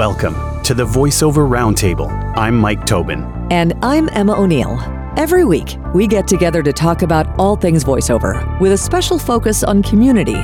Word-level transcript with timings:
Welcome 0.00 0.62
to 0.62 0.72
the 0.72 0.86
VoiceOver 0.86 1.46
Roundtable. 1.46 2.08
I'm 2.34 2.56
Mike 2.56 2.86
Tobin. 2.86 3.22
And 3.50 3.74
I'm 3.82 4.08
Emma 4.14 4.32
O'Neill. 4.32 4.80
Every 5.18 5.44
week, 5.44 5.76
we 5.94 6.06
get 6.06 6.26
together 6.26 6.62
to 6.62 6.72
talk 6.72 7.02
about 7.02 7.38
all 7.38 7.54
things 7.54 7.84
voiceover 7.84 8.58
with 8.60 8.72
a 8.72 8.78
special 8.78 9.18
focus 9.18 9.62
on 9.62 9.82
community. 9.82 10.38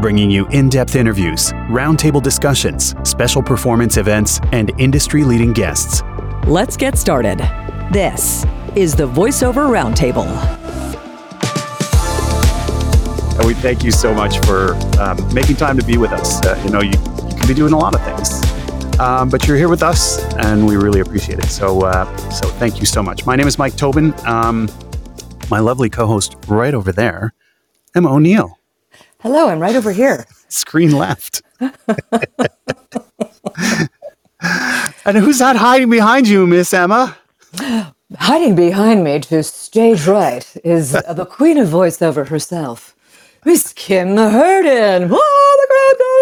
Bringing 0.00 0.30
you 0.30 0.46
in 0.48 0.70
depth 0.70 0.96
interviews, 0.96 1.52
roundtable 1.68 2.22
discussions, 2.22 2.94
special 3.06 3.42
performance 3.42 3.98
events, 3.98 4.40
and 4.50 4.72
industry 4.80 5.24
leading 5.24 5.52
guests. 5.52 6.02
Let's 6.46 6.78
get 6.78 6.96
started. 6.96 7.36
This 7.92 8.46
is 8.76 8.94
the 8.94 9.06
VoiceOver 9.06 9.68
Roundtable. 9.68 10.24
And 13.36 13.46
we 13.46 13.52
thank 13.52 13.84
you 13.84 13.90
so 13.90 14.14
much 14.14 14.38
for 14.46 14.72
um, 14.98 15.34
making 15.34 15.56
time 15.56 15.76
to 15.76 15.84
be 15.84 15.98
with 15.98 16.12
us. 16.12 16.42
Uh, 16.46 16.58
you 16.64 16.70
know, 16.70 16.80
you, 16.80 16.92
you 17.28 17.36
could 17.36 17.48
be 17.48 17.52
doing 17.52 17.74
a 17.74 17.78
lot 17.78 17.94
of 17.94 18.02
things, 18.04 18.40
um, 18.98 19.28
but 19.28 19.46
you're 19.46 19.56
here 19.56 19.68
with 19.68 19.82
us, 19.82 20.22
and 20.34 20.66
we 20.66 20.76
really 20.76 21.00
appreciate 21.00 21.38
it. 21.38 21.46
So, 21.46 21.82
uh, 21.82 22.04
so 22.30 22.48
thank 22.48 22.80
you 22.80 22.86
so 22.86 23.02
much. 23.02 23.26
My 23.26 23.36
name 23.36 23.46
is 23.46 23.58
Mike 23.58 23.76
Tobin. 23.76 24.14
Um, 24.26 24.68
my 25.50 25.60
lovely 25.60 25.90
co-host 25.90 26.36
right 26.48 26.74
over 26.74 26.92
there, 26.92 27.34
Emma 27.94 28.14
O'Neill. 28.14 28.58
Hello, 29.20 29.48
I'm 29.48 29.60
right 29.60 29.76
over 29.76 29.92
here. 29.92 30.26
Screen 30.48 30.92
left. 30.92 31.42
and 31.60 31.70
who's 35.16 35.38
that 35.38 35.56
hiding 35.56 35.90
behind 35.90 36.28
you, 36.28 36.46
Miss 36.46 36.74
Emma? 36.74 37.16
Hiding 38.18 38.54
behind 38.54 39.04
me 39.04 39.20
to 39.20 39.42
stage 39.42 40.06
right 40.06 40.56
is 40.64 40.92
the 40.92 41.26
queen 41.28 41.56
of 41.58 41.68
voiceover 41.68 42.28
herself, 42.28 42.94
Miss 43.44 43.72
Kim 43.72 44.16
Hurdon. 44.16 45.08
Oh, 45.10 45.58
the 45.60 45.66
crowd 45.72 45.98
goes 45.98 46.21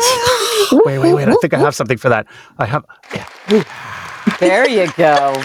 Wait, 0.84 0.98
wait, 0.98 1.14
wait. 1.14 1.28
I 1.28 1.34
think 1.40 1.54
I 1.54 1.58
have 1.58 1.74
something 1.74 1.98
for 1.98 2.08
that. 2.10 2.26
I 2.58 2.66
have. 2.66 2.84
Yeah. 3.14 3.64
There 4.38 4.68
you 4.68 4.90
go. 4.96 5.42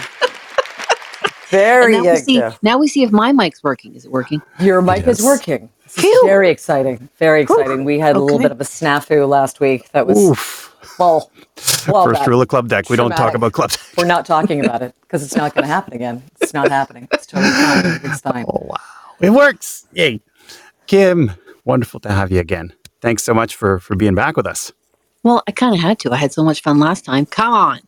There 1.50 1.84
And 1.84 1.92
now 1.92 2.02
you 2.02 2.10
we 2.10 2.16
see. 2.16 2.38
go. 2.40 2.54
Now 2.62 2.78
we 2.78 2.88
see 2.88 3.02
if 3.02 3.12
my 3.12 3.32
mic's 3.32 3.62
working. 3.62 3.94
Is 3.94 4.04
it 4.04 4.10
working? 4.10 4.42
Your 4.60 4.82
mic 4.82 5.06
Yes. 5.06 5.20
is 5.20 5.24
working. 5.24 5.70
Is 5.86 5.92
Phew. 5.94 6.22
very 6.26 6.50
exciting. 6.50 7.08
Very 7.18 7.42
exciting. 7.42 7.84
We 7.84 7.98
had 7.98 8.16
a 8.16 8.20
little 8.20 8.38
bit 8.40 8.52
of 8.52 8.60
a 8.60 8.64
snafu 8.64 9.28
last 9.28 9.60
week. 9.60 9.90
That 9.92 10.06
was 10.06 10.18
Oof. 10.18 10.74
well, 10.98 11.30
well 11.88 12.04
First 12.06 12.20
bad. 12.20 12.28
rule 12.28 12.42
of 12.42 12.48
Clubdeck. 12.48 12.90
We 12.90 12.96
don't 12.96 13.10
talk 13.12 13.34
about 13.34 13.52
Clubdeck. 13.52 13.96
We're 13.96 14.06
not 14.06 14.26
talking 14.26 14.64
about 14.64 14.82
it 14.82 14.94
because 15.02 15.22
it's 15.22 15.36
not 15.36 15.54
going 15.54 15.62
to 15.64 15.68
happen 15.72 15.94
again. 15.94 16.22
It's 16.40 16.54
not 16.54 16.68
happening. 16.70 17.08
It's 17.12 17.26
totally 17.26 17.50
fine. 17.52 18.00
It's 18.10 18.20
fine. 18.20 18.44
Oh, 18.48 18.60
wow. 18.64 18.76
It 19.20 19.30
works. 19.30 19.86
Yay. 19.92 20.20
Kim, 20.86 21.32
wonderful 21.64 22.00
to 22.00 22.10
have 22.12 22.32
you 22.32 22.40
again. 22.40 22.72
Thanks 23.04 23.22
so 23.22 23.34
much 23.34 23.54
for 23.54 23.78
for 23.80 23.94
being 23.96 24.14
back 24.14 24.34
with 24.34 24.46
us. 24.46 24.72
Well, 25.24 25.42
I 25.46 25.50
kind 25.52 25.74
of 25.74 25.80
had 25.82 25.98
to. 26.00 26.12
I 26.12 26.16
had 26.16 26.32
so 26.32 26.42
much 26.42 26.62
fun 26.62 26.78
last 26.78 27.04
time. 27.04 27.26
Come 27.26 27.52
on. 27.52 27.80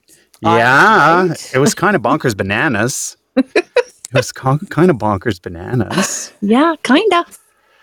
Yeah, 0.42 1.28
right. 1.28 1.54
it 1.54 1.58
was 1.58 1.74
kind 1.74 1.96
of 1.96 2.02
bonkers 2.08 2.36
bananas. 2.36 3.16
it 3.34 3.66
was 4.12 4.30
con- 4.30 4.66
kind 4.68 4.90
of 4.90 4.98
bonkers 4.98 5.40
bananas. 5.40 6.34
Yeah, 6.42 6.74
kinda. 6.82 7.24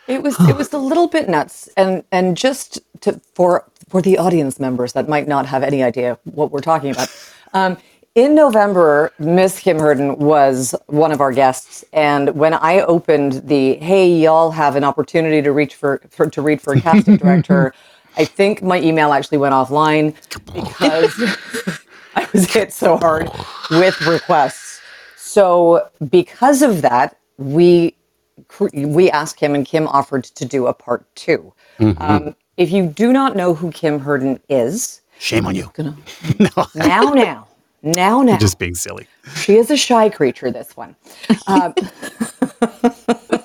It 0.07 0.21
was 0.21 0.39
it 0.47 0.55
was 0.55 0.71
a 0.73 0.77
little 0.77 1.07
bit 1.07 1.27
nuts, 1.27 1.67
and 1.75 2.03
and 2.11 2.37
just 2.37 2.79
to 3.01 3.19
for 3.33 3.65
for 3.89 3.99
the 3.99 4.19
audience 4.19 4.59
members 4.59 4.93
that 4.93 5.09
might 5.09 5.27
not 5.27 5.47
have 5.47 5.63
any 5.63 5.81
idea 5.81 6.19
what 6.25 6.51
we're 6.51 6.61
talking 6.61 6.91
about. 6.91 7.09
Um, 7.55 7.77
in 8.15 8.35
November, 8.35 9.11
Miss 9.17 9.59
Kim 9.59 9.79
Hurdon 9.79 10.17
was 10.17 10.75
one 10.87 11.11
of 11.11 11.19
our 11.19 11.31
guests, 11.31 11.83
and 11.93 12.29
when 12.35 12.53
I 12.53 12.81
opened 12.81 13.47
the 13.47 13.75
"Hey, 13.75 14.11
y'all 14.15 14.51
have 14.51 14.75
an 14.75 14.83
opportunity 14.83 15.41
to 15.41 15.51
reach 15.51 15.75
for, 15.75 16.01
for 16.09 16.29
to 16.29 16.41
read 16.41 16.61
for 16.61 16.73
a 16.73 16.81
casting 16.81 17.17
director," 17.17 17.73
I 18.17 18.25
think 18.25 18.61
my 18.61 18.79
email 18.79 19.13
actually 19.13 19.39
went 19.39 19.53
offline 19.53 20.13
because 20.53 21.13
I 22.15 22.27
was 22.33 22.51
hit 22.51 22.71
so 22.71 22.97
hard 22.97 23.31
with 23.71 23.99
requests. 24.01 24.81
So 25.17 25.89
because 26.11 26.61
of 26.61 26.83
that, 26.83 27.17
we 27.37 27.95
we 28.73 29.09
asked 29.09 29.37
Kim, 29.37 29.55
and 29.55 29.65
Kim 29.65 29.87
offered 29.87 30.23
to 30.25 30.45
do 30.45 30.67
a 30.67 30.73
part 30.73 31.03
2 31.15 31.51
Um, 31.97 32.35
if 32.57 32.71
you 32.71 32.85
do 32.85 33.11
not 33.11 33.35
know 33.35 33.55
who 33.55 33.71
Kim 33.71 33.99
Hurdon 33.99 34.39
is, 34.49 35.01
Shame 35.17 35.47
on 35.47 35.55
you. 35.55 35.71
gonna 35.73 35.97
No, 36.39 36.65
now, 36.75 37.13
now, 37.13 37.47
now, 37.83 38.21
now, 38.21 38.37
just 38.37 38.59
being 38.59 38.75
silly. 38.75 39.07
she 39.35 39.57
is 39.57 39.69
a 39.69 39.77
shy 39.77 40.09
creature. 40.09 40.49
This 40.51 40.75
one. 40.75 40.95
Um, 41.47 41.73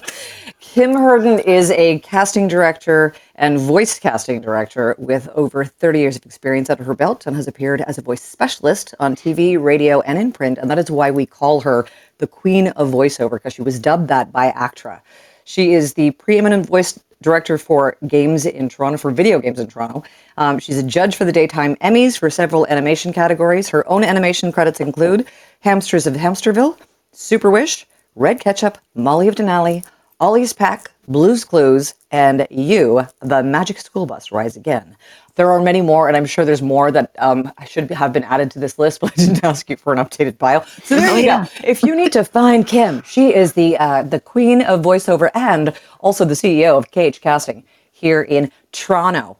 Kim 0.60 0.92
Hurdon 0.92 1.40
is 1.40 1.72
a 1.72 1.98
casting 2.00 2.46
director 2.46 3.12
and 3.34 3.58
voice 3.58 3.98
casting 3.98 4.40
director 4.40 4.94
with 4.98 5.28
over 5.30 5.64
30 5.64 5.98
years 5.98 6.14
of 6.14 6.24
experience 6.24 6.70
under 6.70 6.84
her 6.84 6.94
belt 6.94 7.26
and 7.26 7.34
has 7.34 7.48
appeared 7.48 7.80
as 7.80 7.98
a 7.98 8.02
voice 8.02 8.22
specialist 8.22 8.94
on 9.00 9.16
TV, 9.16 9.60
radio, 9.60 10.00
and 10.02 10.18
in 10.18 10.30
print. 10.30 10.56
And 10.58 10.70
that 10.70 10.78
is 10.78 10.88
why 10.88 11.10
we 11.10 11.26
call 11.26 11.60
her 11.62 11.86
the 12.18 12.28
Queen 12.28 12.68
of 12.68 12.90
Voiceover 12.90 13.32
because 13.32 13.54
she 13.54 13.62
was 13.62 13.80
dubbed 13.80 14.06
that 14.06 14.30
by 14.30 14.52
ACTRA. 14.52 15.02
She 15.42 15.72
is 15.72 15.94
the 15.94 16.12
preeminent 16.12 16.66
voice 16.66 17.00
director 17.22 17.58
for 17.58 17.96
games 18.06 18.46
in 18.46 18.68
Toronto, 18.68 18.98
for 18.98 19.10
video 19.10 19.40
games 19.40 19.58
in 19.58 19.66
Toronto. 19.66 20.04
Um, 20.36 20.58
she's 20.58 20.78
a 20.78 20.82
judge 20.82 21.16
for 21.16 21.24
the 21.24 21.32
Daytime 21.32 21.76
Emmys 21.76 22.18
for 22.18 22.30
several 22.30 22.66
animation 22.68 23.12
categories. 23.12 23.68
Her 23.68 23.88
own 23.88 24.04
animation 24.04 24.52
credits 24.52 24.80
include 24.80 25.26
Hamsters 25.60 26.06
of 26.06 26.14
Hamsterville, 26.14 26.78
Super 27.12 27.50
Wish, 27.50 27.86
Red 28.14 28.40
Ketchup, 28.40 28.78
Molly 28.94 29.28
of 29.28 29.34
Denali, 29.34 29.84
Ollie's 30.20 30.52
Pack, 30.52 30.90
Blues 31.06 31.44
Clues, 31.44 31.94
and 32.10 32.46
You, 32.50 33.06
The 33.20 33.42
Magic 33.42 33.78
School 33.78 34.06
Bus 34.06 34.32
Rise 34.32 34.56
Again. 34.56 34.96
There 35.38 35.52
are 35.52 35.60
many 35.62 35.80
more, 35.82 36.08
and 36.08 36.16
I'm 36.16 36.26
sure 36.26 36.44
there's 36.44 36.62
more 36.62 36.90
that 36.90 37.12
um, 37.20 37.52
I 37.58 37.64
should 37.64 37.88
have 37.92 38.12
been 38.12 38.24
added 38.24 38.50
to 38.50 38.58
this 38.58 38.76
list, 38.76 39.00
but 39.02 39.12
I 39.12 39.14
didn't 39.24 39.44
ask 39.44 39.70
you 39.70 39.76
for 39.76 39.92
an 39.92 40.00
updated 40.00 40.36
bio. 40.36 40.62
So 40.82 40.96
there 40.96 41.10
Oh, 41.10 41.16
you 41.16 41.26
go. 41.26 41.46
If 41.64 41.84
you 41.84 41.94
need 41.94 42.12
to 42.14 42.24
find 42.24 42.66
Kim, 42.66 43.02
she 43.04 43.32
is 43.32 43.52
the 43.52 43.78
uh, 43.78 44.02
the 44.02 44.18
queen 44.18 44.62
of 44.62 44.82
voiceover 44.82 45.30
and 45.34 45.72
also 46.00 46.24
the 46.24 46.34
CEO 46.34 46.76
of 46.76 46.90
KH 46.90 47.20
Casting 47.22 47.62
here 47.92 48.22
in 48.22 48.50
Toronto. 48.72 49.36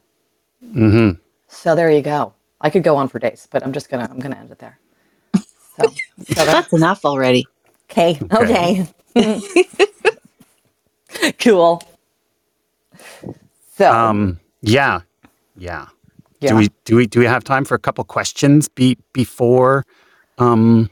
Mm-hmm. 0.65 1.21
So 1.49 1.75
there 1.75 1.91
you 1.91 2.03
go. 2.03 2.33
I 2.61 2.71
could 2.71 2.85
go 2.85 2.95
on 2.97 3.09
for 3.09 3.19
days, 3.19 3.49
but 3.51 3.65
I'm 3.65 3.73
just 3.73 3.91
gonna 3.91 4.09
I'm 4.09 4.21
gonna 4.21 4.37
end 4.37 4.53
it 4.53 4.61
there. 4.61 4.79
So, 5.35 5.83
so 5.83 6.35
that- 6.35 6.47
That's 6.47 6.73
enough 6.73 7.05
already. 7.05 7.45
okay, 7.91 8.21
okay, 8.33 8.87
cool. 11.41 11.83
So 13.77 13.93
Um, 13.93 14.39
yeah, 14.63 15.01
yeah. 15.59 15.89
Yeah. 16.41 16.51
Do 16.51 16.57
we 16.57 16.69
do 16.85 16.97
we 16.97 17.07
do 17.07 17.21
we 17.21 17.27
have 17.27 17.43
time 17.43 17.65
for 17.65 17.75
a 17.75 17.79
couple 17.81 18.05
questions 18.05 18.69
be, 18.69 18.97
before 19.13 19.85
um 20.39 20.89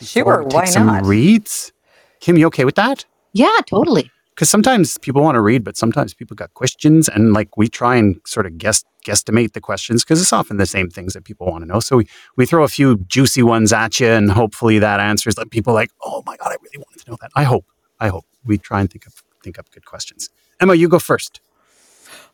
sure, 0.00 0.24
before 0.24 0.38
we 0.44 0.44
take 0.44 0.54
why 0.54 0.64
some 0.64 0.86
not? 0.86 1.04
reads? 1.04 1.72
Kim, 2.20 2.38
you 2.38 2.46
okay 2.46 2.64
with 2.64 2.76
that? 2.76 3.04
Yeah, 3.32 3.58
totally. 3.66 4.10
because 4.36 4.50
sometimes 4.50 4.98
people 4.98 5.22
want 5.22 5.34
to 5.36 5.40
read, 5.40 5.64
but 5.64 5.76
sometimes 5.78 6.12
people 6.12 6.34
got 6.34 6.52
questions, 6.54 7.08
and 7.08 7.32
like 7.32 7.56
we 7.56 7.68
try 7.68 7.96
and 7.96 8.20
sort 8.26 8.46
of 8.46 8.58
guess 8.58 8.84
guesstimate 9.06 9.52
the 9.54 9.60
questions 9.60 10.04
because 10.04 10.20
it's 10.20 10.32
often 10.32 10.58
the 10.58 10.66
same 10.66 10.90
things 10.90 11.14
that 11.14 11.24
people 11.24 11.46
want 11.46 11.62
to 11.62 11.66
know. 11.66 11.80
So 11.80 11.96
we 11.98 12.08
we 12.36 12.44
throw 12.46 12.62
a 12.62 12.68
few 12.68 12.98
juicy 13.08 13.42
ones 13.42 13.72
at 13.72 13.98
you, 13.98 14.08
and 14.08 14.30
hopefully 14.30 14.78
that 14.78 15.00
answers 15.00 15.34
that 15.36 15.50
people 15.50 15.72
like, 15.72 15.90
oh 16.04 16.22
my 16.26 16.36
god, 16.36 16.48
I 16.48 16.56
really 16.62 16.78
wanted 16.78 17.02
to 17.04 17.10
know 17.10 17.16
that. 17.22 17.30
I 17.34 17.44
hope, 17.44 17.64
I 17.98 18.08
hope 18.08 18.26
we 18.44 18.58
try 18.58 18.80
and 18.80 18.90
think 18.90 19.06
of 19.06 19.22
think 19.42 19.58
up 19.58 19.70
good 19.70 19.86
questions. 19.86 20.28
Emma, 20.60 20.74
you 20.74 20.88
go 20.88 20.98
first. 20.98 21.40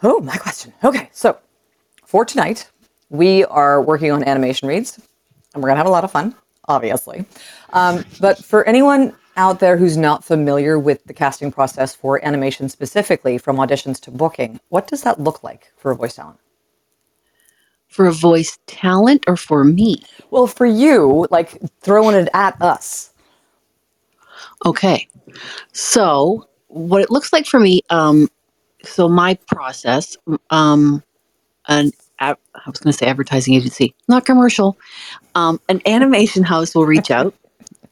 Oh, 0.03 0.21
my 0.21 0.37
question. 0.37 0.73
Okay, 0.83 1.09
so 1.13 1.39
for 2.13 2.27
tonight, 2.27 2.71
we 3.09 3.43
are 3.47 3.81
working 3.81 4.13
on 4.13 4.23
animation 4.23 4.69
reads, 4.69 5.01
and 5.55 5.63
we're 5.63 5.71
gonna 5.71 5.79
have 5.79 5.87
a 5.87 5.91
lot 5.91 6.05
of 6.05 6.11
fun, 6.11 6.35
obviously. 6.69 7.25
Um, 7.73 8.05
but 8.21 8.37
for 8.45 8.69
anyone 8.69 9.17
out 9.39 9.61
there 9.61 9.79
who's 9.79 9.97
not 9.97 10.23
familiar 10.23 10.79
with 10.79 11.03
the 11.05 11.15
casting 11.15 11.51
process 11.51 11.95
for 11.95 12.23
animation 12.23 12.69
specifically, 12.69 13.39
from 13.39 13.57
auditions 13.57 13.99
to 14.01 14.11
booking, 14.11 14.61
what 14.69 14.87
does 14.87 15.01
that 15.05 15.21
look 15.21 15.43
like 15.43 15.73
for 15.79 15.91
a 15.91 15.97
voice 15.97 16.17
talent? 16.17 16.39
For 17.89 18.09
a 18.09 18.13
voice 18.13 18.59
talent 18.67 19.25
or 19.27 19.39
for 19.39 19.65
me? 19.65 20.03
Well, 20.31 20.47
for 20.47 20.67
you, 20.67 21.27
like 21.31 21.59
throwing 21.81 22.15
it 22.15 22.29
at 22.35 22.61
us. 22.61 23.15
Okay. 24.67 25.09
So 25.73 26.47
what 26.69 27.01
it 27.01 27.11
looks 27.11 27.33
like 27.33 27.47
for 27.47 27.59
me, 27.59 27.81
um, 27.89 28.29
so 28.85 29.09
my 29.09 29.39
process, 29.47 30.15
um, 30.51 31.03
an 31.69 31.93
I 32.31 32.37
was 32.67 32.81
going 32.81 32.93
to 32.93 32.99
say 32.99 33.07
advertising 33.07 33.55
agency, 33.55 33.95
not 34.09 34.27
commercial. 34.27 34.79
Um, 35.35 35.61
an 35.69 35.83
animation 35.87 36.45
house 36.45 36.75
will 36.75 36.87
reach 36.87 37.11
out 37.11 37.35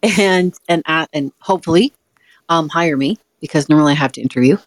and 0.02 0.54
and 0.68 0.82
a- 0.86 1.08
and 1.12 1.32
hopefully 1.40 1.92
um, 2.48 2.68
hire 2.68 2.96
me 2.96 3.18
because 3.40 3.68
normally 3.68 3.92
I 3.92 3.96
have 3.96 4.12
to 4.12 4.22
interview. 4.22 4.58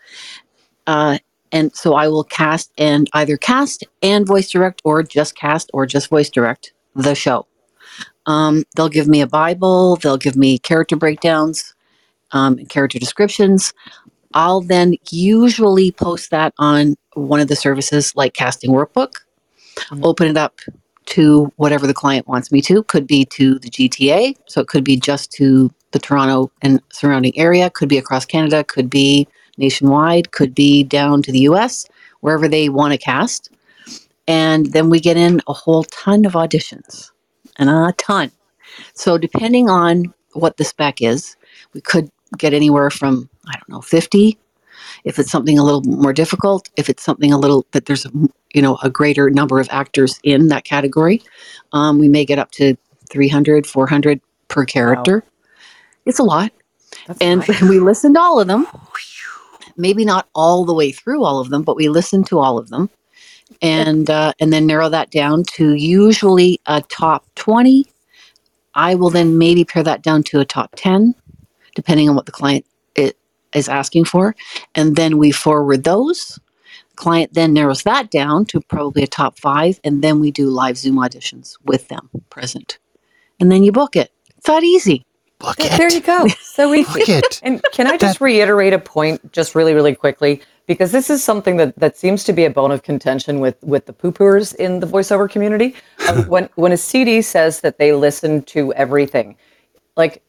Uh, 0.88 1.20
and 1.52 1.76
so 1.76 1.96
I 1.96 2.08
will 2.08 2.24
cast 2.24 2.72
and 2.78 3.10
either 3.14 3.38
cast 3.38 3.86
and 4.02 4.26
voice 4.28 4.50
direct, 4.52 4.82
or 4.84 5.04
just 5.04 5.36
cast 5.36 5.70
or 5.74 5.86
just 5.86 6.10
voice 6.10 6.30
direct 6.30 6.74
the 6.96 7.16
show. 7.16 7.48
Um, 8.26 8.64
they'll 8.76 8.90
give 8.90 9.08
me 9.08 9.22
a 9.22 9.28
Bible. 9.28 9.98
They'll 9.98 10.18
give 10.18 10.36
me 10.36 10.58
character 10.60 10.96
breakdowns 10.96 11.76
um, 12.32 12.58
and 12.60 12.70
character 12.70 13.00
descriptions. 13.00 13.74
I'll 14.34 14.62
then 14.62 14.96
usually 15.12 15.92
post 15.92 16.32
that 16.32 16.54
on 16.60 16.96
one 17.16 17.40
of 17.42 17.48
the 17.50 17.56
services 17.56 18.16
like 18.16 18.34
Casting 18.34 18.72
Workbook. 18.72 19.14
Mm-hmm. 19.76 20.04
open 20.06 20.28
it 20.28 20.38
up 20.38 20.60
to 21.06 21.52
whatever 21.58 21.88
the 21.88 21.94
client 21.94 22.28
wants 22.28 22.52
me 22.52 22.62
to. 22.62 22.84
Could 22.84 23.08
be 23.08 23.26
to 23.26 23.60
the 23.60 23.70
GTA, 23.70 24.36
so 24.48 24.62
it 24.62 24.68
could 24.68 24.84
be 24.84 24.98
just 24.98 25.32
to 25.34 25.72
the 25.92 26.00
Toronto 26.00 26.52
and 26.62 26.82
surrounding 26.92 27.38
area. 27.38 27.70
Could 27.70 27.90
be 27.90 27.98
across 27.98 28.26
Canada. 28.26 28.64
Could 28.64 28.90
be 28.90 29.28
nationwide. 29.58 30.32
Could 30.32 30.56
be 30.56 30.84
down 30.84 31.22
to 31.24 31.32
the 31.32 31.42
U.S. 31.42 31.88
Wherever 32.22 32.48
they 32.48 32.70
want 32.70 32.94
to 32.94 32.98
cast, 32.98 33.52
and 34.28 34.72
then 34.74 34.90
we 34.90 35.00
get 35.00 35.18
in 35.18 35.42
a 35.48 35.54
whole 35.54 35.84
ton 35.86 36.26
of 36.26 36.34
auditions, 36.34 37.12
and 37.58 37.70
a 37.70 37.94
ton. 37.98 38.32
So 38.94 39.18
depending 39.18 39.70
on 39.70 40.14
what 40.34 40.58
the 40.58 40.64
spec 40.64 41.02
is, 41.02 41.36
we 41.74 41.82
could 41.82 42.10
get 42.38 42.54
anywhere 42.54 42.90
from 42.90 43.30
I 43.48 43.54
don't 43.54 43.70
know 43.70 43.82
fifty 43.82 44.38
if 45.04 45.20
it's 45.20 45.32
something 45.32 45.60
a 45.60 45.64
little 45.64 45.84
more 45.84 46.14
difficult, 46.14 46.70
if 46.78 46.90
it's 46.90 47.04
something 47.04 47.32
a 47.32 47.38
little 47.38 47.66
that 47.72 47.86
there's 47.86 48.06
you 48.54 48.62
know 48.62 48.78
a 48.84 48.90
greater 48.90 49.30
number 49.30 49.60
of 49.60 49.68
actors 49.72 50.20
in 50.24 50.48
that 50.48 50.64
category, 50.64 51.22
um, 51.74 52.00
we 52.00 52.08
may 52.08 52.26
get 52.26 52.40
up 52.40 52.52
to 52.52 52.76
300, 53.10 53.68
400 53.68 54.22
per 54.48 54.66
character. 54.66 55.24
It's 56.06 56.20
a 56.20 56.24
lot, 56.24 56.52
That's 57.08 57.20
and 57.22 57.40
nice. 57.40 57.62
we 57.70 57.80
listened 57.80 58.16
to 58.16 58.22
all 58.22 58.40
of 58.40 58.48
them. 58.48 58.68
Maybe 59.76 60.06
not 60.06 60.28
all 60.36 60.66
the 60.66 60.74
way 60.74 60.92
through 60.92 61.24
all 61.24 61.40
of 61.40 61.50
them, 61.50 61.64
but 61.64 61.76
we 61.76 61.90
listened 61.90 62.28
to 62.28 62.40
all 62.40 62.58
of 62.58 62.70
them, 62.70 62.90
and 63.62 64.10
uh, 64.10 64.34
and 64.40 64.54
then 64.54 64.68
narrow 64.68 64.90
that 64.90 65.12
down 65.12 65.44
to 65.56 65.74
usually 65.74 66.60
a 66.68 66.82
top 66.84 67.26
twenty. 67.36 67.88
I 68.76 68.96
will 68.96 69.10
then 69.10 69.38
maybe 69.38 69.66
pare 69.66 69.84
that 69.84 70.02
down 70.02 70.24
to 70.24 70.40
a 70.40 70.46
top 70.46 70.74
ten, 70.76 71.16
depending 71.76 72.10
on 72.10 72.16
what 72.16 72.26
the 72.26 72.32
client 72.32 72.66
is 73.56 73.70
asking 73.70 74.06
for, 74.06 74.36
and 74.76 74.96
then 74.96 75.18
we 75.18 75.32
forward 75.32 75.84
those. 75.86 76.40
Client 76.96 77.34
then 77.34 77.54
narrows 77.54 77.84
that 77.84 78.12
down 78.12 78.46
to 78.48 78.62
probably 78.62 79.04
a 79.04 79.08
top 79.08 79.40
five, 79.40 79.80
and 79.84 80.04
then 80.04 80.20
we 80.20 80.32
do 80.32 80.50
live 80.50 80.78
Zoom 80.78 80.98
auditions 80.98 81.58
with 81.66 81.88
them 81.90 82.10
present, 82.30 82.80
and 83.40 83.52
then 83.52 83.64
you 83.64 83.72
book 83.72 83.96
it. 83.96 84.12
It's 84.38 84.48
that 84.48 84.64
easy. 84.64 85.06
Book 85.40 85.58
it. 85.60 85.78
There 85.78 85.92
you 85.92 86.02
go. 86.02 86.28
So 86.42 86.70
we 86.72 86.84
Book 86.86 87.10
it. 87.10 87.40
And 87.44 87.62
can 87.74 87.88
I 87.88 87.98
just 87.98 88.22
reiterate 88.22 88.74
a 88.74 88.80
point 88.80 89.32
just 89.34 89.56
really, 89.56 89.74
really 89.74 89.96
quickly? 89.96 90.42
Because 90.68 90.92
this 90.92 91.10
is 91.10 91.24
something 91.24 91.58
that, 91.58 91.78
that 91.80 91.98
seems 91.98 92.24
to 92.26 92.34
be 92.34 92.46
a 92.46 92.52
bone 92.52 92.72
of 92.72 92.84
contention 92.84 93.40
with, 93.42 93.62
with 93.64 93.86
the 93.88 93.94
poo-pooers 93.94 94.56
in 94.56 94.80
the 94.82 94.88
voiceover 94.88 95.30
community. 95.30 95.76
Um, 96.08 96.24
when, 96.28 96.50
when 96.56 96.72
a 96.74 96.78
CD 96.78 97.22
says 97.22 97.62
that 97.62 97.80
they 97.80 97.94
listen 97.94 98.44
to 98.44 98.74
everything, 98.74 99.38
like 99.98 100.14
y- 100.16 100.24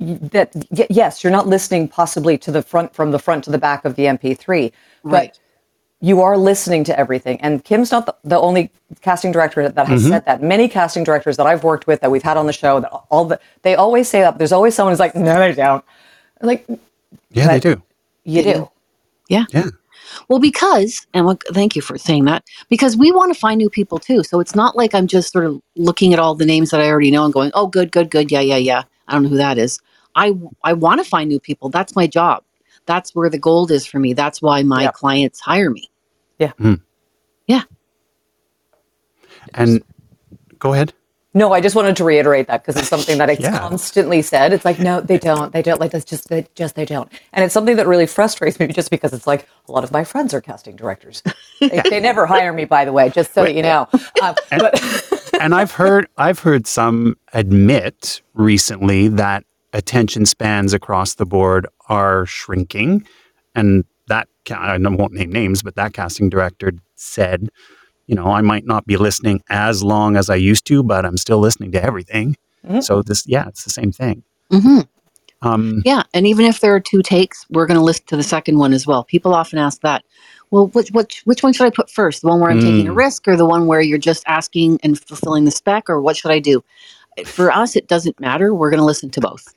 that, 0.00 0.50
y- 0.70 0.86
yes, 0.90 1.22
you're 1.22 1.32
not 1.32 1.46
listening 1.46 1.88
possibly 1.88 2.38
to 2.38 2.50
the 2.50 2.62
front, 2.62 2.94
from 2.94 3.10
the 3.10 3.18
front 3.18 3.44
to 3.44 3.50
the 3.50 3.58
back 3.58 3.84
of 3.84 3.96
the 3.96 4.04
MP3, 4.04 4.72
but 5.04 5.38
you 6.00 6.20
are 6.20 6.36
listening 6.36 6.84
to 6.84 6.98
everything. 6.98 7.40
And 7.40 7.64
Kim's 7.64 7.90
not 7.90 8.06
the, 8.06 8.14
the 8.22 8.38
only 8.38 8.70
casting 9.00 9.32
director 9.32 9.68
that 9.68 9.86
has 9.88 10.02
mm-hmm. 10.02 10.10
said 10.10 10.24
that. 10.26 10.42
Many 10.42 10.68
casting 10.68 11.02
directors 11.02 11.36
that 11.36 11.46
I've 11.46 11.64
worked 11.64 11.86
with 11.86 12.00
that 12.00 12.10
we've 12.10 12.22
had 12.22 12.36
on 12.36 12.46
the 12.46 12.52
show, 12.52 12.80
that 12.80 12.90
all 13.10 13.24
the, 13.24 13.40
they 13.62 13.74
always 13.74 14.08
say 14.08 14.20
that. 14.20 14.38
There's 14.38 14.52
always 14.52 14.74
someone 14.74 14.92
who's 14.92 15.00
like, 15.00 15.16
no, 15.16 15.38
they 15.38 15.52
don't. 15.52 15.84
Like, 16.40 16.66
Yeah, 17.30 17.48
they 17.48 17.58
do. 17.58 17.82
you 18.24 18.42
They 18.42 18.52
do. 18.52 18.58
do. 18.60 18.70
Yeah. 19.28 19.44
Yeah. 19.50 19.70
Well, 20.28 20.38
because, 20.38 21.06
and 21.12 21.26
what, 21.26 21.42
thank 21.52 21.74
you 21.76 21.82
for 21.82 21.98
saying 21.98 22.24
that, 22.26 22.44
because 22.68 22.96
we 22.96 23.12
want 23.12 23.32
to 23.34 23.38
find 23.38 23.58
new 23.58 23.68
people 23.68 23.98
too. 23.98 24.22
So 24.22 24.40
it's 24.40 24.54
not 24.54 24.76
like 24.76 24.94
I'm 24.94 25.06
just 25.06 25.32
sort 25.32 25.44
of 25.44 25.60
looking 25.76 26.12
at 26.12 26.18
all 26.18 26.34
the 26.34 26.46
names 26.46 26.70
that 26.70 26.80
I 26.80 26.88
already 26.88 27.10
know 27.10 27.24
and 27.24 27.34
going, 27.34 27.50
oh, 27.54 27.66
good, 27.66 27.90
good, 27.90 28.10
good. 28.10 28.30
Yeah, 28.30 28.40
yeah, 28.40 28.56
yeah. 28.56 28.84
I 29.08 29.14
don't 29.14 29.24
know 29.24 29.28
who 29.30 29.36
that 29.36 29.58
is. 29.58 29.80
I, 30.18 30.34
I 30.64 30.72
want 30.74 31.02
to 31.02 31.08
find 31.08 31.28
new 31.28 31.40
people. 31.40 31.70
That's 31.70 31.96
my 31.96 32.06
job. 32.06 32.42
That's 32.86 33.14
where 33.14 33.30
the 33.30 33.38
gold 33.38 33.70
is 33.70 33.86
for 33.86 33.98
me. 33.98 34.12
That's 34.14 34.42
why 34.42 34.62
my 34.64 34.82
Yeah. 34.84 34.90
clients 34.92 35.40
hire 35.40 35.70
me. 35.70 35.90
Yeah. 36.38 36.52
Mm. 36.60 36.80
Yeah. 37.46 37.62
And 39.54 39.82
go 40.58 40.72
ahead. 40.74 40.92
No, 41.34 41.52
I 41.52 41.60
just 41.60 41.76
wanted 41.76 41.94
to 41.96 42.04
reiterate 42.04 42.48
that 42.48 42.62
because 42.64 42.76
it's 42.80 42.88
something 42.88 43.18
that 43.18 43.30
it's 43.30 43.42
Yeah. 43.42 43.56
constantly 43.58 44.22
said. 44.22 44.52
It's 44.52 44.64
like, 44.64 44.78
no, 44.80 45.00
they 45.00 45.18
don't. 45.18 45.52
They 45.52 45.62
don't. 45.62 45.78
Like 45.80 45.92
that's 45.92 46.04
just 46.04 46.28
they 46.28 46.46
just 46.56 46.74
they 46.74 46.84
don't. 46.86 47.10
And 47.32 47.44
it's 47.44 47.54
something 47.54 47.76
that 47.76 47.86
really 47.86 48.06
frustrates 48.06 48.58
me 48.58 48.66
just 48.68 48.90
because 48.90 49.12
it's 49.12 49.26
like 49.26 49.46
a 49.68 49.72
lot 49.72 49.84
of 49.84 49.92
my 49.92 50.04
friends 50.04 50.34
are 50.34 50.40
casting 50.40 50.76
directors. 50.76 51.22
They, 51.60 51.82
they 51.90 51.98
never 52.00 52.24
hire 52.24 52.52
me, 52.52 52.66
by 52.66 52.84
the 52.84 52.92
way, 52.92 53.10
just 53.10 53.34
so 53.34 53.42
that 53.42 53.52
you 53.54 53.62
know. 53.62 53.88
Um, 54.22 54.36
but 54.58 54.80
and 55.40 55.52
I've 55.56 55.72
heard 55.72 56.06
I've 56.16 56.38
heard 56.38 56.68
some 56.68 57.16
admit 57.32 58.22
recently 58.34 59.08
that 59.08 59.42
attention 59.72 60.26
spans 60.26 60.72
across 60.72 61.14
the 61.14 61.26
board 61.26 61.66
are 61.88 62.26
shrinking, 62.26 63.06
and 63.54 63.84
that 64.08 64.28
I 64.50 64.78
won't 64.78 65.12
name 65.12 65.30
names, 65.30 65.62
but 65.62 65.74
that 65.76 65.92
casting 65.92 66.28
director 66.30 66.72
said, 66.96 67.50
you 68.06 68.14
know, 68.14 68.26
I 68.28 68.40
might 68.40 68.66
not 68.66 68.86
be 68.86 68.96
listening 68.96 69.42
as 69.50 69.82
long 69.82 70.16
as 70.16 70.30
I 70.30 70.36
used 70.36 70.66
to, 70.66 70.82
but 70.82 71.04
I'm 71.04 71.18
still 71.18 71.38
listening 71.38 71.72
to 71.72 71.82
everything. 71.82 72.36
Mhm. 72.66 72.82
So 72.82 73.02
this, 73.02 73.26
yeah, 73.26 73.46
it's 73.48 73.64
the 73.64 73.70
same 73.70 73.92
thing. 73.92 74.22
hmm 74.50 74.80
Um, 75.42 75.82
Yeah. 75.84 76.02
And 76.14 76.26
even 76.26 76.46
if 76.46 76.60
there 76.60 76.74
are 76.74 76.80
two 76.80 77.02
takes, 77.02 77.46
we're 77.50 77.66
going 77.66 77.76
to 77.78 77.84
listen 77.84 78.04
to 78.06 78.16
the 78.16 78.22
second 78.24 78.58
one 78.58 78.72
as 78.72 78.86
well. 78.86 79.04
People 79.04 79.34
often 79.34 79.58
ask 79.58 79.80
that. 79.82 80.02
Well, 80.50 80.68
which, 80.68 80.90
which, 80.90 81.20
which 81.26 81.42
one 81.42 81.52
should 81.52 81.66
I 81.66 81.70
put 81.70 81.90
first? 81.90 82.22
The 82.22 82.28
one 82.28 82.40
where 82.40 82.50
I'm 82.50 82.58
taking 82.58 82.88
a 82.88 82.92
Mm. 82.92 82.96
risk 82.96 83.28
or 83.28 83.36
the 83.36 83.44
one 83.46 83.66
where 83.66 83.82
you're 83.82 83.98
just 83.98 84.24
asking 84.26 84.80
and 84.82 84.98
fulfilling 84.98 85.44
the 85.44 85.50
spec 85.50 85.88
or 85.90 86.00
what 86.00 86.16
should 86.16 86.30
I 86.32 86.38
do? 86.40 86.64
For 87.26 87.52
us, 87.52 87.76
it 87.76 87.86
doesn't 87.86 88.18
matter. 88.18 88.54
We're 88.54 88.70
going 88.70 88.80
to 88.80 88.86
listen 88.86 89.10
to 89.10 89.20
both. 89.20 89.54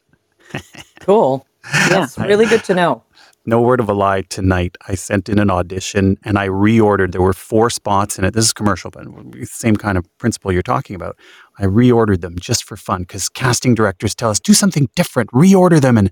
Cool. 1.02 1.46
That's 1.90 2.18
really 2.18 2.46
good 2.48 2.64
to 2.66 2.74
know. 2.76 3.04
no 3.46 3.62
word 3.62 3.80
of 3.80 3.90
a 3.90 3.94
lie 3.94 4.22
tonight. 4.24 4.78
I 4.88 4.96
sent 4.96 5.30
in 5.30 5.40
an 5.40 5.50
audition 5.52 6.18
and 6.24 6.38
i 6.40 6.48
reordered. 6.48 7.12
There 7.14 7.22
were 7.22 7.34
four 7.34 7.70
spots 7.70 8.18
in 8.20 8.26
it. 8.26 8.34
This 8.34 8.46
is 8.46 8.54
commercial 8.54 8.92
but 8.92 9.06
same 9.48 9.76
kind 9.78 9.98
of 9.98 10.06
principle 10.20 10.52
you're 10.52 10.62
talking 10.64 10.96
about. 10.96 11.18
I 11.60 11.64
reordered 11.66 12.22
them 12.22 12.38
just 12.40 12.64
for 12.66 12.76
fun 12.78 13.02
because 13.04 13.30
casting 13.30 13.76
directors 13.76 14.16
tell 14.16 14.30
us 14.32 14.40
do 14.40 14.54
something 14.54 14.90
different 14.96 15.30
reorder 15.32 15.80
them. 15.82 15.98
And 15.98 16.12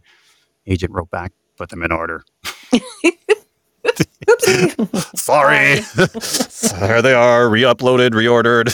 agent 0.67 0.93
wrote 0.93 1.09
back 1.11 1.31
put 1.57 1.69
them 1.69 1.83
in 1.83 1.91
order. 1.91 2.23
Sorry. 5.15 5.81
There 6.79 7.01
they 7.01 7.13
are 7.13 7.49
re-uploaded 7.49 8.11
reordered. 8.11 8.69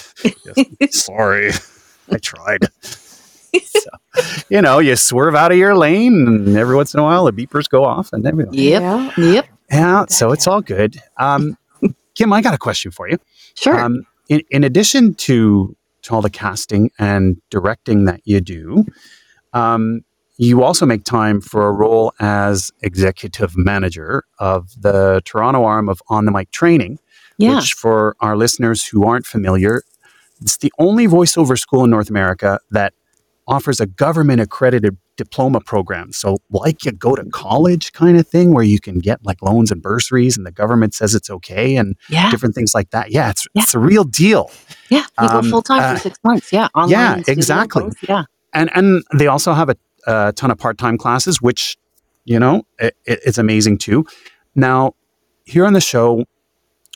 Yes, 0.79 1.06
sorry. 1.06 1.51
I 2.12 2.17
tried 2.17 2.59
so, 3.65 3.89
you 4.49 4.61
know 4.61 4.79
you 4.79 4.95
swerve 4.95 5.35
out 5.35 5.51
of 5.51 5.57
your 5.57 5.75
lane 5.75 6.27
and 6.27 6.57
every 6.57 6.75
once 6.75 6.93
in 6.93 6.99
a 6.99 7.03
while 7.03 7.25
the 7.25 7.31
beepers 7.33 7.69
go 7.69 7.83
off 7.83 8.09
and 8.13 8.25
everything 8.25 8.53
Yep. 8.53 8.81
Yeah. 8.81 9.11
Yep. 9.17 9.47
yeah, 9.71 10.05
so 10.09 10.31
it's 10.31 10.47
all 10.47 10.62
good. 10.62 11.01
Um, 11.17 11.57
Kim, 12.15 12.31
I 12.33 12.41
got 12.41 12.53
a 12.53 12.57
question 12.57 12.91
for 12.91 13.09
you. 13.09 13.17
Sure. 13.55 13.79
Um, 13.79 14.05
in, 14.29 14.41
in 14.50 14.63
addition 14.63 15.13
to, 15.15 15.75
to 16.03 16.15
all 16.15 16.21
the 16.21 16.29
casting 16.29 16.91
and 16.97 17.41
directing 17.50 18.05
that 18.05 18.21
you 18.25 18.41
do, 18.41 18.85
um, 19.53 20.01
you 20.38 20.63
also 20.63 20.85
make 20.85 21.03
time 21.03 21.39
for 21.39 21.67
a 21.67 21.71
role 21.71 22.13
as 22.19 22.71
executive 22.81 23.55
manager 23.55 24.24
of 24.39 24.69
the 24.81 25.21
Toronto 25.25 25.63
arm 25.63 25.88
of 25.88 26.01
On 26.09 26.25
the 26.25 26.31
Mic 26.31 26.51
Training, 26.51 27.00
yeah. 27.38 27.55
which, 27.55 27.74
for 27.74 28.15
our 28.19 28.35
listeners 28.35 28.85
who 28.85 29.05
aren't 29.05 29.25
familiar, 29.25 29.83
it's 30.41 30.57
the 30.57 30.74
only 30.77 31.07
voiceover 31.07 31.57
school 31.57 31.85
in 31.85 31.89
North 31.89 32.09
America 32.09 32.59
that 32.71 32.93
offers 33.47 33.79
a 33.79 33.85
government 33.85 34.41
accredited 34.41 34.97
diploma 35.17 35.61
program. 35.61 36.11
So, 36.11 36.37
like 36.49 36.83
you 36.83 36.91
go 36.91 37.15
to 37.15 37.23
college 37.25 37.93
kind 37.93 38.17
of 38.17 38.27
thing 38.27 38.53
where 38.53 38.63
you 38.63 38.79
can 38.79 38.99
get 38.99 39.23
like 39.25 39.41
loans 39.41 39.71
and 39.71 39.81
bursaries 39.81 40.35
and 40.35 40.45
the 40.45 40.51
government 40.51 40.93
says 40.93 41.15
it's 41.15 41.29
okay 41.29 41.75
and 41.77 41.95
yeah. 42.09 42.29
different 42.31 42.55
things 42.55 42.73
like 42.73 42.89
that. 42.89 43.11
Yeah, 43.11 43.29
it's, 43.29 43.47
Yeah. 43.53 43.63
it's 43.63 43.73
a 43.73 43.79
real 43.79 44.03
deal. 44.03 44.49
Yeah. 44.89 45.05
You 45.21 45.29
go 45.29 45.37
um, 45.39 45.49
full 45.49 45.61
time 45.61 45.81
uh, 45.83 45.93
for 45.95 45.99
six 46.01 46.19
months. 46.23 46.51
Yeah. 46.51 46.67
Online 46.75 46.89
yeah, 46.89 47.23
exactly. 47.27 47.85
Yeah. 48.07 48.23
And, 48.53 48.69
and 48.75 49.03
they 49.13 49.27
also 49.27 49.53
have 49.53 49.69
a, 49.69 49.75
a 50.07 50.33
ton 50.33 50.51
of 50.51 50.57
part 50.57 50.77
time 50.77 50.97
classes, 50.97 51.41
which, 51.41 51.77
you 52.25 52.39
know, 52.39 52.63
it- 52.79 52.95
it's 53.05 53.37
amazing 53.37 53.77
too. 53.77 54.05
Now, 54.55 54.93
here 55.45 55.65
on 55.65 55.73
the 55.73 55.81
show, 55.81 56.25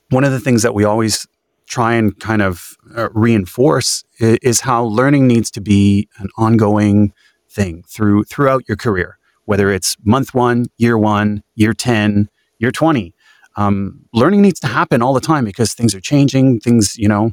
one 0.10 0.24
of 0.24 0.32
the 0.32 0.40
things 0.40 0.64
that 0.64 0.74
we 0.74 0.84
always 0.84 1.28
try 1.68 1.94
and 1.94 2.20
kind 2.20 2.42
of 2.42 2.76
uh, 2.96 3.10
reinforce 3.14 4.04
is, 4.20 4.38
is 4.42 4.62
how 4.62 4.84
learning 4.84 5.28
needs 5.28 5.52
to 5.52 5.62
be 5.62 6.08
an 6.18 6.30
ongoing 6.38 7.14
thing 7.50 7.84
through 7.88 8.24
throughout 8.26 8.64
your 8.68 8.78
career, 8.78 9.18
whether 9.46 9.72
it's 9.72 9.98
month 10.04 10.34
one, 10.34 10.66
year 10.78 10.98
one, 10.98 11.44
year 11.56 11.74
10, 11.74 12.30
year 12.60 12.72
20. 12.72 13.14
Um, 13.56 14.06
learning 14.14 14.42
needs 14.42 14.60
to 14.62 14.68
happen 14.68 15.02
all 15.02 15.14
the 15.14 15.20
time 15.20 15.44
because 15.44 15.74
things 15.74 15.94
are 15.94 16.00
changing, 16.00 16.60
things, 16.60 16.96
you 16.98 17.08
know, 17.08 17.32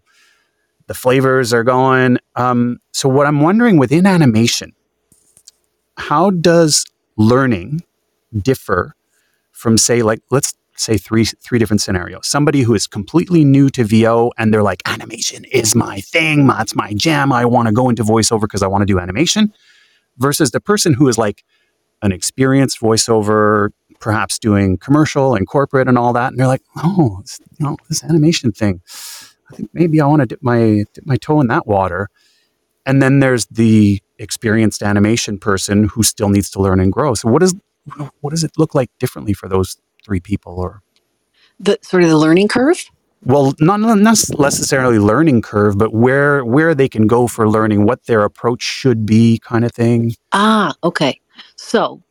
the 0.87 0.95
flavors 0.95 1.53
are 1.53 1.65
going. 1.65 2.19
Um, 2.35 2.79
so, 2.93 3.09
what 3.09 3.27
I'm 3.27 3.41
wondering 3.41 3.77
within 3.79 4.07
animation, 4.07 4.73
how 5.97 6.31
does 6.31 6.85
learning 7.17 7.83
differ 8.37 8.95
from, 9.53 9.79
say, 9.79 10.03
like, 10.03 10.21
let's 10.31 10.55
say 10.77 10.97
three 10.97 11.25
three 11.25 11.59
different 11.59 11.81
scenarios. 11.81 12.27
Somebody 12.27 12.63
who 12.63 12.75
is 12.75 12.87
completely 12.87 13.45
new 13.45 13.69
to 13.71 13.85
VO 13.85 14.33
and 14.39 14.53
they're 14.53 14.63
like, 14.63 14.83
animation 14.87 15.45
is 15.45 15.75
my 15.75 16.01
thing, 16.01 16.47
that's 16.47 16.75
my 16.75 16.93
jam. 16.95 17.33
I 17.33 17.45
want 17.45 17.69
to 17.69 17.75
go 17.75 17.89
into 17.89 18.03
voiceover 18.03 18.43
because 18.43 18.63
I 18.63 18.67
want 18.67 18.83
to 18.83 18.87
do 18.87 18.99
animation. 18.99 19.53
Versus 20.19 20.51
the 20.51 20.61
person 20.61 20.95
who 20.95 21.09
is 21.09 21.19
like 21.19 21.45
an 22.03 22.13
experienced 22.13 22.81
voiceover, 22.81 23.71
perhaps 24.01 24.39
doing 24.39 24.79
commercial 24.79 25.35
and 25.35 25.47
corporate 25.47 25.89
and 25.89 25.99
all 25.99 26.13
that, 26.15 26.29
and 26.29 26.39
they're 26.39 26.47
like, 26.47 26.63
oh, 26.79 27.19
it's, 27.21 27.41
you 27.59 27.67
know, 27.67 27.77
this 27.89 28.03
animation 28.03 28.53
thing. 28.53 28.81
I 29.51 29.57
think 29.57 29.71
maybe 29.73 30.01
I 30.01 30.07
want 30.07 30.21
to 30.21 30.27
dip 30.27 30.43
my 30.43 30.85
dip 30.93 31.07
my 31.07 31.17
toe 31.17 31.41
in 31.41 31.49
that 31.49 31.67
water. 31.67 32.09
And 32.85 33.03
then 33.03 33.21
there's 33.21 33.47
the 33.47 34.01
experienced 34.19 34.83
animation 34.83 35.39
person 35.39 35.89
who 35.89 36.03
still 36.03 36.29
needs 36.29 36.51
to 36.51 36.61
learn 36.61 36.81
and 36.81 36.93
grow. 36.93 37.15
So 37.15 37.29
what 37.29 37.41
does 37.41 37.55
what 38.21 38.31
does 38.31 38.45
it 38.45 38.53
look 38.59 38.75
like 38.75 38.91
differently 38.99 39.33
for 39.33 39.49
those 39.49 39.77
three 40.07 40.21
people 40.21 40.55
or 40.61 40.83
The 41.61 41.79
sort 41.83 42.05
of 42.05 42.11
the 42.11 42.19
learning 42.27 42.49
curve. 42.49 42.81
well 43.25 43.55
not, 43.61 43.81
not 43.81 44.19
necessarily 44.39 44.99
learning 45.01 45.43
curve 45.43 45.79
but 45.79 45.93
where 46.05 46.45
where 46.45 46.75
they 46.77 46.89
can 46.97 47.07
go 47.09 47.27
for 47.29 47.45
learning 47.57 47.87
what 47.87 48.01
their 48.07 48.23
approach 48.31 48.63
should 48.63 49.07
be 49.07 49.41
kind 49.53 49.65
of 49.67 49.73
thing 49.73 50.03
Ah, 50.33 50.75
okay. 50.85 51.21
So, 51.57 52.03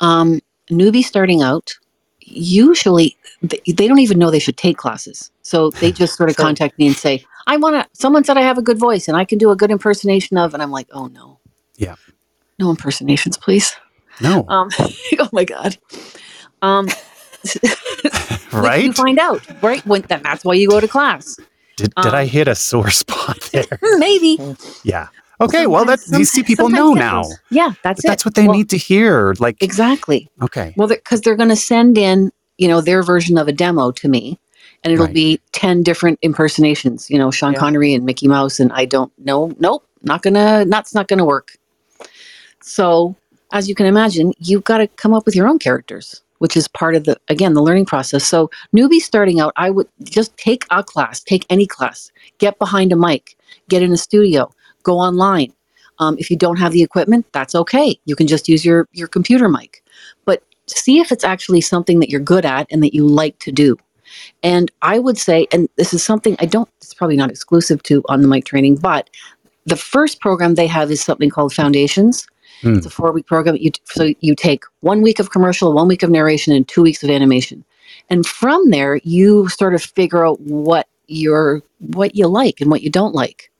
um, 0.00 0.40
newbie 0.70 1.04
starting 1.04 1.42
out, 1.42 1.74
usually 2.20 3.16
they, 3.42 3.60
they 3.66 3.88
don't 3.88 4.00
even 4.00 4.18
know 4.20 4.30
they 4.30 4.38
should 4.48 4.56
take 4.58 4.78
classes. 4.78 5.32
So 5.42 5.70
they 5.80 5.92
just 6.02 6.16
sort 6.16 6.30
of 6.30 6.36
contact 6.36 6.78
me 6.78 6.86
and 6.88 6.96
say, 6.96 7.24
I 7.48 7.56
want 7.58 7.76
to, 7.76 7.88
someone 8.00 8.24
said 8.24 8.36
I 8.38 8.42
have 8.42 8.58
a 8.58 8.62
good 8.62 8.78
voice 8.78 9.08
and 9.08 9.16
I 9.16 9.24
can 9.26 9.38
do 9.38 9.50
a 9.50 9.56
good 9.56 9.70
impersonation 9.72 10.38
of, 10.38 10.54
and 10.54 10.62
I'm 10.62 10.72
like, 10.72 10.88
oh 10.92 11.08
no. 11.08 11.40
Yeah. 11.76 11.96
No 12.58 12.70
impersonations, 12.70 13.38
please. 13.38 13.74
no 14.20 14.46
Um, 14.48 14.68
oh 15.20 15.30
my 15.32 15.44
God. 15.44 15.78
Um, 16.62 16.88
right 18.52 18.84
You 18.84 18.92
find 18.92 19.18
out, 19.18 19.46
right? 19.62 19.84
When, 19.86 20.02
then 20.02 20.22
that's 20.22 20.44
why 20.44 20.54
you 20.54 20.68
go 20.68 20.80
to 20.80 20.88
class. 20.88 21.36
did, 21.76 21.94
did 21.96 22.14
i 22.14 22.22
um, 22.22 22.28
hit 22.28 22.48
a 22.48 22.54
sore 22.54 22.90
spot 23.02 23.38
there 23.52 23.78
Maybe. 23.98 24.38
yeah 24.84 25.08
okay 25.40 25.66
well 25.66 25.84
that 25.84 26.00
these 26.06 26.30
see 26.30 26.42
people 26.42 26.68
know 26.68 26.94
now. 26.94 27.22
Yeah, 27.50 27.72
that's 27.82 27.98
But 27.98 28.04
it. 28.04 28.08
that's 28.08 28.24
what 28.24 28.34
they 28.34 28.46
Well, 28.46 28.56
need 28.56 28.70
to 28.70 28.76
hear 28.76 29.34
like 29.38 29.62
Exactly. 29.62 30.28
okay 30.42 30.74
Well, 30.76 30.88
because 30.88 31.20
they're 31.22 31.36
going 31.36 31.48
to 31.48 31.56
send 31.56 31.96
in, 31.98 32.30
you 32.58 32.68
know, 32.68 32.80
their 32.80 33.02
version 33.02 33.38
of 33.38 33.48
a 33.48 33.52
demo 33.52 33.90
to 33.92 34.08
me, 34.08 34.38
and 34.84 34.92
it'll 34.92 35.06
Right. 35.06 35.14
be 35.14 35.40
ten 35.52 35.82
different 35.82 36.18
impersonations. 36.22 37.08
You 37.10 37.18
know, 37.18 37.30
Sean 37.30 37.52
Yeah. 37.54 37.58
Connery 37.60 37.94
and 37.94 38.04
Mickey 38.04 38.28
Mouse, 38.28 38.60
and 38.60 38.70
I 38.72 38.84
don't 38.84 39.12
know. 39.18 39.52
Nope, 39.58 39.86
not 40.02 40.22
gonna. 40.22 40.64
That's 40.68 40.94
not 40.94 41.08
gonna 41.08 41.24
work. 41.24 41.52
So, 42.62 43.16
as 43.52 43.68
you 43.68 43.74
can 43.74 43.86
imagine, 43.86 44.32
you've 44.38 44.64
got 44.64 44.78
to 44.78 44.86
come 44.88 45.14
up 45.14 45.24
with 45.26 45.34
your 45.34 45.48
own 45.48 45.58
characters, 45.58 46.22
which 46.40 46.56
is 46.56 46.66
part 46.68 46.94
of 46.94 47.04
the 47.04 47.18
again 47.28 47.54
the 47.54 47.62
learning 47.62 47.86
process. 47.86 48.24
So, 48.24 48.50
newbies 48.74 49.02
starting 49.02 49.40
out, 49.40 49.52
I 49.56 49.70
would 49.70 49.88
just 50.02 50.36
take 50.36 50.66
a 50.70 50.82
class, 50.82 51.22
take 51.22 51.46
any 51.48 51.66
class, 51.66 52.10
get 52.38 52.58
behind 52.58 52.92
a 52.92 52.96
mic, 52.96 53.36
get 53.68 53.82
in 53.82 53.92
a 53.92 53.96
studio, 53.96 54.50
go 54.82 54.98
online. 54.98 55.52
Um, 55.98 56.16
if 56.18 56.30
you 56.30 56.36
don't 56.36 56.58
have 56.58 56.72
the 56.72 56.82
equipment, 56.82 57.26
that's 57.32 57.54
okay. 57.54 57.98
You 58.06 58.16
can 58.16 58.26
just 58.26 58.48
use 58.48 58.64
your 58.64 58.88
your 58.92 59.08
computer 59.08 59.48
mic, 59.48 59.82
but 60.24 60.42
see 60.66 60.98
if 60.98 61.12
it's 61.12 61.24
actually 61.24 61.60
something 61.60 62.00
that 62.00 62.10
you're 62.10 62.20
good 62.20 62.44
at 62.44 62.66
and 62.70 62.82
that 62.82 62.94
you 62.94 63.06
like 63.06 63.38
to 63.40 63.52
do. 63.52 63.76
And 64.42 64.70
I 64.82 64.98
would 64.98 65.18
say, 65.18 65.46
and 65.52 65.68
this 65.76 65.94
is 65.94 66.02
something 66.02 66.36
I 66.40 66.46
don't, 66.46 66.68
it's 66.78 66.94
probably 66.94 67.16
not 67.16 67.30
exclusive 67.30 67.82
to 67.84 68.02
on 68.08 68.22
the 68.22 68.28
mic 68.28 68.44
training, 68.44 68.76
but 68.76 69.08
the 69.66 69.76
first 69.76 70.20
program 70.20 70.54
they 70.54 70.66
have 70.66 70.90
is 70.90 71.00
something 71.00 71.30
called 71.30 71.52
Foundations. 71.52 72.26
Hmm. 72.62 72.76
It's 72.76 72.86
a 72.86 72.90
four 72.90 73.12
week 73.12 73.26
program. 73.26 73.56
You, 73.56 73.70
so 73.84 74.12
you 74.20 74.34
take 74.34 74.64
one 74.80 75.02
week 75.02 75.18
of 75.18 75.30
commercial, 75.30 75.72
one 75.72 75.88
week 75.88 76.02
of 76.02 76.10
narration, 76.10 76.52
and 76.52 76.66
two 76.66 76.82
weeks 76.82 77.02
of 77.02 77.10
animation. 77.10 77.64
And 78.08 78.26
from 78.26 78.70
there, 78.70 79.00
you 79.02 79.48
sort 79.48 79.74
of 79.74 79.82
figure 79.82 80.26
out 80.26 80.40
what 80.40 80.88
you're, 81.06 81.62
what 81.78 82.14
you 82.14 82.26
like 82.26 82.60
and 82.60 82.70
what 82.70 82.82
you 82.82 82.90
don't 82.90 83.14
like. 83.14 83.50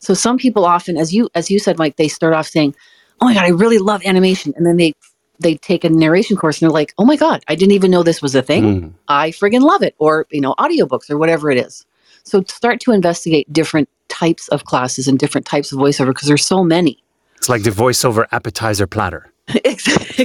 So 0.00 0.14
some 0.14 0.38
people 0.38 0.64
often, 0.64 0.96
as 0.96 1.12
you 1.12 1.28
as 1.34 1.50
you 1.50 1.58
said, 1.58 1.78
Mike, 1.78 1.96
they 1.96 2.08
start 2.08 2.34
off 2.34 2.48
saying, 2.48 2.74
"Oh 3.20 3.26
my 3.26 3.34
god, 3.34 3.44
I 3.44 3.48
really 3.48 3.78
love 3.78 4.02
animation," 4.04 4.52
and 4.56 4.66
then 4.66 4.76
they 4.76 4.94
they 5.38 5.56
take 5.56 5.84
a 5.84 5.88
narration 5.88 6.36
course 6.36 6.60
and 6.60 6.68
they're 6.68 6.74
like, 6.74 6.94
"Oh 6.98 7.04
my 7.04 7.16
god, 7.16 7.44
I 7.48 7.54
didn't 7.54 7.72
even 7.72 7.90
know 7.90 8.02
this 8.02 8.22
was 8.22 8.34
a 8.34 8.42
thing." 8.42 8.64
Mm. 8.64 8.92
I 9.08 9.30
friggin' 9.30 9.60
love 9.60 9.82
it, 9.82 9.94
or 9.98 10.26
you 10.30 10.40
know, 10.40 10.54
audiobooks 10.58 11.10
or 11.10 11.18
whatever 11.18 11.50
it 11.50 11.58
is. 11.58 11.84
So 12.24 12.42
start 12.48 12.80
to 12.80 12.92
investigate 12.92 13.52
different 13.52 13.88
types 14.08 14.48
of 14.48 14.64
classes 14.64 15.06
and 15.06 15.18
different 15.18 15.46
types 15.46 15.72
of 15.72 15.78
voiceover 15.78 16.08
because 16.08 16.28
there's 16.28 16.46
so 16.46 16.64
many. 16.64 17.02
It's 17.40 17.48
like 17.48 17.64
the 17.64 17.70
voiceover 17.70 18.26
appetizer 18.32 18.86
platter 18.86 19.32
exactly, 19.64 20.24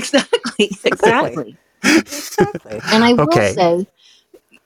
exactly. 0.84 1.58
Exactly. 1.86 2.82
And 2.92 3.04
I 3.04 3.14
will 3.14 3.28
Okay. 3.34 3.54
say, 3.54 3.88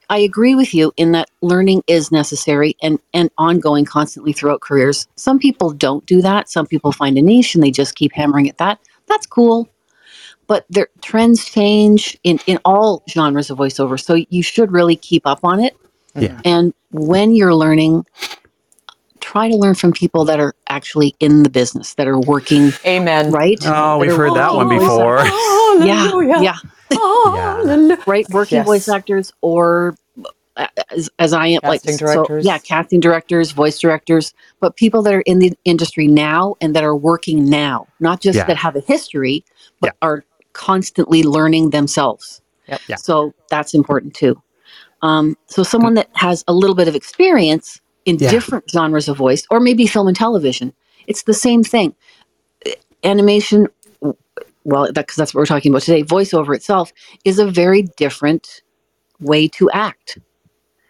I 0.10 0.20
agree 0.20 0.56
with 0.56 0.74
you 0.74 0.92
in 0.98 1.12
that 1.14 1.30
learning 1.42 1.84
is 1.88 2.12
necessary 2.12 2.76
and 2.82 3.00
and 3.14 3.30
ongoing 3.38 3.86
constantly 3.86 4.34
throughout 4.34 4.62
careers. 4.62 5.08
Some 5.16 5.40
people 5.40 5.72
don't 5.72 6.06
do 6.06 6.22
that. 6.22 6.50
Some 6.50 6.68
people 6.68 6.92
find 6.92 7.18
a 7.18 7.22
niche 7.22 7.56
and 7.56 7.64
they 7.64 7.72
just 7.72 7.96
keep 7.96 8.14
hammering 8.14 8.50
at 8.50 8.58
that. 8.58 8.80
That's 9.08 9.28
cool. 9.28 9.70
But 10.48 10.66
their 10.70 10.90
trends 11.02 11.46
change 11.46 12.18
in, 12.24 12.40
in 12.48 12.60
all 12.66 13.04
genres 13.10 13.52
of 13.52 13.60
voiceover. 13.60 14.00
So 14.04 14.16
you 14.30 14.44
should 14.44 14.72
really 14.72 14.96
keep 14.96 15.28
up 15.28 15.42
on 15.44 15.60
it. 15.60 15.78
Yeah. 16.16 16.42
And 16.44 16.74
when 16.92 17.36
you're 17.36 17.56
learning, 17.56 18.06
try 19.30 19.48
to 19.48 19.56
learn 19.56 19.76
from 19.76 19.92
people 19.92 20.26
that 20.26 20.40
are 20.40 20.56
actually 20.70 21.16
in 21.20 21.44
the 21.44 21.50
business, 21.52 21.94
that 21.96 22.08
are 22.08 22.20
working 22.20 22.72
Amen. 22.86 23.32
right. 23.32 23.60
oh 23.66 24.00
we've 24.00 24.16
heard 24.16 24.34
that 24.34 24.54
one 24.56 24.68
working 24.68 24.80
voice 24.80 24.90
before 24.90 25.86
Yeah, 25.86 26.08
Hallelujah. 26.08 26.42
yeah, 26.42 27.96
right. 28.08 28.28
Working 28.32 28.58
Yes. 28.58 28.66
voice 28.66 28.90
actors 28.90 29.32
or 29.42 29.96
uh, 30.58 30.66
as, 30.92 31.10
as 31.20 31.32
I 31.32 31.46
am 31.48 31.60
like 31.64 31.84
Casting 31.84 31.98
so- 32.08 32.14
directors. 32.14 32.44
yeah, 32.46 32.58
casting 32.58 33.00
directors, 33.00 33.52
voice 33.52 33.78
directors, 33.80 34.34
but 34.60 34.76
people 34.76 35.02
that 35.04 35.14
are 35.14 35.22
in 35.22 35.38
the 35.40 35.54
industry 35.64 36.08
now 36.08 36.56
and 36.60 36.76
that 36.76 36.84
are 36.84 36.96
working 36.96 37.46
now, 37.48 37.88
not 38.00 38.20
just 38.22 38.36
Yeah. 38.38 38.46
that 38.46 38.58
have 38.58 38.76
a 38.76 38.82
history, 38.82 39.46
but 39.80 39.90
Yeah. 40.02 40.08
are 40.08 40.24
constantly 40.54 41.22
learning 41.24 41.70
themselves. 41.70 42.42
Yep. 42.68 42.82
Yeah. 42.90 42.96
So 42.96 43.34
that's 43.50 43.74
important 43.76 44.16
too. 44.16 44.42
Um, 45.04 45.38
so 45.46 45.64
someone 45.64 45.94
that 45.94 46.10
has 46.16 46.44
a 46.48 46.54
little 46.54 46.76
bit 46.76 46.88
of 46.90 46.96
experience 46.96 47.80
in 48.10 48.18
Yeah. 48.18 48.32
different 48.32 48.70
genres 48.70 49.08
of 49.08 49.18
voice, 49.18 49.46
or 49.52 49.60
maybe 49.60 49.86
film 49.86 50.08
and 50.08 50.18
television, 50.18 50.74
it's 51.08 51.24
the 51.24 51.34
same 51.34 51.64
thing. 51.64 51.94
Animation, 53.04 53.68
well, 54.64 54.92
because 54.92 55.16
that's 55.16 55.34
what 55.34 55.42
we're 55.42 55.46
talking 55.46 55.72
about 55.72 55.84
today. 55.84 56.04
Voiceover 56.04 56.56
itself 56.56 56.92
is 57.24 57.38
a 57.40 57.46
very 57.50 57.84
different 57.98 58.62
way 59.20 59.48
to 59.50 59.70
act. 59.72 60.18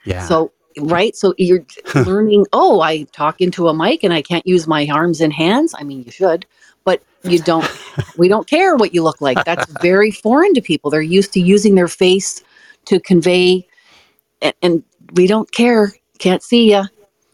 yeah 0.06 0.26
So, 0.26 0.52
right? 0.80 1.16
So 1.16 1.34
you're 1.38 1.66
learning, 1.96 2.46
oh, 2.54 2.82
I 2.82 3.04
talk 3.12 3.42
into 3.42 3.68
a 3.68 3.74
mic 3.74 4.04
and 4.04 4.14
I 4.14 4.22
can't 4.22 4.48
use 4.48 4.66
my 4.66 4.88
arms 4.88 5.20
and 5.22 5.34
hands. 5.34 5.76
I 5.78 5.84
mean, 5.84 6.04
you 6.04 6.12
should, 6.12 6.46
but 6.86 7.04
you 7.24 7.40
don't, 7.40 7.70
we 8.18 8.28
don't 8.28 8.48
care 8.48 8.76
what 8.76 8.94
you 8.94 9.04
look 9.04 9.20
like. 9.20 9.44
That's 9.46 9.70
very 9.82 10.10
foreign 10.12 10.54
to 10.54 10.62
people. 10.62 10.90
They're 10.90 11.02
used 11.02 11.34
to 11.34 11.40
using 11.42 11.76
their 11.76 11.88
face 11.90 12.42
to 12.86 13.00
convey, 13.00 13.68
and, 14.42 14.54
and 14.62 14.84
we 15.14 15.28
don't 15.28 15.52
care. 15.52 15.94
Can't 16.18 16.42
see 16.44 16.72
you. 16.72 16.84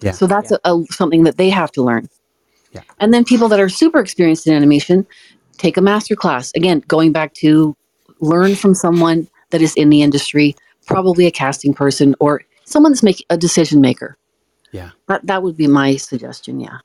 Yeah. 0.02 0.12
So 0.12 0.28
that's 0.28 0.52
A, 0.52 0.60
a, 0.66 0.84
something 0.92 1.24
that 1.24 1.38
they 1.38 1.50
have 1.50 1.72
to 1.74 1.84
learn. 1.84 2.08
Yeah. 2.72 2.82
And 3.00 3.14
then 3.14 3.24
people 3.24 3.48
that 3.50 3.60
are 3.60 3.70
super 3.70 4.00
experienced 4.00 4.48
in 4.48 4.54
animation 4.54 5.06
take 5.58 5.78
a 5.78 5.82
master 5.82 6.16
class. 6.16 6.52
Again, 6.56 6.84
going 6.88 7.12
back 7.12 7.34
to 7.36 7.76
learn 8.20 8.56
from 8.56 8.74
someone 8.74 9.28
that 9.52 9.62
is 9.62 9.74
in 9.76 9.90
the 9.90 10.02
industry, 10.02 10.56
probably 10.86 11.26
a 11.26 11.32
casting 11.32 11.74
person 11.74 12.16
or 12.20 12.44
someone 12.66 12.92
that's 12.92 13.04
making 13.04 13.26
a 13.30 13.38
decision 13.38 13.82
maker. 13.82 14.18
Yeah. 14.72 14.92
That 15.08 15.26
that 15.28 15.44
would 15.44 15.56
be 15.56 15.68
my 15.68 15.96
suggestion. 15.96 16.60
Yeah. 16.60 16.80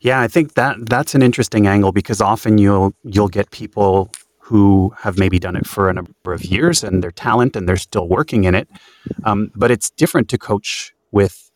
Yeah, 0.00 0.20
I 0.20 0.28
think 0.28 0.54
that 0.54 0.76
that's 0.88 1.14
an 1.14 1.22
interesting 1.22 1.66
angle 1.66 1.92
because 1.92 2.20
often 2.20 2.58
you'll 2.58 2.94
you'll 3.04 3.28
get 3.28 3.50
people 3.50 4.10
who 4.38 4.92
have 4.98 5.18
maybe 5.18 5.38
done 5.38 5.56
it 5.56 5.66
for 5.66 5.88
a 5.88 5.94
number 5.94 6.34
of 6.34 6.44
years 6.44 6.84
and 6.84 7.02
they're 7.02 7.10
talent 7.10 7.56
and 7.56 7.66
they're 7.66 7.78
still 7.78 8.06
working 8.06 8.44
in 8.44 8.54
it. 8.54 8.68
Um, 9.24 9.50
but 9.54 9.70
it's 9.70 9.88
different 9.88 10.28
to 10.28 10.36
coach 10.36 10.92
with, 11.12 11.50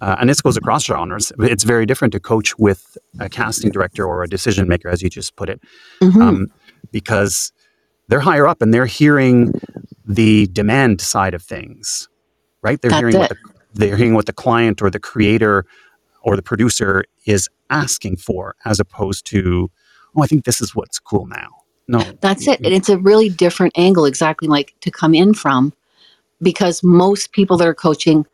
uh, 0.00 0.16
and 0.18 0.28
this 0.30 0.40
goes 0.40 0.56
across 0.56 0.84
genres. 0.84 1.32
It's 1.40 1.64
very 1.64 1.86
different 1.86 2.12
to 2.12 2.20
coach 2.20 2.58
with 2.58 2.96
a 3.18 3.28
casting 3.28 3.70
director 3.70 4.06
or 4.06 4.22
a 4.22 4.28
decision 4.28 4.68
maker, 4.68 4.88
as 4.88 5.02
you 5.02 5.10
just 5.10 5.36
put 5.36 5.48
it, 5.48 5.60
Mhm. 6.00 6.22
um, 6.22 6.46
because 6.90 7.52
they're 8.08 8.20
higher 8.20 8.46
up 8.46 8.62
and 8.62 8.72
they're 8.72 8.86
hearing 8.86 9.52
the 10.06 10.46
demand 10.48 11.00
side 11.00 11.34
of 11.34 11.42
things, 11.42 12.08
right? 12.62 12.80
They're 12.80 12.90
That's 12.90 13.00
hearing 13.00 13.18
what 13.18 13.28
the, 13.28 13.36
they're 13.74 13.96
hearing 13.96 14.14
what 14.14 14.26
the 14.26 14.32
client 14.32 14.82
or 14.82 14.90
the 14.90 14.98
creator 14.98 15.64
or 16.22 16.34
the 16.36 16.42
producer 16.42 17.04
is 17.26 17.48
asking 17.70 18.16
for, 18.16 18.56
as 18.64 18.80
opposed 18.80 19.24
to, 19.26 19.70
oh, 20.16 20.22
I 20.22 20.26
think 20.26 20.44
this 20.44 20.60
is 20.60 20.74
what's 20.74 20.98
cool 20.98 21.26
now. 21.26 21.48
No, 21.88 22.00
That's 22.20 22.46
it. 22.46 22.58
And 22.64 22.72
it's 22.74 22.88
a 22.88 22.98
really 22.98 23.28
different 23.28 23.72
angle, 23.76 24.04
exactly 24.04 24.48
like 24.48 24.74
to 24.80 24.90
come 24.90 25.14
in 25.14 25.34
from, 25.34 25.72
because 26.40 26.82
most 26.82 27.32
people 27.32 27.56
that 27.58 27.66
are 27.66 27.74
coaching, 27.74 28.26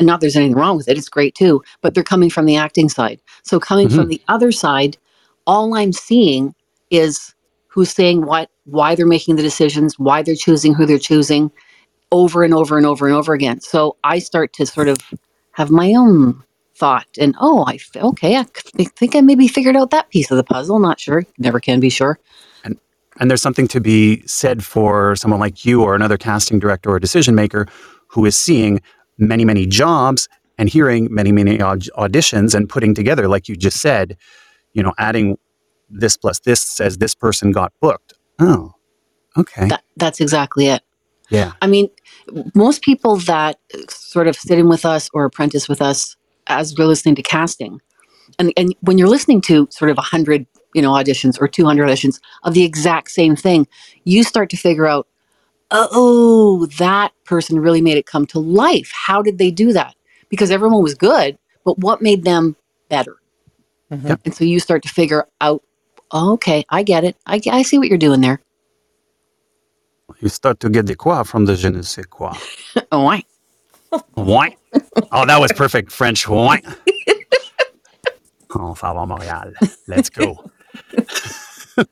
not 0.00 0.20
there's 0.20 0.36
anything 0.36 0.56
wrong 0.56 0.76
with 0.76 0.88
it, 0.88 0.98
it's 0.98 1.08
great 1.08 1.34
too, 1.34 1.62
but 1.80 1.94
they're 1.94 2.04
coming 2.04 2.30
from 2.30 2.46
the 2.46 2.56
acting 2.56 2.88
side. 2.88 3.20
So 3.42 3.58
coming 3.58 3.88
from 3.88 4.00
mm-hmm. 4.00 4.08
the 4.10 4.22
other 4.28 4.52
side, 4.52 4.96
all 5.46 5.74
I'm 5.74 5.92
seeing 5.92 6.54
is 6.90 7.34
who's 7.66 7.90
saying 7.90 8.26
what, 8.26 8.50
why 8.64 8.94
they're 8.94 9.06
making 9.06 9.36
the 9.36 9.42
decisions, 9.42 9.98
why 9.98 10.22
they're 10.22 10.34
choosing 10.34 10.74
who 10.74 10.86
they're 10.86 10.98
choosing 10.98 11.50
over 12.12 12.42
and 12.44 12.54
over 12.54 12.76
and 12.76 12.86
over 12.86 13.06
and 13.06 13.16
over 13.16 13.32
again. 13.32 13.60
So 13.60 13.96
I 14.04 14.18
start 14.18 14.52
to 14.54 14.66
sort 14.66 14.88
of 14.88 14.98
have 15.52 15.70
my 15.70 15.94
own 15.94 16.42
thought 16.74 17.06
and 17.20 17.34
oh 17.40 17.64
i 17.64 17.74
f- 17.74 17.96
okay 17.96 18.36
i 18.36 18.44
think 18.96 19.14
i 19.14 19.20
maybe 19.20 19.46
figured 19.46 19.76
out 19.76 19.90
that 19.90 20.08
piece 20.10 20.30
of 20.30 20.36
the 20.36 20.44
puzzle 20.44 20.78
not 20.78 20.98
sure 20.98 21.22
never 21.38 21.60
can 21.60 21.80
be 21.80 21.90
sure 21.90 22.18
And 22.64 22.78
And 23.18 23.30
there's 23.30 23.42
something 23.42 23.68
to 23.68 23.80
be 23.80 24.26
said 24.26 24.64
for 24.64 25.14
someone 25.16 25.38
like 25.38 25.64
you 25.64 25.82
or 25.82 25.94
another 25.94 26.16
casting 26.16 26.58
director 26.58 26.90
or 26.90 26.98
decision 26.98 27.34
maker 27.34 27.66
who 28.08 28.24
is 28.24 28.36
seeing 28.36 28.80
many, 29.28 29.44
many 29.44 29.66
jobs 29.66 30.28
and 30.58 30.68
hearing 30.68 31.08
many, 31.10 31.32
many 31.32 31.60
aud- 31.60 31.88
auditions 31.96 32.54
and 32.54 32.68
putting 32.68 32.94
together, 32.94 33.28
like 33.28 33.48
you 33.48 33.56
just 33.56 33.80
said, 33.80 34.16
you 34.72 34.82
know, 34.82 34.92
adding 34.98 35.38
this 35.90 36.16
plus 36.16 36.40
this 36.40 36.60
says 36.60 36.98
this 36.98 37.14
person 37.14 37.52
got 37.52 37.72
booked. 37.80 38.14
Oh, 38.38 38.72
okay. 39.36 39.68
That, 39.68 39.82
that's 39.96 40.20
exactly 40.20 40.66
it. 40.66 40.82
yeah. 41.30 41.52
I 41.60 41.66
mean, 41.66 41.88
most 42.54 42.82
people 42.82 43.16
that 43.16 43.58
sort 43.88 44.28
of 44.28 44.36
sit 44.36 44.58
in 44.58 44.68
with 44.68 44.84
us 44.84 45.10
or 45.12 45.24
apprentice 45.24 45.68
with 45.68 45.82
us 45.82 46.16
as 46.46 46.74
we're 46.76 46.86
listening 46.86 47.14
to 47.16 47.22
casting, 47.22 47.80
and, 48.38 48.52
and 48.56 48.74
when 48.80 48.98
you're 48.98 49.08
listening 49.08 49.40
to 49.42 49.68
sort 49.70 49.90
of 49.90 49.96
100 49.96 50.46
you 50.74 50.80
know 50.80 50.92
auditions 50.92 51.40
or 51.40 51.46
200 51.46 51.86
auditions 51.86 52.18
of 52.44 52.54
the 52.54 52.64
exact 52.64 53.10
same 53.10 53.36
thing 53.36 53.66
you 54.04 54.24
start 54.24 54.48
to 54.48 54.56
figure 54.56 54.86
out 54.86 55.06
oh 55.72 56.66
that 56.78 57.12
person 57.24 57.60
really 57.60 57.82
made 57.82 57.98
it 57.98 58.06
come 58.06 58.26
to 58.26 58.38
life 58.40 58.92
how 58.94 59.22
did 59.22 59.38
they 59.38 59.50
do 59.50 59.72
that 59.72 59.94
because 60.30 60.50
everyone 60.50 60.82
was 60.82 60.94
good 60.94 61.38
but 61.64 61.78
what 61.80 62.02
made 62.02 62.24
them 62.24 62.56
better 62.90 63.16
Mhm. 63.92 64.08
Yep. 64.08 64.20
and 64.26 64.34
so 64.34 64.44
you 64.44 64.60
start 64.60 64.82
to 64.84 64.88
figure 64.90 65.26
out 65.40 65.62
oh, 66.12 66.32
okay 66.34 66.64
i 66.70 66.82
get 66.82 67.04
it 67.04 67.16
I, 67.26 67.40
I 67.50 67.62
see 67.62 67.78
what 67.78 67.88
you're 67.88 67.98
doing 67.98 68.20
there 68.22 68.40
You 70.20 70.28
start 70.28 70.60
to 70.60 70.70
get 70.70 70.86
the 70.86 70.94
quoi 70.96 71.24
from 71.24 71.46
the 71.46 71.56
je 71.56 71.70
ne 71.70 71.82
sais 71.82 72.06
quoi. 72.06 72.32
oh 72.92 73.06
I, 73.08 73.24
Why? 74.14 74.56
Oh, 75.12 75.26
that 75.26 75.40
was 75.40 75.52
perfect 75.52 75.92
French. 75.92 76.28
Why? 76.28 76.60
Oh, 78.54 78.74
Fava 78.74 79.06
Montréal. 79.06 79.54
Let's 79.88 80.10
go. 80.10 80.38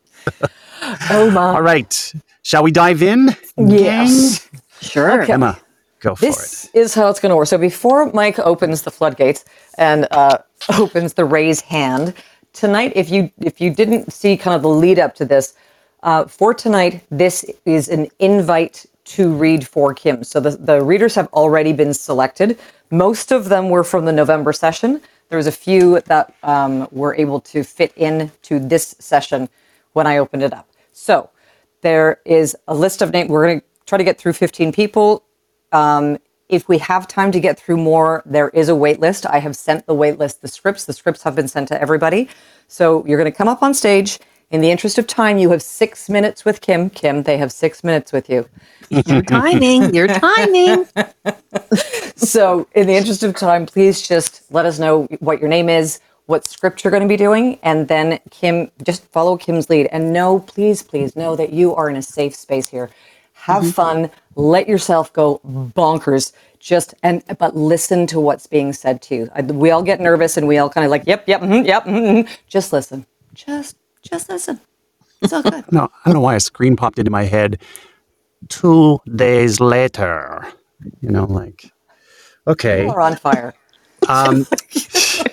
Oh 1.11 1.31
my. 1.31 1.55
All 1.57 1.63
right. 1.63 2.13
Shall 2.43 2.63
we 2.63 2.73
dive 2.73 3.03
in? 3.03 3.37
Yes. 3.59 4.49
sure 4.81 5.23
Okay. 5.23 5.35
Emma, 5.35 5.59
go 6.01 6.15
for 6.15 6.25
it. 6.25 6.29
This 6.29 6.71
is 6.75 6.95
how 6.95 7.09
it's 7.11 7.21
going 7.21 7.31
to 7.31 7.37
work. 7.37 7.49
So 7.49 7.59
before 7.59 8.13
Mike 8.13 8.39
opens 8.39 8.83
the 8.83 8.91
floodgates 8.91 9.45
and 9.79 10.09
uh, 10.11 10.39
opens 10.79 11.15
the 11.15 11.25
raise 11.25 11.61
hand 11.61 12.15
tonight, 12.53 12.93
if 12.97 13.11
you 13.11 13.31
if 13.41 13.61
you 13.61 13.71
didn't 13.71 14.13
see 14.13 14.37
kind 14.37 14.57
of 14.57 14.63
the 14.63 14.69
lead 14.69 14.99
up 14.99 15.15
to 15.17 15.25
this, 15.25 15.55
uh, 16.03 16.27
for 16.27 16.55
tonight, 16.55 17.05
this 17.11 17.45
is 17.67 17.89
an 17.89 18.09
invite 18.21 18.87
to 19.05 19.33
read 19.33 19.67
for 19.67 19.95
Kim. 19.95 20.25
So 20.25 20.41
the 20.41 20.53
the 20.53 20.83
readers 20.83 21.15
have 21.17 21.29
already 21.33 21.73
been 21.73 21.95
selected. 21.95 22.59
Most 22.91 23.33
of 23.33 23.49
them 23.49 23.71
were 23.71 23.85
from 23.85 24.05
the 24.07 24.13
November 24.13 24.53
session. 24.53 25.01
There 25.29 25.39
was 25.39 25.47
a 25.47 25.53
few 25.53 26.01
that 26.03 26.35
um, 26.43 26.89
were 26.91 27.15
able 27.15 27.41
to 27.43 27.65
fit 27.65 27.93
in 27.97 28.33
to 28.43 28.59
this 28.59 28.97
session 28.99 29.49
when 29.93 30.07
I 30.07 30.19
opened 30.19 30.43
it 30.43 30.53
up. 30.53 30.69
So 30.93 31.31
there 31.83 32.21
is 32.25 32.57
a 32.69 32.75
list 32.75 33.03
of 33.03 33.13
names. 33.13 33.31
We're 33.31 33.47
going 33.47 33.61
to 33.61 33.67
try 33.87 33.99
to 33.99 34.05
get 34.05 34.19
through 34.19 34.35
15 34.35 34.73
people. 34.73 35.25
Um, 35.73 36.19
if 36.49 36.69
we 36.69 36.79
have 36.79 37.07
time 37.07 37.33
to 37.33 37.41
get 37.41 37.59
through 37.59 37.77
more, 37.77 38.23
there 38.27 38.49
is 38.51 38.69
a 38.69 38.75
wait 38.75 39.01
list. 39.01 39.27
I 39.27 39.39
have 39.39 39.57
sent 39.57 39.87
the 39.87 39.95
wait 39.95 40.19
list, 40.19 40.43
the 40.43 40.49
scripts. 40.49 40.85
The 40.85 40.93
scripts 40.93 41.23
have 41.23 41.35
been 41.37 41.49
sent 41.49 41.69
to 41.69 41.81
everybody. 41.81 42.29
So 42.69 43.07
you're 43.07 43.19
going 43.19 43.31
to 43.31 43.37
come 43.37 43.49
up 43.49 43.63
on 43.63 43.75
stage. 43.75 44.19
In 44.51 44.61
the 44.61 44.71
interest 44.71 44.99
of 44.99 45.07
time, 45.07 45.39
you 45.39 45.51
have 45.51 45.63
six 45.63 46.09
minutes 46.09 46.45
with 46.45 46.61
Kim. 46.61 46.91
Kim, 46.91 47.23
they 47.23 47.39
have 47.39 47.53
six 47.53 47.85
minutes 47.85 48.13
with 48.13 48.29
you. 48.29 48.49
your 49.07 49.23
timing 49.23 49.95
your 49.95 50.09
timing 50.09 50.87
So, 52.17 52.69
in 52.75 52.87
the 52.87 52.95
interest 52.95 53.23
of 53.23 53.35
time, 53.35 53.65
please 53.65 54.07
just 54.07 54.43
let 54.53 54.67
us 54.67 54.79
know 54.79 55.05
what 55.21 55.41
your 55.41 55.49
name 55.49 55.71
is, 55.71 56.01
what 56.31 56.47
script 56.47 56.85
you're 56.85 56.93
going 56.93 57.05
to 57.05 57.09
be 57.09 57.19
doing, 57.19 57.61
and 57.65 57.89
then 57.89 58.21
Kim, 58.31 58.71
just 58.85 59.05
follow 59.13 59.37
Kim's 59.39 59.71
lead. 59.71 59.89
And 59.93 60.15
know, 60.15 60.41
please, 60.41 60.83
please 60.83 61.17
know 61.17 61.37
that 61.37 61.53
you 61.53 61.75
are 61.77 61.91
in 61.91 61.97
a 61.97 62.03
safe 62.03 62.37
space 62.37 62.69
here. 62.69 62.91
Have 63.35 63.69
fun, 63.69 64.11
let 64.37 64.69
yourself 64.69 65.13
go 65.15 65.43
bonkers. 65.47 66.33
Just 66.61 66.95
and 67.05 67.25
but 67.39 67.57
listen 67.57 68.07
to 68.09 68.21
what's 68.21 68.49
being 68.49 68.73
said 68.75 69.03
to 69.05 69.17
you. 69.17 69.31
I- 69.37 69.43
We 69.43 69.73
all 69.73 69.85
get 69.85 70.01
nervous 70.01 70.39
and 70.39 70.49
we 70.49 70.59
all 70.59 70.71
kind 70.71 70.87
of 70.87 70.93
like, 70.93 71.05
yep, 71.07 71.29
yep, 71.29 71.43
mhm, 71.43 71.67
yep. 71.67 71.85
mhm, 71.87 72.25
mhm." 72.25 72.31
Just 72.49 72.73
listen. 72.73 73.07
Just, 73.35 73.77
just 74.03 74.31
listen. 74.31 74.61
It's 75.23 75.33
all 75.35 75.43
good. 75.45 75.65
No, 75.73 75.85
I 75.85 75.89
don't 76.07 76.15
know 76.15 76.21
why 76.21 76.37
a 76.37 76.41
screen 76.41 76.77
popped 76.77 76.99
into 77.01 77.11
my 77.13 77.25
head. 77.25 77.61
Two 78.49 79.01
days 79.17 79.61
later, 79.61 80.47
you 81.03 81.11
know, 81.11 81.25
like, 81.27 81.73
okay. 82.47 82.95
We're 82.95 83.01
on 83.03 83.17
fire. 83.17 83.55
Um, 84.09 84.47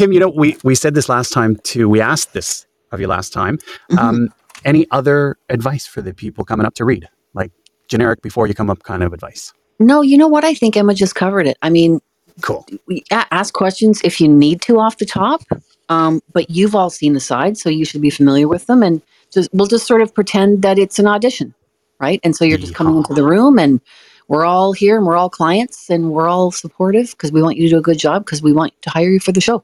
Kim, 0.00 0.12
you 0.12 0.20
know, 0.20 0.30
we, 0.30 0.56
we 0.64 0.74
said 0.74 0.94
this 0.94 1.10
last 1.10 1.30
time 1.30 1.56
too. 1.56 1.86
We 1.86 2.00
asked 2.00 2.32
this 2.32 2.64
of 2.90 3.02
you 3.02 3.06
last 3.06 3.34
time. 3.34 3.58
Um, 3.98 4.32
any 4.64 4.86
other 4.90 5.36
advice 5.50 5.86
for 5.86 6.00
the 6.00 6.14
people 6.14 6.42
coming 6.42 6.64
up 6.64 6.72
to 6.76 6.86
read? 6.86 7.06
Like 7.34 7.52
generic 7.86 8.22
before 8.22 8.46
you 8.46 8.54
come 8.54 8.70
up 8.70 8.82
kind 8.82 9.02
of 9.02 9.12
advice. 9.12 9.52
no 9.78 10.00
you 10.00 10.16
know 10.16 10.28
what 10.28 10.44
i 10.44 10.54
think 10.54 10.74
emma 10.76 10.94
just 10.94 11.14
covered 11.16 11.46
it 11.46 11.58
i 11.60 11.68
mean 11.68 12.00
Cool. 12.40 12.64
we 12.86 13.04
ask 13.10 13.52
questions 13.52 14.00
if 14.02 14.20
you 14.22 14.28
need 14.28 14.62
to 14.62 14.78
off 14.80 14.96
the 14.96 15.04
top 15.04 15.42
um, 15.90 16.22
but 16.32 16.48
you've 16.48 16.74
all 16.74 16.88
seen 16.88 17.12
the 17.12 17.20
sides 17.20 17.60
so 17.60 17.68
you 17.68 17.84
should 17.84 18.00
be 18.00 18.08
familiar 18.08 18.48
with 18.48 18.66
them 18.66 18.82
and 18.82 19.02
just 19.30 19.50
we'll 19.52 19.66
just 19.66 19.86
sort 19.86 20.00
of 20.00 20.14
pretend 20.14 20.62
that 20.62 20.78
it's 20.78 20.98
an 20.98 21.06
audition 21.06 21.52
right 21.98 22.20
and 22.24 22.34
so 22.36 22.44
you're 22.44 22.56
just 22.56 22.74
coming 22.74 22.96
into 22.96 23.12
the 23.12 23.24
room 23.24 23.58
and 23.58 23.80
we're 24.28 24.44
all 24.46 24.72
here 24.72 24.96
and 24.96 25.04
we're 25.04 25.16
all 25.16 25.28
clients 25.28 25.90
and 25.90 26.12
we're 26.12 26.28
all 26.28 26.52
supportive 26.52 27.10
because 27.10 27.32
we 27.32 27.42
want 27.42 27.56
you 27.58 27.64
to 27.64 27.70
do 27.74 27.78
a 27.78 27.82
good 27.82 27.98
job 27.98 28.24
because 28.24 28.40
we 28.40 28.52
want 28.52 28.72
to 28.82 28.88
hire 28.88 29.10
you 29.10 29.20
for 29.20 29.32
the 29.32 29.40
show 29.40 29.62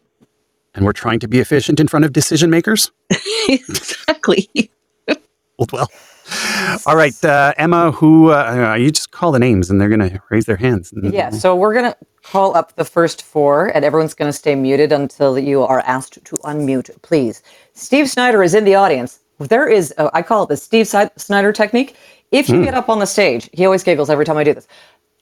And 0.77 0.85
we're 0.85 0.93
trying 0.93 1.19
to 1.21 1.29
be 1.29 1.41
efficient 1.41 1.81
in 1.81 1.89
front 1.89 2.05
of 2.05 2.13
decision 2.13 2.51
makers. 2.51 2.93
exactly 3.49 4.71
Well, 5.73 5.89
all 6.85 6.97
right, 6.97 7.25
uh, 7.25 7.55
Emma. 7.57 7.91
Who 7.93 8.31
uh, 8.31 8.77
you 8.79 8.91
just 8.91 9.11
call 9.11 9.33
the 9.33 9.39
names 9.39 9.71
and 9.71 9.81
they're 9.81 9.89
going 9.89 10.11
to 10.11 10.21
raise 10.31 10.45
their 10.45 10.57
hands. 10.57 10.93
Yeah, 11.03 11.31
so 11.31 11.57
we're 11.57 11.73
going 11.73 11.91
to 11.91 11.97
call 12.23 12.57
up 12.57 12.75
the 12.77 12.85
first 12.85 13.23
four, 13.23 13.69
and 13.69 13.85
everyone's 13.85 14.15
going 14.15 14.29
to 14.29 14.37
stay 14.37 14.55
muted 14.55 14.93
until 14.93 15.39
you 15.39 15.63
are 15.63 15.81
asked 15.81 16.25
to 16.25 16.37
unmute, 16.39 16.91
please. 17.03 17.43
Steve 17.73 18.11
Snyder 18.11 18.43
is 18.43 18.55
in 18.55 18.65
the 18.65 18.75
audience. 18.75 19.21
There 19.39 19.69
is, 19.69 19.95
uh, 19.99 20.11
I 20.13 20.23
call 20.23 20.45
it 20.45 20.49
the 20.49 20.57
Steve 20.57 20.89
Snyder 20.89 21.53
technique. 21.53 21.97
If 22.33 22.49
you 22.49 22.65
get 22.65 22.75
up 22.75 22.89
on 22.89 22.99
the 22.99 23.07
stage, 23.07 23.49
he 23.53 23.65
always 23.65 23.85
giggles 23.85 24.11
every 24.11 24.25
time 24.25 24.37
I 24.37 24.45
do 24.45 24.53
this. 24.53 24.67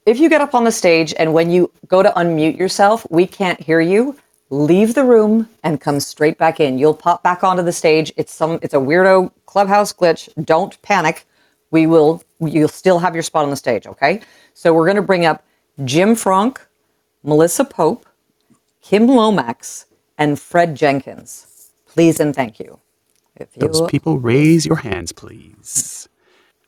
If 0.05 0.19
you 0.19 0.29
get 0.29 0.41
up 0.41 0.55
on 0.55 0.63
the 0.63 0.71
stage 0.71 1.13
and 1.17 1.33
when 1.33 1.51
you 1.51 1.71
go 1.87 2.01
to 2.01 2.09
unmute 2.11 2.57
yourself, 2.57 3.05
we 3.09 3.27
can't 3.27 3.59
hear 3.59 3.79
you, 3.79 4.17
leave 4.49 4.93
the 4.93 5.03
room 5.03 5.49
and 5.63 5.81
come 5.81 5.99
straight 5.99 6.37
back 6.37 6.59
in. 6.59 6.77
You'll 6.77 6.93
pop 6.93 7.23
back 7.23 7.43
onto 7.43 7.63
the 7.63 7.71
stage. 7.71 8.11
It's 8.17 8.33
some 8.33 8.59
it's 8.61 8.73
a 8.73 8.77
weirdo 8.77 9.31
clubhouse 9.45 9.93
glitch. 9.93 10.29
Don't 10.45 10.79
panic. 10.81 11.25
We 11.71 11.87
will 11.87 12.23
you'll 12.39 12.67
still 12.69 12.99
have 12.99 13.15
your 13.15 13.23
spot 13.23 13.43
on 13.43 13.49
the 13.49 13.55
stage, 13.55 13.87
okay? 13.87 14.21
So 14.53 14.73
we're 14.73 14.85
going 14.85 14.95
to 14.97 15.01
bring 15.01 15.25
up 15.25 15.43
Jim 15.83 16.15
Frank, 16.15 16.65
Melissa 17.23 17.65
Pope, 17.65 18.05
Kim 18.81 19.07
Lomax, 19.07 19.85
and 20.17 20.39
Fred 20.39 20.75
Jenkins. 20.75 21.71
Please 21.87 22.19
and 22.19 22.35
thank 22.35 22.59
you. 22.59 22.79
If 23.35 23.49
you 23.55 23.67
Those 23.67 23.89
people, 23.89 24.19
raise 24.19 24.65
your 24.65 24.77
hands, 24.77 25.11
please. 25.11 26.07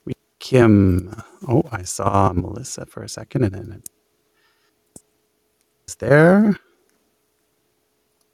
We, 0.04 0.14
Kim. 0.40 1.22
Oh, 1.48 1.64
I 1.72 1.84
saw 1.84 2.34
Melissa 2.34 2.86
for 2.86 3.04
a 3.04 3.10
second, 3.10 3.44
and 3.44 3.54
then 3.54 3.84
it's 5.84 5.96
there. 5.96 6.58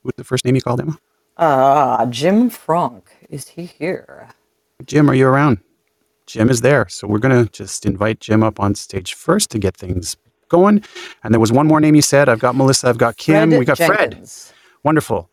What's 0.03 0.17
the 0.17 0.23
first 0.23 0.45
name 0.45 0.55
you 0.55 0.61
called 0.61 0.79
him? 0.79 0.97
Ah, 1.37 2.05
Jim 2.09 2.49
Frank, 2.49 3.09
is 3.29 3.47
he 3.49 3.65
here? 3.65 4.29
Jim, 4.85 5.09
are 5.09 5.15
you 5.15 5.27
around? 5.27 5.59
Jim 6.25 6.49
is 6.49 6.61
there, 6.61 6.87
so 6.87 7.07
we're 7.07 7.19
gonna 7.19 7.45
just 7.45 7.85
invite 7.85 8.19
Jim 8.19 8.43
up 8.43 8.59
on 8.59 8.75
stage 8.75 9.13
first 9.13 9.49
to 9.51 9.59
get 9.59 9.75
things 9.75 10.15
going. 10.49 10.83
And 11.23 11.33
there 11.33 11.39
was 11.39 11.51
one 11.51 11.67
more 11.67 11.79
name 11.81 11.95
you 11.95 12.01
said. 12.01 12.29
I've 12.29 12.39
got 12.39 12.55
Melissa. 12.55 12.87
I've 12.87 12.97
got 12.97 13.17
Kim. 13.17 13.49
Fred 13.49 13.59
we 13.59 13.65
got 13.65 13.77
Fred. 13.77 14.29
Wonderful. 14.83 15.29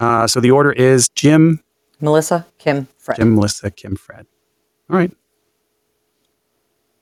Uh, 0.00 0.26
so 0.26 0.40
the 0.40 0.50
order 0.50 0.72
is 0.72 1.08
Jim, 1.10 1.62
Melissa, 2.00 2.46
Kim, 2.58 2.88
Fred. 2.98 3.16
Jim, 3.18 3.34
Melissa, 3.34 3.70
Kim, 3.70 3.96
Fred. 3.96 4.26
All 4.88 4.96
right. 4.96 5.12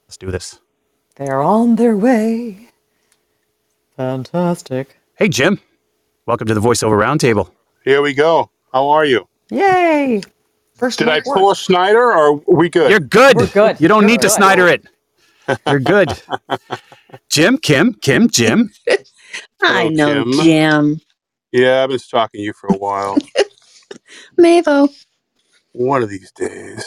Let's 0.07 0.17
do 0.17 0.31
this. 0.31 0.61
They're 1.17 1.43
on 1.43 1.77
their 1.77 1.97
way. 1.97 2.71
Fantastic. 3.97 4.99
Hey, 5.17 5.29
Jim. 5.29 5.61
Welcome 6.27 6.49
to 6.49 6.55
the 6.55 6.61
voiceover 6.61 6.99
roundtable. 7.01 7.53
Here 7.85 8.03
we 8.03 8.13
go. 8.13 8.51
How 8.73 8.89
are 8.89 9.05
you? 9.05 9.29
Yay! 9.51 10.21
First 10.75 10.99
Did 10.99 11.09
I 11.09 11.23
work. 11.25 11.37
pull 11.39 11.51
a 11.53 11.55
Snyder 11.55 12.01
or 12.01 12.13
are 12.15 12.33
we 12.49 12.69
good? 12.69 12.91
You're 12.91 12.99
good. 12.99 13.37
We're 13.37 13.47
good. 13.47 13.81
You 13.81 13.87
don't 13.87 14.03
You're 14.03 14.11
need 14.11 14.23
to 14.23 14.27
good. 14.27 14.33
Snyder 14.35 14.67
it. 14.67 14.85
You're 15.69 15.79
good. 15.79 16.09
Jim, 17.29 17.59
Kim, 17.59 17.95
Kim, 17.95 18.29
Jim. 18.29 18.73
i 19.63 19.85
Hello, 19.85 19.89
know 19.89 20.25
Kim. 20.25 20.33
jim 20.33 21.01
yeah, 21.53 21.85
I've 21.85 21.91
been 21.91 21.99
stalking 22.01 22.41
you 22.41 22.53
for 22.53 22.67
a 22.75 22.77
while. 22.77 23.17
mavo 24.39 24.89
One 25.73 26.03
of 26.03 26.09
these 26.09 26.33
days. 26.33 26.85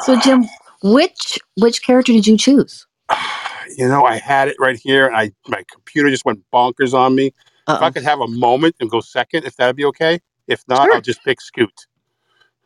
so 0.00 0.18
jim 0.20 0.44
which 0.82 1.38
which 1.56 1.82
character 1.82 2.12
did 2.12 2.26
you 2.26 2.38
choose 2.38 2.86
You 3.78 3.86
know, 3.88 4.04
I 4.04 4.16
had 4.18 4.48
it 4.48 4.56
right 4.58 4.76
here 4.76 5.06
and 5.06 5.16
I 5.16 5.30
my 5.46 5.62
computer 5.72 6.10
just 6.10 6.24
went 6.24 6.42
bonkers 6.52 6.92
on 6.94 7.14
me. 7.14 7.26
If 7.68 7.80
I 7.82 7.90
could 7.90 8.02
have 8.02 8.18
a 8.20 8.26
moment 8.26 8.74
and 8.80 8.90
go 8.90 9.00
second, 9.00 9.44
if 9.44 9.56
that'd 9.56 9.76
be 9.76 9.84
okay. 9.84 10.18
If 10.48 10.64
not, 10.68 10.84
Sure. 10.86 10.94
I'll 10.94 11.00
just 11.00 11.22
pick 11.22 11.40
Scoot. 11.40 11.86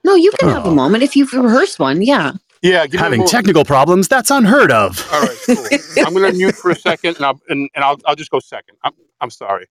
no 0.05 0.15
you 0.15 0.31
can 0.39 0.49
uh-huh. 0.49 0.59
have 0.59 0.67
a 0.67 0.71
Oh. 0.71 0.75
moment 0.75 1.03
if 1.05 1.15
you've 1.15 1.33
rehearsed 1.33 1.79
one 1.79 2.01
yeah 2.03 2.33
Yeah, 2.63 2.87
give 2.87 2.95
me 2.95 2.99
a 2.99 3.03
Having 3.11 3.27
technical 3.27 3.65
problems, 3.65 4.07
that's 4.09 4.31
unheard 4.31 4.71
of. 4.73 5.07
All 5.13 5.21
right, 5.21 5.39
cool. 5.47 5.67
I'm 6.07 6.15
gonna 6.15 6.33
mute 6.33 6.55
for 6.55 6.71
a 6.71 6.77
second, 6.77 7.17
and 7.17 7.25
I'll 7.27 7.41
and, 7.51 7.69
and 7.75 7.85
I'll 7.85 7.99
I'll 8.07 8.15
just 8.15 8.31
go 8.31 8.39
second. 8.41 8.77
I'm 8.85 8.93
I'm 9.21 9.31
sorry. 9.31 9.67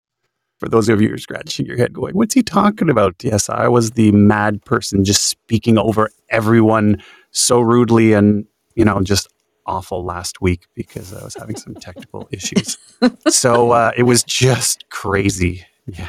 For 0.60 0.70
those 0.70 0.90
of 0.90 1.02
you 1.02 1.08
who 1.08 1.16
are 1.16 1.18
scratching 1.18 1.66
your 1.66 1.78
head 1.78 1.92
going, 1.94 2.14
what's 2.16 2.36
he 2.36 2.44
talking 2.44 2.90
about? 2.90 3.16
Yes, 3.24 3.50
I 3.50 3.68
was 3.68 3.92
the 3.92 4.12
mad 4.12 4.64
person 4.64 5.04
just 5.04 5.24
speaking 5.24 5.78
over 5.80 6.12
everyone 6.30 7.02
so 7.32 7.62
rudely 7.62 8.14
and, 8.14 8.46
you 8.76 8.86
know, 8.86 9.02
just 9.02 9.28
awful 9.72 10.04
last 10.04 10.42
week 10.42 10.68
because 10.76 11.14
I 11.14 11.24
was 11.24 11.36
having 11.36 11.56
some 11.56 11.76
technical 11.76 12.28
issues. 12.32 12.78
So 13.30 13.72
uh, 13.72 13.92
it 13.98 14.04
was 14.04 14.24
just 14.24 14.90
crazy. 14.90 15.66
Yeah. 15.88 16.08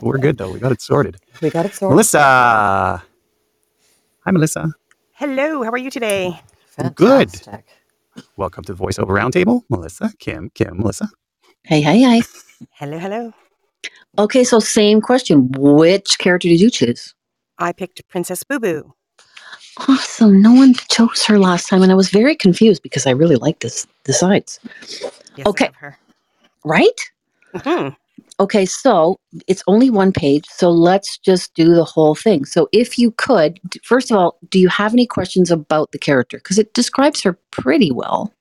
We're 0.00 0.18
good 0.18 0.36
though. 0.38 0.50
We 0.50 0.58
got 0.58 0.72
it 0.72 0.82
sorted. 0.82 1.16
We 1.40 1.50
got 1.50 1.64
it 1.66 1.74
sorted. 1.74 1.92
Melissa. 1.94 3.02
Hi, 4.24 4.30
Melissa. 4.30 4.72
Hello, 5.14 5.62
how 5.62 5.70
are 5.70 5.78
you 5.78 5.90
today? 5.90 6.38
good. 6.94 7.30
Fantastic. 7.30 7.66
Welcome 8.36 8.64
to 8.64 8.74
the 8.74 8.82
voiceover 8.84 9.08
roundtable. 9.18 9.62
Melissa, 9.70 10.12
Kim, 10.18 10.50
Kim, 10.54 10.78
Melissa. 10.78 11.08
Hey, 11.64 11.80
hey, 11.80 12.00
hey. 12.00 12.22
Hello, 12.72 12.98
hello. 12.98 13.32
Okay, 14.18 14.44
so 14.44 14.58
same 14.58 15.00
question. 15.00 15.50
Which 15.56 16.18
character 16.18 16.48
did 16.48 16.60
you 16.60 16.70
choose? 16.70 17.14
I 17.58 17.72
picked 17.72 18.06
Princess 18.08 18.42
Boo 18.44 18.58
Boo. 18.60 18.94
Awesome. 19.86 20.42
No 20.42 20.52
one 20.52 20.74
chose 20.90 21.24
her 21.26 21.38
last 21.38 21.68
time, 21.68 21.82
and 21.82 21.92
I 21.92 21.94
was 21.94 22.10
very 22.10 22.34
confused 22.34 22.82
because 22.82 23.06
I 23.06 23.10
really 23.10 23.36
like 23.36 23.60
this 23.60 23.86
the 24.04 24.12
sides. 24.12 24.58
Yes, 25.36 25.46
Okay. 25.46 25.66
I 25.66 25.68
love 25.68 25.76
her. 25.76 25.98
Right? 26.64 27.00
Mhm. 27.54 27.96
Okay, 28.40 28.66
so 28.66 29.16
it's 29.46 29.62
only 29.66 29.90
one 29.90 30.12
page, 30.12 30.46
so 30.48 30.70
let's 30.70 31.18
just 31.18 31.54
do 31.54 31.74
the 31.74 31.84
whole 31.84 32.14
thing. 32.14 32.44
So 32.44 32.68
if 32.72 32.98
you 32.98 33.10
could, 33.12 33.58
first 33.82 34.10
of 34.10 34.16
all, 34.16 34.38
do 34.50 34.58
you 34.58 34.68
have 34.68 34.92
any 34.92 35.06
questions 35.06 35.50
about 35.50 35.92
the 35.92 35.98
character? 35.98 36.38
Because 36.38 36.58
it 36.58 36.72
describes 36.74 37.22
her 37.22 37.38
pretty 37.50 37.90
well. 37.90 38.32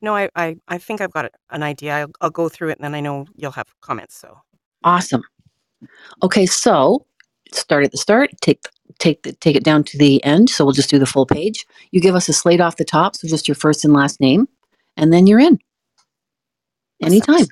No, 0.00 0.14
I, 0.14 0.28
I, 0.36 0.56
I 0.68 0.78
think 0.78 1.00
I've 1.00 1.12
got 1.12 1.32
an 1.50 1.62
idea. 1.62 1.94
I'll, 1.94 2.10
I'll 2.20 2.30
go 2.30 2.48
through 2.48 2.70
it, 2.70 2.78
and 2.78 2.84
then 2.84 2.94
I 2.94 3.00
know 3.00 3.26
you'll 3.36 3.52
have 3.52 3.68
comments. 3.80 4.16
So 4.16 4.38
Awesome. 4.84 5.22
Okay, 6.22 6.46
so 6.46 7.04
start 7.52 7.84
at 7.84 7.92
the 7.92 7.98
start, 7.98 8.30
take 8.40 8.60
take 8.98 9.22
the, 9.22 9.32
take 9.32 9.56
it 9.56 9.64
down 9.64 9.84
to 9.84 9.98
the 9.98 10.22
end. 10.24 10.50
So 10.50 10.64
we'll 10.64 10.74
just 10.74 10.90
do 10.90 10.98
the 10.98 11.06
full 11.06 11.26
page. 11.26 11.66
You 11.90 12.00
give 12.00 12.14
us 12.14 12.28
a 12.28 12.32
slate 12.32 12.60
off 12.60 12.76
the 12.76 12.84
top, 12.84 13.16
so 13.16 13.28
just 13.28 13.48
your 13.48 13.54
first 13.54 13.84
and 13.84 13.94
last 13.94 14.20
name, 14.20 14.48
and 14.96 15.12
then 15.12 15.26
you're 15.26 15.40
in. 15.40 15.58
Anytime. 17.02 17.46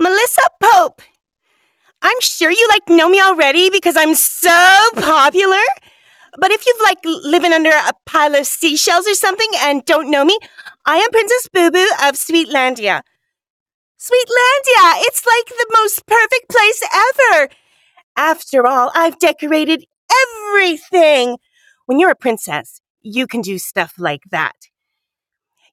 Melissa 0.00 0.42
Pope. 0.62 1.02
I'm 2.00 2.20
sure 2.20 2.50
you 2.50 2.68
like 2.68 2.88
know 2.88 3.08
me 3.08 3.20
already 3.20 3.70
because 3.70 3.96
I'm 3.96 4.14
so 4.14 4.80
popular. 4.96 5.62
But 6.38 6.52
if 6.52 6.64
you've 6.66 6.80
like 6.82 6.98
living 7.04 7.52
under 7.52 7.70
a 7.70 7.92
pile 8.06 8.34
of 8.36 8.46
seashells 8.46 9.08
or 9.08 9.14
something 9.14 9.48
and 9.62 9.84
don't 9.84 10.10
know 10.10 10.24
me, 10.24 10.38
I 10.86 10.96
am 10.96 11.10
Princess 11.10 11.48
Boo 11.52 11.70
Boo 11.70 11.88
of 12.04 12.14
Sweetlandia. 12.14 13.02
Sweetlandia! 13.98 15.02
It's 15.06 15.26
like 15.26 15.48
the 15.48 15.66
most 15.80 16.06
perfect 16.06 16.48
place 16.48 16.82
ever. 16.94 17.48
After 18.18 18.66
all, 18.66 18.90
I've 18.96 19.16
decorated 19.20 19.84
everything. 20.10 21.38
When 21.86 22.00
you're 22.00 22.10
a 22.10 22.16
princess, 22.16 22.80
you 23.00 23.28
can 23.28 23.40
do 23.42 23.58
stuff 23.58 23.94
like 23.96 24.22
that. 24.32 24.56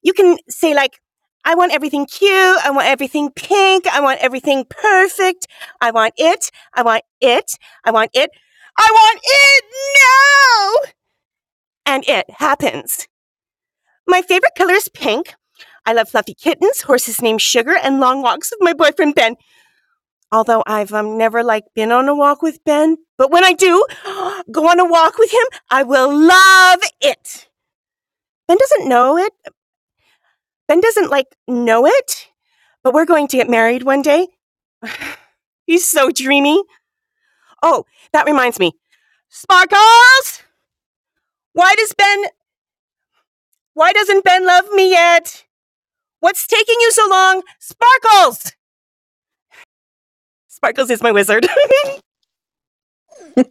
You 0.00 0.12
can 0.12 0.38
say 0.48 0.72
like, 0.72 1.00
I 1.44 1.56
want 1.56 1.74
everything 1.74 2.06
cute. 2.06 2.30
I 2.64 2.70
want 2.70 2.86
everything 2.86 3.32
pink. 3.34 3.88
I 3.88 4.00
want 4.00 4.20
everything 4.20 4.64
perfect. 4.70 5.48
I 5.80 5.90
want 5.90 6.14
it. 6.16 6.52
I 6.72 6.82
want 6.82 7.02
it. 7.20 7.50
I 7.84 7.90
want 7.90 8.10
it. 8.14 8.30
I 8.78 8.88
want 8.92 9.20
it 9.24 9.64
now! 10.76 10.92
And 11.94 12.08
it 12.08 12.30
happens. 12.30 13.08
My 14.06 14.22
favorite 14.22 14.52
color 14.56 14.74
is 14.74 14.88
pink. 14.88 15.34
I 15.84 15.94
love 15.94 16.10
fluffy 16.10 16.34
kittens, 16.34 16.82
horses 16.82 17.22
named 17.22 17.42
Sugar, 17.42 17.76
and 17.76 17.98
long 17.98 18.22
walks 18.22 18.52
with 18.52 18.60
my 18.60 18.72
boyfriend 18.72 19.14
Ben. 19.16 19.34
Although 20.36 20.62
I've 20.66 20.92
um, 20.92 21.16
never 21.16 21.42
like 21.42 21.64
been 21.74 21.90
on 21.90 22.10
a 22.10 22.14
walk 22.14 22.42
with 22.42 22.62
Ben, 22.62 22.98
but 23.16 23.30
when 23.30 23.42
I 23.42 23.54
do 23.54 23.86
go 24.52 24.68
on 24.68 24.78
a 24.78 24.84
walk 24.84 25.16
with 25.16 25.32
him, 25.32 25.46
I 25.70 25.82
will 25.82 26.14
love 26.14 26.80
it. 27.00 27.48
Ben 28.46 28.58
doesn't 28.58 28.86
know 28.86 29.16
it, 29.16 29.32
Ben 30.68 30.82
doesn't 30.82 31.08
like 31.08 31.28
know 31.48 31.86
it, 31.86 32.28
but 32.84 32.92
we're 32.92 33.06
going 33.06 33.28
to 33.28 33.38
get 33.38 33.48
married 33.48 33.82
one 33.84 34.02
day. 34.02 34.28
He's 35.66 35.88
so 35.90 36.10
dreamy. 36.10 36.62
Oh, 37.62 37.86
that 38.12 38.26
reminds 38.26 38.58
me. 38.58 38.72
Sparkles! 39.30 40.42
Why 41.54 41.72
does 41.78 41.94
Ben 41.96 42.26
Why 43.72 43.94
doesn't 43.94 44.22
Ben 44.22 44.46
love 44.46 44.70
me 44.72 44.90
yet? 44.90 45.46
What's 46.20 46.46
taking 46.46 46.76
you 46.80 46.92
so 46.92 47.08
long? 47.08 47.42
Sparkles! 47.58 48.52
Sparkles 50.56 50.88
is 50.90 51.02
my 51.02 51.12
wizard. 51.12 51.46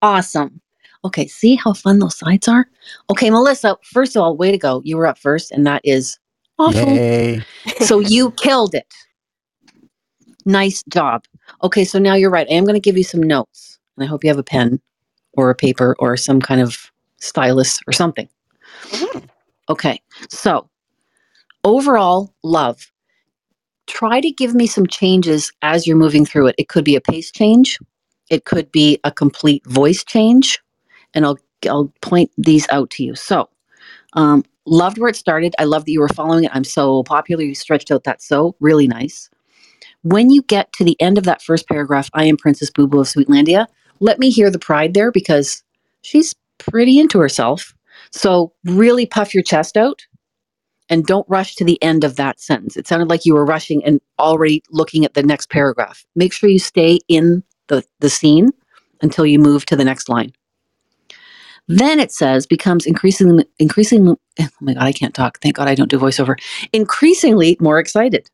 Awesome. 0.00 0.60
Okay, 1.04 1.26
see 1.26 1.56
how 1.56 1.72
fun 1.72 1.98
those 1.98 2.16
sides 2.16 2.46
are? 2.46 2.68
Okay, 3.10 3.30
Melissa, 3.30 3.76
first 3.82 4.14
of 4.14 4.22
all, 4.22 4.36
way 4.36 4.52
to 4.52 4.58
go. 4.58 4.80
You 4.84 4.96
were 4.96 5.08
up 5.08 5.18
first, 5.18 5.50
and 5.50 5.66
that 5.66 5.80
is 5.82 6.20
awful. 6.56 6.94
Yay. 6.94 7.42
So 7.80 7.98
you 7.98 8.30
killed 8.36 8.76
it. 8.76 8.86
Nice 10.46 10.84
job. 10.88 11.24
Okay, 11.64 11.84
so 11.84 11.98
now 11.98 12.14
you're 12.14 12.30
right. 12.30 12.46
I 12.48 12.54
am 12.54 12.62
going 12.62 12.74
to 12.74 12.80
give 12.80 12.96
you 12.96 13.02
some 13.02 13.20
notes, 13.20 13.80
and 13.96 14.04
I 14.04 14.06
hope 14.06 14.22
you 14.22 14.30
have 14.30 14.38
a 14.38 14.44
pen 14.44 14.80
or 15.32 15.50
a 15.50 15.54
paper 15.56 15.96
or 15.98 16.16
some 16.16 16.40
kind 16.40 16.60
of 16.60 16.92
stylus 17.16 17.80
or 17.88 17.92
something. 17.92 18.28
Mhm. 18.90 19.28
Okay, 19.68 20.00
so 20.28 20.70
overall, 21.64 22.32
love. 22.44 22.88
Try 23.88 24.20
to 24.20 24.30
give 24.30 24.54
me 24.54 24.66
some 24.66 24.86
changes 24.86 25.52
as 25.62 25.86
you're 25.86 25.96
moving 25.96 26.26
through 26.26 26.48
it. 26.48 26.54
It 26.58 26.68
could 26.68 26.84
be 26.84 26.96
a 26.96 27.00
pace 27.00 27.32
change, 27.32 27.78
it 28.30 28.44
could 28.44 28.70
be 28.72 29.00
a 29.04 29.10
complete 29.10 29.66
voice 29.66 30.04
change, 30.04 30.60
and 31.14 31.24
I'll 31.24 31.38
I'll 31.68 31.92
point 32.02 32.30
these 32.38 32.68
out 32.70 32.90
to 32.90 33.04
you. 33.04 33.14
So, 33.14 33.48
um, 34.14 34.44
loved 34.66 34.98
where 34.98 35.10
it 35.10 35.16
started. 35.16 35.54
I 35.58 35.64
love 35.64 35.86
that 35.86 35.92
you 35.92 36.00
were 36.00 36.08
following 36.08 36.44
it. 36.44 36.50
I'm 36.54 36.64
so 36.64 37.02
popular. 37.04 37.42
You 37.44 37.54
stretched 37.54 37.90
out 37.90 38.04
that 38.04 38.22
so 38.22 38.54
really 38.60 38.86
nice. 38.86 39.30
When 40.02 40.30
you 40.30 40.42
get 40.42 40.72
to 40.74 40.84
the 40.84 41.00
end 41.00 41.18
of 41.18 41.24
that 41.24 41.42
first 41.42 41.68
paragraph, 41.68 42.10
I 42.14 42.24
am 42.24 42.36
Princess 42.36 42.70
Boo 42.70 42.86
Boo 42.86 43.00
of 43.00 43.08
Sweetlandia. 43.08 43.66
Let 44.00 44.18
me 44.18 44.30
hear 44.30 44.50
the 44.50 44.58
pride 44.58 44.94
there 44.94 45.10
because 45.10 45.62
she's 46.02 46.34
pretty 46.58 46.98
into 46.98 47.18
herself. 47.18 47.74
So 48.12 48.52
really 48.64 49.06
puff 49.06 49.34
your 49.34 49.42
chest 49.42 49.76
out 49.76 50.06
and 50.90 51.06
don't 51.06 51.28
rush 51.28 51.54
to 51.56 51.64
the 51.64 51.82
end 51.82 52.04
of 52.04 52.16
that 52.16 52.40
sentence. 52.40 52.76
It 52.76 52.86
sounded 52.86 53.08
like 53.08 53.24
you 53.24 53.34
were 53.34 53.44
rushing 53.44 53.84
and 53.84 54.00
already 54.18 54.62
looking 54.70 55.04
at 55.04 55.14
the 55.14 55.22
next 55.22 55.50
paragraph. 55.50 56.04
Make 56.14 56.32
sure 56.32 56.48
you 56.48 56.58
stay 56.58 56.98
in 57.08 57.42
the, 57.68 57.84
the 58.00 58.10
scene 58.10 58.50
until 59.02 59.26
you 59.26 59.38
move 59.38 59.66
to 59.66 59.76
the 59.76 59.84
next 59.84 60.08
line. 60.08 60.32
Then 61.68 62.00
it 62.00 62.10
says 62.10 62.46
becomes 62.46 62.86
increasingly 62.86 63.44
increasingly 63.58 64.16
oh 64.40 64.48
my 64.60 64.74
god, 64.74 64.84
I 64.84 64.92
can't 64.92 65.14
talk. 65.14 65.38
Thank 65.40 65.56
God 65.56 65.68
I 65.68 65.74
don't 65.74 65.90
do 65.90 65.98
voiceover. 65.98 66.36
Increasingly 66.72 67.56
more 67.60 67.78
excited. 67.78 68.28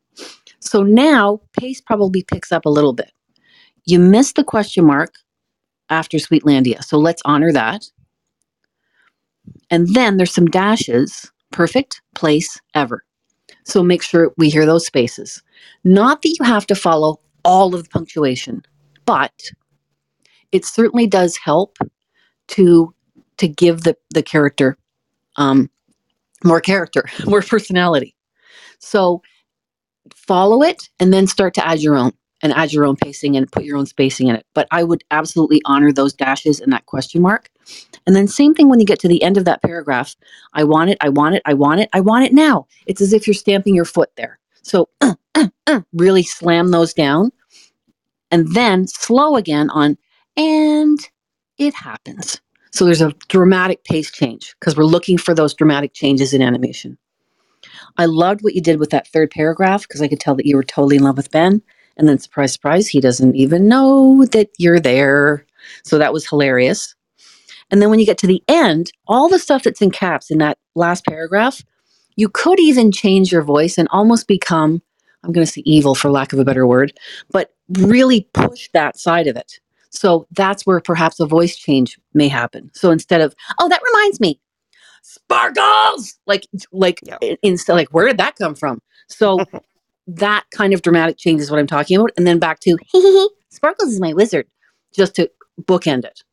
So 0.59 0.83
now 0.83 1.41
pace 1.59 1.81
probably 1.81 2.23
picks 2.23 2.51
up 2.51 2.65
a 2.65 2.69
little 2.69 2.93
bit. 2.93 3.11
You 3.85 3.99
missed 3.99 4.35
the 4.35 4.43
question 4.43 4.85
mark 4.85 5.13
after 5.89 6.17
Sweetlandia. 6.17 6.83
So 6.83 6.97
let's 6.97 7.21
honor 7.25 7.51
that. 7.51 7.85
And 9.69 9.93
then 9.93 10.17
there's 10.17 10.33
some 10.33 10.47
dashes. 10.47 11.31
Perfect 11.55 12.01
place 12.15 12.59
ever. 12.73 13.05
So 13.63 13.81
make 13.81 14.03
sure 14.03 14.33
we 14.37 14.49
hear 14.49 14.65
those 14.65 14.85
spaces. 14.85 15.41
Not 15.85 16.21
that 16.21 16.35
you 16.37 16.43
have 16.43 16.67
to 16.67 16.75
follow 16.75 17.21
all 17.45 17.73
of 17.73 17.83
the 17.83 17.89
punctuation, 17.89 18.61
but 19.05 19.31
it 20.51 20.65
certainly 20.65 21.07
does 21.07 21.37
help 21.37 21.77
to 22.49 22.93
to 23.37 23.47
give 23.47 23.83
the 23.83 23.95
the 24.13 24.21
character 24.21 24.77
um, 25.37 25.69
more 26.43 26.59
character, 26.59 27.05
more 27.25 27.41
personality. 27.41 28.17
So 28.79 29.21
follow 30.13 30.61
it 30.61 30.89
and 30.99 31.13
then 31.13 31.25
start 31.25 31.53
to 31.53 31.65
add 31.65 31.79
your 31.79 31.95
own 31.95 32.11
and 32.41 32.51
add 32.51 32.73
your 32.73 32.83
own 32.83 32.97
pacing 32.97 33.37
and 33.37 33.49
put 33.49 33.63
your 33.63 33.77
own 33.77 33.85
spacing 33.85 34.27
in 34.27 34.35
it. 34.35 34.45
But 34.53 34.67
I 34.71 34.83
would 34.83 35.05
absolutely 35.09 35.61
honor 35.63 35.93
those 35.93 36.11
dashes 36.11 36.59
and 36.59 36.73
that 36.73 36.85
question 36.85 37.21
mark. 37.21 37.49
And 38.05 38.15
then 38.15 38.27
same 38.27 38.53
thing 38.53 38.69
when 38.69 38.79
you 38.79 38.85
get 38.85 38.99
to 38.99 39.07
the 39.07 39.23
end 39.23 39.37
of 39.37 39.45
that 39.45 39.61
paragraph. 39.61 40.15
I 40.53 40.63
want 40.63 40.91
it, 40.91 40.97
I 41.01 41.09
want 41.09 41.35
it, 41.35 41.41
I 41.45 41.53
want 41.53 41.81
it, 41.81 41.89
I 41.93 42.01
want 42.01 42.25
it 42.25 42.33
now. 42.33 42.67
It's 42.85 43.01
as 43.01 43.13
if 43.13 43.27
you're 43.27 43.33
stamping 43.33 43.75
your 43.75 43.85
foot 43.85 44.11
there. 44.15 44.39
So 44.61 44.89
uh, 45.01 45.15
uh, 45.33 45.47
uh, 45.67 45.81
really 45.93 46.23
slam 46.23 46.71
those 46.71 46.93
down 46.93 47.31
and 48.31 48.53
then 48.53 48.87
slow 48.87 49.35
again 49.35 49.69
on 49.69 49.97
and 50.37 50.99
it 51.57 51.73
happens. 51.73 52.41
So 52.71 52.83
there's 52.83 53.01
a 53.01 53.13
dramatic 53.29 53.83
pace 53.85 54.11
change 54.11 54.55
because 54.59 54.75
we're 54.75 54.83
looking 54.83 55.17
for 55.17 55.33
those 55.33 55.53
dramatic 55.53 55.93
changes 55.93 56.33
in 56.33 56.41
animation. 56.41 56.97
I 57.97 58.05
loved 58.05 58.43
what 58.43 58.55
you 58.55 58.61
did 58.61 58.79
with 58.79 58.89
that 58.89 59.07
third 59.07 59.31
paragraph 59.31 59.83
because 59.83 60.01
I 60.01 60.07
could 60.07 60.19
tell 60.19 60.35
that 60.35 60.45
you 60.45 60.55
were 60.55 60.63
totally 60.63 60.97
in 60.97 61.03
love 61.03 61.17
with 61.17 61.31
Ben. 61.31 61.61
And 61.97 62.09
then, 62.09 62.19
surprise, 62.19 62.51
surprise, 62.51 62.87
he 62.87 62.99
doesn't 62.99 63.35
even 63.35 63.69
know 63.69 64.25
that 64.31 64.49
you're 64.57 64.81
there. 64.81 65.45
So 65.83 65.97
that 65.97 66.11
was 66.11 66.27
hilarious. 66.27 66.94
And 67.71 67.81
then 67.81 67.89
when 67.89 67.99
you 67.99 68.05
get 68.05 68.17
to 68.19 68.27
the 68.27 68.43
end, 68.47 68.91
all 69.07 69.27
the 69.29 69.39
stuff 69.39 69.63
that's 69.63 69.81
in 69.81 69.91
caps 69.91 70.29
in 70.29 70.37
that 70.39 70.57
last 70.75 71.05
paragraph, 71.05 71.61
you 72.15 72.29
could 72.29 72.59
even 72.59 72.91
change 72.91 73.31
your 73.31 73.41
voice 73.41 73.77
and 73.77 73.87
almost 73.91 74.27
become, 74.27 74.81
I'm 75.23 75.31
going 75.31 75.45
to 75.45 75.51
say 75.51 75.61
evil 75.65 75.95
for 75.95 76.09
lack 76.09 76.31
of 76.33 76.39
a 76.39 76.45
better 76.45 76.67
word, 76.67 76.93
but 77.31 77.53
really 77.69 78.27
push 78.33 78.69
that 78.73 78.97
side 78.97 79.27
of 79.27 79.35
it. 79.35 79.59
So 79.89 80.27
that's 80.31 80.65
where 80.65 80.79
perhaps 80.79 81.19
a 81.19 81.25
voice 81.25 81.55
change 81.55 81.97
may 82.13 82.27
happen. 82.27 82.69
So 82.73 82.91
instead 82.91 83.21
of, 83.21 83.33
oh, 83.59 83.69
that 83.69 83.81
reminds 83.93 84.19
me, 84.19 84.39
sparkles, 85.01 86.15
like, 86.27 86.45
like, 86.71 86.99
Yeah. 87.03 87.17
instead, 87.41 87.73
like, 87.73 87.89
where 87.93 88.07
did 88.07 88.17
that 88.17 88.35
come 88.35 88.55
from? 88.55 88.81
So 89.07 89.39
that 90.07 90.43
kind 90.51 90.73
of 90.73 90.81
dramatic 90.81 91.17
change 91.17 91.41
is 91.41 91.49
what 91.49 91.59
I'm 91.59 91.67
talking 91.67 91.97
about. 91.97 92.11
And 92.17 92.27
then 92.27 92.39
back 92.39 92.59
to, 92.61 92.77
sparkles 93.49 93.89
is 93.93 93.99
my 93.99 94.13
wizard, 94.13 94.47
just 94.93 95.15
to 95.15 95.29
bookend 95.61 96.05
it. 96.05 96.23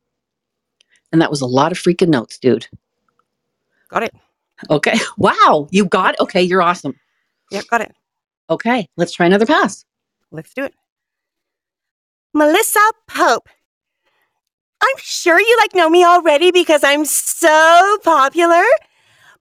And 1.13 1.21
that 1.21 1.29
was 1.29 1.39
a 1.41 1.45
lot 1.45 1.71
of 1.71 1.77
freaking 1.77 2.09
notes, 2.09 2.37
dude. 2.37 2.67
Got 3.87 4.03
it. 4.03 4.13
Okay. 4.69 4.97
Wow. 5.17 5.67
You 5.71 5.85
got 5.85 6.19
Okay. 6.19 6.41
You're 6.41 6.61
awesome. 6.61 6.99
Yeah, 7.51 7.61
got 7.69 7.81
it. 7.81 7.93
Okay. 8.49 8.89
Let's 8.97 9.13
try 9.13 9.27
another 9.27 9.45
pass. 9.45 9.85
Let's 10.31 10.53
do 10.53 10.65
it. 10.65 10.73
Melissa 12.33 12.79
Pope. 13.07 13.47
I'm 14.81 14.95
sure 14.97 15.39
you 15.39 15.57
like 15.61 15.75
know 15.75 15.89
me 15.89 16.03
already 16.03 16.51
because 16.51 16.83
I'm 16.83 17.05
so 17.05 17.97
popular. 18.03 18.63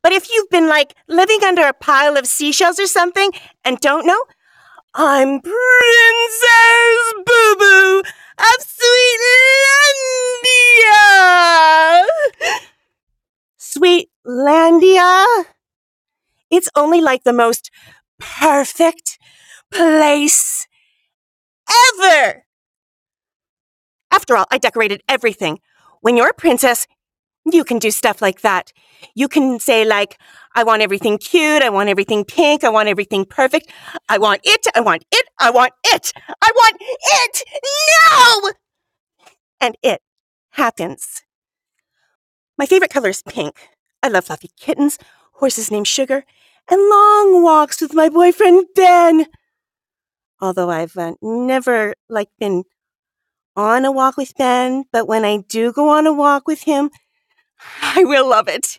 But 0.03 0.13
if 0.13 0.31
you've 0.31 0.51
been 0.51 0.69
like 0.69 0.95
living 1.09 1.43
under 1.45 1.67
a 1.67 1.73
pile 1.73 2.17
of 2.17 2.27
seashells 2.27 2.79
or 2.79 2.87
something 2.87 3.33
and 3.65 3.79
don't 3.81 4.07
know, 4.07 4.23
I'm 4.95 5.41
Princess 5.41 5.55
Boo 7.25 7.57
Boo 7.59 8.03
of 8.39 8.59
Sweetlandia. 13.59 14.07
Sweetlandia? 14.27 15.45
It's 16.51 16.69
only 16.77 17.01
like 17.01 17.25
the 17.25 17.33
most 17.33 17.71
perfect 18.19 19.19
place 19.71 20.67
ever. 21.99 22.45
After 24.11 24.37
all, 24.37 24.45
I 24.51 24.59
decorated 24.59 25.01
everything. 25.09 25.61
When 26.03 26.19
you're 26.19 26.29
a 26.29 26.35
princess, 26.35 26.87
you 27.45 27.65
can 27.65 27.79
do 27.79 27.91
stuff 27.91 28.23
like 28.23 28.43
that. 28.43 28.73
You 29.15 29.29
can 29.29 29.59
say, 29.59 29.85
like, 29.85 30.19
I 30.55 30.65
want 30.65 30.83
everything 30.83 31.19
cute, 31.19 31.63
I 31.63 31.71
want 31.71 31.89
everything 31.89 32.25
pink, 32.25 32.65
I 32.65 32.69
want 32.69 32.89
everything 32.89 33.25
perfect, 33.25 33.71
I 34.09 34.19
want 34.19 34.41
it, 34.45 34.67
I 34.75 34.81
want 34.81 35.05
it, 35.13 35.27
I 35.41 35.51
want 35.51 35.73
it, 35.85 36.13
I 36.29 36.51
want 36.55 36.77
it 36.81 37.43
now! 37.91 38.51
And 39.61 39.77
it 39.83 40.03
happens. 40.51 41.23
My 42.59 42.67
favorite 42.67 42.91
color 42.91 43.09
is 43.09 43.23
pink. 43.23 43.71
I 44.03 44.09
love 44.09 44.27
fluffy 44.27 44.51
kittens, 44.59 44.99
horses 45.35 45.71
named 45.71 45.89
Sugar, 45.89 46.25
and 46.71 46.81
long 46.81 47.43
walks 47.43 47.81
with 47.81 47.95
my 47.95 48.09
boyfriend 48.09 48.67
Ben 48.75 49.27
although 50.43 50.69
I've 50.69 50.97
uh, 50.97 51.15
never 51.23 51.95
like 52.11 52.29
been 52.39 52.65
on 53.57 53.85
a 53.85 53.93
walk 53.93 54.17
with 54.17 54.35
Ben, 54.37 54.85
but 54.93 55.07
when 55.07 55.25
I 55.25 55.39
do 55.49 55.73
go 55.73 55.89
on 55.89 56.07
a 56.07 56.13
walk 56.13 56.47
with 56.49 56.63
him, 56.63 56.91
I 57.83 58.05
will 58.05 58.29
love 58.29 58.49
it. 58.49 58.79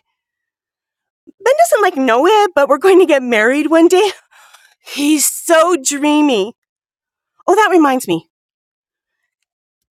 Ben 1.26 1.54
doesn't 1.58 1.82
like 1.82 1.96
know 1.96 2.26
it, 2.26 2.50
but 2.54 2.68
we're 2.68 2.78
going 2.78 3.00
to 3.00 3.06
get 3.06 3.22
married 3.22 3.68
one 3.68 3.88
day. 3.88 4.10
He's 4.80 5.26
so 5.26 5.76
dreamy. 5.76 6.54
Oh, 7.46 7.54
that 7.54 7.68
reminds 7.70 8.08
me. 8.08 8.28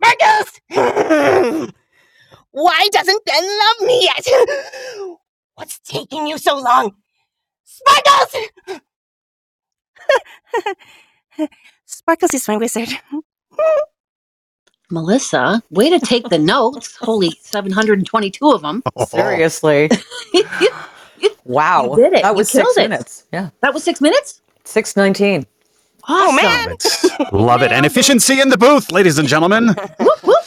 Marcos! 0.02 0.60
Why 2.52 2.88
doesn't 2.92 3.26
Ben 3.26 3.44
love 3.44 3.88
me 3.88 4.04
yet? 4.04 4.28
What's 5.56 5.80
taking 5.80 6.28
you 6.28 6.38
so 6.38 6.58
long? 6.58 6.96
Sparkles! 7.64 8.36
Sparkles 11.86 12.34
is 12.34 12.48
my 12.48 12.58
wizard. 12.58 12.90
Melissa, 14.92 15.62
way 15.72 15.90
to 15.90 16.00
take 16.00 16.30
the 16.30 16.38
notes. 16.38 16.96
Holy 17.02 17.32
722 17.42 18.52
of 18.52 18.62
them. 18.62 18.84
Seriously. 19.08 19.90
wow. 21.46 21.90
You 21.92 21.96
did 21.96 22.14
it. 22.14 22.22
That 22.24 22.30
You 22.32 22.36
was 22.36 22.50
six 22.50 22.64
killed 22.64 22.78
it. 22.78 22.90
minutes. 22.90 23.24
Yeah. 23.32 23.50
That 23.62 23.74
was 23.74 23.84
six 23.84 24.02
minutes? 24.02 24.42
619. 24.66 25.46
Awesome. 26.06 26.36
man. 26.36 26.76
Love 27.32 27.62
it. 27.62 27.72
And 27.72 27.86
efficiency 27.86 28.42
in 28.42 28.50
the 28.50 28.58
booth, 28.58 28.92
ladies 28.92 29.18
and 29.18 29.28
gentlemen. 29.28 29.68
Whoop, 30.00 30.24
whoop. 30.24 30.38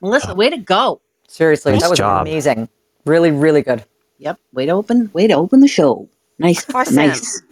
Melissa, 0.00 0.34
way 0.34 0.48
to 0.50 0.56
go. 0.56 1.00
Seriously. 1.28 1.72
Nice 1.72 1.82
that 1.82 1.90
was 1.90 1.98
job. 1.98 2.26
amazing. 2.26 2.68
Really, 3.04 3.30
really 3.30 3.62
good. 3.62 3.84
Yep. 4.18 4.38
Way 4.52 4.66
to 4.66 4.72
open, 4.72 5.10
way 5.12 5.26
to 5.26 5.34
open 5.34 5.60
the 5.60 5.68
show. 5.68 6.08
Nice. 6.38 6.64
Awesome. 6.74 6.94
Nice. 6.94 7.42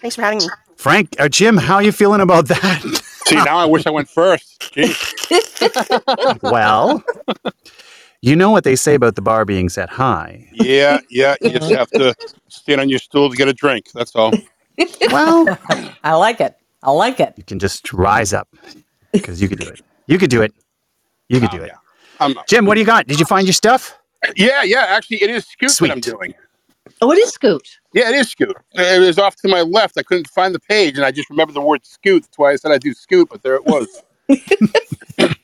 Thanks 0.00 0.16
for 0.16 0.22
having 0.22 0.38
me. 0.38 0.46
Frank, 0.76 1.16
uh, 1.18 1.28
Jim, 1.28 1.56
how 1.56 1.76
are 1.76 1.82
you 1.82 1.92
feeling 1.92 2.20
about 2.20 2.46
that? 2.48 3.02
See, 3.26 3.36
now 3.36 3.56
I 3.58 3.64
wish 3.64 3.86
I 3.86 3.90
went 3.90 4.08
first. 4.08 4.74
Well, 6.42 7.02
you 8.22 8.36
know 8.36 8.50
what 8.50 8.64
they 8.64 8.76
say 8.76 8.94
about 8.94 9.14
the 9.16 9.22
bar 9.22 9.44
being 9.44 9.68
set 9.68 9.90
high. 9.90 10.48
Yeah, 10.52 10.98
yeah. 11.10 11.34
You 11.40 11.50
just 11.50 11.70
have 11.72 11.90
to 11.92 12.14
stand 12.48 12.80
on 12.80 12.88
your 12.88 12.98
stool 12.98 13.30
to 13.30 13.36
get 13.36 13.48
a 13.48 13.52
drink. 13.52 13.90
That's 13.92 14.14
all. 14.14 14.32
Well, 15.10 15.58
I 16.04 16.14
like 16.14 16.40
it. 16.40 16.56
I 16.82 16.90
like 16.90 17.20
it. 17.20 17.34
you 17.36 17.44
can 17.44 17.58
just 17.58 17.92
rise 17.92 18.32
up 18.32 18.48
because 19.12 19.40
you 19.40 19.48
could 19.48 19.58
do 19.60 19.68
it. 19.68 19.80
You 20.06 20.18
could 20.18 20.30
do 20.30 20.42
it. 20.42 20.52
You 21.28 21.40
could 21.40 21.50
do 21.50 21.60
Oh, 21.60 21.64
it. 21.64 21.72
yeah. 22.36 22.42
Jim, 22.46 22.66
what 22.66 22.74
do 22.74 22.80
you 22.80 22.86
got? 22.86 23.06
Did 23.06 23.18
you 23.18 23.26
find 23.26 23.46
your 23.46 23.54
stuff? 23.54 23.98
yeah, 24.36 24.62
yeah. 24.62 24.84
Actually, 24.88 25.22
it 25.22 25.30
is 25.30 25.46
Scoot 25.46 25.70
that 25.80 25.90
I'm 25.90 26.00
doing. 26.00 26.34
Oh, 27.00 27.12
it 27.12 27.18
is 27.18 27.30
Scoot. 27.30 27.78
Yeah, 27.92 28.08
it 28.08 28.14
is 28.14 28.30
Scoot. 28.30 28.56
It 28.72 29.00
was 29.00 29.18
off 29.18 29.36
to 29.36 29.48
my 29.48 29.62
left. 29.62 29.98
I 29.98 30.02
couldn't 30.02 30.28
find 30.28 30.54
the 30.54 30.60
page, 30.60 30.96
and 30.96 31.04
I 31.04 31.10
just 31.10 31.28
remembered 31.30 31.54
the 31.54 31.60
word 31.60 31.84
Scoot. 31.84 32.22
That's 32.22 32.38
why 32.38 32.52
I 32.52 32.56
said 32.56 32.72
I'd 32.72 32.80
do 32.80 32.94
Scoot, 32.94 33.28
but 33.30 33.42
there 33.42 33.56
it 33.56 33.64
was. 33.66 34.02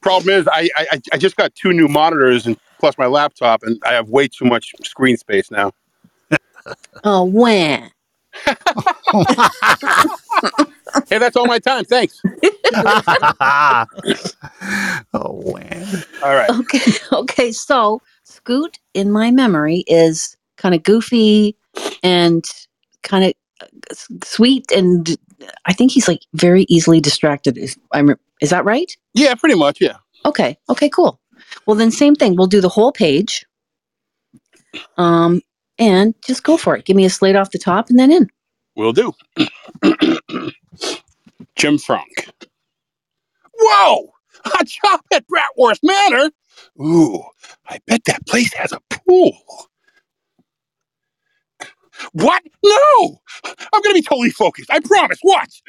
Problem 0.00 0.34
is, 0.34 0.48
I, 0.48 0.70
I 0.76 1.00
I 1.12 1.18
just 1.18 1.36
got 1.36 1.54
two 1.54 1.72
new 1.74 1.86
monitors 1.86 2.46
and 2.46 2.56
plus 2.78 2.96
my 2.96 3.06
laptop, 3.06 3.62
and 3.62 3.80
I 3.84 3.92
have 3.92 4.08
way 4.08 4.28
too 4.28 4.46
much 4.46 4.72
screen 4.82 5.16
space 5.18 5.50
now. 5.50 5.72
Oh, 7.04 7.24
when? 7.24 7.90
Hey, 11.08 11.18
that's 11.18 11.36
all 11.36 11.46
my 11.46 11.58
time. 11.58 11.84
Thanks. 11.84 12.20
oh, 15.14 15.52
man. 15.54 15.86
All 16.22 16.34
right. 16.34 16.50
Okay. 16.50 16.92
Okay. 17.12 17.52
So 17.52 18.00
Scoot 18.24 18.78
in 18.94 19.10
my 19.10 19.30
memory 19.30 19.84
is 19.86 20.36
kind 20.60 20.74
of 20.74 20.82
goofy 20.82 21.56
and 22.02 22.44
kind 23.02 23.24
of 23.24 23.34
sweet. 24.22 24.70
And 24.70 25.16
I 25.64 25.72
think 25.72 25.90
he's 25.90 26.06
like 26.06 26.20
very 26.34 26.64
easily 26.68 27.00
distracted. 27.00 27.58
Is, 27.58 27.76
I'm, 27.92 28.14
is 28.40 28.50
that 28.50 28.64
right? 28.64 28.94
Yeah, 29.14 29.34
pretty 29.34 29.56
much. 29.56 29.80
Yeah. 29.80 29.96
Okay. 30.24 30.56
Okay, 30.68 30.88
cool. 30.88 31.18
Well, 31.66 31.76
then 31.76 31.90
same 31.90 32.14
thing. 32.14 32.36
We'll 32.36 32.46
do 32.46 32.60
the 32.60 32.68
whole 32.68 32.92
page. 32.92 33.46
Um, 34.96 35.40
and 35.78 36.14
just 36.24 36.44
go 36.44 36.56
for 36.56 36.76
it. 36.76 36.84
Give 36.84 36.96
me 36.96 37.04
a 37.06 37.10
slate 37.10 37.36
off 37.36 37.50
the 37.50 37.58
top 37.58 37.88
and 37.88 37.98
then 37.98 38.12
in. 38.12 38.30
Will 38.76 38.92
do. 38.92 39.12
Jim 41.56 41.78
Frank. 41.78 42.30
Whoa! 43.54 44.10
A 44.44 44.66
shop 44.66 45.04
at 45.12 45.24
Bratwurst 45.26 45.80
Manor? 45.82 46.30
Ooh, 46.80 47.22
I 47.68 47.78
bet 47.86 48.04
that 48.06 48.26
place 48.26 48.52
has 48.54 48.72
a 48.72 48.80
pool. 48.90 49.32
What? 52.12 52.42
No! 52.64 53.20
I'm 53.44 53.82
gonna 53.82 53.94
be 53.94 54.02
totally 54.02 54.30
focused. 54.30 54.70
I 54.70 54.80
promise. 54.80 55.18
Watch. 55.24 55.62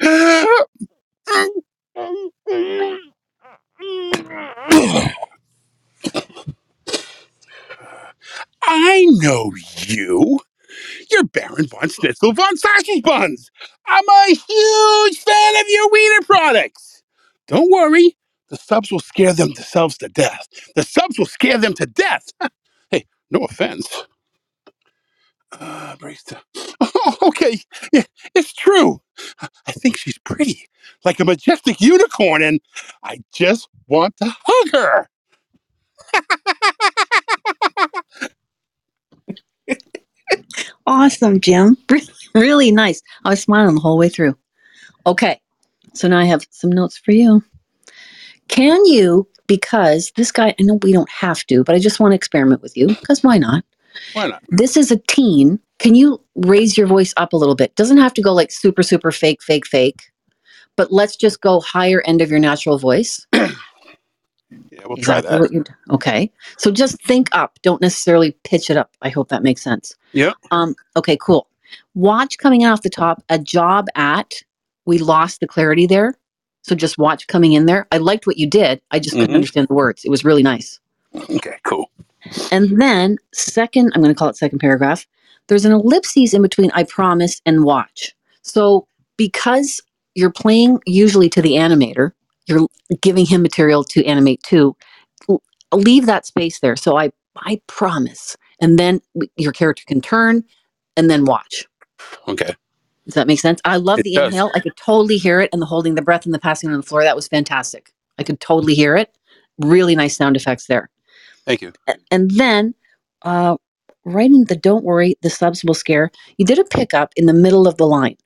I 8.62 9.06
know 9.20 9.52
you. 9.88 10.40
You're 11.10 11.24
Baron 11.24 11.66
von 11.68 11.88
Schnitzel 11.88 12.32
von 12.34 12.56
Sausage 12.56 13.02
Buns. 13.02 13.50
I'm 13.86 14.04
a 14.08 14.26
huge 14.34 15.18
fan 15.18 15.56
of 15.60 15.66
your 15.68 15.90
wiener 15.92 16.22
products. 16.26 17.02
Don't 17.48 17.70
worry, 17.70 18.16
the 18.50 18.56
subs 18.56 18.92
will 18.92 19.00
scare 19.00 19.32
them 19.34 19.52
themselves 19.54 19.98
to 19.98 20.08
death. 20.08 20.48
The 20.76 20.82
subs 20.84 21.18
will 21.18 21.26
scare 21.26 21.58
them 21.58 21.74
to 21.74 21.86
death. 21.86 22.28
hey, 22.90 23.06
no 23.30 23.40
offense. 23.40 23.88
Uh, 25.60 25.96
Oh, 26.80 27.16
okay, 27.22 27.60
yeah, 27.92 28.04
it's 28.34 28.52
true. 28.52 29.00
I 29.66 29.72
think 29.72 29.96
she's 29.96 30.18
pretty, 30.18 30.68
like 31.04 31.20
a 31.20 31.24
majestic 31.24 31.80
unicorn, 31.80 32.42
and 32.42 32.60
I 33.02 33.18
just 33.34 33.68
want 33.88 34.16
to 34.18 34.26
hug 34.44 34.72
her. 34.72 35.08
Awesome, 40.86 41.40
Jim. 41.40 41.76
Really 42.34 42.70
nice. 42.72 43.02
I 43.24 43.30
was 43.30 43.40
smiling 43.40 43.74
the 43.74 43.80
whole 43.80 43.98
way 43.98 44.08
through. 44.08 44.36
Okay. 45.06 45.40
So 45.94 46.08
now 46.08 46.18
I 46.18 46.24
have 46.24 46.46
some 46.50 46.70
notes 46.70 46.96
for 46.96 47.12
you. 47.12 47.42
Can 48.48 48.84
you 48.86 49.28
because 49.46 50.12
this 50.16 50.32
guy, 50.32 50.54
I 50.58 50.62
know 50.62 50.78
we 50.82 50.92
don't 50.92 51.10
have 51.10 51.44
to, 51.46 51.64
but 51.64 51.74
I 51.74 51.78
just 51.78 52.00
want 52.00 52.12
to 52.12 52.16
experiment 52.16 52.62
with 52.62 52.76
you 52.76 52.88
because 52.88 53.22
why 53.22 53.38
not? 53.38 53.64
Why 54.14 54.28
not? 54.28 54.42
This 54.48 54.76
is 54.76 54.90
a 54.90 54.96
teen. 55.08 55.58
Can 55.78 55.94
you 55.94 56.20
raise 56.36 56.76
your 56.78 56.86
voice 56.86 57.12
up 57.16 57.32
a 57.32 57.36
little 57.36 57.54
bit? 57.56 57.74
Doesn't 57.74 57.98
have 57.98 58.14
to 58.14 58.22
go 58.22 58.32
like 58.32 58.50
super, 58.52 58.82
super 58.82 59.10
fake, 59.10 59.42
fake, 59.42 59.66
fake, 59.66 60.02
but 60.76 60.92
let's 60.92 61.16
just 61.16 61.40
go 61.40 61.60
higher 61.60 62.02
end 62.06 62.22
of 62.22 62.30
your 62.30 62.38
natural 62.38 62.78
voice. 62.78 63.26
Yeah, 64.70 64.80
we'll 64.86 64.96
try 64.98 65.20
that. 65.20 65.66
okay. 65.90 66.30
So 66.58 66.70
just 66.70 67.02
think 67.04 67.28
up. 67.32 67.58
Don't 67.62 67.80
necessarily 67.80 68.32
pitch 68.44 68.68
it 68.68 68.76
up. 68.76 68.90
I 69.00 69.08
hope 69.08 69.28
that 69.28 69.42
makes 69.42 69.62
sense. 69.62 69.94
Yeah. 70.12 70.32
Um, 70.50 70.74
okay, 70.96 71.16
cool. 71.16 71.48
Watch 71.94 72.36
coming 72.38 72.60
in 72.62 72.68
off 72.68 72.82
the 72.82 72.90
top, 72.90 73.22
a 73.30 73.38
job 73.38 73.86
at. 73.94 74.32
We 74.84 74.98
lost 74.98 75.40
the 75.40 75.46
clarity 75.46 75.86
there. 75.86 76.16
So 76.62 76.74
just 76.74 76.98
watch 76.98 77.26
coming 77.28 77.52
in 77.54 77.66
there. 77.66 77.86
I 77.92 77.98
liked 77.98 78.26
what 78.26 78.36
you 78.36 78.46
did. 78.46 78.80
I 78.90 78.98
just 78.98 79.14
couldn't 79.14 79.30
Mhm. 79.30 79.36
understand 79.36 79.68
the 79.68 79.74
words. 79.74 80.04
It 80.04 80.10
was 80.10 80.24
really 80.24 80.42
nice. 80.42 80.80
Okay, 81.14 81.56
cool. 81.64 81.90
And 82.50 82.80
then 82.80 83.18
second, 83.32 83.92
I'm 83.94 84.02
going 84.02 84.14
to 84.14 84.18
call 84.18 84.28
it 84.28 84.36
second 84.36 84.58
paragraph. 84.58 85.06
There's 85.48 85.64
an 85.64 85.72
ellipses 85.72 86.34
in 86.34 86.42
between 86.42 86.70
I 86.72 86.84
promise 86.84 87.40
and 87.46 87.64
watch. 87.64 88.14
So 88.42 88.86
because 89.16 89.80
you're 90.14 90.32
playing 90.32 90.80
usually 90.86 91.28
to 91.30 91.42
the 91.42 91.52
animator, 91.52 92.12
you're 92.46 92.66
giving 93.00 93.26
him 93.26 93.42
material 93.42 93.84
to 93.84 94.04
animate 94.04 94.42
to. 94.44 94.76
Leave 95.72 96.04
that 96.06 96.26
space 96.26 96.60
there. 96.60 96.76
So 96.76 96.98
I 96.98 97.10
I 97.38 97.60
promise. 97.66 98.36
And 98.60 98.78
then 98.78 99.00
your 99.36 99.52
character 99.52 99.84
can 99.86 100.00
turn 100.00 100.44
and 100.96 101.10
then 101.10 101.24
watch. 101.24 101.66
Okay. 102.28 102.54
Does 103.06 103.14
that 103.14 103.26
make 103.26 103.40
sense? 103.40 103.60
I 103.64 103.78
love 103.78 104.00
It 104.00 104.04
the 104.04 104.14
does. 104.14 104.32
inhale. 104.32 104.50
I 104.54 104.60
could 104.60 104.76
totally 104.76 105.16
hear 105.16 105.40
it 105.40 105.50
and 105.52 105.60
the 105.60 105.66
holding 105.66 105.94
the 105.94 106.02
breath 106.02 106.24
and 106.24 106.34
the 106.34 106.38
passing 106.38 106.70
on 106.70 106.76
the 106.76 106.82
floor. 106.86 107.02
That 107.02 107.16
was 107.16 107.26
fantastic. 107.26 107.90
I 108.18 108.22
could 108.22 108.40
totally 108.40 108.74
hear 108.74 108.96
it. 108.96 109.16
Really 109.58 109.96
nice 109.96 110.16
sound 110.16 110.36
effects 110.36 110.66
there. 110.66 110.90
Thank 111.46 111.62
you. 111.62 111.72
A- 111.88 111.96
and 112.10 112.30
then 112.32 112.74
uh, 113.22 113.56
right 114.04 114.30
in 114.30 114.44
the 114.48 114.56
don't 114.56 114.84
worry 114.84 115.14
the 115.22 115.30
subs 115.30 115.64
will 115.64 115.74
scare 115.74 116.10
you 116.36 116.44
did 116.44 116.58
a 116.58 116.64
pickup 116.64 117.12
in 117.16 117.26
the 117.26 117.32
middle 117.32 117.68
of 117.68 117.76
the 117.76 117.86
line 117.86 118.16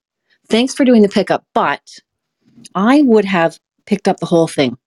thanks 0.48 0.72
for 0.74 0.84
doing 0.86 1.02
the 1.02 1.08
pickup 1.08 1.44
but 1.52 1.82
i 2.74 3.02
would 3.02 3.26
have 3.26 3.58
picked 3.84 4.08
up 4.08 4.18
the 4.18 4.24
whole 4.26 4.48
thing 4.48 4.78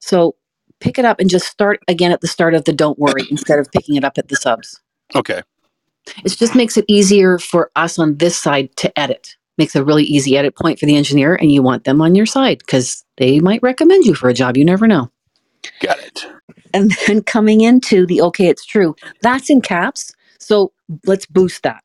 so 0.00 0.34
pick 0.80 0.98
it 0.98 1.04
up 1.04 1.20
and 1.20 1.28
just 1.28 1.46
start 1.46 1.80
again 1.86 2.10
at 2.12 2.22
the 2.22 2.26
start 2.28 2.54
of 2.54 2.64
the 2.64 2.72
don't 2.72 2.98
worry 2.98 3.26
instead 3.30 3.58
of 3.58 3.70
picking 3.72 3.94
it 3.94 4.04
up 4.04 4.16
at 4.16 4.28
the 4.28 4.36
subs 4.36 4.80
Okay. 5.14 5.42
it 6.24 6.30
just 6.30 6.54
makes 6.54 6.78
it 6.78 6.86
easier 6.88 7.38
for 7.38 7.70
us 7.76 7.98
on 7.98 8.16
this 8.16 8.36
side 8.38 8.74
to 8.76 8.98
edit 8.98 9.36
makes 9.58 9.76
a 9.76 9.84
really 9.84 10.04
easy 10.04 10.38
edit 10.38 10.56
point 10.56 10.78
for 10.78 10.86
the 10.86 10.96
engineer 10.96 11.34
and 11.34 11.52
you 11.52 11.62
want 11.62 11.84
them 11.84 12.00
on 12.00 12.14
your 12.14 12.24
side 12.26 12.58
because 12.60 13.04
they 13.18 13.38
might 13.38 13.62
recommend 13.62 14.06
you 14.06 14.14
for 14.14 14.30
a 14.30 14.34
job 14.34 14.56
you 14.56 14.64
never 14.64 14.86
know 14.86 15.10
Got 15.80 16.00
it. 16.00 16.26
And 16.74 16.92
then 17.06 17.22
coming 17.22 17.60
into 17.62 18.06
the 18.06 18.20
okay 18.22 18.48
it's 18.48 18.64
true 18.64 18.94
that's 19.22 19.50
in 19.50 19.60
caps 19.60 20.12
so 20.38 20.72
let's 21.06 21.26
boost 21.26 21.62
that 21.62 21.82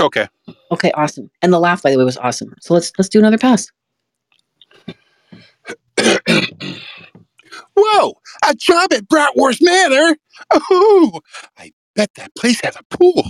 Okay. 0.00 0.26
okay 0.72 0.90
awesome 0.92 1.30
and 1.42 1.52
the 1.52 1.60
laugh 1.60 1.82
by 1.82 1.90
the 1.90 1.98
way 1.98 2.04
was 2.04 2.18
awesome 2.18 2.54
so 2.60 2.74
let's 2.74 2.92
let's 2.98 3.08
do 3.08 3.18
another 3.18 3.38
pass 3.38 3.70
Whoa! 7.76 8.14
A 8.48 8.54
job 8.54 8.92
at 8.92 9.08
Bratwurst 9.08 9.60
Manor? 9.62 10.16
Oh, 10.52 11.20
I 11.58 11.72
bet 11.94 12.10
that 12.16 12.34
place 12.36 12.60
has 12.62 12.76
a 12.76 12.96
pool. 12.96 13.24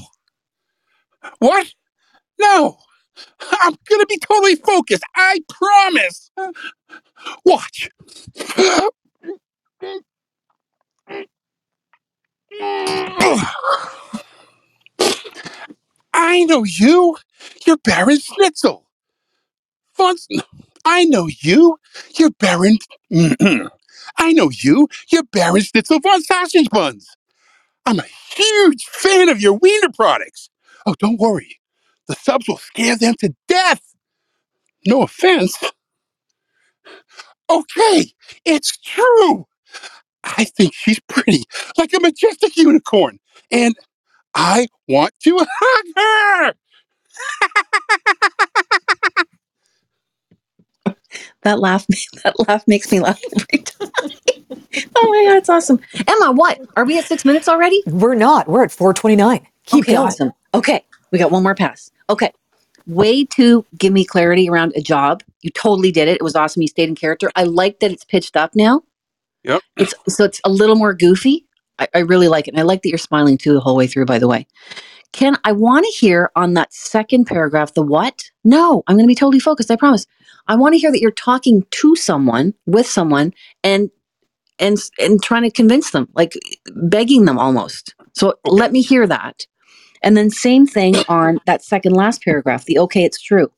What? 1.39 1.73
No. 2.41 2.79
I'm 3.63 3.77
gonna 3.89 4.07
be 4.07 4.19
totally 4.19 4.57
focused. 4.57 5.05
I 5.17 5.41
promise. 5.49 6.31
Watch. 7.45 7.91
I 16.13 16.45
know 16.45 16.65
you. 16.65 17.17
You're 17.67 17.77
Baron 17.79 18.19
Schnitzel. 18.19 18.85
Von, 19.97 20.17
I 20.85 21.05
know 21.05 21.29
you. 21.41 21.79
You're 22.19 22.31
Baron. 22.31 22.79
Mm-hmm. 23.13 23.67
I 24.19 24.33
know 24.33 24.51
you. 24.51 24.89
You're 25.11 25.25
Baron 25.25 25.63
Schnitzel 25.63 26.01
von 26.01 26.23
Sausage 26.23 26.69
Buns. 26.71 27.09
I'm 27.87 27.99
a 27.99 28.05
huge 28.37 28.85
fan 28.85 29.29
of 29.29 29.41
your 29.41 29.55
wiener 29.55 29.91
products. 29.95 30.51
Oh, 30.87 30.95
don't 30.99 31.21
worry. 31.21 31.59
The 32.09 32.15
subs 32.15 32.49
will 32.49 32.59
scare 32.59 32.97
them 32.97 33.15
to 33.21 33.35
death. 33.49 33.95
No 34.87 35.03
offense. 35.03 35.59
Okay, 37.51 38.13
it's 38.45 38.77
true. 38.79 39.47
I 40.25 40.45
think 40.45 40.73
she's 40.75 41.01
pretty, 41.09 41.45
like 41.77 41.93
a 41.93 42.01
majestic 42.01 42.57
unicorn, 42.57 43.19
and 43.51 43.75
I 44.35 44.67
want 44.89 45.13
to 45.25 45.39
hug 45.51 45.85
her. 45.97 46.55
that 51.43 51.61
laugh 51.61 51.87
that 52.25 52.35
laugh 52.49 52.65
makes 52.67 52.91
me 52.91 53.01
laugh. 53.01 53.21
Every 53.37 53.59
time 53.65 53.91
oh 54.97 55.09
my 55.09 55.25
god 55.29 55.37
it's 55.37 55.49
awesome. 55.49 55.81
Emma 56.07 56.33
what? 56.33 56.61
Are 56.77 56.85
we 56.85 56.99
at 56.99 57.05
six 57.05 57.25
minutes 57.25 57.49
already? 57.49 57.83
We're 57.87 58.15
not. 58.15 58.49
We're 58.49 58.65
at 58.65 58.73
429. 58.73 59.47
Keep 59.67 59.85
okay 59.85 59.93
going. 59.93 60.07
awesome. 60.07 60.33
Okay 60.53 60.85
we 61.11 61.19
got 61.19 61.31
one 61.31 61.43
more 61.43 61.55
pass. 61.55 61.91
Okay 62.11 62.33
way 62.87 63.25
to 63.25 63.65
give 63.79 63.93
me 63.95 64.05
clarity 64.05 64.49
around 64.49 64.73
a 64.77 64.81
job. 64.81 65.23
You 65.41 65.51
totally 65.51 65.91
did 65.91 66.09
it. 66.09 66.17
It 66.17 66.23
was 66.23 66.37
awesome. 66.37 66.61
You 66.63 66.69
stayed 66.69 66.89
in 66.89 66.95
character. 66.95 67.31
I 67.35 67.45
like 67.45 67.81
that 67.81 67.91
it's 67.91 68.05
pitched 68.05 68.37
up 68.37 68.55
now 68.55 68.83
Yep. 69.45 69.63
it's 69.77 69.95
so 70.09 70.25
it's 70.25 70.41
a 70.45 70.51
little 70.51 70.77
more 70.77 70.95
goofy 70.95 71.47
I, 71.79 71.89
I 71.95 71.99
really 72.01 72.29
like 72.29 72.49
it 72.49 72.53
and 72.53 72.61
i 72.61 72.63
like 72.63 72.83
that 72.83 72.89
you're 72.89 72.99
smiling 72.99 73.39
too 73.39 73.53
the 73.53 73.61
whole 73.61 73.77
way 73.77 73.87
through 73.87 74.07
by 74.07 74.19
the 74.19 74.29
way 74.29 74.47
Ken, 75.15 75.37
I 75.45 75.53
want 75.53 75.87
to 75.87 75.93
hear 75.93 76.33
on 76.35 76.55
that 76.55 76.75
second 76.75 77.27
paragraph 77.27 77.75
the 77.75 77.83
what? 77.83 78.33
No, 78.43 78.83
I'm 78.89 78.97
going 78.97 79.07
to 79.07 79.09
be 79.09 79.15
totally 79.15 79.39
focused. 79.39 79.71
I 79.71 79.77
promise. 79.77 80.07
I 80.49 80.57
want 80.57 80.75
to 80.75 80.79
hear 80.79 80.91
that 80.91 81.01
you're 81.01 81.13
talking 81.13 81.65
to 81.71 81.95
someone, 81.95 82.53
with 82.67 82.89
someone, 82.89 83.33
and 83.63 83.91
and 84.59 84.77
and 84.99 85.23
trying 85.23 85.43
to 85.43 85.53
convince 85.53 85.93
them, 85.93 86.09
like 86.15 86.33
begging 86.75 87.27
them 87.27 87.39
almost. 87.39 87.95
So 88.15 88.35
let 88.45 88.73
me 88.73 88.83
hear 88.83 89.07
that. 89.07 89.47
And 90.03 90.17
then 90.17 90.31
same 90.31 90.67
thing 90.67 90.97
on 91.09 91.39
that 91.47 91.65
second 91.65 91.93
last 91.93 92.21
paragraph. 92.23 92.65
The 92.65 92.81
okay, 92.81 93.05
it's 93.05 93.23
true. 93.23 93.53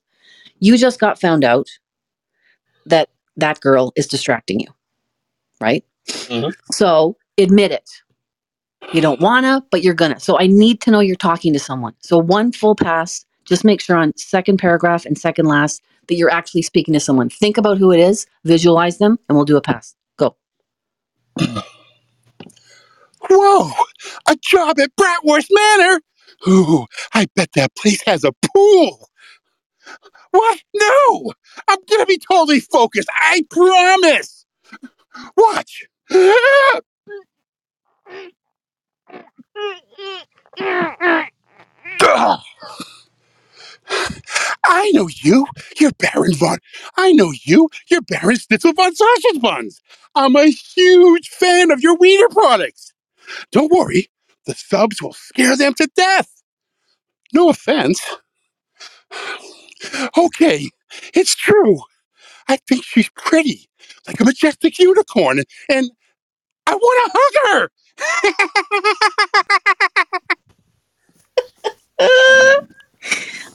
You 0.59 0.77
just 0.77 1.01
got 1.01 1.18
found 1.18 1.42
out 1.42 1.68
that 2.85 3.09
that 3.38 3.61
girl 3.61 3.94
is 3.96 4.07
distracting 4.07 4.61
you, 4.61 4.68
right? 5.61 5.85
Mhm. 6.09 6.53
So 6.73 7.16
admit 7.38 7.73
it. 7.73 7.88
You 8.92 9.01
don't 9.01 9.21
wanna, 9.21 9.64
but 9.71 9.83
you're 9.83 9.95
gonna. 9.95 10.21
So 10.21 10.38
I 10.38 10.47
need 10.47 10.81
to 10.83 10.90
know 10.90 11.01
you're 11.01 11.16
talking 11.16 11.53
to 11.53 11.59
someone. 11.59 11.95
So 12.01 12.19
one 12.19 12.53
full 12.53 12.75
pass. 12.77 13.25
Just 13.45 13.64
make 13.64 13.81
sure 13.81 13.97
on 13.97 14.12
second 14.16 14.59
paragraph 14.59 15.07
and 15.07 15.16
second 15.19 15.47
last 15.47 15.81
that 16.09 16.14
you're 16.16 16.31
actually 16.31 16.62
speaking 16.62 16.95
to 16.95 17.01
someone. 17.01 17.29
Think 17.29 17.59
about 17.59 17.79
who 17.79 17.92
it 17.92 18.01
is, 18.01 18.27
visualize 18.45 18.99
them, 18.99 19.19
and 19.29 19.37
we'll 19.37 19.45
do 19.45 19.57
a 19.57 19.61
pass. 19.61 19.95
Go. 20.16 20.37
Whoa! 23.29 23.71
A 24.29 24.37
job 24.37 24.79
at 24.79 24.90
Bratwurst 24.97 25.49
Manor? 25.51 26.01
Ooh, 26.49 26.87
I 27.14 27.27
bet 27.35 27.51
that 27.55 27.75
place 27.77 28.03
has 28.07 28.25
a 28.25 28.33
pool. 28.55 29.09
What? 30.31 30.61
No! 30.75 31.33
I'm 31.69 31.79
gonna 31.90 32.07
be 32.07 32.19
totally 32.19 32.61
focused. 32.61 33.09
I 33.21 33.42
promise. 33.51 34.45
Watch. 35.37 35.87
I 44.64 44.90
know 44.92 45.08
you. 45.08 45.46
You're 45.81 45.92
Baron 45.98 46.35
von. 46.35 46.58
I 46.96 47.12
know 47.12 47.33
you. 47.44 47.69
You're 47.90 48.02
Baron 48.02 48.37
Schnitzel 48.37 48.73
von 48.75 48.94
Sausage 48.94 49.40
Buns. 49.40 49.81
I'm 50.14 50.37
a 50.37 50.46
huge 50.46 51.29
fan 51.31 51.71
of 51.71 51.81
your 51.81 51.96
wiener 51.96 52.29
products. 52.31 52.92
Don't 53.52 53.73
worry, 53.73 54.08
the 54.46 54.54
subs 54.54 55.02
will 55.02 55.14
scare 55.14 55.56
them 55.56 55.75
to 55.75 55.88
death. 55.96 56.31
No 57.35 57.50
offense. 57.50 58.00
Okay, 60.19 60.71
it's 61.14 61.35
true. 61.37 61.81
I 62.49 62.57
think 62.69 62.85
she's 62.85 63.09
pretty, 63.11 63.69
like 64.07 64.21
a 64.21 64.25
majestic 64.25 64.79
unicorn, 64.79 65.42
and 65.69 65.90
I 66.67 66.75
want 66.75 67.13
to 67.13 67.19
hug 67.19 67.61
her. 67.61 67.71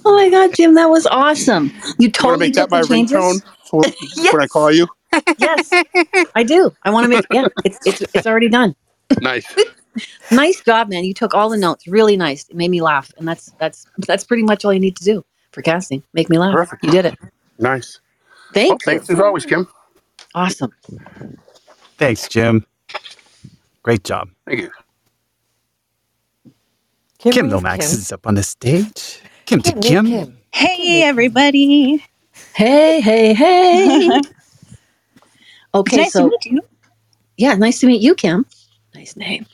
Oh 0.04 0.16
my 0.16 0.30
god, 0.30 0.56
Jim, 0.56 0.74
that 0.76 0.88
was 0.90 1.06
awesome. 1.08 1.66
You 2.00 2.10
You 2.10 2.10
want 2.10 2.14
to 2.16 2.20
totally 2.22 2.38
make 2.48 2.54
that 2.56 2.70
did 2.70 2.72
my 2.72 2.82
the 2.82 2.88
changes. 2.88 3.18
ringtone 3.18 3.44
for 3.70 3.82
when 4.34 4.42
I 4.42 4.48
call 4.48 4.72
you? 4.72 4.88
Yes, 5.38 5.70
I 6.36 6.44
do. 6.44 6.74
I 6.84 6.90
want 6.90 7.04
to 7.04 7.10
make 7.10 7.26
yeah, 7.32 7.48
it's 7.66 7.78
it's 7.86 8.02
it's 8.16 8.26
already 8.26 8.50
done. 8.50 8.76
Nice. 9.22 9.46
Nice 10.32 10.62
job, 10.64 10.88
man. 10.88 11.04
You 11.04 11.14
took 11.14 11.34
all 11.34 11.50
the 11.50 11.58
notes. 11.58 11.86
Really 11.86 12.16
nice. 12.16 12.48
It 12.48 12.56
made 12.56 12.72
me 12.72 12.82
laugh. 12.82 13.12
And 13.18 13.28
that's 13.28 13.52
that's 13.60 13.86
that's 14.08 14.24
pretty 14.24 14.44
much 14.44 14.64
all 14.64 14.72
you 14.74 14.80
need 14.80 14.96
to 14.96 15.04
do 15.04 15.26
for 15.52 15.62
casting. 15.62 16.02
Make 16.14 16.30
me 16.30 16.38
laugh. 16.38 16.54
Perfect. 16.54 16.86
You 16.86 16.92
did 16.92 17.06
it. 17.08 17.16
Nice. 17.60 18.00
Thank 18.54 18.70
Well, 18.70 18.80
you. 18.88 19.00
thanks 19.00 19.10
as 19.10 19.20
always, 19.20 19.46
Kim. 19.46 19.68
Awesome. 20.36 20.74
Thanks, 21.98 22.28
Jim. 22.28 22.66
Great 23.84 24.04
job. 24.04 24.30
Thank 24.48 24.62
you. 24.62 24.72
Kim, 27.20 27.34
Kim 27.34 27.50
leave 27.50 27.54
Lomax 27.56 27.70
Kim. 27.72 27.92
is 27.94 28.12
up 28.12 28.28
on 28.28 28.36
the 28.36 28.44
stage. 28.44 29.22
Kim 29.46 29.62
to 29.64 29.74
Kim, 29.74 30.04
Kim. 30.04 30.40
Hey, 30.54 31.04
everybody. 31.04 32.04
Hey, 32.56 33.02
hey, 33.02 33.34
hey. 33.34 34.22
okay, 35.76 35.98
nice 35.98 36.12
so 36.12 36.18
to 36.18 36.26
meet 36.26 36.46
you. 36.46 36.62
yeah, 37.38 37.56
nice 37.56 37.80
to 37.82 37.88
meet 37.88 38.02
you, 38.02 38.16
Kim. 38.16 38.46
Nice 38.96 39.16
name. 39.18 39.48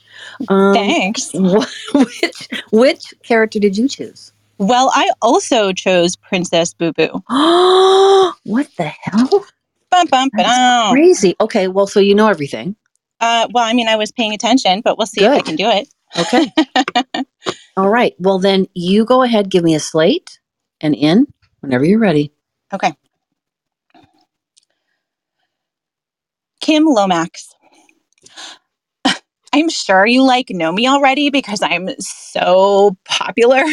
Um, 0.49 0.75
Thanks. 0.75 1.31
wh- 1.33 1.67
which 1.95 2.49
which 2.71 3.13
character 3.23 3.59
did 3.59 3.77
you 3.77 3.87
choose? 3.89 4.33
Well, 4.57 4.91
I 4.93 5.09
also 5.21 5.71
chose 5.71 6.15
Princess 6.15 6.73
Boo 6.73 6.91
Boo. 6.93 7.09
what 8.43 8.67
the 8.77 8.91
hell? 9.01 9.45
Bum, 9.89 10.07
bum, 10.07 10.29
ba-dum. 10.35 10.93
Crazy. 10.93 11.35
Okay, 11.39 11.67
well, 11.67 11.87
so 11.87 11.99
you 11.99 12.15
know 12.15 12.27
everything. 12.27 12.75
Uh, 13.19 13.47
well, 13.53 13.63
I 13.63 13.73
mean, 13.73 13.87
I 13.87 13.95
was 13.95 14.11
paying 14.11 14.33
attention, 14.33 14.81
but 14.81 14.97
we'll 14.97 15.07
see 15.07 15.23
if 15.23 15.31
I 15.31 15.41
can 15.41 15.55
do 15.55 15.69
it. 15.69 15.87
Okay. 16.17 16.51
All 17.77 17.89
right. 17.89 18.13
Well, 18.19 18.39
then 18.39 18.67
you 18.73 19.05
go 19.05 19.23
ahead, 19.23 19.49
give 19.49 19.63
me 19.63 19.75
a 19.75 19.79
slate 19.79 20.39
and 20.81 20.95
in 20.95 21.27
whenever 21.61 21.85
you're 21.85 21.99
ready. 21.99 22.31
Okay. 22.73 22.93
Kim 26.59 26.85
Lomax. 26.85 27.53
I'm 29.57 29.69
sure 29.69 30.05
you 30.05 30.23
like 30.23 30.51
know 30.51 30.71
me 30.71 30.87
already 30.87 31.31
because 31.31 31.63
I'm 31.63 31.89
so 31.99 32.95
popular. 33.05 33.63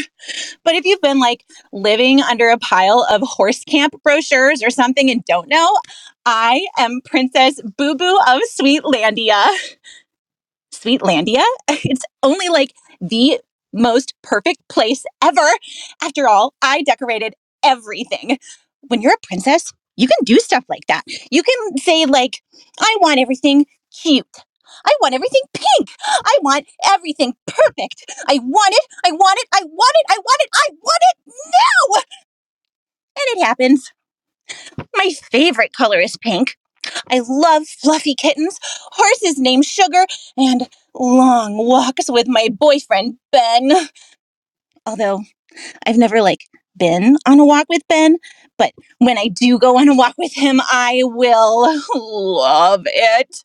But 0.64 0.74
if 0.74 0.86
you've 0.86 1.02
been 1.02 1.20
like 1.20 1.44
living 1.72 2.22
under 2.22 2.48
a 2.48 2.56
pile 2.56 3.06
of 3.10 3.20
horse 3.20 3.62
camp 3.64 3.94
brochures 4.02 4.62
or 4.62 4.70
something 4.70 5.10
and 5.10 5.22
don't 5.26 5.46
know, 5.46 5.76
I 6.24 6.66
am 6.78 7.02
Princess 7.04 7.60
Boo 7.76 7.94
Boo 7.94 8.18
of 8.26 8.40
Sweetlandia. 8.58 9.46
Sweetlandia? 10.72 11.44
It's 11.68 12.04
only 12.22 12.48
like 12.48 12.72
the 13.02 13.40
most 13.74 14.14
perfect 14.22 14.66
place 14.70 15.04
ever. 15.22 15.46
After 16.02 16.26
all, 16.26 16.54
I 16.62 16.82
decorated 16.82 17.34
everything. 17.62 18.38
When 18.88 19.02
you're 19.02 19.12
a 19.12 19.26
princess, 19.26 19.70
you 19.96 20.08
can 20.08 20.24
do 20.24 20.38
stuff 20.38 20.64
like 20.70 20.86
that. 20.88 21.02
You 21.30 21.42
can 21.42 21.76
say, 21.76 22.06
like, 22.06 22.42
I 22.80 22.96
want 23.00 23.20
everything 23.20 23.66
cute. 23.92 24.26
I 24.86 24.92
want 25.00 25.14
everything 25.14 25.42
pink. 25.52 25.90
I 26.06 26.38
want 26.42 26.66
everything 26.92 27.34
perfect. 27.46 28.04
I 28.28 28.38
want 28.38 28.74
it. 28.74 28.86
I 29.04 29.12
want 29.12 29.38
it. 29.40 29.48
I 29.54 29.62
want 29.64 29.96
it. 29.96 30.06
I 30.10 30.18
want 30.18 30.42
it. 30.42 30.48
I 30.54 30.68
want 30.80 31.00
it 31.00 31.16
now. 31.26 32.02
And 33.16 33.40
it 33.40 33.44
happens. 33.44 33.92
My 34.96 35.10
favorite 35.30 35.72
color 35.72 35.98
is 35.98 36.16
pink. 36.16 36.56
I 37.10 37.22
love 37.26 37.66
fluffy 37.66 38.14
kittens, 38.14 38.58
horses 38.62 39.38
named 39.38 39.64
Sugar, 39.64 40.04
and 40.36 40.68
long 40.94 41.56
walks 41.56 42.10
with 42.10 42.28
my 42.28 42.48
boyfriend, 42.52 43.16
Ben. 43.32 43.72
Although 44.86 45.22
I've 45.86 45.96
never 45.96 46.20
like 46.22 46.40
been 46.76 47.16
on 47.26 47.38
a 47.38 47.44
walk 47.46 47.66
with 47.70 47.82
Ben, 47.88 48.16
but 48.58 48.72
when 48.98 49.16
I 49.18 49.28
do 49.28 49.58
go 49.58 49.78
on 49.78 49.88
a 49.88 49.94
walk 49.94 50.14
with 50.18 50.34
him, 50.34 50.60
I 50.62 51.02
will 51.04 51.80
love 51.94 52.82
it. 52.86 53.42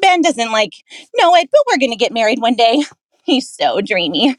Ben 0.00 0.22
doesn't 0.22 0.52
like 0.52 0.72
know 1.16 1.34
it, 1.36 1.48
but 1.50 1.60
we're 1.68 1.78
going 1.78 1.92
to 1.92 1.96
get 1.96 2.12
married 2.12 2.40
one 2.40 2.54
day. 2.56 2.84
He's 3.24 3.50
so 3.50 3.80
dreamy. 3.80 4.36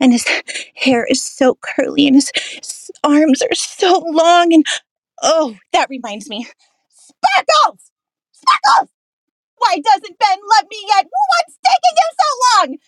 And 0.00 0.12
his 0.12 0.26
hair 0.74 1.04
is 1.06 1.24
so 1.24 1.56
curly 1.62 2.06
and 2.06 2.16
his, 2.16 2.30
his 2.34 2.90
arms 3.04 3.42
are 3.42 3.54
so 3.54 3.98
long. 4.08 4.52
And 4.52 4.66
oh, 5.22 5.56
that 5.72 5.88
reminds 5.90 6.28
me 6.28 6.46
Sparkles! 6.90 7.90
Sparkles! 8.32 8.90
Why 9.58 9.76
doesn't 9.80 10.18
Ben 10.18 10.38
love 10.58 10.66
me 10.70 10.86
yet? 10.88 11.06
What's 11.38 11.58
taking 11.64 11.96
him 11.96 12.16
so 12.20 12.68
long? 12.68 12.78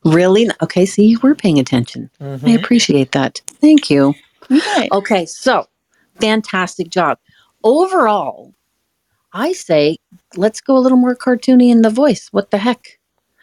Really? 0.04 0.50
Okay, 0.64 0.86
see, 0.86 1.06
you 1.06 1.20
were 1.22 1.36
paying 1.36 1.60
attention. 1.60 2.10
I 2.20 2.24
Mhm. 2.24 2.56
appreciate 2.56 3.12
that. 3.12 3.42
Thank 3.62 3.90
you. 3.90 4.16
Okay. 4.52 4.90
Okay, 4.92 5.26
so 5.26 5.66
fantastic 6.20 6.90
job. 6.90 7.18
Overall, 7.64 8.54
I 9.34 9.54
say 9.54 9.98
let's 10.36 10.62
go 10.62 10.78
a 10.78 10.80
little 10.80 10.98
more 10.98 11.16
cartoony 11.16 11.72
in 11.72 11.82
the 11.82 11.90
voice. 11.90 12.28
What 12.32 12.52
the 12.52 12.58
heck? 12.58 13.00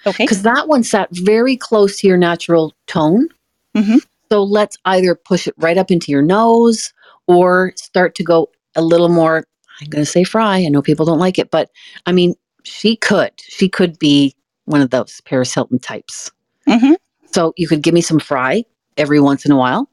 Okay. 0.07 0.25
Because 0.25 0.43
that 0.43 0.69
one 0.69 0.83
sat 0.83 1.09
very 1.13 1.57
close 1.57 1.99
to 2.01 2.07
your 2.07 2.17
natural 2.17 2.75
tone. 2.87 3.29
Mhm. 3.75 4.01
So 4.31 4.43
let's 4.43 4.77
either 4.85 5.15
push 5.15 5.47
it 5.47 5.55
right 5.57 5.79
up 5.79 5.91
into 5.91 6.13
your 6.13 6.23
nose 6.23 6.93
or 7.27 7.73
start 7.77 8.15
to 8.17 8.25
go 8.25 8.51
a 8.77 8.83
little 8.83 9.09
more. 9.09 9.45
I'm 9.81 9.89
going 9.89 10.05
to 10.05 10.11
say 10.11 10.25
fry. 10.25 10.59
I 10.59 10.69
know 10.69 10.83
people 10.83 11.07
don't 11.07 11.19
like 11.19 11.39
it, 11.39 11.51
but 11.51 11.71
I 12.07 12.13
mean, 12.13 12.35
she 12.65 12.97
could. 12.97 13.33
She 13.39 13.69
could 13.69 13.99
be 13.99 14.35
one 14.65 14.81
of 14.81 14.91
those 14.91 15.21
Paris 15.23 15.55
Hilton 15.55 15.79
types. 15.79 16.31
Mm-hmm. 16.69 16.95
So 17.33 17.55
you 17.57 17.69
could 17.69 17.83
give 17.83 17.95
me 17.95 18.01
some 18.01 18.19
fry 18.19 18.65
every 18.97 19.21
once 19.21 19.47
in 19.47 19.53
a 19.53 19.57
while. 19.57 19.89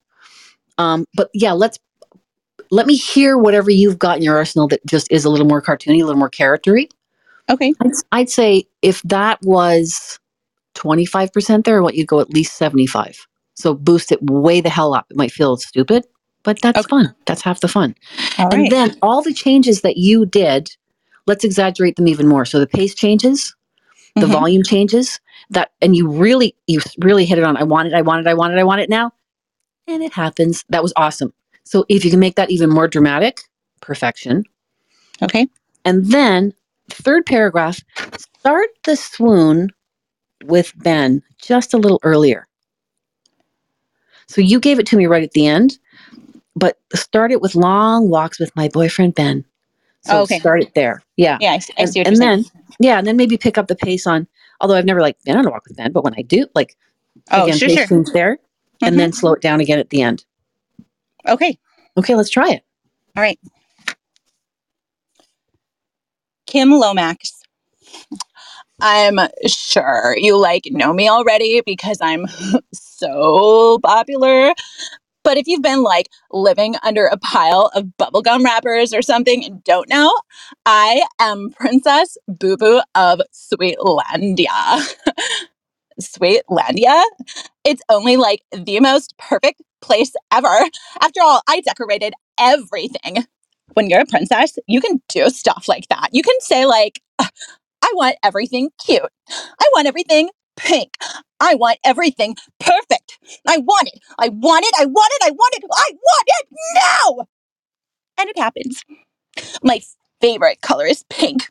Um, 0.78 1.05
but 1.15 1.30
yeah, 1.34 1.53
let's 1.53 1.80
let 2.71 2.88
me 2.88 2.95
hear 2.95 3.38
whatever 3.38 3.69
you've 3.71 3.99
got 3.99 4.17
in 4.17 4.23
your 4.23 4.38
arsenal 4.38 4.67
that 4.69 4.86
just 4.86 5.11
is 5.11 5.26
a 5.26 5.30
little 5.30 5.47
more 5.47 5.61
cartoony, 5.61 6.01
a 6.01 6.05
little 6.05 6.19
more 6.19 6.30
charactery. 6.30 6.89
Okay. 7.49 7.73
I'd, 7.82 7.91
I'd 8.11 8.30
say 8.30 8.65
if 8.82 9.01
that 9.03 9.41
was 9.43 10.19
25% 10.76 11.63
there, 11.65 11.82
what 11.84 11.95
you'd 11.95 12.07
go 12.07 12.19
at 12.19 12.30
least 12.32 12.55
75. 12.57 13.28
So 13.55 13.73
boost 13.73 14.11
it 14.11 14.21
way 14.23 14.61
the 14.61 14.69
hell 14.69 14.93
up. 14.93 15.07
It 15.09 15.17
might 15.17 15.32
feel 15.32 15.57
stupid, 15.57 16.05
but 16.43 16.61
that's 16.61 16.80
Okay. 16.80 16.89
fun. 16.89 17.15
That's 17.26 17.41
half 17.41 17.61
the 17.61 17.67
fun. 17.67 17.95
All 18.39 18.49
and 18.51 18.63
right. 18.63 18.71
then 18.71 18.97
all 19.01 19.21
the 19.21 19.34
changes 19.34 19.82
that 19.82 19.97
you 19.97 20.26
did, 20.26 20.69
let's 21.28 21.43
exaggerate 21.43 21.95
them 21.95 22.07
even 22.07 22.28
more. 22.28 22.45
So 22.45 22.59
the 22.59 22.67
pace 22.67 22.95
changes, 22.95 23.55
the 24.15 24.28
Mhm. 24.28 24.32
volume 24.32 24.63
changes, 24.63 25.19
that 25.51 25.71
and 25.82 25.95
you 25.95 26.09
really 26.09 26.55
you 26.67 26.82
really 26.99 27.26
hit 27.26 27.38
it 27.38 27.43
on 27.43 27.57
I 27.57 27.63
want 27.63 27.88
it, 27.89 27.93
I 27.93 28.01
want 28.01 28.26
it, 28.26 28.30
I 28.30 28.34
want 28.34 28.53
it, 28.53 28.59
I 28.59 28.63
want 28.63 28.82
it 28.82 28.89
now. 28.89 29.11
And 29.88 30.03
it 30.03 30.13
happens. 30.13 30.63
That 30.69 30.83
was 30.83 30.93
awesome. 30.95 31.33
So 31.63 31.86
if 31.89 32.05
you 32.05 32.11
can 32.11 32.19
make 32.19 32.36
that 32.36 32.49
even 32.51 32.69
more 32.69 32.88
dramatic, 32.88 33.41
perfection. 33.81 34.43
Okay. 35.21 35.47
And 35.86 36.05
then 36.07 36.53
third 36.89 37.25
paragraph, 37.25 37.79
start 38.17 38.69
the 38.83 38.95
swoon 38.95 39.69
with 40.45 40.73
Ben 40.77 41.21
just 41.41 41.73
a 41.73 41.77
little 41.77 41.99
earlier. 42.03 42.47
So 44.27 44.41
you 44.41 44.59
gave 44.59 44.79
it 44.79 44.88
to 44.88 44.97
me 44.97 45.05
right 45.05 45.23
at 45.23 45.31
the 45.31 45.47
end, 45.47 45.77
but 46.55 46.79
start 46.93 47.31
it 47.31 47.41
with 47.41 47.55
long 47.55 48.09
walks 48.09 48.39
with 48.39 48.55
my 48.55 48.69
boyfriend 48.69 49.15
Ben. 49.15 49.45
So 50.01 50.19
Oh, 50.19 50.21
okay. 50.23 50.39
start 50.39 50.61
it 50.61 50.73
there. 50.75 51.01
Yeah. 51.17 51.38
Yeah, 51.41 51.51
I, 51.53 51.55
s- 51.55 51.71
I 51.77 51.81
and, 51.81 51.89
see 51.91 51.99
and 51.99 52.17
you're 52.17 52.27
then 52.27 52.43
saying. 52.43 52.65
yeah, 52.79 52.97
and 52.97 53.07
then 53.07 53.17
maybe 53.17 53.38
pick 53.38 53.57
up 53.57 53.67
the 53.67 53.75
pace 53.75 54.07
on 54.07 54.27
although 54.61 54.75
I've 54.75 54.86
never 54.86 55.01
like 55.01 55.17
been 55.23 55.38
on 55.38 55.45
a 55.45 55.49
walk 55.51 55.63
with 55.67 55.77
Ben, 55.77 55.91
but 55.91 56.03
when 56.03 56.13
I 56.17 56.21
do, 56.21 56.47
like 56.55 56.75
Oh, 57.31 57.43
again, 57.45 57.57
sure, 57.57 57.69
sure. 57.69 58.13
there, 58.13 58.39
Mhm. 58.82 58.88
and 58.88 58.99
then 58.99 59.13
slow 59.13 59.34
it 59.34 59.41
down 59.41 59.59
again 59.59 59.80
at 59.80 59.89
the 59.89 60.01
end. 60.01 60.26
Okay. 61.28 61.57
Okay, 61.97 62.15
let's 62.15 62.30
try 62.30 62.49
it. 62.49 62.63
All 63.15 63.23
right. 63.23 63.39
Kim 66.45 66.71
Lomax. 66.71 67.41
I'm 68.82 69.19
sure 69.47 70.15
you 70.17 70.38
like 70.38 70.63
know 70.69 70.93
me 70.93 71.09
already 71.09 71.61
because 71.65 71.97
I'm 72.01 72.26
so 72.73 73.80
popular. 73.84 74.53
But 75.23 75.38
if 75.38 75.47
you've 75.47 75.63
been 75.63 75.82
like 75.82 76.09
living 76.32 76.76
under 76.84 77.07
a 77.07 77.17
pile 77.17 77.71
of 77.73 77.86
bubblegum 77.97 78.43
wrappers 78.43 78.93
or 78.93 79.01
something 79.01 79.43
and 79.43 79.63
don't 79.63 79.89
know, 79.89 80.13
I 80.65 81.03
am 81.19 81.49
Princess 81.51 82.17
Boo 82.28 82.57
Boo 82.57 82.82
of 82.93 83.21
Sweetlandia. 83.34 84.47
Sweetlandia? 86.01 87.03
It's 87.63 87.81
only 87.89 88.17
like 88.17 88.41
the 88.51 88.79
most 88.79 89.17
perfect 89.17 89.61
place 89.81 90.13
ever. 90.33 90.47
After 91.01 91.21
all, 91.23 91.41
I 91.47 91.61
decorated 91.61 92.13
everything. 92.39 93.25
When 93.73 93.89
you're 93.89 94.01
a 94.01 94.05
princess, 94.05 94.57
you 94.67 94.81
can 94.81 95.01
do 95.09 95.29
stuff 95.29 95.67
like 95.67 95.87
that. 95.89 96.09
You 96.11 96.23
can 96.23 96.39
say, 96.41 96.65
like, 96.65 97.01
I 97.83 97.91
want 97.93 98.17
everything 98.23 98.69
cute. 98.85 99.01
I 99.29 99.65
want 99.73 99.87
everything 99.87 100.29
pink. 100.57 100.95
I 101.39 101.55
want 101.55 101.79
everything 101.85 102.35
perfect. 102.59 103.19
I 103.47 103.57
want 103.59 103.89
it. 103.93 103.99
I 104.19 104.29
want 104.29 104.65
it. 104.65 104.73
I 104.79 104.85
want 104.85 105.13
it. 105.15 105.27
I 105.27 105.31
want 105.31 105.55
it. 105.55 105.63
I 105.71 105.91
want 105.93 106.27
it 106.27 106.47
now. 106.75 107.27
And 108.19 108.29
it 108.29 108.37
happens. 108.39 108.83
My 109.63 109.81
favorite 110.21 110.61
color 110.61 110.85
is 110.85 111.03
pink. 111.09 111.49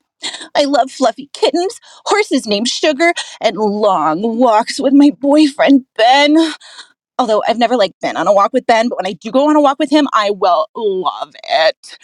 I 0.55 0.65
love 0.65 0.91
fluffy 0.91 1.31
kittens, 1.33 1.81
horses 2.07 2.47
named 2.47 2.69
Sugar, 2.69 3.13
and 3.41 3.57
long 3.57 4.39
walks 4.39 4.81
with 4.81 4.93
my 4.93 5.11
boyfriend 5.11 5.85
Ben. 5.97 6.37
Although 7.19 7.43
I've 7.47 7.59
never 7.59 7.77
like 7.77 7.93
been 8.01 8.17
on 8.17 8.27
a 8.27 8.33
walk 8.33 8.53
with 8.53 8.67
Ben, 8.67 8.89
but 8.89 8.97
when 8.97 9.07
I 9.07 9.13
do 9.13 9.31
go 9.31 9.49
on 9.49 9.57
a 9.57 9.61
walk 9.61 9.79
with 9.79 9.91
him, 9.91 10.09
I 10.13 10.31
will 10.31 10.69
love 10.75 11.33
it. 11.45 11.99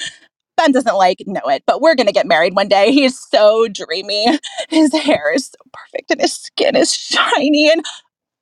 Ben 0.56 0.72
doesn't 0.72 0.94
like 0.94 1.18
know 1.26 1.40
it, 1.46 1.62
but 1.66 1.80
we're 1.80 1.94
gonna 1.94 2.12
get 2.12 2.26
married 2.26 2.54
one 2.54 2.68
day. 2.68 2.92
He's 2.92 3.18
so 3.18 3.66
dreamy. 3.68 4.38
His 4.68 4.94
hair 4.94 5.32
is 5.34 5.46
so 5.46 5.58
perfect 5.72 6.10
and 6.10 6.20
his 6.20 6.34
skin 6.34 6.76
is 6.76 6.94
shiny. 6.94 7.70
And 7.70 7.84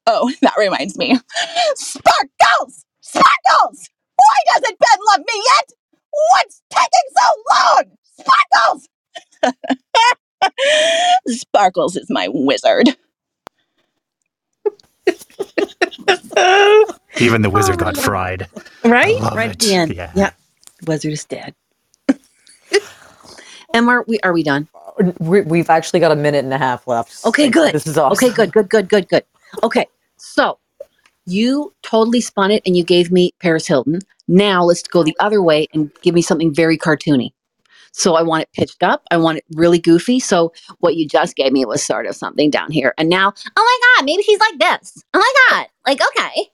oh, 0.06 0.30
that 0.42 0.54
reminds 0.58 0.98
me. 0.98 1.18
Sparkles! 1.74 2.84
Sparkles! 3.00 3.88
Why 4.16 4.36
doesn't 4.54 4.78
Ben 4.78 4.98
love 5.12 5.20
me 5.20 5.42
yet? 5.56 5.70
What's 6.32 6.62
taking 6.70 7.08
so 7.16 7.42
long? 7.50 7.84
Sparkles! 8.18 8.88
Sparkles 11.28 11.96
is 11.96 12.08
my 12.10 12.28
wizard. 12.32 12.96
Even 17.20 17.42
the 17.42 17.50
wizard 17.50 17.78
got 17.78 17.98
oh. 17.98 18.00
fried. 18.00 18.46
Right? 18.84 19.20
Right 19.20 19.50
it. 19.50 19.52
at 19.52 19.58
the 19.58 19.74
end. 19.74 19.94
Yeah. 19.94 20.12
Yeah. 20.14 20.30
Wizard 20.86 21.12
is 21.12 21.24
dead. 21.24 21.54
Emma, 23.74 23.92
are 23.92 24.04
we 24.06 24.20
are 24.20 24.32
we 24.32 24.42
done? 24.42 24.68
We, 25.18 25.42
we've 25.42 25.70
actually 25.70 26.00
got 26.00 26.10
a 26.10 26.16
minute 26.16 26.44
and 26.44 26.52
a 26.52 26.58
half 26.58 26.86
left. 26.86 27.24
Okay, 27.24 27.44
Like, 27.44 27.52
good. 27.52 27.74
This 27.74 27.86
is 27.86 27.96
awesome. 27.96 28.12
Okay, 28.12 28.34
good, 28.34 28.52
good, 28.52 28.68
good, 28.68 28.88
good, 28.88 29.08
good. 29.08 29.24
Okay, 29.62 29.86
so 30.16 30.58
you 31.26 31.72
totally 31.82 32.20
spun 32.20 32.50
it 32.50 32.62
and 32.66 32.76
you 32.76 32.84
gave 32.84 33.12
me 33.12 33.32
Paris 33.40 33.66
Hilton. 33.66 34.00
Now 34.26 34.64
let's 34.64 34.82
go 34.82 35.02
the 35.02 35.16
other 35.20 35.42
way 35.42 35.68
and 35.72 35.90
give 36.02 36.14
me 36.14 36.22
something 36.22 36.52
very 36.52 36.76
cartoony. 36.76 37.32
So 37.92 38.14
I 38.14 38.22
want 38.22 38.42
it 38.42 38.52
pitched 38.52 38.82
up. 38.82 39.02
I 39.10 39.16
want 39.16 39.38
it 39.38 39.44
really 39.54 39.78
goofy. 39.78 40.20
So 40.20 40.52
what 40.78 40.96
you 40.96 41.06
just 41.06 41.36
gave 41.36 41.52
me 41.52 41.64
was 41.64 41.82
sort 41.82 42.06
of 42.06 42.14
something 42.14 42.50
down 42.50 42.70
here. 42.70 42.94
And 42.98 43.08
now, 43.08 43.32
oh 43.56 43.78
my 43.80 43.96
God, 43.96 44.04
maybe 44.06 44.22
she's 44.22 44.40
like 44.40 44.58
this. 44.58 45.02
Oh 45.14 45.18
my 45.18 45.32
God. 45.56 45.66
Like, 45.86 46.00
okay. 46.00 46.48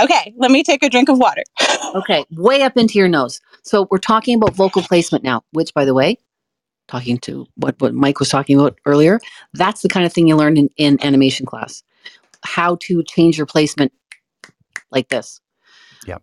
Okay, 0.00 0.32
let 0.38 0.50
me 0.50 0.62
take 0.62 0.82
a 0.82 0.88
drink 0.88 1.08
of 1.08 1.18
water. 1.18 1.42
Okay, 1.94 2.24
way 2.30 2.62
up 2.62 2.78
into 2.78 2.98
your 2.98 3.08
nose. 3.08 3.38
So 3.64 3.86
we're 3.90 3.98
talking 3.98 4.36
about 4.36 4.54
vocal 4.54 4.80
placement 4.80 5.22
now, 5.22 5.44
which, 5.50 5.74
by 5.74 5.84
the 5.84 5.92
way, 5.92 6.16
talking 6.88 7.18
to 7.18 7.46
what, 7.56 7.78
what 7.82 7.92
Mike 7.92 8.18
was 8.18 8.30
talking 8.30 8.58
about 8.58 8.78
earlier, 8.86 9.20
that's 9.52 9.82
the 9.82 9.90
kind 9.90 10.06
of 10.06 10.12
thing 10.12 10.26
you 10.26 10.34
learn 10.34 10.56
in, 10.56 10.70
in 10.78 10.98
animation 11.04 11.44
class. 11.44 11.82
How 12.44 12.78
to 12.82 13.02
change 13.02 13.36
your 13.36 13.44
placement 13.44 13.92
like 14.90 15.08
this. 15.08 15.42
Yep. 16.06 16.22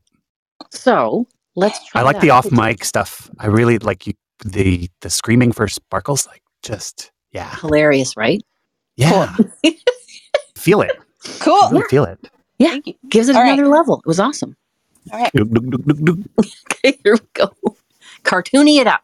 So 0.71 1.27
let's 1.55 1.85
try 1.87 2.01
I 2.01 2.03
like 2.03 2.15
that. 2.15 2.21
the 2.21 2.31
off 2.31 2.51
mic 2.51 2.83
stuff. 2.83 3.29
I 3.37 3.45
really 3.47 3.77
like 3.77 4.07
you, 4.07 4.13
the 4.45 4.89
the 5.01 5.09
screaming 5.09 5.51
for 5.51 5.67
sparkles. 5.67 6.27
Like 6.27 6.43
just 6.63 7.11
yeah, 7.31 7.55
Hilarious, 7.57 8.15
right? 8.17 8.41
yeah. 8.95 9.35
feel 10.55 10.81
it. 10.81 10.91
Cool. 11.39 11.69
Really 11.71 11.83
feel 11.89 12.05
it. 12.05 12.19
Yeah. 12.57 12.69
Thank 12.71 12.87
you. 12.87 12.93
Gives 13.09 13.29
it 13.29 13.35
All 13.35 13.41
right. 13.43 13.53
another 13.53 13.67
level. 13.69 13.97
It 13.97 14.07
was 14.07 14.19
awesome. 14.19 14.55
All 15.11 15.19
right. 15.19 15.31
Okay, 16.81 16.97
here 17.03 17.15
we 17.15 17.19
go. 17.33 17.49
Cartoony 18.23 18.79
it 18.79 18.87
up. 18.87 19.03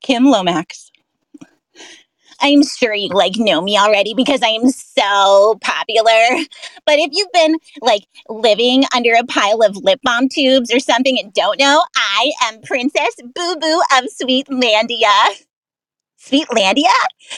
Kim 0.00 0.24
Lomax. 0.24 0.91
I'm 2.42 2.62
sure 2.64 2.94
you 2.94 3.08
like 3.10 3.36
know 3.36 3.60
me 3.62 3.78
already 3.78 4.14
because 4.14 4.42
I 4.42 4.48
am 4.48 4.68
so 4.68 5.58
popular. 5.62 6.44
But 6.84 6.98
if 6.98 7.10
you've 7.12 7.32
been 7.32 7.56
like 7.80 8.02
living 8.28 8.84
under 8.94 9.12
a 9.14 9.24
pile 9.24 9.62
of 9.62 9.76
lip 9.76 10.00
balm 10.02 10.28
tubes 10.28 10.72
or 10.72 10.80
something 10.80 11.18
and 11.18 11.32
don't 11.32 11.58
know, 11.58 11.82
I 11.96 12.32
am 12.44 12.60
Princess 12.62 13.14
Boo 13.22 13.56
Boo 13.60 13.82
of 13.96 14.04
Sweetlandia. 14.20 15.12
Sweetlandia? 16.20 16.92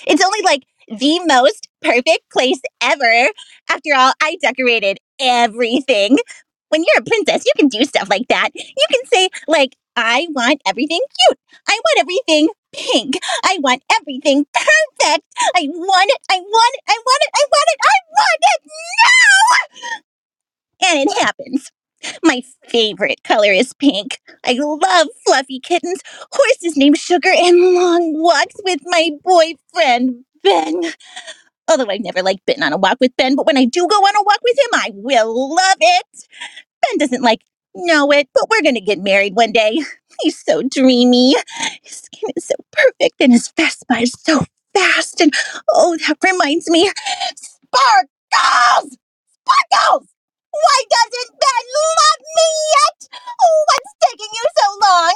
It's 0.07 0.25
only 0.25 0.43
like 0.43 0.63
the 0.89 1.21
most 1.27 1.69
perfect 1.83 2.31
place 2.33 2.61
ever. 2.83 3.31
After 3.71 3.91
all, 3.97 4.13
I 4.23 4.37
decorated 4.43 4.99
everything. 5.21 6.19
When 6.69 6.83
you're 6.83 7.03
a 7.03 7.05
princess, 7.09 7.45
you 7.47 7.53
can 7.57 7.69
do 7.69 7.85
stuff 7.85 8.11
like 8.11 8.29
that. 8.29 8.51
You 8.55 8.87
can 8.91 9.07
say, 9.07 9.29
like, 9.47 9.77
I 9.97 10.27
want 10.31 10.61
everything 10.67 11.01
cute. 11.29 11.39
I 11.69 11.79
want 11.85 12.01
everything 12.01 12.49
pink. 12.75 13.15
I 13.45 13.59
want 13.61 13.83
everything 14.01 14.47
perfect. 14.53 15.25
I 15.57 15.69
want 15.69 16.11
it. 16.11 16.21
I 16.31 16.39
want 16.41 16.75
it. 16.75 16.83
I 16.89 16.99
want 17.07 17.23
it. 17.23 17.31
I 17.35 17.45
want 17.51 17.69
it. 17.69 17.81
I 17.81 17.99
want 18.11 18.43
it 18.43 18.61
now. 20.83 20.89
And 20.89 21.09
it 21.09 21.19
happens. 21.23 21.71
My 22.23 22.43
favorite 22.69 23.23
color 23.25 23.51
is 23.51 23.73
pink. 23.75 24.19
I 24.45 24.57
love 24.59 25.09
fluffy 25.27 25.61
kittens, 25.61 26.01
horses 26.33 26.77
named 26.77 26.99
Sugar, 26.99 27.31
and 27.35 27.75
long 27.75 28.13
walks 28.15 28.57
with 28.65 28.81
my 28.85 29.11
boyfriend, 29.23 30.25
Ben. 30.43 30.83
Although 31.71 31.91
I've 31.91 32.03
never 32.03 32.23
liked 32.23 32.45
been 32.45 32.63
on 32.63 32.75
a 32.75 32.77
walk 32.77 32.99
with 33.01 33.17
Ben, 33.17 33.37
but 33.37 33.47
when 33.47 33.57
I 33.57 33.65
do 33.65 33.87
go 33.89 33.97
on 33.97 34.17
a 34.17 34.23
walk 34.23 34.41
with 34.43 34.59
him, 34.59 34.71
I 34.75 34.91
will 34.93 35.55
love 35.55 35.77
it. 35.81 36.29
Ben 36.83 36.99
doesn't 36.99 37.23
like 37.23 37.41
know 37.75 38.11
it, 38.11 38.29
but 38.35 38.49
we're 38.51 38.63
gonna 38.63 38.81
get 38.81 39.01
married 39.01 39.35
one 39.35 39.53
day. 39.53 39.81
He's 40.23 40.39
so 40.39 40.63
dreamy. 40.63 41.35
His 41.83 41.97
skin 41.99 42.31
is 42.37 42.45
so 42.47 42.55
perfect, 42.73 43.21
and 43.21 43.33
his 43.33 43.53
Vespa 43.57 43.95
is 43.95 44.13
so 44.19 44.45
fast. 44.75 45.21
And 45.21 45.33
oh, 45.73 45.97
that 46.07 46.17
reminds 46.23 46.71
me, 46.71 46.91
sparkles, 47.37 48.97
sparkles. 49.43 50.09
Why 50.51 50.85
doesn't 50.89 51.31
Ben 51.33 51.65
love 51.75 52.23
me 52.37 52.49
yet? 52.71 53.09
Oh, 53.43 53.65
what's 53.67 53.95
taking 54.11 54.29
you 54.33 54.45
so 54.57 54.79
long? 54.81 55.15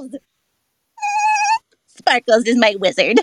Sparkles. 0.00 0.16
Sparkles 1.86 2.44
is 2.46 2.56
my 2.56 2.74
wizard. 2.80 3.20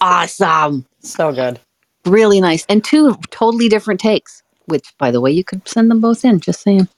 Awesome. 0.00 0.86
So 1.00 1.32
good. 1.32 1.60
Really 2.04 2.40
nice. 2.40 2.64
And 2.68 2.84
two 2.84 3.16
totally 3.30 3.68
different 3.68 4.00
takes, 4.00 4.42
which, 4.66 4.92
by 4.98 5.10
the 5.10 5.20
way, 5.20 5.30
you 5.30 5.44
could 5.44 5.66
send 5.66 5.90
them 5.90 6.00
both 6.00 6.24
in. 6.24 6.40
Just 6.40 6.60
saying. 6.62 6.88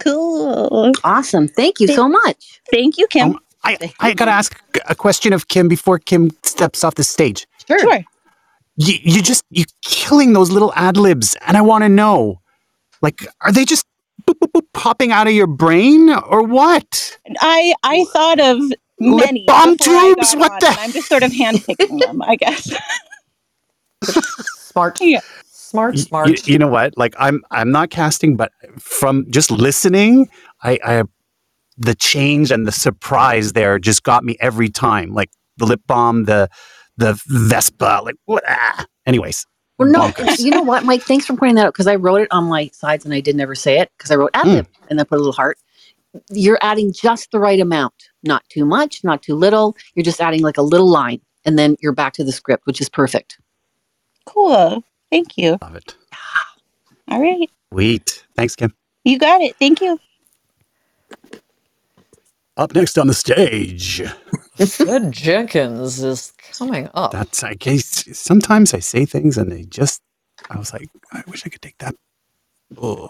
Cool. 0.00 0.92
Awesome. 1.04 1.48
Thank 1.48 1.80
you 1.80 1.88
so 1.88 2.08
much. 2.08 2.60
Thank 2.70 2.98
you, 2.98 3.06
Kim. 3.08 3.30
Um, 3.30 3.40
I 3.64 3.92
I 4.00 4.14
gotta 4.14 4.30
ask 4.30 4.60
a 4.88 4.94
question 4.94 5.32
of 5.32 5.48
Kim 5.48 5.68
before 5.68 5.98
Kim 5.98 6.30
steps 6.42 6.84
off 6.84 6.94
the 6.94 7.04
stage. 7.04 7.46
Sure. 7.66 7.78
sure. 7.78 8.04
You 8.76 8.98
you 9.02 9.22
just 9.22 9.44
you're 9.50 9.66
killing 9.82 10.32
those 10.32 10.50
little 10.50 10.72
ad 10.76 10.96
libs, 10.96 11.36
and 11.46 11.56
I 11.56 11.62
want 11.62 11.84
to 11.84 11.88
know, 11.88 12.40
like, 13.02 13.26
are 13.40 13.52
they 13.52 13.64
just 13.64 13.86
boop, 14.26 14.38
boop, 14.38 14.52
boop, 14.52 14.66
popping 14.72 15.10
out 15.10 15.26
of 15.26 15.32
your 15.32 15.46
brain 15.46 16.10
or 16.10 16.42
what? 16.42 17.18
I 17.40 17.74
I 17.82 18.04
thought 18.12 18.40
of 18.40 18.58
many 19.00 19.44
balm 19.46 19.76
before 19.76 20.14
tubes? 20.14 20.34
What 20.36 20.52
on, 20.52 20.58
the? 20.60 20.76
I'm 20.80 20.92
just 20.92 21.08
sort 21.08 21.22
of 21.22 21.32
handpicking 21.40 22.00
them, 22.00 22.22
I 22.22 22.36
guess. 22.36 22.72
Smart. 24.04 25.00
Yeah. 25.00 25.20
Smart, 25.68 25.98
smart. 25.98 26.28
You, 26.28 26.54
you 26.54 26.58
know 26.58 26.68
what? 26.68 26.96
Like 26.96 27.14
I'm 27.18 27.44
I'm 27.50 27.70
not 27.70 27.90
casting, 27.90 28.36
but 28.36 28.52
from 28.78 29.30
just 29.30 29.50
listening, 29.50 30.30
I, 30.62 30.78
I 30.82 31.02
the 31.76 31.94
change 31.94 32.50
and 32.50 32.66
the 32.66 32.72
surprise 32.72 33.52
there 33.52 33.78
just 33.78 34.02
got 34.02 34.24
me 34.24 34.38
every 34.40 34.70
time. 34.70 35.12
Like 35.12 35.30
the 35.58 35.66
lip 35.66 35.82
balm, 35.86 36.24
the 36.24 36.48
the 36.96 37.20
Vespa, 37.26 38.00
like 38.02 38.14
what? 38.24 38.44
Ah. 38.48 38.86
Anyways, 39.04 39.44
Well, 39.78 39.90
no, 39.90 40.10
you 40.38 40.50
know 40.50 40.62
what, 40.62 40.84
Mike? 40.86 41.02
Thanks 41.02 41.26
for 41.26 41.36
pointing 41.36 41.56
that 41.56 41.66
out 41.66 41.74
because 41.74 41.86
I 41.86 41.96
wrote 41.96 42.22
it 42.22 42.28
on 42.30 42.44
my 42.44 42.70
sides 42.72 43.04
and 43.04 43.12
I 43.12 43.20
did 43.20 43.36
never 43.36 43.54
say 43.54 43.78
it 43.78 43.90
because 43.98 44.10
I 44.10 44.14
wrote 44.14 44.30
ad 44.32 44.46
lib 44.46 44.66
and 44.88 44.98
then 44.98 45.04
put 45.04 45.16
a 45.16 45.18
little 45.18 45.34
heart. 45.34 45.58
You're 46.30 46.58
adding 46.62 46.94
just 46.94 47.30
the 47.30 47.38
right 47.38 47.60
amount, 47.60 47.92
not 48.22 48.42
too 48.48 48.64
much, 48.64 49.04
not 49.04 49.22
too 49.22 49.34
little. 49.34 49.76
You're 49.94 50.04
just 50.04 50.22
adding 50.22 50.40
like 50.40 50.56
a 50.56 50.62
little 50.62 50.88
line 50.88 51.20
and 51.44 51.58
then 51.58 51.76
you're 51.80 51.92
back 51.92 52.14
to 52.14 52.24
the 52.24 52.32
script, 52.32 52.64
which 52.66 52.80
is 52.80 52.88
perfect. 52.88 53.38
Cool. 54.24 54.82
Thank 55.10 55.38
you. 55.38 55.58
love 55.62 55.76
it. 55.76 55.96
All 57.10 57.20
right. 57.20 57.48
Sweet. 57.72 58.26
Thanks, 58.36 58.56
Kim. 58.56 58.74
You 59.04 59.18
got 59.18 59.40
it. 59.40 59.56
Thank 59.56 59.80
you. 59.80 59.98
Up 62.56 62.74
next 62.74 62.98
on 62.98 63.06
the 63.06 63.14
stage. 63.14 64.02
Fred 64.56 65.12
Jenkins 65.12 66.02
is 66.02 66.32
coming 66.52 66.88
up. 66.94 67.12
That's 67.12 67.44
I 67.44 67.54
guess 67.54 68.04
sometimes 68.18 68.74
I 68.74 68.80
say 68.80 69.04
things 69.06 69.38
and 69.38 69.52
they 69.52 69.62
just 69.62 70.02
I 70.50 70.58
was 70.58 70.72
like, 70.72 70.88
I 71.12 71.22
wish 71.28 71.46
I 71.46 71.50
could 71.50 71.62
take 71.62 71.78
that. 71.78 71.94
Oh, 72.76 73.08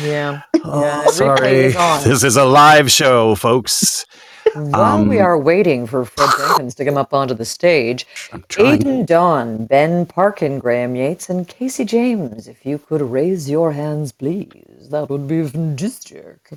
yeah. 0.00 0.42
oh 0.64 0.80
Yeah, 0.82 1.06
sorry. 1.06 1.66
is. 1.66 2.04
This 2.04 2.24
is 2.24 2.36
a 2.36 2.44
live 2.44 2.90
show, 2.90 3.34
folks. 3.34 4.06
While 4.54 5.04
we 5.04 5.18
Um, 5.18 5.24
are 5.26 5.38
waiting 5.38 5.86
for 5.86 6.04
Fred 6.04 6.30
Jenkins 6.38 6.74
to 6.76 6.84
come 6.84 6.96
up 6.96 7.12
onto 7.14 7.34
the 7.34 7.44
stage, 7.44 8.06
I'm. 8.32 8.42
Aiden 8.42 9.06
Dawn, 9.06 9.66
Ben 9.66 10.06
Parkin, 10.06 10.58
Graham 10.58 10.96
Yates, 10.96 11.28
and 11.28 11.46
Casey 11.48 11.84
James, 11.84 12.48
if 12.48 12.64
you 12.66 12.78
could 12.78 13.02
raise 13.02 13.48
your 13.50 13.72
hands, 13.72 14.12
please. 14.12 14.88
That 14.90 15.08
would 15.10 15.26
be 15.28 15.46
fantastic. 15.46 16.50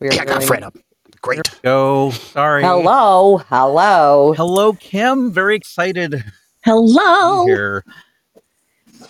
We 0.00 0.08
are 0.08 0.14
Yeah, 0.14 0.22
I 0.22 0.24
got 0.26 0.44
Fred 0.44 0.62
up. 0.62 0.76
Great. 1.22 1.48
Go. 1.62 2.10
Sorry. 2.10 2.62
Hello, 2.62 3.38
hello. 3.48 4.34
Hello, 4.36 4.72
Kim. 4.74 5.32
Very 5.32 5.56
excited 5.56 6.22
Hello. 6.64 7.46
here. 7.46 7.84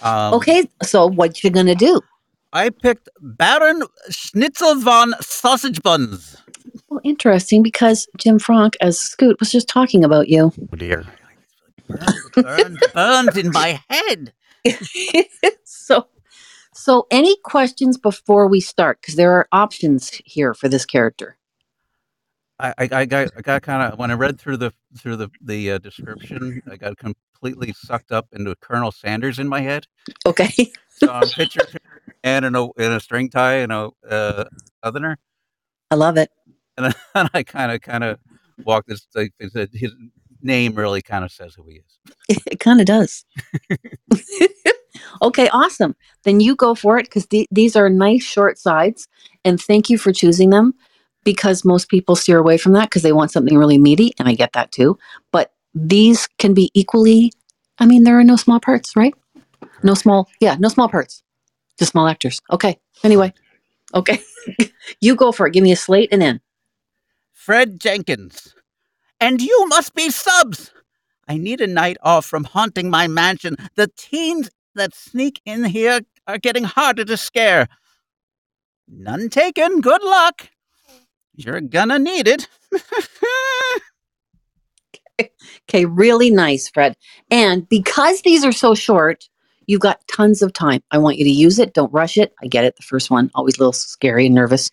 Um, 0.02 0.34
Okay, 0.34 0.68
so 0.82 1.06
what 1.06 1.42
you 1.44 1.50
gonna 1.50 1.74
do? 1.74 2.00
I 2.52 2.70
picked 2.70 3.08
Baron 3.20 3.82
Schnitzel 4.10 4.76
von 4.76 5.14
Sausage 5.20 5.82
Buns. 5.82 6.36
Well, 6.96 7.02
interesting 7.04 7.62
because 7.62 8.08
Jim 8.16 8.38
Frank 8.38 8.74
as 8.80 8.98
Scoot 8.98 9.38
was 9.38 9.52
just 9.52 9.68
talking 9.68 10.02
about 10.02 10.28
you. 10.28 10.50
Oh 10.72 10.76
dear. 10.76 11.04
Burned, 11.88 12.32
burned, 12.32 12.82
burned 12.94 13.36
in 13.36 13.50
my 13.50 13.82
head. 13.90 14.32
so, 15.64 16.06
so 16.72 17.06
any 17.10 17.36
questions 17.44 17.98
before 17.98 18.48
we 18.48 18.60
start? 18.60 19.02
Because 19.02 19.16
there 19.16 19.32
are 19.32 19.46
options 19.52 20.22
here 20.24 20.54
for 20.54 20.70
this 20.70 20.86
character. 20.86 21.36
I, 22.58 22.72
I, 22.78 22.88
I 22.90 23.04
got, 23.04 23.28
I 23.36 23.42
got 23.42 23.60
kind 23.60 23.92
of 23.92 23.98
when 23.98 24.10
I 24.10 24.14
read 24.14 24.40
through 24.40 24.56
the 24.56 24.72
through 24.96 25.16
the 25.16 25.28
the 25.42 25.72
uh, 25.72 25.78
description, 25.78 26.62
I 26.70 26.76
got 26.76 26.96
completely 26.96 27.74
sucked 27.76 28.10
up 28.10 28.26
into 28.32 28.56
Colonel 28.62 28.90
Sanders 28.90 29.38
in 29.38 29.48
my 29.48 29.60
head. 29.60 29.86
Okay. 30.24 30.72
So 30.98 31.12
I'm 31.12 31.28
picture, 31.28 31.60
and 32.24 32.46
in 32.46 32.54
a 32.54 32.72
in 32.72 32.90
a 32.92 33.00
string 33.00 33.28
tie 33.28 33.56
and 33.56 33.70
a 33.70 33.90
uh, 34.08 34.44
othener, 34.82 35.16
I 35.90 35.94
love 35.96 36.16
it. 36.16 36.30
and, 36.84 36.94
I- 37.14 37.28
I 37.34 37.42
kind 37.42 37.72
of 37.72 37.80
kind 37.80 38.04
of 38.04 38.18
walked 38.64 38.88
this. 38.88 39.06
Like, 39.14 39.32
his 39.38 39.54
uh, 39.56 39.66
his 39.72 39.92
name 40.42 40.74
really 40.74 41.02
kind 41.02 41.24
of 41.24 41.32
says 41.32 41.54
who 41.54 41.66
he 41.68 41.76
is. 42.28 42.40
It 42.46 42.60
kind 42.60 42.80
of 42.80 42.86
does. 42.86 43.24
okay, 45.22 45.48
awesome. 45.48 45.94
Then 46.24 46.40
you 46.40 46.54
go 46.56 46.74
for 46.74 46.98
it 46.98 47.04
because 47.06 47.26
the, 47.26 47.46
these 47.50 47.76
are 47.76 47.88
nice 47.88 48.22
short 48.22 48.58
sides. 48.58 49.08
And 49.44 49.60
thank 49.60 49.90
you 49.90 49.98
for 49.98 50.12
choosing 50.12 50.50
them 50.50 50.74
because 51.24 51.64
most 51.64 51.88
people 51.88 52.16
steer 52.16 52.38
away 52.38 52.58
from 52.58 52.72
that 52.72 52.90
because 52.90 53.02
they 53.02 53.12
want 53.12 53.30
something 53.30 53.56
really 53.56 53.78
meaty. 53.78 54.12
And 54.18 54.28
I 54.28 54.34
get 54.34 54.52
that 54.52 54.72
too. 54.72 54.98
But 55.32 55.52
these 55.74 56.28
can 56.38 56.54
be 56.54 56.70
equally, 56.74 57.32
I 57.78 57.86
mean, 57.86 58.04
there 58.04 58.18
are 58.18 58.24
no 58.24 58.36
small 58.36 58.60
parts, 58.60 58.94
right? 58.96 59.14
No 59.82 59.94
small, 59.94 60.28
yeah, 60.40 60.56
no 60.58 60.68
small 60.68 60.88
parts, 60.88 61.22
just 61.78 61.92
small 61.92 62.08
actors. 62.08 62.40
Okay. 62.50 62.78
Anyway, 63.04 63.32
okay. 63.94 64.20
you 65.00 65.14
go 65.14 65.32
for 65.32 65.46
it. 65.46 65.52
Give 65.52 65.62
me 65.62 65.72
a 65.72 65.76
slate 65.76 66.08
and 66.12 66.22
in. 66.22 66.40
Fred 67.46 67.78
Jenkins. 67.78 68.56
And 69.20 69.40
you 69.40 69.68
must 69.68 69.94
be 69.94 70.10
subs. 70.10 70.72
I 71.28 71.38
need 71.38 71.60
a 71.60 71.68
night 71.68 71.96
off 72.02 72.26
from 72.26 72.42
haunting 72.42 72.90
my 72.90 73.06
mansion. 73.06 73.54
The 73.76 73.88
teens 73.96 74.50
that 74.74 74.96
sneak 74.96 75.40
in 75.46 75.62
here 75.62 76.00
are 76.26 76.38
getting 76.38 76.64
harder 76.64 77.04
to 77.04 77.16
scare. 77.16 77.68
None 78.88 79.28
taken. 79.28 79.80
Good 79.80 80.02
luck. 80.02 80.50
You're 81.36 81.60
gonna 81.60 82.00
need 82.00 82.26
it. 82.26 82.48
Okay, 85.68 85.86
really 85.86 86.30
nice, 86.30 86.68
Fred. 86.68 86.94
And 87.30 87.66
because 87.70 88.20
these 88.20 88.44
are 88.44 88.52
so 88.52 88.74
short, 88.74 89.28
you've 89.66 89.80
got 89.80 90.06
tons 90.08 90.42
of 90.42 90.52
time. 90.52 90.82
I 90.90 90.98
want 90.98 91.16
you 91.16 91.24
to 91.24 91.30
use 91.30 91.58
it. 91.58 91.72
Don't 91.72 91.92
rush 91.92 92.18
it. 92.18 92.34
I 92.42 92.48
get 92.48 92.64
it. 92.66 92.76
The 92.76 92.82
first 92.82 93.10
one, 93.10 93.30
always 93.34 93.56
a 93.56 93.60
little 93.60 93.72
scary 93.72 94.26
and 94.26 94.34
nervous. 94.34 94.70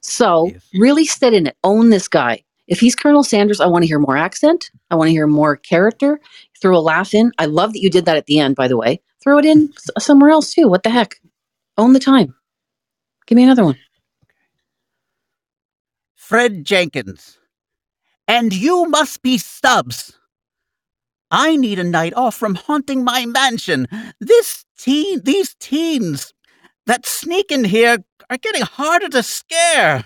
So 0.00 0.48
Yes. 0.52 0.62
really 0.74 1.04
sit 1.04 1.34
in 1.34 1.46
it. 1.46 1.56
Own 1.64 1.90
this 1.90 2.08
guy. 2.08 2.42
If 2.66 2.80
he's 2.80 2.94
Colonel 2.94 3.22
Sanders, 3.24 3.60
I 3.60 3.66
want 3.66 3.82
to 3.82 3.86
hear 3.86 3.98
more 3.98 4.16
accent. 4.16 4.70
I 4.90 4.94
want 4.94 5.08
to 5.08 5.12
hear 5.12 5.26
more 5.26 5.56
character. 5.56 6.20
Throw 6.60 6.76
a 6.76 6.80
laugh 6.80 7.14
in. 7.14 7.32
I 7.38 7.46
love 7.46 7.72
that 7.72 7.80
you 7.80 7.90
did 7.90 8.04
that 8.04 8.16
at 8.16 8.26
the 8.26 8.38
end, 8.38 8.56
by 8.56 8.68
the 8.68 8.76
way. 8.76 9.00
Throw 9.22 9.38
it 9.38 9.44
in 9.44 9.72
somewhere 9.98 10.30
else 10.30 10.52
too. 10.54 10.68
What 10.68 10.82
the 10.82 10.90
heck? 10.90 11.20
Own 11.78 11.92
the 11.92 12.00
time. 12.00 12.34
Give 13.26 13.36
me 13.36 13.44
another 13.44 13.64
one. 13.64 13.76
Fred 16.14 16.64
Jenkins. 16.64 17.38
And 18.26 18.52
you 18.52 18.84
must 18.86 19.22
be 19.22 19.38
Stubbs. 19.38 20.18
I 21.30 21.56
need 21.56 21.78
a 21.78 21.84
night 21.84 22.14
off 22.14 22.34
from 22.34 22.54
haunting 22.54 23.04
my 23.04 23.26
mansion. 23.26 23.86
This 24.20 24.64
teen, 24.78 25.20
these 25.24 25.54
teens 25.60 26.32
that 26.88 27.06
sneak 27.06 27.52
in 27.52 27.64
here 27.64 27.98
are 28.28 28.36
getting 28.38 28.62
harder 28.62 29.08
to 29.10 29.22
scare. 29.22 30.04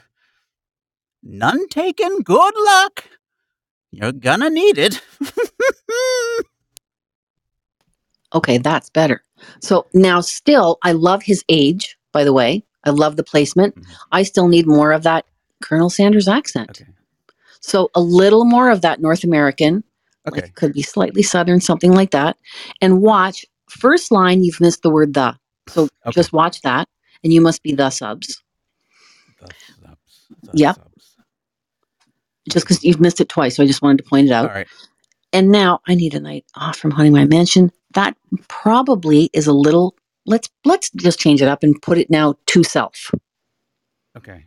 None 1.23 1.69
taken. 1.69 2.21
Good 2.23 2.55
luck. 2.57 3.05
You're 3.91 4.13
gonna 4.13 4.51
need 4.51 4.77
it. 4.79 5.01
Okay, 8.35 8.57
that's 8.57 8.89
better. 8.89 9.23
So 9.61 9.87
now, 9.93 10.23
still, 10.23 10.79
I 10.83 10.93
love 10.93 11.23
his 11.23 11.45
age, 11.51 11.99
by 12.13 12.25
the 12.25 12.33
way. 12.33 12.65
I 12.85 12.89
love 12.91 13.17
the 13.17 13.23
placement. 13.23 13.75
Mhm. 13.77 13.85
I 14.11 14.23
still 14.23 14.49
need 14.49 14.67
more 14.67 14.93
of 14.93 15.03
that 15.03 15.27
Colonel 15.63 15.91
Sanders 15.91 16.29
accent. 16.29 16.71
okay. 16.71 16.91
So 17.61 17.91
a 17.95 18.01
little 18.01 18.45
more 18.47 18.71
of 18.71 18.81
that 18.81 19.01
North 19.03 19.23
American, 19.23 19.85
Okay. 20.27 20.41
like 20.41 20.55
could 20.55 20.73
be 20.73 20.81
slightly 20.83 21.23
Southern, 21.23 21.61
something 21.61 21.93
like 21.93 22.11
that. 22.13 22.39
And 22.81 23.03
watch, 23.03 23.45
first 23.69 24.11
line, 24.11 24.43
you've 24.43 24.61
missed 24.63 24.81
the 24.83 24.91
word 24.91 25.13
the. 25.13 25.35
So 25.69 25.89
Okay. 26.07 26.13
just 26.13 26.33
watch 26.33 26.61
that. 26.63 26.89
And 27.25 27.33
you 27.33 27.41
must 27.41 27.63
be 27.63 27.73
the 27.75 27.91
subs, 27.91 28.43
The 29.41 29.55
subs, 29.83 30.29
the 30.31 30.59
Yep. 30.59 30.77
subs. 30.77 31.17
just 32.51 32.67
because 32.67 32.83
you've 32.85 33.01
missed 33.01 33.21
it 33.21 33.29
twice. 33.29 33.57
So 33.57 33.63
I 33.63 33.67
just 33.67 33.83
wanted 33.83 33.99
to 34.05 34.11
point 34.11 34.27
it 34.29 34.33
out. 34.33 34.51
right. 34.51 34.69
And 35.33 35.51
now 35.51 35.81
I 35.89 35.95
need 35.95 36.15
a 36.15 36.21
night 36.21 36.45
off 36.57 36.77
from 36.77 36.91
hunting 36.91 37.13
my 37.13 37.25
mansion. 37.25 37.71
That 37.95 38.17
probably 38.49 39.31
is 39.33 39.47
a 39.47 39.53
little. 39.53 39.97
Let's 40.27 40.49
let's 40.65 40.91
just 40.91 41.19
change 41.21 41.43
it 41.43 41.49
up 41.49 41.63
and 41.63 41.81
put 41.83 41.99
it 41.99 42.11
now 42.11 42.35
to 42.47 42.65
self. 42.65 43.11
Okay. 44.17 44.45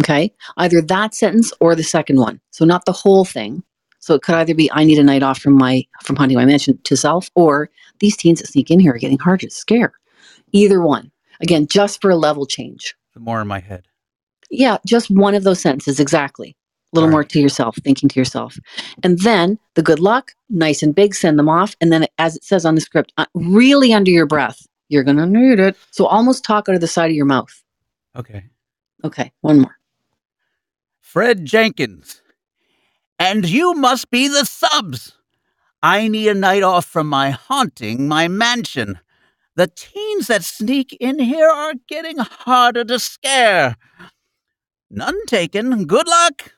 Okay. 0.00 0.32
Either 0.56 0.80
that 0.82 1.14
sentence 1.14 1.52
or 1.60 1.74
the 1.74 1.82
second 1.84 2.18
one. 2.18 2.40
So 2.50 2.64
not 2.64 2.84
the 2.86 2.92
whole 2.92 3.24
thing. 3.24 3.62
So 4.00 4.14
it 4.14 4.22
could 4.22 4.34
either 4.36 4.54
be 4.54 4.70
I 4.72 4.84
need 4.84 4.98
a 4.98 5.04
night 5.04 5.22
off 5.22 5.38
from 5.40 5.54
my 5.54 5.84
from 6.02 6.16
hunting 6.16 6.38
my 6.38 6.44
mansion 6.46 6.78
to 6.84 6.96
self, 6.96 7.30
or 7.34 7.70
these 8.00 8.16
teens 8.16 8.40
that 8.40 8.48
sneak 8.48 8.70
in 8.70 8.80
here 8.80 8.94
are 8.94 8.98
getting 8.98 9.18
hard 9.18 9.40
to 9.40 9.50
scare. 9.50 9.92
Either 10.54 10.80
one. 10.80 11.10
Again, 11.40 11.66
just 11.66 12.00
for 12.00 12.10
a 12.10 12.16
level 12.16 12.46
change. 12.46 12.94
More 13.16 13.40
in 13.40 13.48
my 13.48 13.58
head. 13.58 13.86
Yeah, 14.50 14.78
just 14.86 15.10
one 15.10 15.34
of 15.34 15.42
those 15.42 15.60
sentences 15.60 16.00
exactly. 16.00 16.56
A 16.92 16.94
little 16.94 17.10
more 17.10 17.24
to 17.24 17.40
yourself, 17.40 17.76
thinking 17.82 18.08
to 18.08 18.20
yourself. 18.20 18.56
And 19.02 19.18
then 19.18 19.58
the 19.74 19.82
good 19.82 19.98
luck, 19.98 20.32
nice 20.48 20.80
and 20.80 20.94
big, 20.94 21.14
send 21.14 21.38
them 21.38 21.48
off. 21.48 21.74
And 21.80 21.92
then, 21.92 22.06
as 22.18 22.36
it 22.36 22.44
says 22.44 22.64
on 22.64 22.76
the 22.76 22.80
script, 22.80 23.12
uh, 23.18 23.26
really 23.34 23.92
under 23.92 24.12
your 24.12 24.26
breath, 24.26 24.64
you're 24.88 25.02
going 25.02 25.16
to 25.16 25.26
need 25.26 25.58
it. 25.58 25.76
So 25.90 26.06
almost 26.06 26.44
talk 26.44 26.68
out 26.68 26.76
of 26.76 26.80
the 26.80 26.86
side 26.86 27.10
of 27.10 27.16
your 27.16 27.26
mouth. 27.26 27.62
Okay. 28.14 28.44
Okay, 29.02 29.32
one 29.40 29.60
more. 29.60 29.76
Fred 31.00 31.44
Jenkins. 31.44 32.22
And 33.18 33.48
you 33.48 33.74
must 33.74 34.10
be 34.10 34.28
the 34.28 34.44
subs. 34.44 35.16
I 35.82 36.06
need 36.08 36.28
a 36.28 36.34
night 36.34 36.62
off 36.62 36.86
from 36.86 37.08
my 37.08 37.30
haunting 37.30 38.06
my 38.06 38.28
mansion. 38.28 39.00
The 39.56 39.68
teens 39.68 40.26
that 40.26 40.42
sneak 40.42 40.96
in 41.00 41.18
here 41.18 41.48
are 41.48 41.74
getting 41.88 42.18
harder 42.18 42.84
to 42.84 42.98
scare. 42.98 43.76
None 44.90 45.26
taken. 45.26 45.84
Good 45.84 46.08
luck. 46.08 46.52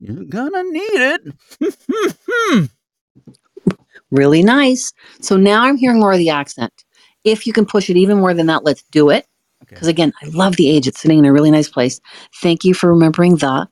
You're 0.00 0.24
gonna 0.24 0.64
need 0.64 1.20
it. 1.60 2.70
Really 4.10 4.42
nice. 4.42 4.92
So 5.20 5.36
now 5.36 5.64
I'm 5.64 5.76
hearing 5.76 6.00
more 6.00 6.12
of 6.12 6.18
the 6.18 6.30
accent. 6.30 6.84
If 7.24 7.46
you 7.46 7.52
can 7.52 7.66
push 7.66 7.90
it 7.90 7.96
even 7.96 8.18
more 8.18 8.34
than 8.34 8.46
that, 8.46 8.64
let's 8.64 8.84
do 8.92 9.10
it. 9.10 9.26
Okay. 9.64 9.74
Because 9.74 9.88
again, 9.88 10.12
I 10.22 10.26
love 10.26 10.56
the 10.56 10.70
age. 10.70 10.86
It's 10.86 11.00
sitting 11.00 11.18
in 11.18 11.24
a 11.24 11.32
really 11.32 11.50
nice 11.50 11.68
place. 11.68 12.00
Thank 12.40 12.64
you 12.64 12.72
for 12.74 12.88
remembering 12.88 13.36
the. 13.36 13.68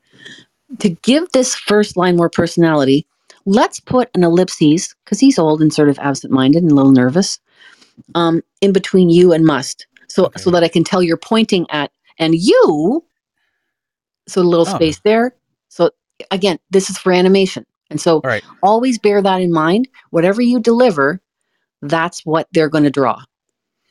To 0.80 0.88
give 0.88 1.30
this 1.30 1.54
first 1.54 1.96
line 1.96 2.16
more 2.16 2.30
personality, 2.30 3.06
let's 3.46 3.78
put 3.78 4.10
an 4.14 4.24
ellipses, 4.24 4.94
because 5.04 5.20
he's 5.20 5.38
old 5.38 5.62
and 5.62 5.72
sort 5.72 5.88
of 5.88 5.98
absent 6.00 6.32
minded 6.32 6.62
and 6.64 6.72
a 6.72 6.74
little 6.74 6.90
nervous, 6.90 7.38
um, 8.14 8.42
in 8.60 8.72
between 8.72 9.10
you 9.10 9.32
and 9.32 9.44
must. 9.44 9.86
So, 10.08 10.26
Okay. 10.26 10.40
so 10.40 10.50
that 10.50 10.62
I 10.62 10.68
can 10.68 10.84
tell 10.84 11.02
you're 11.02 11.16
pointing 11.16 11.66
at, 11.70 11.90
and 12.18 12.34
you, 12.34 13.04
so 14.28 14.40
a 14.40 14.42
little 14.42 14.66
Oh. 14.68 14.74
space 14.76 15.00
there. 15.04 15.34
So 15.68 15.90
again, 16.30 16.58
this 16.70 16.90
is 16.90 16.98
for 16.98 17.12
animation. 17.12 17.66
And 17.90 18.00
so 18.00 18.16
All 18.16 18.20
right. 18.24 18.44
always 18.62 18.98
bear 18.98 19.20
that 19.22 19.40
in 19.40 19.52
mind. 19.52 19.88
Whatever 20.10 20.40
you 20.40 20.60
deliver, 20.60 21.20
that's 21.82 22.24
what 22.24 22.48
they're 22.52 22.68
going 22.68 22.84
to 22.84 22.90
draw. 22.90 23.22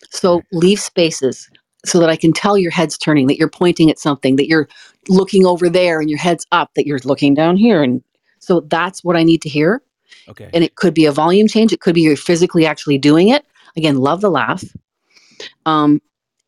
So 0.10 0.36
Right. 0.36 0.46
leave 0.52 0.80
spaces 0.80 1.50
so 1.86 2.00
that 2.00 2.10
I 2.10 2.16
can 2.16 2.32
tell 2.34 2.58
your 2.58 2.72
head's 2.72 2.98
turning, 2.98 3.28
that 3.28 3.38
you're 3.38 3.50
pointing 3.50 3.90
at 3.92 4.00
something, 4.00 4.38
that 4.38 4.48
you're 4.48 4.68
looking 5.10 5.46
over 5.46 5.70
there 5.70 6.00
and 6.00 6.10
your 6.10 6.20
head's 6.20 6.46
up, 6.52 6.72
that 6.76 6.88
you're 6.88 7.00
looking 7.04 7.34
down 7.34 7.58
here. 7.58 7.84
And 7.84 8.02
so 8.40 8.62
that's 8.62 9.04
what 9.04 9.18
I 9.18 9.24
need 9.24 9.42
to 9.44 9.50
hear. 9.50 9.82
Okay. 10.30 10.50
And 10.54 10.64
it 10.64 10.76
could 10.76 10.94
be 10.94 11.06
a 11.06 11.12
volume 11.12 11.48
change, 11.48 11.74
it 11.74 11.82
could 11.82 11.96
be 11.96 12.02
you're 12.02 12.16
physically 12.16 12.66
actually 12.66 12.98
doing 12.98 13.28
it. 13.30 13.46
Again, 13.78 13.98
love 13.98 14.22
the 14.22 14.30
laugh. 14.32 14.64
Um, 15.66 16.02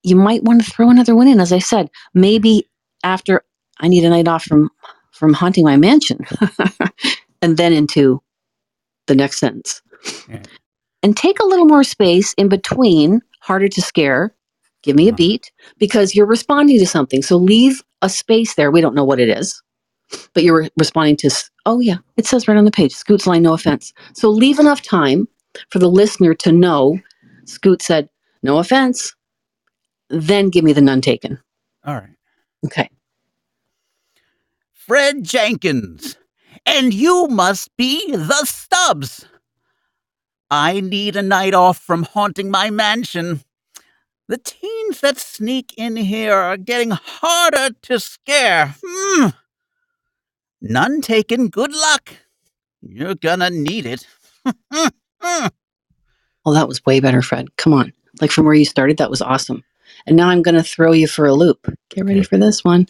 you 0.04 0.16
might 0.16 0.44
want 0.44 0.64
to 0.64 0.70
throw 0.72 0.90
another 0.90 1.16
one 1.16 1.28
in, 1.28 1.40
as 1.40 1.52
I 1.54 1.60
said, 1.60 1.90
maybe 2.14 2.68
after 3.04 3.44
I 3.80 3.88
need 3.88 4.04
a 4.06 4.10
night 4.10 4.28
off 4.28 4.44
from 4.44 4.70
from 5.12 5.34
hunting 5.34 5.64
my 5.66 5.78
mansion, 5.78 6.20
and 7.42 7.58
then 7.58 7.74
into 7.74 8.22
the 9.08 9.16
next 9.16 9.40
sentence. 9.40 9.82
Yeah. 10.30 10.44
And 11.04 11.16
take 11.16 11.40
a 11.40 11.46
little 11.46 11.66
more 11.66 11.84
space 11.84 12.34
in 12.34 12.50
between, 12.50 13.22
harder 13.42 13.68
to 13.70 13.82
scare. 13.82 14.36
Give 14.84 14.96
me 14.96 15.08
a 15.08 15.10
Uh-huh. 15.12 15.18
beat 15.18 15.52
because 15.80 16.16
you're 16.16 16.26
responding 16.26 16.80
to 16.80 16.88
something. 16.88 17.22
So 17.22 17.38
leave 17.38 17.82
a 18.02 18.10
space 18.10 18.56
there. 18.56 18.72
We 18.72 18.82
don't 18.82 18.96
know 18.96 19.06
what 19.06 19.20
it 19.20 19.30
is, 19.30 19.62
but 20.34 20.44
you're 20.44 20.62
re- 20.64 20.70
responding 20.78 21.18
to, 21.18 21.30
oh, 21.66 21.80
yeah, 21.80 21.98
it 22.18 22.26
says 22.26 22.48
right 22.48 22.58
on 22.58 22.66
the 22.66 22.72
page, 22.72 22.94
Scoot's 22.94 23.28
line, 23.28 23.44
no 23.44 23.54
offense. 23.54 23.94
So 24.14 24.30
leave 24.30 24.60
enough 24.60 24.82
time 24.82 25.28
for 25.70 25.80
the 25.80 25.90
listener 25.90 26.34
to 26.36 26.52
know 26.52 27.00
Scoot 27.46 27.82
said, 27.82 28.10
no 28.44 28.58
offense. 28.58 29.16
Then 30.10 30.50
give 30.50 30.64
me 30.64 30.74
the 30.74 30.82
none 30.82 31.02
taken. 31.02 31.40
All 31.84 31.96
right. 31.96 32.16
Okay. 32.66 32.90
Fred 34.74 35.24
Jenkins. 35.24 36.18
And 36.66 36.94
you 36.94 37.28
must 37.28 37.76
be 37.78 38.12
the 38.12 38.46
Stubbs. 38.46 39.26
I 40.50 40.80
need 40.80 41.16
a 41.16 41.22
night 41.22 41.54
off 41.54 41.78
from 41.78 42.04
haunting 42.04 42.52
my 42.52 42.70
mansion. 42.70 43.42
The 44.28 44.38
teens 44.38 45.02
that 45.02 45.18
sneak 45.18 45.74
in 45.78 45.96
here 45.96 46.34
are 46.34 46.58
getting 46.58 46.92
harder 46.92 47.76
to 47.84 48.00
scare. 48.00 48.76
Hmm. 48.84 49.30
None 50.62 51.02
taken. 51.02 51.50
Good 51.50 51.74
luck. 51.74 52.14
You're 52.82 53.16
gonna 53.16 53.50
need 53.50 53.86
it. 53.86 54.08
Oh, 56.46 56.54
that 56.54 56.68
was 56.68 56.86
way 56.86 57.00
better, 57.00 57.22
Fred. 57.22 57.56
Come 57.58 57.74
on. 57.74 57.92
Like 58.22 58.32
from 58.32 58.46
where 58.46 58.54
you 58.54 58.66
started, 58.66 58.98
that 58.98 59.10
was 59.10 59.22
awesome. 59.22 59.64
And 60.06 60.16
now 60.16 60.30
I'm 60.30 60.42
going 60.42 60.56
to 60.56 60.64
throw 60.64 60.92
you 60.92 61.08
for 61.08 61.26
a 61.26 61.34
loop. 61.34 61.68
Get 61.90 62.06
ready 62.06 62.24
for 62.24 62.38
this 62.38 62.64
one. 62.64 62.88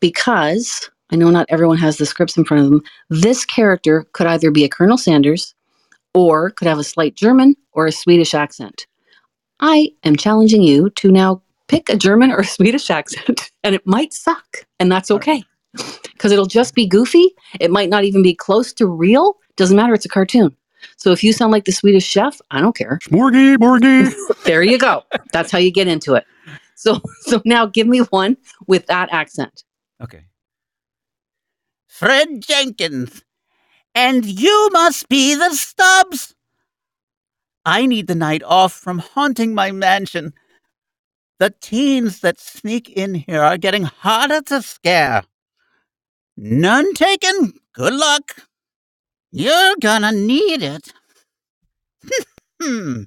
Because 0.00 0.88
I 1.10 1.16
know 1.16 1.30
not 1.30 1.46
everyone 1.48 1.78
has 1.78 1.96
the 1.96 2.06
scripts 2.06 2.36
in 2.36 2.44
front 2.44 2.64
of 2.64 2.70
them. 2.70 2.82
This 3.08 3.44
character 3.44 4.06
could 4.12 4.26
either 4.26 4.50
be 4.50 4.64
a 4.64 4.68
Colonel 4.68 4.98
Sanders 4.98 5.54
or 6.14 6.50
could 6.50 6.68
have 6.68 6.78
a 6.78 6.84
slight 6.84 7.14
German 7.14 7.56
or 7.72 7.86
a 7.86 7.92
Swedish 7.92 8.34
accent. 8.34 8.86
I 9.60 9.90
am 10.04 10.16
challenging 10.16 10.62
you 10.62 10.90
to 10.90 11.10
now 11.10 11.42
pick 11.66 11.88
a 11.88 11.96
German 11.96 12.30
or 12.30 12.40
a 12.40 12.46
Swedish 12.56 12.90
accent, 12.90 13.50
and 13.64 13.74
it 13.74 13.86
might 13.86 14.12
suck, 14.12 14.66
and 14.78 14.90
that's 14.90 15.10
okay. 15.10 15.42
Because 16.12 16.32
it'll 16.32 16.46
just 16.46 16.74
be 16.74 16.86
goofy. 16.86 17.28
It 17.60 17.70
might 17.70 17.90
not 17.90 18.04
even 18.04 18.22
be 18.22 18.34
close 18.34 18.72
to 18.74 18.86
real. 18.86 19.36
Doesn't 19.56 19.76
matter. 19.76 19.94
It's 19.94 20.06
a 20.06 20.08
cartoon. 20.08 20.56
So 20.96 21.12
if 21.12 21.22
you 21.22 21.32
sound 21.32 21.52
like 21.52 21.64
the 21.64 21.72
Swedish 21.72 22.06
chef, 22.06 22.40
I 22.50 22.60
don't 22.60 22.76
care. 22.76 22.98
Morgy, 23.10 23.56
Morgy. 23.56 24.10
There 24.44 24.62
you 24.62 24.78
go. 24.78 25.04
That's 25.32 25.50
how 25.50 25.58
you 25.58 25.70
get 25.70 25.88
into 25.88 26.14
it. 26.14 26.24
So 26.74 27.00
so 27.22 27.42
now 27.44 27.66
give 27.66 27.86
me 27.86 27.98
one 28.00 28.36
with 28.66 28.86
that 28.86 29.08
accent. 29.12 29.64
Okay. 30.02 30.24
Fred 31.86 32.40
Jenkins. 32.40 33.22
And 33.94 34.24
you 34.24 34.68
must 34.72 35.08
be 35.08 35.34
the 35.34 35.50
Stubbs. 35.54 36.34
I 37.64 37.86
need 37.86 38.06
the 38.06 38.14
night 38.14 38.42
off 38.44 38.72
from 38.72 38.98
haunting 38.98 39.54
my 39.54 39.72
mansion. 39.72 40.32
The 41.38 41.54
teens 41.60 42.20
that 42.20 42.40
sneak 42.40 42.88
in 42.90 43.14
here 43.14 43.42
are 43.42 43.58
getting 43.58 43.84
harder 43.84 44.40
to 44.42 44.62
scare. 44.62 45.24
None 46.36 46.94
taken? 46.94 47.54
Good 47.74 47.94
luck. 47.94 48.36
You're 49.32 49.74
gonna 49.80 50.12
need 50.12 50.62
it. 50.62 50.92
hmm. 52.62 53.02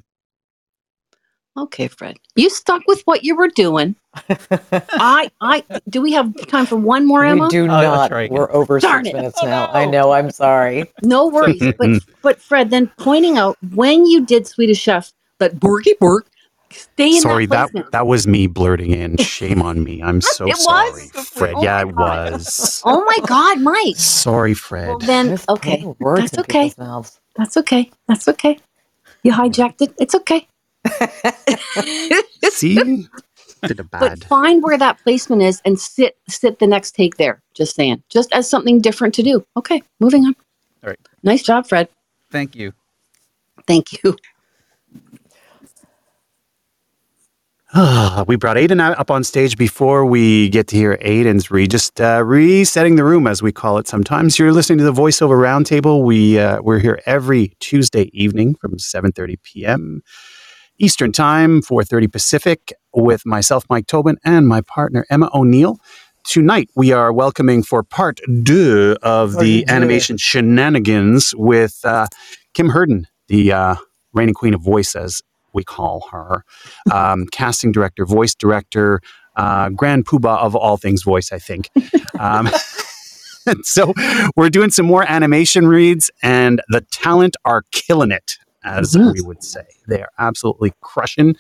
Okay, 1.58 1.90
Fred. 1.90 2.18
You 2.36 2.50
stuck 2.50 2.82
with 2.88 3.02
what 3.04 3.24
you 3.24 3.36
were 3.36 3.50
doing. 3.50 3.96
I 4.70 5.30
I 5.42 5.64
do 5.90 6.02
we 6.02 6.14
have 6.14 6.34
time 6.48 6.66
for 6.66 6.78
one 6.78 7.06
more, 7.06 7.26
Emma? 7.26 7.44
We 7.44 7.50
do 7.50 7.64
oh, 7.64 7.68
not. 7.68 8.12
Right. 8.12 8.32
We're 8.32 8.52
over 8.54 8.80
Darn 8.80 9.04
six 9.06 9.14
it. 9.14 9.18
minutes 9.18 9.44
now. 9.44 9.68
I 9.68 9.86
know. 9.86 10.12
I'm 10.12 10.32
sorry. 10.32 10.92
No 11.04 11.28
worries. 11.28 11.62
but 11.78 11.90
but 12.22 12.42
Fred, 12.42 12.70
then 12.70 12.90
pointing 12.98 13.38
out 13.38 13.58
when 13.74 14.06
you 14.06 14.26
did 14.26 14.48
Swedish 14.48 14.80
Chef, 14.80 15.12
that 15.40 15.56
Borky 15.56 15.98
Bork, 16.00 16.28
stay 16.72 17.18
in 17.18 17.24
Sorry, 17.24 17.46
that 17.48 17.72
that 17.74 17.92
that 17.92 18.08
was 18.08 18.28
me 18.28 18.48
blurting 18.48 18.92
in. 18.92 19.18
Shame 19.18 19.62
on 19.62 19.84
me. 19.84 20.02
I'm 20.04 20.22
so 20.22 20.48
It 20.48 20.58
was? 20.60 20.94
sorry, 20.94 21.12
oh 21.16 21.24
Fred. 21.26 21.56
Oh 21.56 21.64
yeah, 21.64 21.80
my 21.80 21.84
it 21.84 21.96
God. 21.96 22.34
was. 22.34 22.82
Oh 22.86 23.04
my 23.06 23.20
God, 23.28 23.62
Mike. 23.62 23.98
Sorry, 23.98 24.54
Fred. 24.54 24.88
Well 24.88 25.00
then, 25.00 25.36
okay, 25.50 25.88
that's 26.16 26.38
okay. 26.40 26.74
That's 27.38 27.58
okay. 27.58 27.92
That's 28.08 28.28
okay. 28.28 28.60
You 29.24 29.34
hijacked 29.34 29.82
it. 29.82 29.94
It's 30.00 30.16
okay. 30.16 30.48
See, 32.44 33.08
did 33.66 33.80
a 33.80 33.84
bad. 33.84 34.22
But 34.22 34.30
find 34.30 34.64
where 34.64 34.78
that 34.78 35.00
placement 35.04 35.42
is 35.44 35.62
and 35.66 35.80
sit 35.80 36.18
sit 36.30 36.60
the 36.60 36.68
next 36.68 36.94
take 36.96 37.18
there. 37.18 37.42
Just 37.56 37.76
saying. 37.76 38.04
Just 38.10 38.34
as 38.34 38.50
something 38.50 38.82
different 38.82 39.14
to 39.16 39.24
do. 39.24 39.46
Okay, 39.58 39.84
moving 40.00 40.26
on. 40.26 40.36
All 40.84 40.90
right. 40.90 41.00
Nice 41.24 41.44
job, 41.44 41.68
Fred. 41.68 41.90
Thank 42.32 42.56
you. 42.56 42.74
Thank 43.68 44.04
you. 44.04 44.18
we 48.28 48.36
brought 48.36 48.58
Aiden 48.58 48.82
up 48.82 49.10
on 49.10 49.24
stage 49.24 49.58
before 49.58 50.06
we 50.06 50.50
get 50.50 50.68
to 50.68 50.76
hear 50.76 50.98
Aiden's 50.98 51.50
read. 51.50 51.72
Just 51.72 52.02
uh, 52.02 52.22
resetting 52.22 52.98
the 52.98 53.06
room, 53.06 53.28
as 53.28 53.42
we 53.42 53.54
call 53.54 53.78
it 53.78 53.88
sometimes. 53.88 54.38
You're 54.38 54.52
listening 54.52 54.80
to 54.80 54.84
the 54.84 54.92
Voiceover 54.92 55.38
Roundtable. 55.40 56.04
We 56.04 56.38
uh, 56.38 56.62
we're 56.62 56.80
here 56.80 57.00
every 57.06 57.54
Tuesday 57.62 58.10
evening 58.12 58.56
from 58.56 58.76
7:30 58.76 59.42
p.m. 59.44 60.02
Eastern 60.80 61.14
Time, 61.14 61.62
4:30 61.62 62.12
Pacific, 62.12 62.74
with 62.94 63.26
myself, 63.26 63.64
Mike 63.70 63.88
Tobin, 63.88 64.18
and 64.26 64.50
my 64.50 64.60
partner 64.60 65.06
Emma 65.10 65.30
O'Neill. 65.34 65.78
Tonight 66.26 66.70
we 66.76 66.92
are 66.92 67.14
welcoming 67.14 67.64
for 67.64 67.84
part 67.84 68.20
deux 68.44 68.98
of 69.02 69.38
the 69.38 69.64
deux. 69.64 69.74
animation 69.74 70.18
shenanigans 70.18 71.34
with 71.38 71.80
uh, 71.86 72.08
Kim 72.54 72.68
Hurdon, 72.72 73.08
the 73.30 73.54
uh, 73.54 73.76
reigning 74.12 74.36
queen 74.36 74.54
of 74.54 74.62
voice, 74.62 74.94
as 74.94 75.22
we 75.54 75.64
call 75.64 76.08
her 76.12 76.44
um, 76.92 77.28
casting 77.28 77.72
director, 77.72 78.06
voice 78.06 78.36
director, 78.36 79.02
uh, 79.36 79.70
grand 79.70 80.06
poobah 80.06 80.40
of 80.40 80.56
all 80.56 80.78
things 80.78 81.04
voice, 81.04 81.32
I 81.32 81.40
think. 81.40 81.70
Um, 82.20 82.50
so 83.64 83.94
we're 84.36 84.50
doing 84.50 84.70
some 84.72 84.86
more 84.86 85.06
animation 85.10 85.68
reads, 85.68 86.12
and 86.22 86.62
the 86.70 86.82
talent 86.92 87.36
are 87.46 87.64
killing 87.72 88.12
it, 88.12 88.38
as 88.64 88.94
Mhm. 88.94 89.14
we 89.14 89.22
would 89.22 89.44
say. 89.44 89.64
They 89.88 90.02
are 90.02 90.10
absolutely 90.20 90.74
crushing. 90.82 91.36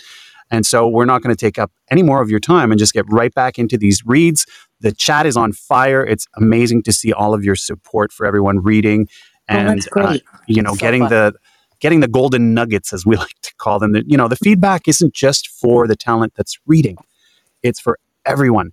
And 0.49 0.66
so 0.66 0.88
we're 0.88 1.05
not 1.05 1.22
going 1.22 1.34
to 1.34 1.39
take 1.39 1.57
up 1.57 1.72
any 1.89 2.03
more 2.03 2.22
of 2.22 2.30
your 2.30 2.39
time 2.41 2.72
and 2.72 2.80
just 2.80 2.93
get 2.93 3.05
right 3.09 3.34
back 3.34 3.57
into 3.57 3.78
these 3.78 4.03
reads. 4.05 4.45
The 4.82 4.91
chat 4.91 5.26
is 5.26 5.38
on 5.38 5.53
fire. 5.53 6.05
It's 6.05 6.28
amazing 6.36 6.84
to 6.84 6.91
see 6.91 7.14
all 7.14 7.34
of 7.34 7.43
your 7.45 7.55
support 7.55 8.12
for 8.12 8.26
everyone 8.26 8.59
reading 8.62 9.07
Oh, 9.49 9.55
and 9.55 9.82
great. 9.91 10.24
uh, 10.34 10.38
you 10.47 10.62
know 10.62 10.72
So 10.74 10.78
getting 10.80 11.01
fun. 11.03 11.09
the 11.09 11.34
getting 11.82 11.99
the 11.99 12.07
golden 12.07 12.53
nuggets 12.53 12.93
as 12.93 13.05
we 13.05 13.17
like 13.25 13.36
to 13.41 13.53
call 13.57 13.79
them 13.79 13.95
you 14.07 14.17
know 14.17 14.27
the 14.29 14.38
feedback 14.38 14.88
isn't 14.88 15.13
just 15.13 15.49
for 15.49 15.88
the 15.88 15.95
talent 15.97 16.34
that's 16.36 16.57
reading 16.65 16.97
it's 17.63 17.79
for 17.79 17.99
everyone 18.25 18.71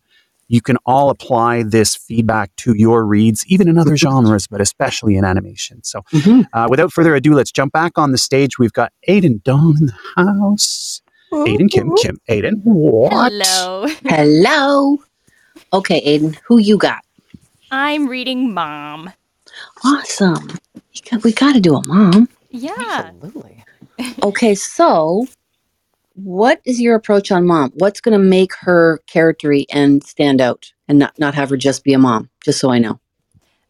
you 0.50 0.62
can 0.62 0.78
all 0.86 1.10
apply 1.10 1.62
this 1.62 1.94
feedback 1.96 2.54
to 2.56 2.74
your 2.76 3.04
reads 3.04 3.44
even 3.48 3.68
in 3.68 3.76
other 3.78 3.96
genres 4.04 4.46
but 4.46 4.60
especially 4.60 5.16
in 5.16 5.24
animation 5.24 5.82
so 5.84 6.02
Mhm. 6.12 6.46
uh, 6.52 6.66
without 6.70 6.92
further 6.92 7.14
ado 7.16 7.34
let's 7.34 7.52
jump 7.52 7.72
back 7.72 7.98
on 7.98 8.12
the 8.12 8.18
stage 8.18 8.58
we've 8.58 8.72
got 8.72 8.92
aiden 9.08 9.42
dawn 9.42 9.74
in 9.80 9.86
the 9.86 9.98
house 10.16 11.02
aiden 11.32 11.70
kim 11.70 11.94
kim 11.96 12.18
aiden 12.30 12.60
what 12.64 13.12
Hello. 13.32 13.86
Hello. 14.04 14.98
Okay, 15.72 16.00
Aiden, 16.06 16.36
who 16.46 16.56
you 16.58 16.78
got? 16.78 17.04
I'm 17.70 18.06
reading 18.08 18.54
Mom. 18.54 19.12
Awesome. 19.84 20.48
We 20.74 21.18
we 21.24 21.32
got 21.32 21.52
to 21.54 21.60
do 21.60 21.74
a 21.76 21.86
mom. 21.86 22.28
Yeah. 22.50 22.74
Absolutely. 22.78 23.64
Okay, 24.22 24.54
so 24.54 25.26
what 26.14 26.60
is 26.64 26.80
your 26.80 26.94
approach 26.94 27.30
on 27.30 27.46
mom? 27.46 27.72
What's 27.74 28.00
going 28.00 28.18
to 28.18 28.24
make 28.24 28.54
her 28.56 29.00
charactery 29.06 29.66
and 29.70 30.02
stand 30.02 30.40
out 30.40 30.72
and 30.88 30.98
not, 30.98 31.18
not 31.18 31.34
have 31.34 31.50
her 31.50 31.56
just 31.56 31.84
be 31.84 31.92
a 31.92 31.98
mom? 31.98 32.30
Just 32.44 32.60
so 32.60 32.70
I 32.70 32.78
know. 32.78 33.00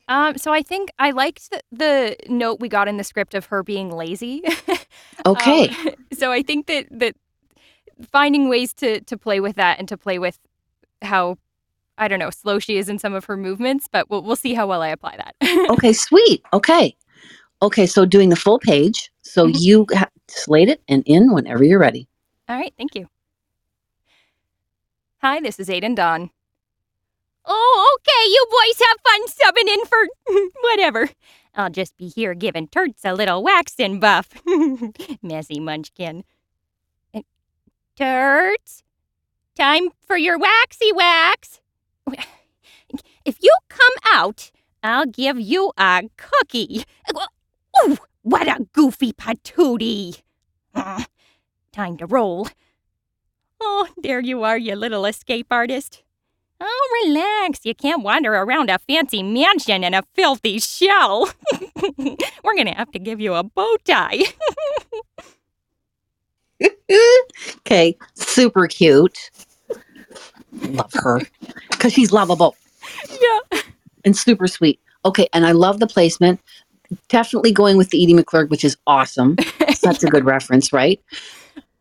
Um, 0.08 0.38
so 0.38 0.52
I 0.52 0.62
think 0.62 0.90
I 0.98 1.10
liked 1.10 1.50
the, 1.50 1.62
the 1.70 2.16
note 2.28 2.60
we 2.60 2.68
got 2.68 2.88
in 2.88 2.96
the 2.96 3.04
script 3.04 3.34
of 3.34 3.46
her 3.46 3.62
being 3.62 3.90
lazy. 3.90 4.42
Okay. 5.26 5.68
Um, 5.68 5.94
so 6.12 6.30
I 6.32 6.42
think 6.42 6.66
that 6.66 6.86
that 6.90 7.14
finding 8.10 8.48
ways 8.48 8.72
to 8.74 9.00
to 9.00 9.18
play 9.18 9.40
with 9.40 9.56
that 9.56 9.78
and 9.78 9.88
to 9.88 9.96
play 9.96 10.18
with 10.18 10.38
how 11.02 11.36
I 11.98 12.08
don't 12.08 12.18
know 12.18 12.30
slow 12.30 12.58
she 12.58 12.78
is 12.78 12.88
in 12.88 12.98
some 12.98 13.14
of 13.14 13.24
her 13.26 13.36
movements, 13.36 13.88
but 13.90 14.08
we'll 14.08 14.22
we'll 14.22 14.36
see 14.36 14.54
how 14.54 14.66
well 14.66 14.82
I 14.82 14.88
apply 14.88 15.16
that. 15.16 15.34
Okay, 15.70 15.92
sweet. 15.92 16.42
Okay. 16.52 16.96
Okay, 17.60 17.86
so 17.86 18.04
doing 18.04 18.28
the 18.28 18.36
full 18.36 18.58
page. 18.58 19.10
So 19.22 19.46
Mhm. 19.46 19.60
you 19.60 19.86
ha- 19.92 20.08
slate 20.28 20.68
it 20.68 20.80
and 20.88 21.02
in 21.06 21.32
whenever 21.32 21.64
you're 21.64 21.78
ready. 21.80 22.08
All 22.48 22.56
right, 22.56 22.72
thank 22.78 22.94
you. 22.94 23.08
Hi, 25.20 25.40
this 25.40 25.58
is 25.58 25.68
Aiden 25.68 25.96
Dawn. 25.96 26.30
Oh, 27.44 27.96
okay, 27.98 28.28
you 28.30 28.46
boys 28.50 28.86
have 28.86 28.96
fun 29.02 29.26
subbing 29.28 29.72
in 29.74 29.84
for 29.86 30.08
whatever. 30.62 31.10
I'll 31.54 31.70
just 31.70 31.96
be 31.96 32.08
here 32.08 32.34
giving 32.34 32.68
Turts 32.68 33.04
a 33.04 33.14
little 33.14 33.42
waxing 33.42 33.98
buff. 33.98 34.28
Messy 35.22 35.58
munchkin. 35.58 36.24
Turts, 37.98 38.82
time 39.56 39.88
for 40.06 40.16
your 40.16 40.38
waxy 40.38 40.92
wax. 40.92 41.60
If 43.24 43.38
you 43.42 43.50
come 43.68 43.92
out, 44.14 44.52
I'll 44.84 45.06
give 45.06 45.40
you 45.40 45.72
a 45.76 46.02
cookie. 46.16 46.84
Ooh, 47.84 47.98
what 48.22 48.48
a 48.48 48.66
goofy 48.72 49.12
patootie. 49.12 50.22
Uh, 50.74 51.04
time 51.72 51.96
to 51.98 52.06
roll. 52.06 52.48
Oh, 53.60 53.88
there 53.96 54.20
you 54.20 54.44
are, 54.44 54.58
you 54.58 54.76
little 54.76 55.04
escape 55.04 55.46
artist. 55.50 56.02
Oh, 56.60 57.02
relax. 57.04 57.60
You 57.64 57.74
can't 57.74 58.02
wander 58.02 58.32
around 58.34 58.68
a 58.70 58.78
fancy 58.78 59.22
mansion 59.22 59.84
in 59.84 59.94
a 59.94 60.02
filthy 60.14 60.58
shell. 60.58 61.30
We're 61.96 62.54
going 62.54 62.66
to 62.66 62.74
have 62.74 62.90
to 62.92 62.98
give 62.98 63.20
you 63.20 63.34
a 63.34 63.42
bow 63.42 63.76
tie. 63.84 64.22
Okay, 67.60 67.96
super 68.14 68.66
cute. 68.66 69.30
Love 70.62 70.90
her 70.94 71.20
because 71.70 71.92
she's 71.92 72.12
lovable 72.12 72.56
yeah. 73.20 73.60
and 74.04 74.16
super 74.16 74.46
sweet. 74.46 74.80
Okay, 75.04 75.28
and 75.32 75.46
I 75.46 75.52
love 75.52 75.80
the 75.80 75.86
placement. 75.86 76.40
Definitely 77.08 77.52
going 77.52 77.76
with 77.76 77.90
the 77.90 78.02
Edie 78.02 78.14
McClurg, 78.14 78.48
which 78.50 78.64
is 78.64 78.76
awesome. 78.86 79.36
Such 79.74 80.02
a 80.02 80.06
good 80.06 80.24
reference, 80.24 80.72
right? 80.72 81.00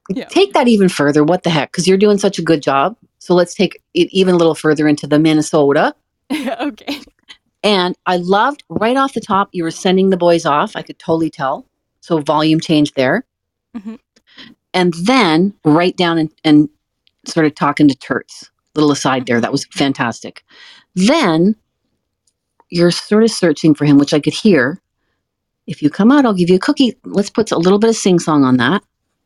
Yeah. 0.09 0.25
Take 0.25 0.53
that 0.53 0.67
even 0.67 0.89
further. 0.89 1.23
What 1.23 1.43
the 1.43 1.49
heck? 1.49 1.71
Because 1.71 1.87
you're 1.87 1.97
doing 1.97 2.17
such 2.17 2.39
a 2.39 2.41
good 2.41 2.61
job. 2.61 2.95
So 3.19 3.33
let's 3.33 3.53
take 3.53 3.81
it 3.93 4.07
even 4.11 4.35
a 4.35 4.37
little 4.37 4.55
further 4.55 4.87
into 4.87 5.05
the 5.05 5.19
Minnesota. 5.19 5.93
okay. 6.31 7.01
And 7.63 7.95
I 8.05 8.17
loved 8.17 8.63
right 8.69 8.95
off 8.95 9.13
the 9.13 9.19
top, 9.21 9.49
you 9.51 9.63
were 9.63 9.71
sending 9.71 10.09
the 10.09 10.17
boys 10.17 10.45
off. 10.45 10.75
I 10.75 10.81
could 10.81 10.99
totally 10.99 11.29
tell. 11.29 11.65
So 11.99 12.19
volume 12.19 12.59
change 12.61 12.93
there. 12.93 13.25
Mhm. 13.75 13.99
And 14.73 14.93
then 14.93 15.53
right 15.65 15.95
down 15.97 16.17
and, 16.17 16.29
and 16.45 16.69
sort 17.25 17.45
of 17.45 17.55
talking 17.55 17.87
to 17.87 17.95
Turts. 17.95 18.49
Little 18.75 18.91
aside 18.91 19.25
there, 19.25 19.41
that 19.41 19.51
was 19.51 19.65
fantastic. 19.65 20.43
Then 20.95 21.55
you're 22.69 22.91
sort 22.91 23.23
of 23.23 23.31
searching 23.31 23.73
for 23.73 23.85
him, 23.85 23.97
which 23.97 24.13
I 24.13 24.19
could 24.19 24.33
hear. 24.33 24.79
If 25.67 25.81
you 25.83 25.89
come 25.89 26.11
out, 26.11 26.25
I'll 26.25 26.33
give 26.33 26.49
you 26.49 26.55
a 26.55 26.59
cookie. 26.59 26.97
Let's 27.03 27.29
put 27.29 27.51
a 27.51 27.57
little 27.57 27.79
bit 27.79 27.89
of 27.89 27.95
sing 27.95 28.19
song 28.19 28.43
on 28.43 28.57
that. 28.57 28.83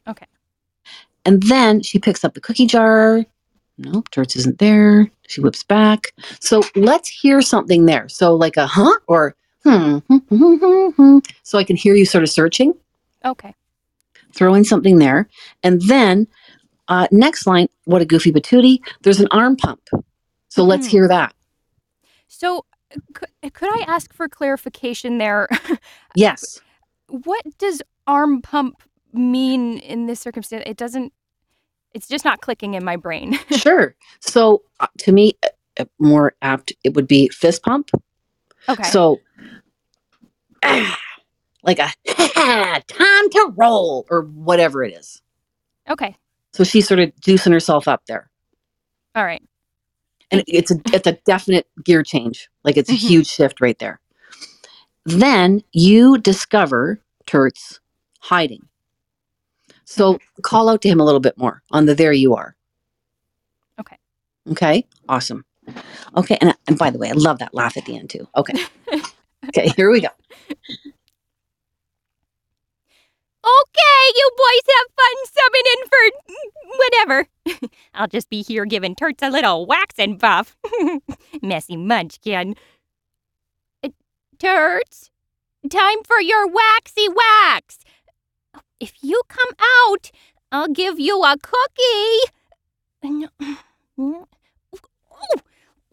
Okay. 0.07 0.25
And 1.25 1.41
then 1.43 1.81
she 1.81 1.99
picks 1.99 2.23
up 2.25 2.33
the 2.33 2.41
cookie 2.41 2.65
jar. 2.65 3.23
Nope, 3.77 4.09
Turts 4.11 4.35
isn't 4.35 4.57
there. 4.59 5.09
She 5.27 5.41
whips 5.41 5.63
back. 5.63 6.13
So 6.39 6.61
let's 6.75 7.07
hear 7.09 7.41
something 7.41 7.85
there. 7.85 8.09
So 8.09 8.35
like 8.35 8.57
a 8.57 8.67
huh 8.67 8.97
or 9.07 9.35
hmm, 9.63 9.97
hmm, 9.99 10.17
hmm, 10.17 10.55
hmm, 10.55 10.89
hmm. 10.89 11.17
So 11.43 11.57
I 11.57 11.63
can 11.63 11.75
hear 11.75 11.93
you 11.95 12.05
sort 12.05 12.23
of 12.23 12.29
searching. 12.29 12.73
Okay. 13.23 13.53
Throw 14.33 14.53
in 14.55 14.65
something 14.65 14.97
there. 14.97 15.29
And 15.63 15.81
then 15.83 16.27
uh, 16.87 17.07
next 17.11 17.45
line, 17.47 17.67
what 17.85 18.01
a 18.01 18.05
goofy 18.05 18.31
patootie. 18.31 18.79
There's 19.03 19.19
an 19.19 19.27
arm 19.31 19.55
pump. 19.55 19.81
So 20.49 20.63
let's 20.63 20.87
Mhm. 20.87 20.91
hear 20.91 21.07
that. 21.07 21.33
So, 22.27 22.59
uh, 22.59 22.61
could, 23.13 23.29
could 23.53 23.69
I 23.69 23.83
ask 23.87 24.13
for 24.13 24.27
clarification 24.27 25.17
there? 25.17 25.47
Yes. 26.15 26.59
what 27.07 27.41
does 27.57 27.81
arm 28.07 28.41
pump 28.41 28.81
mean 29.13 29.77
in 29.79 30.07
this 30.07 30.19
circumstance? 30.19 30.63
It 30.65 30.77
doesn't. 30.77 31.13
It's 31.93 32.07
just 32.07 32.25
not 32.25 32.41
clicking 32.41 32.73
in 32.73 32.83
my 32.83 32.95
brain. 32.97 33.37
sure. 33.51 33.95
So 34.19 34.63
uh, 34.79 34.87
to 34.99 35.11
me, 35.11 35.33
uh, 35.43 35.47
uh, 35.79 35.85
more 35.99 36.35
apt, 36.41 36.73
it 36.83 36.93
would 36.95 37.07
be 37.07 37.29
fist 37.29 37.63
pump. 37.63 37.91
okay. 38.69 38.83
So, 38.83 39.19
ah, 40.63 40.99
like 41.63 41.79
a 41.79 41.89
time 42.87 43.29
to 43.29 43.53
roll 43.57 44.05
or 44.09 44.23
whatever 44.23 44.83
it 44.83 44.93
is. 44.93 45.21
okay. 45.89 46.15
So 46.53 46.65
she's 46.65 46.85
sort 46.87 46.99
of 46.99 47.13
juicing 47.21 47.53
herself 47.53 47.87
up 47.87 48.05
there. 48.07 48.29
All 49.15 49.23
right. 49.23 49.41
And 50.31 50.43
it's 50.47 50.71
a 50.71 50.75
it's 50.93 51.07
a 51.07 51.13
definite 51.25 51.67
gear 51.85 52.03
change. 52.03 52.49
Like 52.63 52.77
it's 52.77 52.89
a 52.89 52.93
Mhm. 52.93 52.97
huge 53.09 53.27
shift 53.27 53.61
right 53.61 53.77
there. 53.79 53.99
Then 55.05 55.63
you 55.73 56.17
discover 56.17 57.01
Turt's 57.25 57.79
hiding. 58.19 58.67
So 59.85 60.19
call 60.43 60.69
out 60.69 60.81
to 60.83 60.89
him 60.89 60.99
a 60.99 61.05
little 61.05 61.19
bit 61.19 61.37
more 61.37 61.63
on 61.71 61.85
the 61.85 61.95
there 61.95 62.13
you 62.13 62.35
are. 62.35 62.55
Okay. 63.79 63.97
Okay. 64.51 64.85
Awesome. 65.09 65.45
Okay. 66.15 66.37
And, 66.41 66.55
and 66.67 66.77
by 66.77 66.89
the 66.91 66.99
way, 66.99 67.09
I 67.09 67.13
love 67.13 67.39
that 67.39 67.53
laugh 67.53 67.77
at 67.77 67.85
the 67.85 67.97
end 67.97 68.09
too. 68.09 68.27
Okay. 68.37 68.53
okay. 69.49 69.69
Here 69.75 69.91
we 69.91 70.01
go. 70.01 70.09
Okay, 73.43 74.13
you 74.15 74.29
boys 74.37 74.75
have 74.77 74.87
fun 74.95 75.15
in 75.71 75.87
for 75.89 76.03
whatever. 76.77 77.69
I'll 77.93 78.07
just 78.07 78.29
be 78.29 78.41
here 78.43 78.65
giving 78.65 78.95
Turts 78.95 79.21
a 79.21 79.29
little 79.29 79.65
wax 79.65 79.95
and 79.97 80.19
buff. 80.19 80.55
Messy 81.41 81.75
munchkin. 81.75 82.55
Uh, 83.83 83.89
Turts, 84.37 85.09
time 85.69 86.03
for 86.05 86.21
your 86.21 86.47
waxy 86.47 87.07
wax. 87.09 87.79
If 88.79 88.93
you 89.01 89.21
come 89.27 89.51
out, 89.89 90.11
I'll 90.51 90.67
give 90.67 90.99
you 90.99 91.23
a 91.23 91.35
cookie. 91.41 92.31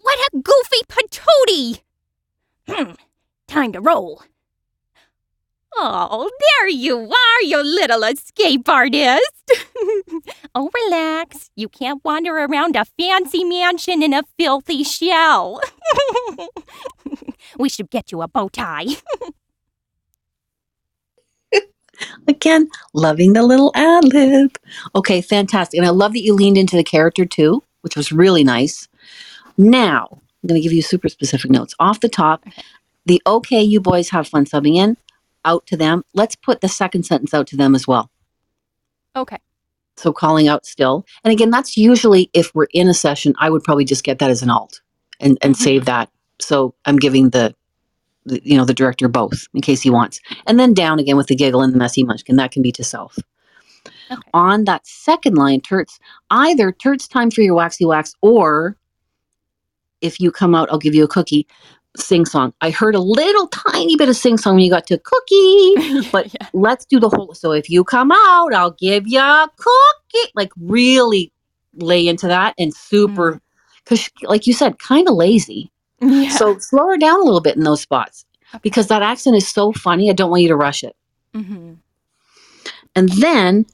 What 0.01 0.19
a 0.33 0.39
goofy 0.39 0.83
patootie! 0.89 1.81
Hmm, 2.69 2.93
time 3.47 3.73
to 3.73 3.81
roll. 3.81 4.23
Oh, 5.81 6.29
there 6.41 6.69
you 6.69 6.99
are, 6.99 7.43
you 7.43 7.63
little 7.63 8.03
escape 8.03 8.69
artist. 8.69 9.33
oh, 10.57 10.69
relax. 10.75 11.51
You 11.55 11.69
can't 11.69 12.05
wander 12.05 12.35
around 12.35 12.75
a 12.75 12.85
fancy 12.85 13.45
mansion 13.45 14.03
in 14.03 14.13
a 14.13 14.25
filthy 14.37 14.83
shell. 14.83 15.61
we 17.59 17.69
should 17.69 17.91
get 17.91 18.11
you 18.11 18.23
a 18.23 18.29
bow 18.29 18.49
tie. 18.49 18.87
Again, 22.27 22.69
loving 22.93 23.35
the 23.35 23.45
little 23.45 23.71
ad 23.77 24.05
lib. 24.05 24.59
Okay, 24.97 25.21
fantastic. 25.21 25.79
And 25.79 25.87
I 25.87 25.91
love 25.91 26.13
that 26.15 26.25
you 26.25 26.35
leaned 26.35 26.59
into 26.59 26.77
the 26.77 26.83
character 26.83 27.25
too, 27.25 27.63
which 27.83 27.95
was 27.95 28.11
really 28.11 28.43
nice. 28.43 28.89
Now, 29.57 30.09
I'm 30.11 30.49
going 30.49 30.61
to 30.61 30.63
give 30.63 30.73
you 30.73 30.83
super 30.83 31.09
specific 31.09 31.53
notes. 31.53 31.75
Off 31.79 32.01
the 32.01 32.09
top, 32.09 32.45
the 33.07 33.23
okay, 33.27 33.63
you 33.63 33.81
boys 33.81 34.11
have 34.11 34.27
fun 34.27 34.45
subbing 34.45 34.75
in, 34.77 34.97
out 35.49 35.67
to 35.67 35.77
them. 35.77 36.05
Let's 36.15 36.37
put 36.37 36.61
the 36.61 36.69
second 36.69 37.05
sentence 37.05 37.33
out 37.35 37.47
to 37.49 37.57
them 37.57 37.75
as 37.75 37.89
well. 37.89 38.11
Okay. 39.17 39.39
So 39.97 40.13
calling 40.13 40.47
out 40.47 40.65
still. 40.67 41.05
And 41.25 41.33
again, 41.33 41.51
that's 41.51 41.77
usually 41.77 42.31
if 42.35 42.55
we're 42.55 42.69
in 42.73 42.89
a 42.89 42.95
session, 42.95 43.35
I 43.39 43.51
would 43.51 43.65
probably 43.65 43.85
just 43.85 44.05
get 44.05 44.19
that 44.21 44.31
as 44.31 44.43
an 44.43 44.51
alt 44.51 44.81
and, 45.19 45.39
and 45.43 45.55
Mhm. 45.55 45.59
save 45.59 45.85
that. 45.87 46.11
So 46.41 46.75
I'm 46.85 46.97
giving 46.99 47.31
the, 47.31 47.55
the, 48.25 48.41
you 48.45 48.57
know, 48.57 48.65
the 48.65 48.75
director 48.75 49.09
both 49.09 49.49
in 49.55 49.61
case 49.61 49.83
he 49.83 49.91
wants. 49.91 50.21
And 50.47 50.61
then 50.61 50.73
down 50.75 51.01
again 51.01 51.17
with 51.17 51.27
the 51.27 51.35
giggle 51.35 51.63
and 51.63 51.73
the 51.75 51.79
messy 51.79 52.05
munchkin. 52.05 52.37
That 52.37 52.53
can 52.53 52.63
be 52.63 52.71
to 52.73 52.85
self. 52.85 53.19
Okay. 54.11 54.21
On 54.35 54.65
that 54.65 54.87
second 54.87 55.37
line, 55.37 55.61
Turts, 55.63 55.99
either 56.31 56.71
Turts 56.73 57.09
time 57.09 57.31
for 57.31 57.41
your 57.43 57.55
waxy 57.55 57.85
wax 57.85 58.15
or 58.23 58.77
if 60.01 60.21
you 60.21 60.31
come 60.31 60.55
out, 60.55 60.69
I'll 60.71 60.79
give 60.79 60.95
you 60.95 61.03
a 61.05 61.09
cookie. 61.09 61.47
Sing 61.99 62.25
song. 62.25 62.53
I 62.61 62.71
heard 62.71 62.95
a 62.95 63.01
little 63.01 63.49
tiny 63.49 63.97
bit 63.97 64.09
of 64.09 64.17
sing 64.17 64.39
song 64.39 64.55
when 64.55 64.65
you 64.65 64.71
got 64.71 64.87
to 64.87 64.99
cookie 64.99 65.75
but 66.13 66.33
yeah. 66.33 66.47
let's 66.53 66.85
do 66.85 67.01
the 67.01 67.09
whole 67.09 67.35
so 67.35 67.51
if 67.53 67.69
you 67.69 67.83
come 67.83 68.13
out 68.13 68.55
i'll 68.55 68.71
give 68.79 69.07
you 69.09 69.19
a 69.19 69.49
cookie 69.57 70.31
like 70.35 70.51
really 70.61 71.33
lay 71.75 72.07
into 72.07 72.27
that 72.29 72.55
and 72.59 72.73
super 72.73 73.41
because 73.85 74.09
like 74.23 74.47
you 74.47 74.53
said 74.53 74.79
kind 74.79 75.09
of 75.09 75.15
lazy 75.15 75.71
Yeah. 76.01 76.31
so 76.31 76.57
slow 76.59 76.87
her 76.89 76.97
down 76.97 77.21
a 77.21 77.25
little 77.25 77.41
bit 77.41 77.57
in 77.57 77.65
those 77.65 77.81
spots 77.81 78.25
Okay. 78.55 78.61
because 78.63 78.87
that 78.87 79.03
accent 79.03 79.37
is 79.37 79.49
so 79.49 79.73
funny 79.73 80.09
i 80.09 80.13
don't 80.13 80.31
want 80.31 80.43
you 80.43 80.49
to 80.49 80.57
rush 80.57 80.85
it 80.85 80.95
hmm 81.35 81.75
and 82.95 83.09
then 83.21 83.67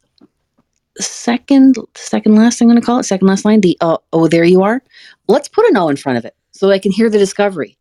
second 0.98 1.76
second 1.94 2.36
last 2.36 2.60
i'm 2.60 2.68
going 2.68 2.80
to 2.80 2.84
call 2.84 2.98
it 3.00 3.04
second 3.04 3.26
last 3.28 3.44
line 3.44 3.60
the 3.60 3.76
uh, 3.80 3.98
oh 4.12 4.28
there 4.28 4.44
you 4.44 4.62
are 4.62 4.82
let's 5.28 5.48
put 5.48 5.68
an 5.68 5.76
o 5.76 5.88
in 5.88 5.96
front 5.96 6.16
of 6.18 6.24
it 6.24 6.34
so 6.52 6.70
i 6.70 6.78
can 6.78 6.92
hear 6.92 7.10
the 7.10 7.18
discovery 7.18 7.76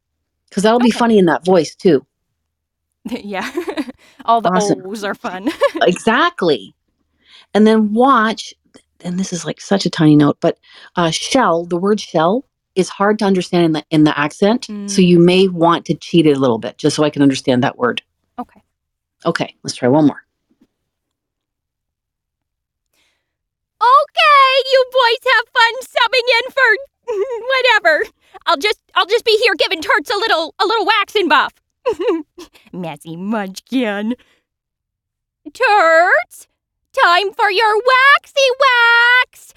because 0.54 0.64
that'll 0.64 0.80
be 0.80 0.89
Okay. 0.89 0.97
funny 0.99 1.18
in 1.18 1.26
that 1.26 1.43
voice 1.45 1.76
too 1.76 2.06
yeah. 3.10 3.49
All 4.26 4.39
the 4.39 4.49
Awesome. 4.49 4.82
O's 4.86 5.04
are 5.04 5.16
fun. 5.16 5.49
exactly. 5.82 6.74
And 7.54 7.68
then 7.68 7.93
watch, 7.93 8.54
and 9.04 9.20
this 9.20 9.34
is 9.34 9.43
like 9.43 9.60
such 9.60 9.86
a 9.86 9.89
tiny 9.89 10.16
note, 10.16 10.38
but 10.39 10.58
uh, 10.95 11.12
shell, 11.12 11.66
the 11.66 11.76
word 11.76 11.99
shell 11.99 12.45
is 12.76 12.88
hard 12.88 13.20
to 13.20 13.26
understand 13.26 13.66
in 13.66 13.72
the 13.74 13.84
in 13.89 14.04
the 14.06 14.18
accent. 14.18 14.70
So 14.86 15.01
Mm. 15.01 15.08
you 15.08 15.20
may 15.20 15.47
want 15.49 15.86
to 15.88 15.95
cheat 15.95 16.26
it 16.26 16.38
a 16.38 16.39
little 16.39 16.60
bit 16.60 16.78
just 16.78 16.95
so 16.95 17.04
I 17.04 17.10
can 17.10 17.22
understand 17.22 17.62
that 17.64 17.78
word. 17.78 18.01
okay. 18.39 18.62
Okay, 19.26 19.54
let's 19.64 19.76
try 19.76 19.89
one 19.89 20.08
more. 20.08 20.24
Okay, 23.82 24.49
you 24.72 24.86
boys 24.91 25.32
have 25.34 25.45
fun 25.54 25.74
subbing 25.82 26.28
in 26.39 26.51
for 26.51 26.78
whatever. 27.08 28.04
I'll 28.45 28.58
just 28.58 28.80
I'll 28.95 29.06
just 29.06 29.26
be 29.26 29.38
here 29.43 29.56
giving 29.56 29.82
Turts 29.82 30.14
a 30.14 30.18
little 30.18 30.54
a 30.60 30.66
little 30.66 30.86
waxing 30.86 31.28
buff. 31.28 31.54
Messy 32.74 33.16
munchkin. 33.16 34.16
Turts, 35.49 36.47
time 36.93 37.34
for 37.34 37.51
your 37.51 37.76
waxy 37.76 38.49
wax. 38.60 39.54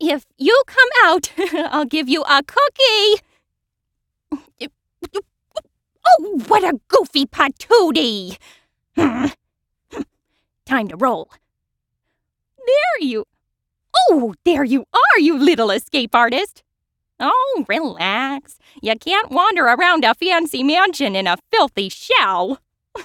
If 0.00 0.24
you 0.38 0.62
come 0.66 0.88
out, 1.04 1.32
I'll 1.70 1.84
give 1.84 2.08
you 2.08 2.22
a 2.22 2.42
cookie. 2.42 3.22
Oh, 6.04 6.40
what 6.48 6.64
a 6.64 6.80
goofy 6.88 7.26
patootie! 7.26 8.36
Hmm. 8.96 9.26
Hmm. 9.92 10.02
Time 10.66 10.88
to 10.88 10.96
roll. 10.96 11.30
There 12.58 13.06
you. 13.08 13.24
Oh, 14.10 14.34
there 14.44 14.64
you 14.64 14.84
are, 14.92 15.18
you 15.20 15.38
little 15.38 15.70
escape 15.70 16.14
artist. 16.14 16.62
Oh, 17.20 17.64
relax. 17.68 18.58
You 18.80 18.96
can't 18.98 19.30
wander 19.30 19.64
around 19.66 20.04
a 20.04 20.14
fancy 20.14 20.62
mansion 20.62 21.14
in 21.14 21.26
a 21.26 21.36
filthy 21.52 21.88
shell. 21.88 22.58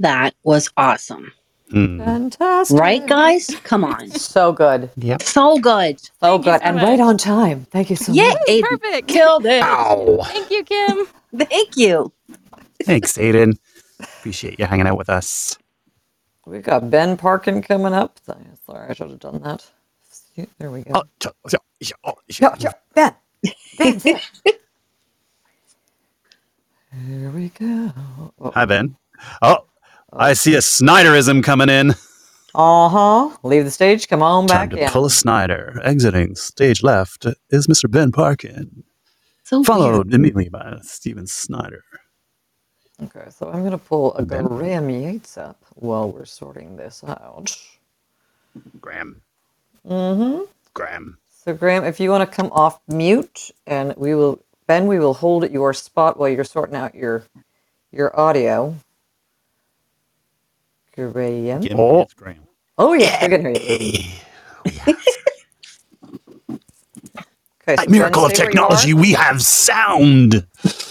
That 0.00 0.34
was 0.42 0.68
awesome. 0.76 1.32
Hmm. 1.70 1.98
Fantastic. 2.00 2.78
Right, 2.78 3.06
guys? 3.06 3.48
Come 3.62 3.84
on. 3.84 4.10
So 4.18 4.52
good. 4.52 4.90
Yep. 4.96 5.22
So 5.22 5.56
good. 5.58 6.00
So 6.00 6.10
Thank 6.20 6.44
good. 6.44 6.60
so 6.60 6.64
and 6.66 6.76
much. 6.76 6.84
right 6.84 7.00
on 7.00 7.16
time. 7.16 7.64
Thank 7.70 7.90
you 7.90 7.96
so 7.96 8.12
Yeah, 8.12 8.30
much. 8.30 8.38
Aiden. 8.48 8.62
Perfect. 8.62 9.08
Killed 9.08 9.46
it. 9.46 9.62
Ow. 9.62 10.18
Thank 10.24 10.50
you, 10.50 10.64
Kim. 10.64 11.06
Thank 11.48 11.76
you. 11.76 12.12
Thanks, 12.82 13.12
Aiden. 13.16 13.56
Appreciate 14.00 14.58
you 14.58 14.66
hanging 14.66 14.86
out 14.88 14.98
with 14.98 15.08
us. 15.08 15.56
We've 16.46 16.62
got 16.62 16.90
Ben 16.90 17.16
Parkin 17.16 17.62
coming 17.62 17.94
up. 17.94 18.18
Sorry, 18.26 18.88
I 18.88 18.92
should 18.92 19.10
have 19.10 19.18
done 19.20 19.40
that. 19.42 19.64
There 20.58 20.70
we 20.70 20.82
go. 20.82 20.90
Oh, 20.94 21.02
oh, 21.24 21.48
ch- 21.48 21.92
Yo, 22.40 22.54
yo, 22.58 22.70
Ben. 22.94 23.14
Ben, 23.78 23.98
Ben. 23.98 24.20
Here 27.06 27.30
we 27.30 27.48
go. 27.50 27.92
Oh, 28.40 28.50
Hi, 28.54 28.64
Ben. 28.64 28.96
Oh, 29.42 29.64
I 30.12 30.32
see 30.34 30.54
a 30.54 30.58
Snyderism 30.58 31.42
coming 31.42 31.68
in. 31.68 31.90
Uh 32.54 32.88
huh. 32.88 33.36
Leave 33.42 33.64
the 33.64 33.70
stage. 33.70 34.06
Come 34.08 34.22
on 34.22 34.46
Time 34.46 34.68
back 34.68 34.76
to 34.76 34.84
in. 34.84 34.90
pull 34.90 35.04
a 35.06 35.10
Snyder. 35.10 35.80
Exiting 35.82 36.36
stage 36.36 36.82
left 36.84 37.26
is 37.50 37.66
Mr. 37.66 37.90
Ben 37.90 38.12
Parkin, 38.12 38.84
So 39.42 39.64
followed 39.64 40.06
weird. 40.06 40.14
immediately 40.14 40.48
by 40.50 40.78
Steven 40.82 41.26
Snyder. 41.26 41.82
Okay, 43.02 43.26
so 43.30 43.50
I'm 43.50 43.62
gonna 43.64 43.78
pull 43.78 44.14
a 44.14 44.22
Ben. 44.22 44.46
Graham 44.46 44.88
Yates 44.88 45.36
up 45.36 45.56
while 45.74 46.10
we're 46.10 46.24
sorting 46.24 46.76
this 46.76 47.02
out. 47.04 47.56
Graham. 48.80 49.20
Mm-hmm. 49.86 50.44
Graham. 50.74 51.18
So 51.28 51.54
Graham, 51.54 51.84
if 51.84 52.00
you 52.00 52.10
want 52.10 52.28
to 52.28 52.36
come 52.36 52.50
off 52.52 52.80
mute, 52.88 53.50
and 53.66 53.94
we 53.96 54.14
will, 54.14 54.40
Ben, 54.66 54.86
we 54.86 54.98
will 54.98 55.14
hold 55.14 55.44
at 55.44 55.52
your 55.52 55.74
spot 55.74 56.18
while 56.18 56.28
you're 56.28 56.44
sorting 56.44 56.76
out 56.76 56.94
your 56.94 57.24
your 57.92 58.18
audio. 58.18 58.76
Graham. 60.96 61.68
Give 61.68 61.78
Oh. 61.78 61.98
me 61.98 62.02
it's 62.02 62.14
Graham. 62.14 62.48
Oh 62.78 62.94
yeah, 62.94 63.22
we 63.22 63.28
can 63.28 63.44
hear 63.44 63.54
you. 63.80 64.04
Okay, 67.62 67.76
By 67.76 67.86
so 67.86 67.90
miracle 67.90 68.22
Ben, 68.22 68.26
of 68.26 68.32
stay 68.32 68.38
where 68.38 68.52
you 68.52 68.66
are. 68.68 68.78
technology, 68.78 68.94
we 68.94 69.12
have 69.12 69.42
sound. 69.42 70.46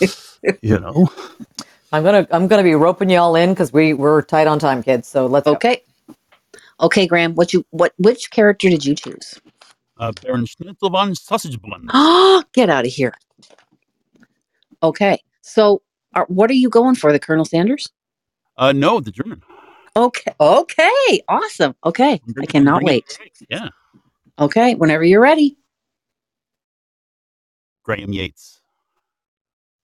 you 0.62 0.80
know? 0.80 1.10
I'm 1.94 2.04
gonna 2.04 2.28
I'm 2.32 2.48
gonna 2.48 2.64
be 2.64 2.74
roping 2.74 3.10
you 3.10 3.20
all 3.20 3.36
in 3.36 3.52
because 3.52 3.72
we 3.72 3.94
we're 3.94 4.24
tight 4.24 4.48
on 4.48 4.58
time, 4.60 4.82
kids. 4.82 5.08
So 5.08 5.28
let's 5.28 5.46
go. 5.46 5.54
Okay. 5.54 5.84
Okay, 6.82 7.06
Graham. 7.08 7.36
What 7.36 7.54
you 7.54 7.64
what? 7.70 7.94
Which 7.98 8.32
character 8.32 8.68
did 8.70 8.84
you 8.84 8.96
choose? 8.96 9.40
Uh, 10.00 10.12
Baron 10.24 10.46
Schnitzel 10.48 10.90
von 10.90 11.14
Sausage 11.14 11.60
Bun. 11.62 11.86
Get 12.54 12.70
out 12.70 12.86
of 12.86 12.92
here. 12.92 13.14
Okay. 14.82 15.20
So, 15.42 15.84
are, 16.16 16.26
what 16.30 16.50
are 16.50 16.56
you 16.56 16.68
going 16.70 16.96
for? 16.96 17.12
The 17.14 17.20
Colonel 17.20 17.46
Sanders? 17.46 17.88
Uh, 18.58 18.72
no, 18.72 19.00
the 19.00 19.12
German. 19.12 19.44
Okay. 19.96 20.34
Okay. 20.40 21.22
Awesome. 21.30 21.76
Okay. 21.86 22.14
I'm 22.14 22.20
I 22.30 22.32
bringing- 22.34 22.48
cannot 22.48 22.84
wait. 22.84 23.06
Yeah, 23.50 23.70
Okay. 24.40 24.74
Whenever 24.74 25.04
you're 25.04 25.22
ready. 25.22 25.58
Graham 27.84 28.12
Yates. 28.14 28.62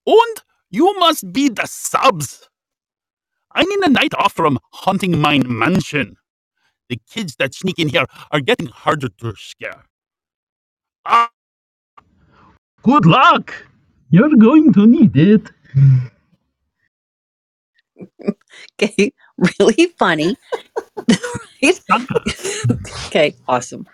Und 0.07 0.43
you 0.71 0.97
must 0.99 1.31
be 1.33 1.49
the 1.49 1.65
subs. 1.67 2.49
I 3.53 3.63
need 3.63 3.79
a 3.85 3.89
night 3.89 4.13
off 4.15 4.33
from 4.33 4.59
haunting 4.73 5.19
my 5.19 5.39
mansion. 5.39 6.17
The 6.89 6.99
kids 7.11 7.35
that 7.39 7.55
sneak 7.55 7.79
in 7.79 7.89
here 7.89 8.05
are 8.31 8.41
getting 8.41 8.67
harder 8.67 9.09
to 9.19 9.33
scare. 9.37 9.85
Ah. 11.05 11.29
Good 12.83 13.05
luck. 13.05 13.53
You're 14.11 14.35
going 14.37 14.73
to 14.73 14.87
need 14.87 15.15
it. 15.17 15.51
Okay. 18.81 19.13
Really 19.59 19.87
funny. 19.99 20.37
Right? 21.61 21.79
okay. 23.07 23.35
Awesome. 23.47 23.87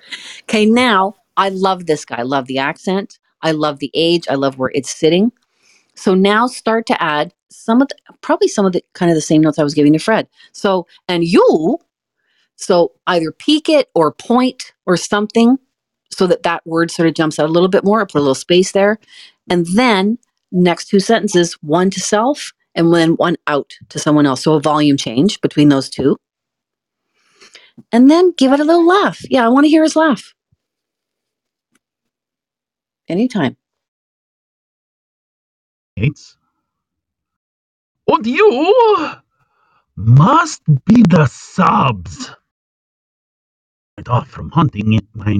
Okay. 0.43 0.65
Now, 0.65 1.15
I 1.37 1.49
love 1.49 1.87
this 1.87 2.05
guy. 2.05 2.17
I 2.19 2.23
love 2.23 2.47
the 2.47 2.59
accent. 2.59 3.19
I 3.41 3.51
love 3.51 3.79
the 3.79 3.91
age. 3.93 4.27
I 4.29 4.35
love 4.35 4.57
where 4.59 4.71
it's 4.75 4.91
sitting. 4.91 5.31
So 5.95 6.13
now 6.13 6.47
start 6.47 6.85
to 6.87 7.01
add 7.01 7.33
some 7.49 7.81
of 7.81 7.87
the, 7.87 7.95
probably 8.21 8.47
some 8.47 8.65
of 8.65 8.73
the 8.73 8.81
kind 8.93 9.09
of 9.09 9.15
the 9.15 9.21
same 9.21 9.41
notes 9.41 9.57
I 9.57 9.63
was 9.63 9.73
giving 9.73 9.93
to 9.93 9.99
Fred. 9.99 10.27
So, 10.51 10.87
and 11.07 11.23
you, 11.23 11.79
so 12.57 12.91
either 13.07 13.31
peak 13.31 13.69
it 13.69 13.89
or 13.95 14.11
point 14.11 14.73
or 14.85 14.97
something 14.97 15.57
so 16.11 16.27
that 16.27 16.43
that 16.43 16.65
word 16.65 16.91
sort 16.91 17.07
of 17.07 17.13
jumps 17.13 17.39
out 17.39 17.49
a 17.49 17.51
little 17.51 17.69
bit 17.69 17.83
more, 17.83 18.05
put 18.05 18.19
a 18.19 18.21
little 18.21 18.35
space 18.35 18.71
there. 18.71 18.99
And 19.49 19.65
then 19.75 20.17
next 20.51 20.87
two 20.87 20.99
sentences, 20.99 21.53
one 21.61 21.89
to 21.91 21.99
self 21.99 22.53
and 22.73 22.93
then 22.93 23.11
one 23.11 23.37
out 23.47 23.73
to 23.89 23.99
someone 23.99 24.25
else. 24.25 24.43
So 24.43 24.53
a 24.53 24.61
volume 24.61 24.97
change 24.97 25.41
between 25.41 25.69
those 25.69 25.89
two. 25.89 26.17
And 27.91 28.09
then 28.09 28.33
give 28.37 28.53
it 28.53 28.59
a 28.59 28.63
little 28.63 28.87
laugh. 28.87 29.21
Yeah, 29.29 29.45
I 29.45 29.49
want 29.49 29.65
to 29.65 29.69
hear 29.69 29.83
his 29.83 29.95
laugh. 29.95 30.33
Anytime. 33.07 33.57
Yates. 35.97 36.37
And 38.07 38.27
you 38.27 39.13
must 39.97 40.63
be 40.85 41.03
the 41.09 41.27
subs. 41.27 42.31
Night 43.97 44.09
off 44.09 44.29
from 44.29 44.51
hunting 44.51 44.93
in 44.93 45.07
my. 45.15 45.37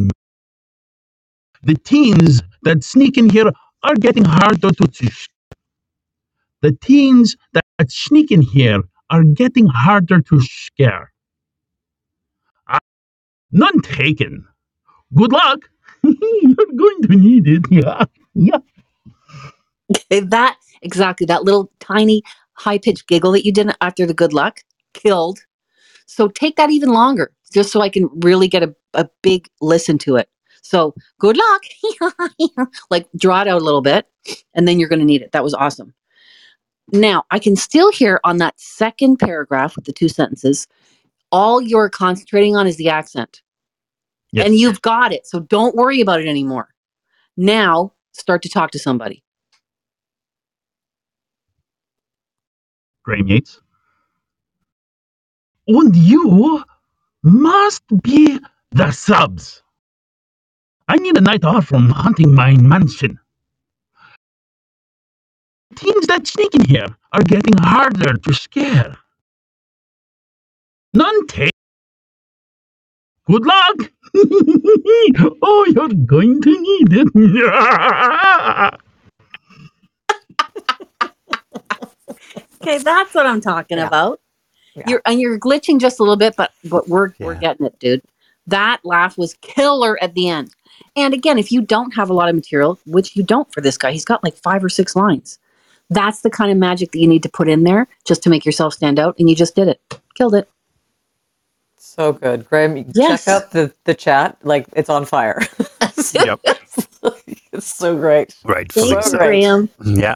The 1.64 1.76
teens 1.76 2.43
that 2.64 2.84
sneak 2.84 3.18
in 3.18 3.30
here 3.30 3.51
are 3.84 3.95
getting 3.95 4.26
harder 4.26 4.72
to. 4.72 4.91
sh- 5.12 5.28
The 6.62 6.74
teens 6.74 7.38
that 7.53 7.66
sneak 7.89 8.32
in 8.32 8.41
here 8.43 8.84
are 9.12 9.24
getting 9.24 9.68
harder 9.68 10.22
to 10.22 10.41
scare. 10.41 11.14
Ah, 12.68 12.80
None 13.51 13.82
taken. 13.82 14.47
Good 15.16 15.32
luck. 15.34 15.70
You're 16.03 16.74
going 16.78 17.01
to 17.03 17.16
need 17.18 17.47
it. 17.47 17.64
Yeah. 17.72 18.06
Yeah. 18.36 18.60
Okay, 19.92 20.20
that 20.22 20.58
exactly 20.82 21.26
that 21.28 21.44
little 21.44 21.72
tiny 21.80 22.22
high 22.54 22.78
pitched 22.78 23.08
giggle 23.08 23.32
that 23.34 23.46
you 23.46 23.52
did 23.52 23.70
after 23.82 24.06
the 24.06 24.14
good 24.14 24.34
luck 24.34 24.62
killed. 24.94 25.40
So 26.06 26.28
take 26.28 26.56
that 26.56 26.70
even 26.72 26.90
longer, 26.90 27.32
just 27.54 27.72
so 27.72 27.82
I 27.82 27.90
can 27.90 28.10
really 28.22 28.48
get 28.48 28.64
a, 28.64 28.74
a 28.94 29.08
big 29.22 29.48
listen 29.62 29.98
to 30.00 30.16
it. 30.16 30.30
So 30.62 30.96
good 31.20 31.38
luck, 31.38 32.68
like 32.90 33.08
draw 33.18 33.42
it 33.42 33.48
out 33.48 33.62
a 33.62 33.64
little 33.64 33.82
bit, 33.82 34.08
and 34.54 34.68
then 34.68 34.80
you're 34.80 34.90
going 34.90 35.00
to 35.00 35.06
need 35.06 35.22
it. 35.22 35.32
That 35.32 35.44
was 35.44 35.54
awesome. 35.54 35.94
Now 36.92 37.24
I 37.32 37.40
can 37.40 37.56
still 37.56 37.92
hear 37.92 38.20
on 38.24 38.38
that 38.38 38.60
second 38.60 39.18
paragraph 39.18 39.76
with 39.76 39.86
the 39.86 39.94
two 39.94 40.10
sentences, 40.10 40.68
all 41.32 41.62
you're 41.62 41.90
concentrating 41.90 42.56
on 42.56 42.68
is 42.68 42.78
the 42.78 42.90
accent, 42.90 43.42
Yes. 44.32 44.46
and 44.46 44.56
you've 44.56 44.82
got 44.82 45.12
it. 45.14 45.26
So 45.28 45.40
don't 45.40 45.76
worry 45.76 46.02
about 46.02 46.20
it 46.22 46.28
anymore. 46.28 46.70
Now 47.38 47.94
start 48.14 48.42
to 48.44 48.50
talk 48.50 48.72
to 48.72 48.80
somebody. 48.80 49.24
Graham 53.06 53.28
Yates. 53.28 53.62
And 55.68 55.95
you 55.95 56.64
must 57.24 57.84
be 58.01 58.39
the 58.72 58.91
subs. 58.91 59.62
I 60.88 60.97
need 60.97 61.18
a 61.18 61.22
night 61.22 61.43
off 61.43 61.68
from 61.68 61.89
hunting 61.89 62.34
my 62.34 62.58
mansion. 62.58 63.20
Teens 65.76 66.08
that 66.08 66.26
sneak 66.26 66.56
in 66.56 66.66
here 66.66 66.88
are 67.14 67.22
getting 67.24 67.58
harder 67.58 68.14
to 68.16 68.34
scare. 68.34 68.97
None 70.93 71.28
take. 71.28 71.51
Good 73.28 73.45
luck! 73.45 73.78
oh, 75.41 75.66
you're 75.76 75.89
going 75.89 76.41
to 76.41 76.62
need 76.62 76.93
it. 76.93 78.80
Okay, 82.68 82.78
that's 82.80 83.13
what 83.13 83.26
I'm 83.26 83.41
talking 83.41 83.78
Yeah. 83.78 83.88
about. 83.88 84.22
Yeah. 84.76 84.84
You're 84.88 85.01
and 85.05 85.20
you're 85.22 85.39
glitching 85.39 85.80
just 85.80 85.99
a 85.99 86.03
little 86.03 86.18
bit, 86.18 86.36
but 86.36 86.51
but 86.66 86.88
we're 86.89 87.13
we're 87.20 87.36
getting 87.36 87.66
it, 87.66 87.80
dude. 87.80 88.01
That 88.47 88.82
laugh 88.84 89.18
was 89.18 89.36
killer 89.41 90.01
at 90.03 90.13
the 90.16 90.30
end. 90.30 90.51
And 90.95 91.13
again, 91.13 91.38
if 91.39 91.51
you 91.51 91.61
don't 91.61 91.91
have 91.95 92.09
a 92.09 92.13
lot 92.13 92.30
of 92.30 92.36
material, 92.36 92.80
which 92.86 93.16
you 93.16 93.24
don't 93.24 93.51
for 93.53 93.61
this 93.61 93.78
guy, 93.78 93.91
he's 93.91 94.05
got 94.05 94.24
like 94.24 94.36
five 94.36 94.63
or 94.63 94.70
six 94.70 94.95
lines. 94.95 95.39
That's 95.89 96.22
the 96.22 96.30
kind 96.30 96.51
of 96.51 96.57
magic 96.57 96.91
that 96.91 96.99
you 96.99 97.07
need 97.07 97.24
to 97.24 97.30
put 97.30 97.47
in 97.47 97.63
there 97.63 97.88
just 98.05 98.24
to 98.24 98.30
make 98.30 98.45
yourself 98.45 98.74
stand 98.74 98.99
out, 98.99 99.16
and 99.20 99.30
you 99.30 99.36
just 99.36 99.55
did 99.55 99.68
it. 99.68 99.82
Killed 100.16 100.36
it. 100.36 100.49
So 101.78 102.13
good, 102.13 102.47
Graham. 102.49 102.78
Yes. 102.93 103.26
Check 103.26 103.34
out 103.34 103.51
the 103.51 103.74
the 103.86 103.93
chat. 103.93 104.38
Like 104.43 104.68
it's 104.74 104.89
on 104.89 105.05
fire. 105.05 105.41
Yep. 106.13 106.39
it's 107.53 107.66
so 107.74 107.95
great. 107.97 108.36
Right. 108.43 108.72
Thanks, 108.72 109.11
So 109.11 109.18
great. 109.18 109.41
Graham. 109.41 109.70
Yeah. 109.84 110.16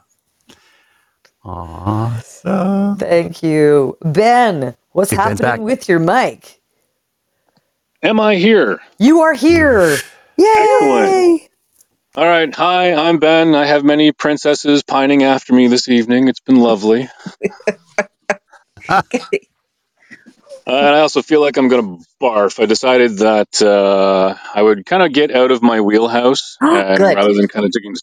Awesome. 1.49 2.97
Thank 2.97 3.41
you, 3.41 3.97
Ben. 4.01 4.75
What's 4.91 5.09
Big 5.09 5.17
Ben's 5.17 5.39
happening 5.39 5.41
back. 5.41 5.59
with 5.59 5.89
your 5.89 5.99
mic? 5.99 6.61
Am 8.03 8.19
I 8.19 8.35
here? 8.35 8.79
You 8.99 9.21
are 9.21 9.33
here. 9.33 9.97
Yay! 10.37 10.45
Excellent. 10.47 11.41
All 12.15 12.25
right. 12.25 12.53
Hi, 12.55 12.93
I'm 12.93 13.17
Ben. 13.17 13.55
I 13.55 13.65
have 13.65 13.83
many 13.83 14.11
princesses 14.11 14.83
pining 14.83 15.23
after 15.23 15.53
me 15.53 15.67
this 15.67 15.89
evening. 15.89 16.27
It's 16.27 16.39
been 16.39 16.57
lovely. 16.57 17.09
Uh, 18.87 19.01
and 20.67 20.75
I 20.75 20.99
also 20.99 21.21
feel 21.21 21.41
like 21.41 21.57
I'm 21.57 21.67
going 21.67 21.97
to 21.99 22.05
barf. 22.21 22.61
I 22.61 22.67
decided 22.67 23.17
that 23.19 23.61
uh, 23.61 24.35
I 24.53 24.61
would 24.61 24.85
kind 24.85 25.01
of 25.01 25.13
get 25.13 25.31
out 25.31 25.51
of 25.51 25.63
my 25.63 25.81
wheelhouse 25.81 26.57
and 26.61 26.99
rather 26.99 27.33
than 27.33 27.47
kind 27.47 27.65
of 27.65 27.71
taking, 27.71 27.95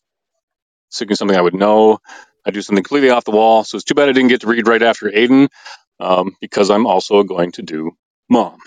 taking 0.91 1.17
something 1.17 1.37
I 1.37 1.43
would 1.43 1.55
know, 1.55 1.99
I 2.47 2.53
do 2.53 2.63
something 2.63 2.85
completely 2.85 3.11
off 3.11 3.25
the 3.27 3.33
wall. 3.33 3.65
So 3.65 3.77
it's 3.77 3.85
too 3.87 3.95
bad 3.95 4.11
I 4.11 4.13
didn't 4.13 4.31
get 4.31 4.43
to 4.43 4.49
read 4.49 4.69
right 4.69 4.83
after 4.83 5.11
Aiden 5.11 5.49
um, 6.01 6.37
because 6.41 6.71
I'm 6.71 6.87
also 6.87 7.25
going 7.25 7.53
to 7.55 7.63
do 7.63 7.93
mom. 8.31 8.59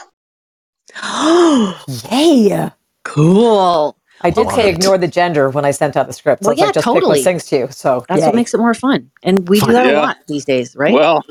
Yay! 2.12 2.72
Cool. 3.06 3.98
I 4.22 4.32
did 4.32 4.52
say 4.52 4.70
it. 4.70 4.70
ignore 4.70 4.98
the 4.98 5.08
gender 5.10 5.50
when 5.50 5.66
I 5.66 5.72
sent 5.72 5.98
out 5.98 6.08
the 6.08 6.14
script. 6.14 6.46
So 6.46 6.52
Well, 6.52 6.58
like 6.58 6.60
yeah, 6.60 6.72
just 6.74 6.92
pick 6.92 6.94
totally. 6.96 7.20
what 7.20 7.24
sings 7.24 7.46
to 7.48 7.58
you. 7.58 7.68
So 7.72 8.06
That's 8.10 8.22
yay. 8.22 8.28
what 8.28 8.36
makes 8.36 8.54
it 8.54 8.60
more 8.60 8.74
fun. 8.76 9.12
And 9.24 9.50
we 9.50 9.62
do 9.62 9.66
Fun. 9.68 9.74
that 9.74 9.88
a 9.88 9.94
lot 9.94 10.18
these 10.28 10.46
days, 10.46 10.76
right? 10.76 10.94
Well, 10.94 11.24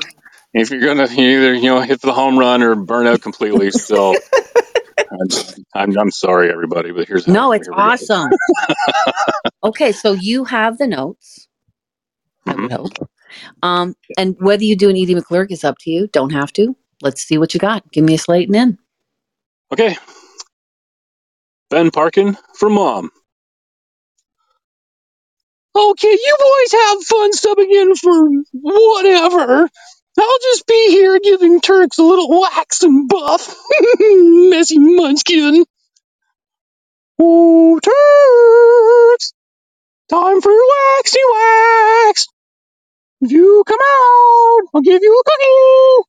if 0.55 0.71
you're 0.71 0.81
gonna 0.85 1.09
either 1.11 1.55
you 1.55 1.65
know 1.65 1.81
hit 1.83 2.01
the 2.03 2.13
home 2.15 2.39
run 2.39 2.63
or 2.63 2.77
burn 2.77 3.07
out 3.07 3.23
completely, 3.23 3.71
so 3.73 4.19
I'm, 5.13 5.29
I'm 5.75 5.99
I'm 5.99 6.11
sorry 6.13 6.51
everybody, 6.53 6.93
but 6.93 7.09
here's 7.09 7.27
No, 7.27 7.53
it's 7.53 7.69
here 7.69 7.75
we 7.75 7.83
go. 7.85 7.93
awesome. 7.93 8.31
okay, 9.65 9.93
so 9.93 10.13
you 10.13 10.45
have 10.47 10.79
the 10.79 10.87
notes. 10.89 11.48
I 12.49 12.55
would 12.55 12.73
hope. 12.73 13.11
Um, 13.63 13.95
and 14.17 14.37
whether 14.41 14.65
you 14.65 14.77
do 14.77 14.89
an 14.89 14.97
Edie 14.97 15.15
McClurg 15.15 15.51
is 15.51 15.65
up 15.65 15.77
to 15.81 15.91
you. 15.91 16.09
Don't 16.09 16.33
have 16.33 16.53
to. 16.55 16.77
Let's 17.03 17.23
see 17.23 17.39
what 17.39 17.55
you 17.55 17.61
got. 17.61 17.91
Give 17.93 18.05
me 18.05 18.15
a 18.15 18.19
slate 18.19 18.49
and 18.49 18.57
in. 18.57 18.79
Okay. 19.73 19.97
Ben 21.71 21.91
Parkin 21.91 22.37
for 22.55 22.71
mom. 22.71 23.11
Okay, 25.77 26.11
you 26.11 26.37
boys 26.39 26.81
have 26.81 27.03
fun 27.05 27.33
subbing 27.33 27.71
in 27.71 27.95
for 27.95 28.29
whatever. 28.53 29.69
I'll 30.19 30.39
just 30.43 30.67
be 30.67 30.91
here 30.91 31.21
giving 31.23 31.61
Turts 31.61 31.99
a 31.99 32.03
little 32.03 32.29
wax 32.41 32.83
and 32.83 33.09
buff. 33.09 33.55
Messy 34.01 34.79
munchkin. 34.79 35.65
Oh, 37.21 37.79
Turts! 37.81 39.33
Time 40.09 40.41
for 40.41 40.51
your 40.51 40.65
waxy 40.97 41.21
wax! 41.33 42.27
If 43.21 43.33
you 43.33 43.65
come 43.67 43.81
out, 43.81 44.61
I'll 44.75 44.81
give 44.83 45.03
you 45.03 45.21
a 45.21 45.25
cookie! 45.25 46.09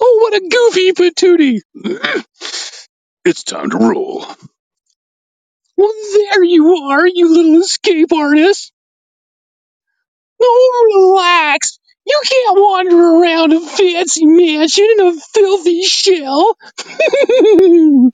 Oh, 0.00 0.18
what 0.22 0.34
a 0.34 0.48
goofy 0.48 0.92
patootie! 0.92 1.60
it's 3.24 3.42
time 3.44 3.70
to 3.70 3.78
roll. 3.78 4.26
Well, 5.76 5.92
there 6.14 6.44
you 6.44 6.76
are, 6.90 7.06
you 7.06 7.34
little 7.34 7.60
escape 7.60 8.12
artist. 8.12 8.72
Oh, 10.42 11.14
relax. 11.16 11.78
You 12.06 12.20
can't 12.28 12.58
wander 12.58 12.96
around 12.96 13.52
a 13.54 13.60
fancy 13.60 14.26
mansion 14.26 14.86
in 14.98 15.06
a 15.06 15.14
filthy 15.34 15.82
shell. 15.82 16.56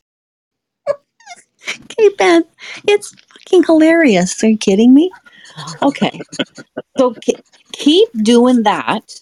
Okay, 1.93 2.11
Ben, 2.19 2.45
it's 2.89 3.15
fucking 3.15 3.65
hilarious. 3.65 4.43
Are 4.43 4.49
you 4.49 4.59
kidding 4.59 4.93
me? 4.95 5.11
Okay, 5.83 6.23
so 6.99 7.15
ke- 7.15 7.43
keep 7.73 8.09
doing 8.23 8.63
that. 8.65 9.21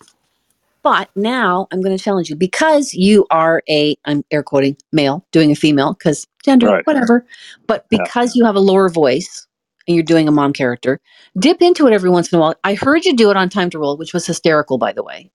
But 0.83 1.11
now 1.17 1.69
I'm 1.73 1.83
going 1.83 1.97
to 1.97 2.03
challenge 2.03 2.31
you 2.31 2.37
because 2.37 2.95
you 2.95 3.27
are 3.31 3.63
a, 3.69 3.97
I'm 4.07 4.25
air 4.31 4.43
quoting, 4.43 4.77
male 4.93 5.27
doing 5.33 5.51
a 5.51 5.55
female 5.55 5.95
because 5.95 6.27
gender, 6.45 6.69
Right. 6.69 6.87
whatever. 6.87 7.27
But 7.67 7.87
Yeah. 7.91 7.99
because 7.99 8.35
you 8.35 8.47
have 8.47 8.57
a 8.57 8.61
lower 8.61 8.89
voice 8.89 9.47
and 9.87 9.95
you're 9.95 10.05
doing 10.05 10.27
a 10.29 10.33
mom 10.33 10.55
character, 10.55 11.01
dip 11.39 11.61
into 11.61 11.87
it 11.87 11.93
every 11.93 12.09
once 12.11 12.33
in 12.33 12.39
a 12.39 12.41
while. 12.41 12.55
I 12.65 12.75
heard 12.75 13.05
you 13.05 13.15
do 13.15 13.31
it 13.31 13.37
on 13.37 13.51
Time 13.51 13.71
to 13.71 13.79
Roll, 13.79 13.99
which 13.99 14.15
was 14.15 14.27
hysterical, 14.27 14.79
by 14.79 14.93
the 14.93 15.03
way. 15.03 15.31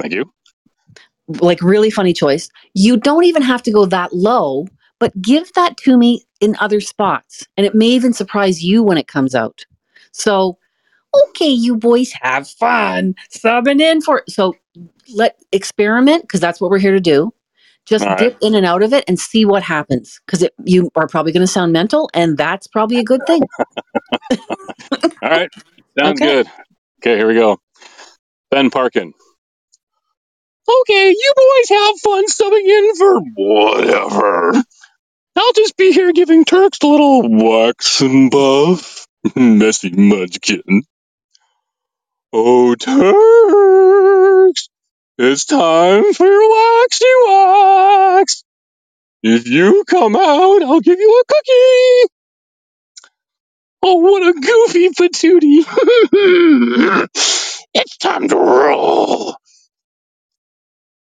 Thank 0.00 0.14
you. 0.14 0.32
like 1.40 1.60
really 1.62 1.90
funny 1.90 2.12
choice. 2.12 2.48
You 2.74 2.96
don't 2.96 3.24
even 3.24 3.42
have 3.42 3.62
to 3.64 3.72
go 3.72 3.84
that 3.86 4.12
low, 4.14 4.66
but 5.00 5.20
give 5.20 5.52
that 5.54 5.76
to 5.78 5.96
me 5.98 6.24
in 6.40 6.56
other 6.60 6.80
spots. 6.80 7.46
And 7.56 7.66
it 7.66 7.74
may 7.74 7.88
even 7.88 8.12
surprise 8.12 8.62
you 8.64 8.82
when 8.82 8.98
it 8.98 9.08
comes 9.08 9.34
out. 9.34 9.64
So, 10.12 10.58
okay, 11.30 11.50
you 11.50 11.76
boys 11.76 12.12
have 12.22 12.48
fun 12.48 13.14
subbing 13.34 13.80
in 13.80 14.00
for 14.02 14.24
so 14.28 14.54
let 15.14 15.38
experiment 15.52 16.22
because 16.22 16.40
that's 16.40 16.60
what 16.60 16.70
we're 16.70 16.78
here 16.80 16.92
to 16.94 17.00
do. 17.00 17.32
Just 17.86 18.14
right. 18.14 18.16
dip 18.16 18.38
in 18.42 18.54
and 18.54 18.66
out 18.66 18.82
of 18.82 18.92
it 18.94 19.04
and 19.08 19.18
see 19.18 19.44
what 19.44 19.62
happens 19.62 20.20
because 20.26 20.48
you 20.64 20.90
are 20.96 21.08
probably 21.08 21.32
going 21.32 21.42
to 21.42 21.48
sound 21.52 21.72
mental, 21.72 22.10
and 22.14 22.38
that's 22.38 22.66
probably 22.68 22.98
a 23.00 23.04
good 23.04 23.26
thing. 23.26 23.48
All 25.22 25.30
right. 25.30 25.50
Sounds 25.98 26.20
Okay. 26.20 26.22
good. 26.22 26.48
Okay, 27.02 27.16
here 27.16 27.28
we 27.28 27.34
go. 27.34 27.58
Ben 28.50 28.70
Parkin. 28.70 29.12
Okay, 30.82 31.10
you 31.10 31.34
boys 31.36 31.70
have 31.78 32.00
fun 32.00 32.26
subbing 32.26 32.66
in 32.66 32.96
for 32.96 33.20
whatever. 33.36 34.52
I'll 35.36 35.52
just 35.54 35.76
be 35.76 35.92
here 35.92 36.12
giving 36.12 36.44
Turts 36.44 36.82
a 36.82 36.86
little 36.86 37.22
wax 37.28 38.00
and 38.02 38.30
buff. 38.30 38.97
Messy 39.36 39.90
munchkin. 39.90 40.82
Oh, 42.32 42.76
Turts! 42.78 44.68
It's 45.18 45.46
time 45.46 46.12
for 46.14 46.26
your 46.26 46.50
waxy 46.50 47.06
wax! 47.26 48.44
If 49.22 49.48
you 49.48 49.84
come 49.88 50.16
out, 50.16 50.62
I'll 50.62 50.80
give 50.80 50.98
you 51.00 51.22
a 51.22 51.24
cookie! 51.32 52.14
Oh, 53.82 53.96
what 53.96 54.22
a 54.24 54.34
goofy 54.34 54.90
patootie! 54.90 55.64
it's 57.74 57.96
time 57.98 58.28
to 58.28 58.36
roll! 58.36 59.36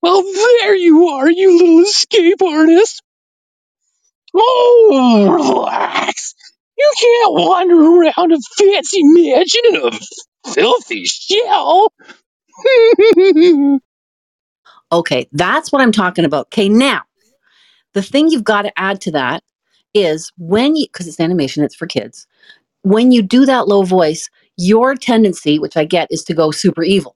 Well, 0.01 0.23
there 0.23 0.75
you 0.75 1.09
are, 1.09 1.29
you 1.29 1.57
little 1.59 1.81
escape 1.81 2.41
artist! 2.41 3.01
Oh, 4.35 5.29
relax! 5.31 6.35
You 6.79 6.93
can't 7.01 7.33
wander 7.35 7.75
around 7.75 8.33
a 8.33 8.37
fancy 8.57 9.03
mansion 9.03 9.61
in 9.65 9.77
a 9.77 9.91
filthy 10.53 11.05
shell! 11.05 11.93
Okay, 14.91 15.27
that's 15.33 15.71
what 15.71 15.81
I'm 15.83 15.91
talking 15.91 16.25
about. 16.25 16.47
Okay, 16.47 16.69
now 16.69 17.03
the 17.93 18.01
thing 18.01 18.29
you've 18.29 18.43
got 18.43 18.63
to 18.63 18.79
add 18.79 19.01
to 19.01 19.11
that 19.11 19.43
is 19.93 20.31
when 20.37 20.75
you, 20.75 20.87
because 20.87 21.07
it's 21.07 21.19
animation, 21.19 21.63
it's 21.63 21.75
for 21.75 21.87
kids. 21.87 22.27
When 22.83 23.11
you 23.11 23.21
do 23.21 23.45
that 23.45 23.67
low 23.67 23.83
voice, 23.83 24.29
your 24.57 24.95
tendency, 24.95 25.59
which 25.59 25.77
I 25.77 25.85
get, 25.85 26.07
is 26.11 26.23
to 26.25 26.33
go 26.33 26.51
super 26.51 26.83
evil. 26.83 27.15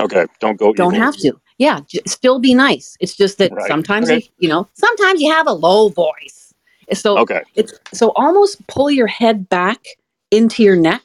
okay, 0.00 0.26
don't 0.40 0.58
go 0.58 0.74
Don't 0.74 0.94
evil. 0.94 1.04
have 1.04 1.16
to. 1.18 1.34
Yeah, 1.58 1.80
j- 1.88 2.00
still 2.06 2.38
be 2.40 2.54
nice. 2.54 2.96
It's 3.00 3.16
just 3.16 3.38
that 3.38 3.52
Right. 3.52 3.68
sometimes 3.68 4.10
Okay. 4.10 4.16
you, 4.16 4.22
you 4.38 4.48
know, 4.48 4.68
sometimes 4.74 5.22
you 5.22 5.32
have 5.32 5.46
a 5.48 5.52
low 5.52 5.88
voice. 5.90 6.45
So 6.92 7.18
Okay. 7.18 7.42
it's 7.54 7.72
so 7.92 8.12
almost 8.16 8.66
pull 8.68 8.90
your 8.90 9.06
head 9.06 9.48
back 9.48 9.84
into 10.30 10.62
your 10.62 10.76
neck 10.76 11.02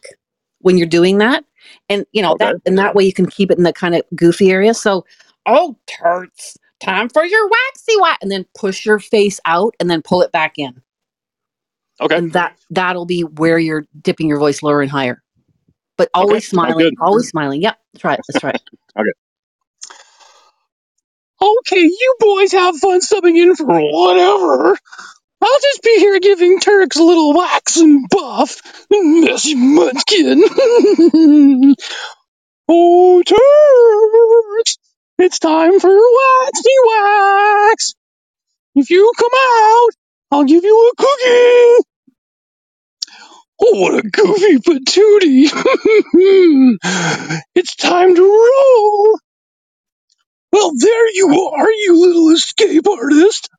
when 0.59 0.77
you're 0.77 0.87
doing 0.87 1.17
that, 1.19 1.43
and 1.89 2.05
you 2.11 2.21
know 2.21 2.35
that, 2.39 2.55
and 2.65 2.77
that 2.77 2.95
way 2.95 3.03
you 3.03 3.13
can 3.13 3.25
keep 3.25 3.51
it 3.51 3.57
in 3.57 3.63
the 3.63 3.73
kind 3.73 3.95
of 3.95 4.03
goofy 4.15 4.51
area. 4.51 4.73
So, 4.73 5.05
oh, 5.45 5.77
turts, 5.87 6.57
time 6.79 7.09
for 7.09 7.23
your 7.25 7.45
waxy 7.47 7.99
wax, 7.99 8.17
and 8.21 8.31
then 8.31 8.45
push 8.55 8.85
your 8.85 8.99
face 8.99 9.39
out, 9.45 9.75
and 9.79 9.89
then 9.89 10.01
pull 10.01 10.21
it 10.21 10.31
back 10.31 10.53
in. 10.57 10.81
Okay. 11.99 12.17
And 12.17 12.33
that 12.33 12.57
that'll 12.69 13.05
be 13.05 13.21
where 13.21 13.59
you're 13.59 13.85
dipping 14.01 14.27
your 14.27 14.39
voice 14.39 14.63
lower 14.63 14.81
and 14.81 14.91
higher, 14.91 15.23
but 15.97 16.09
always 16.13 16.47
sounds 16.47 16.49
smiling, 16.49 16.95
always 17.01 17.29
smiling. 17.29 17.61
Yep, 17.61 17.77
it. 18.13 18.19
Let's 18.27 18.39
try 18.39 18.51
it. 18.51 18.61
Okay. 18.97 19.09
Okay, 21.41 21.81
you 21.81 22.15
boys 22.19 22.51
have 22.53 22.77
fun 22.77 23.01
subbing 23.01 23.37
in 23.37 23.55
for 23.55 23.65
whatever. 23.67 24.77
I'll 25.41 25.59
just 25.61 25.81
be 25.83 25.99
here 25.99 26.19
giving 26.19 26.59
Turts 26.59 26.99
a 26.99 27.03
little 27.03 27.33
wax 27.33 27.77
and 27.77 28.07
buff. 28.09 28.61
Messy 28.91 29.55
munchkin. 29.55 30.43
oh, 32.69 33.23
Turts! 33.25 34.77
It's 35.17 35.39
time 35.39 35.79
for 35.79 35.89
your 35.89 36.11
waxy 36.43 36.75
wax. 36.87 37.93
If 38.75 38.89
you 38.89 39.11
come 39.17 39.31
out, 39.35 39.89
I'll 40.31 40.45
give 40.45 40.63
you 40.63 40.91
a 40.91 40.95
cookie. 40.95 41.85
Oh, 43.63 43.79
what 43.81 43.93
a 43.95 44.09
goofy 44.09 44.57
patootie. 44.57 45.49
it's 47.55 47.75
time 47.75 48.15
to 48.15 48.21
roll. 48.21 49.19
Well, 50.51 50.71
there 50.77 51.15
you 51.15 51.51
are, 51.55 51.71
you 51.71 52.01
little 52.01 52.29
escape 52.31 52.87
artist. 52.87 53.49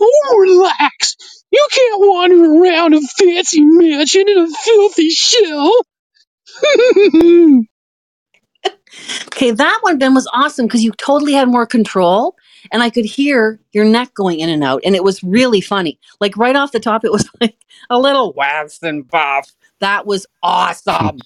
Oh, 0.00 0.36
relax. 0.38 1.16
You 1.50 1.66
can't 1.70 2.00
wander 2.00 2.62
around 2.62 2.94
a 2.94 3.00
fancy 3.00 3.64
mansion 3.64 4.28
in 4.28 4.38
a 4.38 4.48
filthy 4.48 5.10
shell. 5.10 5.72
Okay, 9.26 9.50
that 9.50 9.78
one, 9.82 9.98
Ben, 9.98 10.14
was 10.14 10.28
awesome 10.32 10.66
because 10.66 10.82
you 10.82 10.92
totally 10.92 11.34
had 11.34 11.48
more 11.48 11.66
control. 11.66 12.34
And 12.72 12.82
I 12.82 12.90
could 12.90 13.04
hear 13.04 13.60
your 13.72 13.84
neck 13.84 14.14
going 14.14 14.40
in 14.40 14.48
and 14.48 14.64
out. 14.64 14.82
And 14.84 14.96
it 14.96 15.04
was 15.04 15.22
really 15.22 15.60
funny. 15.60 15.98
Like 16.20 16.36
right 16.36 16.56
off 16.56 16.72
the 16.72 16.80
top, 16.80 17.04
it 17.04 17.12
was 17.12 17.28
like 17.40 17.56
a 17.90 17.98
little 17.98 18.32
wax 18.32 18.82
and 18.82 19.06
buff. 19.06 19.52
That 19.80 20.06
was 20.06 20.26
awesome. 20.42 21.18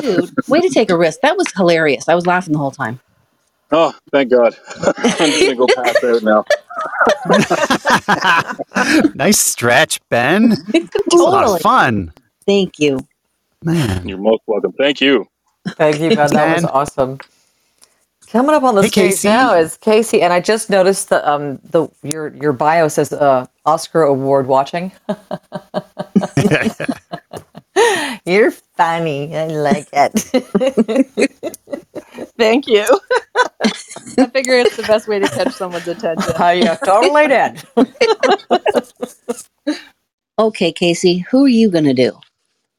Dude, 0.00 0.30
way 0.48 0.60
to 0.60 0.68
take 0.70 0.90
a 0.90 0.96
risk. 0.96 1.20
That 1.20 1.36
was 1.36 1.52
hilarious. 1.54 2.08
I 2.08 2.14
was 2.14 2.26
laughing 2.26 2.52
the 2.52 2.58
whole 2.58 2.70
time. 2.72 3.00
oh, 3.70 3.94
thank 4.10 4.30
God. 4.30 4.56
I'm 4.96 5.30
going 5.30 5.50
to 5.50 5.54
go 5.54 5.66
pass 5.68 6.02
out 6.02 6.22
now. 6.22 6.44
nice 9.14 9.40
stretch, 9.40 10.00
Ben. 10.10 10.58
It's 11.06 11.14
a 11.14 11.24
lot 11.24 11.44
Totally. 11.44 11.46
of 11.46 11.60
fun. 11.60 12.12
Thank 12.46 12.78
you. 12.80 13.06
Man. 13.64 14.08
You're 14.08 14.18
most 14.18 14.42
welcome. 14.46 14.72
Thank 14.72 15.00
you. 15.00 15.26
Thank 15.76 16.00
you, 16.00 16.12
Ben. 16.12 16.34
That 16.34 16.48
was 16.48 16.64
awesome. 16.64 17.20
Coming 18.28 18.54
up 18.56 18.64
on 18.64 18.74
the 18.76 18.82
Hey, 18.82 18.90
stage 18.90 19.22
Casey. 19.22 19.22
now 19.22 19.54
is 19.54 19.76
Casey, 19.78 20.22
and 20.22 20.32
I 20.32 20.40
just 20.40 20.70
noticed 20.70 21.10
that 21.10 21.24
um 21.28 21.58
the 21.64 21.88
your 22.02 22.34
your 22.36 22.52
bio 22.54 22.88
says 22.88 23.12
uh, 23.12 23.46
Oscar 23.66 24.02
award 24.02 24.46
watching. 24.48 24.92
You're 28.26 28.52
funny. 28.52 29.36
I 29.36 29.46
like 29.48 29.88
it. 29.92 30.26
Thank 32.38 32.66
you. 32.66 32.84
I 34.18 34.26
figure 34.32 34.54
it's 34.58 34.76
the 34.76 34.82
best 34.84 35.06
way 35.08 35.18
to 35.18 35.28
catch 35.28 35.52
someone's 35.52 35.86
attention. 35.86 36.32
Uh, 36.40 36.48
you 36.48 36.68
totally 36.84 37.28
did. 37.28 37.62
Okay, 40.38 40.72
Casey, 40.72 41.18
who 41.30 41.44
are 41.44 41.48
you 41.48 41.70
going 41.70 41.84
to 41.84 41.94
do? 41.94 42.12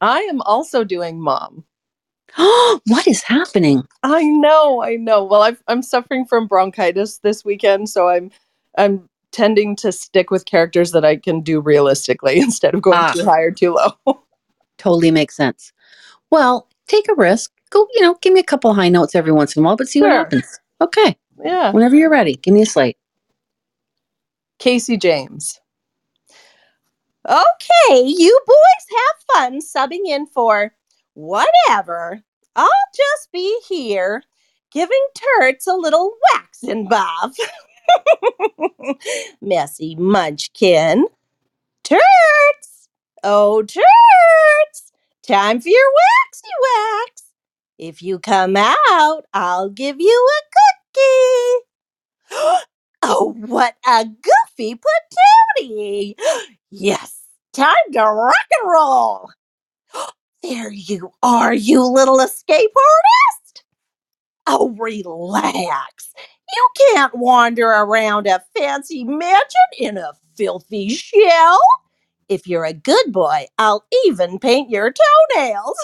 I 0.02 0.20
am 0.22 0.42
also 0.42 0.84
doing 0.84 1.22
mom. 1.22 1.64
what 2.36 3.08
is 3.08 3.22
happening? 3.22 3.84
I 4.02 4.24
know, 4.24 4.82
I 4.84 4.96
know. 4.96 5.24
Well, 5.24 5.44
I've, 5.44 5.62
I'm 5.68 5.82
suffering 5.84 6.26
from 6.26 6.48
bronchitis 6.48 7.20
this 7.20 7.46
weekend, 7.46 7.90
so 7.90 8.10
I'm 8.10 8.32
I'm 8.78 9.08
tending 9.32 9.76
to 9.78 9.92
stick 9.92 10.32
with 10.32 10.46
characters 10.46 10.92
that 10.92 11.06
I 11.06 11.16
can 11.16 11.42
do 11.42 11.60
realistically 11.62 12.40
instead 12.40 12.74
of 12.74 12.82
going 12.82 12.98
Ah. 12.98 13.12
too 13.14 13.24
high 13.24 13.42
or 13.42 13.52
too 13.52 13.76
low. 13.76 14.24
Totally 14.80 15.12
makes 15.12 15.36
sense. 15.36 15.72
Well, 16.32 16.68
take 16.88 17.08
a 17.08 17.14
risk. 17.16 17.52
Go, 17.74 17.88
you 17.96 18.02
know, 18.02 18.16
give 18.22 18.34
me 18.34 18.40
a 18.40 18.44
couple 18.44 18.72
high 18.76 18.90
notes 18.90 19.16
every 19.16 19.32
once 19.32 19.56
in 19.56 19.64
a 19.64 19.66
while, 19.66 19.76
but 19.76 19.88
see 19.88 20.00
what 20.00 20.12
happens. 20.12 20.60
Okay. 20.80 21.18
yeah. 21.44 21.72
Whenever 21.72 21.96
you're 21.96 22.10
ready, 22.10 22.36
give 22.36 22.54
me 22.54 22.62
a 22.62 22.66
slate. 22.68 22.98
Casey 24.60 24.96
James. 24.96 25.60
Okay, 27.28 28.04
you 28.06 28.40
boys 28.46 28.98
have 28.98 29.36
fun 29.52 29.60
subbing 29.60 30.06
in 30.06 30.28
for 30.28 30.76
whatever. 31.16 32.22
I'll 32.56 32.70
just 32.96 33.32
be 33.32 33.60
here 33.68 34.22
giving 34.72 35.08
turts 35.40 35.66
a 35.68 35.74
little 35.74 36.14
wax 36.34 36.62
and 36.64 36.88
buff. 36.88 37.36
Messy 39.42 39.96
munchkin. 39.96 41.08
Turts! 41.84 42.90
Oh, 43.24 43.64
turts! 43.66 44.92
Time 45.26 45.60
for 45.60 45.70
your 45.70 45.92
waxy 46.30 46.50
wax. 46.62 47.23
If 47.78 48.02
you 48.02 48.20
come 48.20 48.56
out, 48.56 49.26
I'll 49.34 49.70
give 49.70 50.00
you 50.00 50.30
a 50.30 50.42
cookie. 52.32 52.66
oh, 53.04 53.36
what 53.40 53.76
a 53.88 54.06
goofy 54.06 54.76
patootie! 54.76 56.16
Yes, 56.76 57.22
time 57.54 57.74
to 57.94 58.02
rock 58.04 58.36
and 58.62 58.72
roll. 58.72 59.30
There 60.44 60.72
you 60.72 61.12
are, 61.24 61.54
you 61.54 61.84
little 61.84 62.20
escape 62.20 62.72
artist. 62.76 63.64
Oh, 64.48 64.76
relax. 64.78 66.14
You 66.54 66.70
can't 66.94 67.16
wander 67.16 67.68
around 67.68 68.28
a 68.28 68.44
fancy 68.58 69.04
mansion 69.06 69.70
in 69.80 69.98
a 69.98 70.14
filthy 70.36 70.90
shell. 70.90 71.60
If 72.30 72.48
you're 72.48 72.66
a 72.66 72.74
good 72.74 73.12
boy, 73.14 73.48
I'll 73.58 73.86
even 74.06 74.40
paint 74.40 74.70
your 74.70 74.94
toenails. 75.36 75.78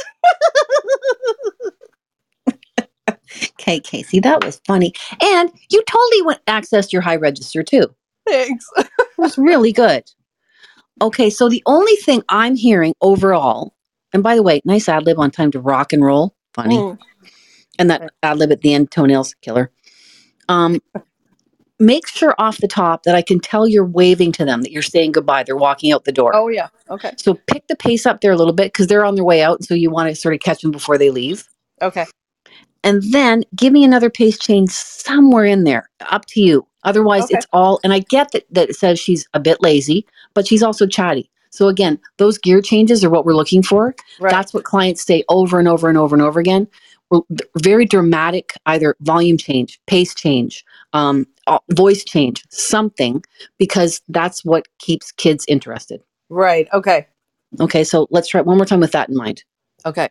Okay, 3.69 3.79
Casey, 3.79 4.19
that 4.21 4.43
was 4.43 4.59
funny. 4.65 4.93
And 5.21 5.51
you 5.69 5.83
totally 5.83 6.21
went 6.23 6.43
accessed 6.47 6.91
your 6.91 7.03
high 7.03 7.17
register 7.17 7.61
too. 7.61 7.85
Thanks. 8.27 8.65
It 8.77 8.89
was 9.19 9.37
really 9.37 9.71
good. 9.71 10.03
Okay, 11.03 11.29
so 11.29 11.49
the 11.49 11.61
only 11.67 11.95
thing 11.97 12.23
I'm 12.29 12.55
hearing 12.55 12.95
overall, 12.99 13.75
and 14.11 14.23
by 14.23 14.35
the 14.35 14.41
way, 14.41 14.59
nice 14.65 14.89
ad 14.89 15.05
lib 15.05 15.19
on 15.19 15.29
time 15.29 15.51
to 15.51 15.59
rock 15.59 15.93
and 15.93 16.03
roll. 16.03 16.33
Funny. 16.55 16.77
Mm. 16.77 16.97
And 17.77 17.91
that 17.91 18.11
ad 18.23 18.39
lib 18.39 18.51
at 18.51 18.61
the 18.61 18.73
end, 18.73 18.89
toenails 18.89 19.35
killer. 19.41 19.71
Um, 20.47 20.81
make 21.79 22.07
sure 22.07 22.33
off 22.39 22.57
the 22.57 22.67
top 22.67 23.03
that 23.03 23.13
I 23.13 23.21
can 23.21 23.39
tell 23.39 23.67
you're 23.67 23.85
waving 23.85 24.31
to 24.33 24.45
them, 24.45 24.63
that 24.63 24.71
you're 24.71 24.81
saying 24.81 25.11
goodbye. 25.11 25.43
They're 25.43 25.55
walking 25.55 25.91
out 25.91 26.05
the 26.05 26.11
door. 26.11 26.35
Oh 26.35 26.47
yeah. 26.47 26.69
Okay. 26.89 27.11
So 27.17 27.35
pick 27.45 27.67
the 27.67 27.75
pace 27.75 28.07
up 28.07 28.21
there 28.21 28.31
a 28.31 28.35
little 28.35 28.51
bit 28.51 28.73
because 28.73 28.87
they're 28.87 29.05
on 29.05 29.13
their 29.13 29.23
way 29.23 29.43
out. 29.43 29.63
So 29.63 29.75
you 29.75 29.91
want 29.91 30.09
to 30.09 30.15
sort 30.15 30.33
of 30.33 30.39
catch 30.39 30.61
them 30.61 30.71
before 30.71 30.97
they 30.97 31.11
leave. 31.11 31.47
Okay. 31.83 32.07
And 32.83 33.03
then 33.11 33.43
give 33.55 33.73
me 33.73 33.83
another 33.83 34.09
pace 34.09 34.37
change 34.39 34.69
somewhere 34.69 35.45
in 35.45 35.63
there. 35.65 35.89
Up 36.09 36.25
to 36.27 36.39
you. 36.41 36.65
Otherwise, 36.85 37.25
Okay. 37.25 37.35
it's 37.37 37.47
all, 37.51 37.79
and 37.83 37.91
I 37.91 37.99
get 37.99 38.31
that, 38.31 38.45
that 38.51 38.69
it 38.69 38.75
says 38.77 38.99
she's 38.99 39.27
a 39.33 39.39
bit 39.39 39.61
lazy, 39.61 40.05
but 40.33 40.47
she's 40.47 40.63
also 40.63 40.87
chatty. 40.87 41.29
So 41.51 41.67
again, 41.67 41.99
those 42.17 42.37
gear 42.37 42.61
changes 42.61 43.03
are 43.03 43.09
what 43.09 43.25
we're 43.25 43.35
looking 43.35 43.63
for. 43.63 43.93
Right. 44.19 44.31
That's 44.31 44.53
what 44.53 44.63
clients 44.63 45.03
say 45.03 45.23
over 45.29 45.59
and 45.59 45.67
over 45.67 45.89
and 45.89 45.97
over 45.97 46.15
and 46.15 46.23
over 46.23 46.39
again. 46.39 46.67
We're 47.11 47.21
very 47.61 47.85
dramatic, 47.85 48.53
either 48.67 48.95
volume 49.01 49.37
change, 49.37 49.79
pace 49.87 50.13
change, 50.13 50.63
um, 50.93 51.25
voice 51.71 52.03
change, 52.05 52.43
something, 52.49 53.23
because 53.57 53.99
that's 54.09 54.45
what 54.45 54.67
keeps 54.77 55.11
kids 55.11 55.43
interested. 55.47 56.01
right. 56.29 56.67
Okay. 56.71 57.07
Okay, 57.59 57.83
so 57.83 58.07
let's 58.11 58.27
try 58.29 58.39
it 58.39 58.45
one 58.45 58.57
more 58.57 58.65
time 58.67 58.79
with 58.79 58.91
that 58.91 59.09
in 59.09 59.15
mind. 59.17 59.43
Okay. 59.87 60.07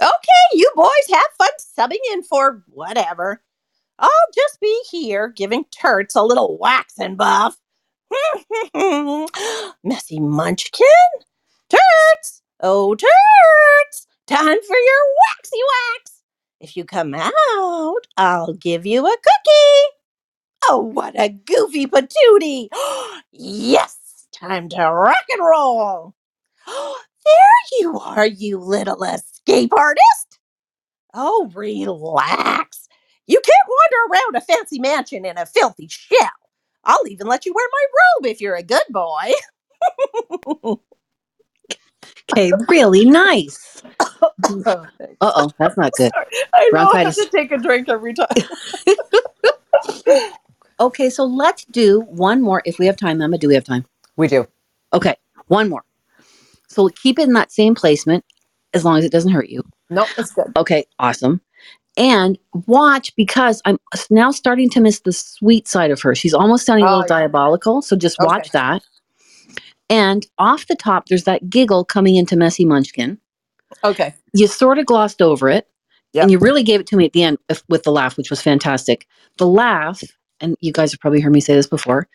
Okay, 0.00 0.46
you 0.54 0.70
boys 0.76 0.90
have 1.10 1.22
fun 1.38 1.50
subbing 1.78 1.98
in 2.14 2.22
for 2.22 2.62
whatever. 2.68 3.42
I'll 3.98 4.10
just 4.34 4.60
be 4.60 4.82
here 4.90 5.28
giving 5.28 5.64
turts 5.66 6.16
a 6.16 6.22
little 6.24 6.58
wax 6.58 6.94
and 6.98 7.18
buff. 7.18 7.56
Messy 9.84 10.20
munchkin? 10.20 10.86
Turts! 11.70 12.42
Oh, 12.60 12.96
turts! 12.96 14.06
Time 14.26 14.58
for 14.66 14.76
your 14.76 15.04
waxy 15.28 15.60
wax. 15.72 16.22
If 16.60 16.76
you 16.76 16.84
come 16.84 17.14
out, 17.14 18.06
I'll 18.16 18.54
give 18.54 18.86
you 18.86 19.06
a 19.06 19.10
cookie. 19.16 19.96
Oh, 20.70 20.80
what 20.94 21.14
a 21.20 21.30
goofy 21.30 21.86
patootie! 21.86 22.68
yes, 23.32 24.28
time 24.32 24.68
to 24.70 24.78
rock 24.92 25.24
and 25.30 25.42
roll. 25.42 26.14
there 27.24 27.80
you 27.80 27.98
are, 28.00 28.26
you 28.26 28.58
little 28.58 29.02
escape 29.04 29.72
artist. 29.76 30.38
Oh, 31.14 31.50
relax. 31.54 32.88
You 33.26 33.40
can't 33.40 33.68
wander 33.68 34.14
around 34.14 34.36
a 34.36 34.40
fancy 34.40 34.78
mansion 34.80 35.24
in 35.24 35.38
a 35.38 35.46
filthy 35.46 35.88
shell. 35.88 36.30
I'll 36.84 37.06
even 37.08 37.26
let 37.26 37.46
you 37.46 37.52
wear 37.54 37.66
my 37.72 37.86
robe 38.26 38.26
if 38.32 38.40
you're 38.40 38.56
a 38.56 38.62
good 38.62 38.82
boy. 38.90 39.32
Okay, 42.32 42.52
really 42.68 43.04
nice. 43.04 43.82
Oh, 44.66 44.86
thanks. 44.98 45.16
Uh 45.20 45.32
oh, 45.36 45.50
that's 45.58 45.76
not 45.76 45.92
good. 45.96 46.12
I 46.54 46.70
know 46.74 46.90
I 46.92 47.04
have 47.04 47.16
Bronchitis. 47.16 47.16
to 47.16 47.28
take 47.30 47.52
a 47.52 47.58
drink 47.58 47.88
every 47.88 48.14
time. 48.14 48.28
Okay, 50.80 51.10
so 51.10 51.24
let's 51.24 51.64
do 51.66 52.00
one 52.02 52.40
more. 52.42 52.62
If 52.64 52.78
we 52.78 52.86
have 52.86 52.96
time, 52.96 53.20
Emma, 53.20 53.36
do 53.38 53.48
we 53.48 53.54
have 53.54 53.64
time? 53.64 53.84
We 54.16 54.28
do. 54.28 54.46
Okay, 54.94 55.14
one 55.48 55.68
more. 55.68 55.84
So 56.70 56.88
keep 56.88 57.18
it 57.18 57.24
in 57.28 57.34
that 57.34 57.52
same 57.52 57.74
placement 57.74 58.24
as 58.72 58.84
long 58.84 58.96
as 58.98 59.04
it 59.04 59.12
doesn't 59.12 59.32
hurt 59.32 59.48
you. 59.50 59.62
no, 59.90 60.06
it's 60.16 60.30
good. 60.32 60.46
Okay, 60.56 60.84
awesome. 60.98 61.40
And 61.96 62.38
watch 62.66 63.14
because 63.16 63.60
I'm 63.64 63.76
now 64.10 64.30
starting 64.30 64.70
to 64.70 64.80
miss 64.80 65.00
the 65.00 65.12
sweet 65.12 65.66
side 65.66 65.90
of 65.90 66.00
her. 66.02 66.14
She's 66.14 66.32
almost 66.32 66.64
sounding 66.64 66.84
a 66.84 66.88
Oh, 66.88 66.98
little 66.98 67.04
yeah. 67.16 67.22
diabolical. 67.22 67.82
So 67.82 67.96
just 67.96 68.16
watch 68.20 68.50
that. 68.52 68.82
And 69.90 70.24
off 70.38 70.68
the 70.68 70.76
top, 70.76 71.06
there's 71.06 71.24
that 71.24 71.50
giggle 71.50 71.84
coming 71.84 72.14
into 72.14 72.36
Messy 72.36 72.64
Munchkin. 72.64 73.18
Okay. 73.82 74.14
You 74.32 74.46
sort 74.46 74.78
of 74.78 74.86
glossed 74.86 75.20
over 75.20 75.48
it. 75.48 75.66
Yep. 76.12 76.22
And 76.22 76.30
you 76.30 76.38
really 76.38 76.62
gave 76.62 76.78
it 76.80 76.86
to 76.88 76.96
me 76.96 77.04
at 77.06 77.12
the 77.12 77.24
end 77.24 77.38
with 77.68 77.82
the 77.82 77.92
laugh, 77.92 78.16
which 78.16 78.30
was 78.30 78.40
fantastic. 78.40 79.06
The 79.38 79.46
laugh, 79.46 80.00
and 80.40 80.56
you 80.60 80.72
guys 80.72 80.92
have 80.92 81.00
probably 81.00 81.20
heard 81.20 81.32
me 81.32 81.40
say 81.40 81.54
this 81.54 81.66
before, 81.68 82.08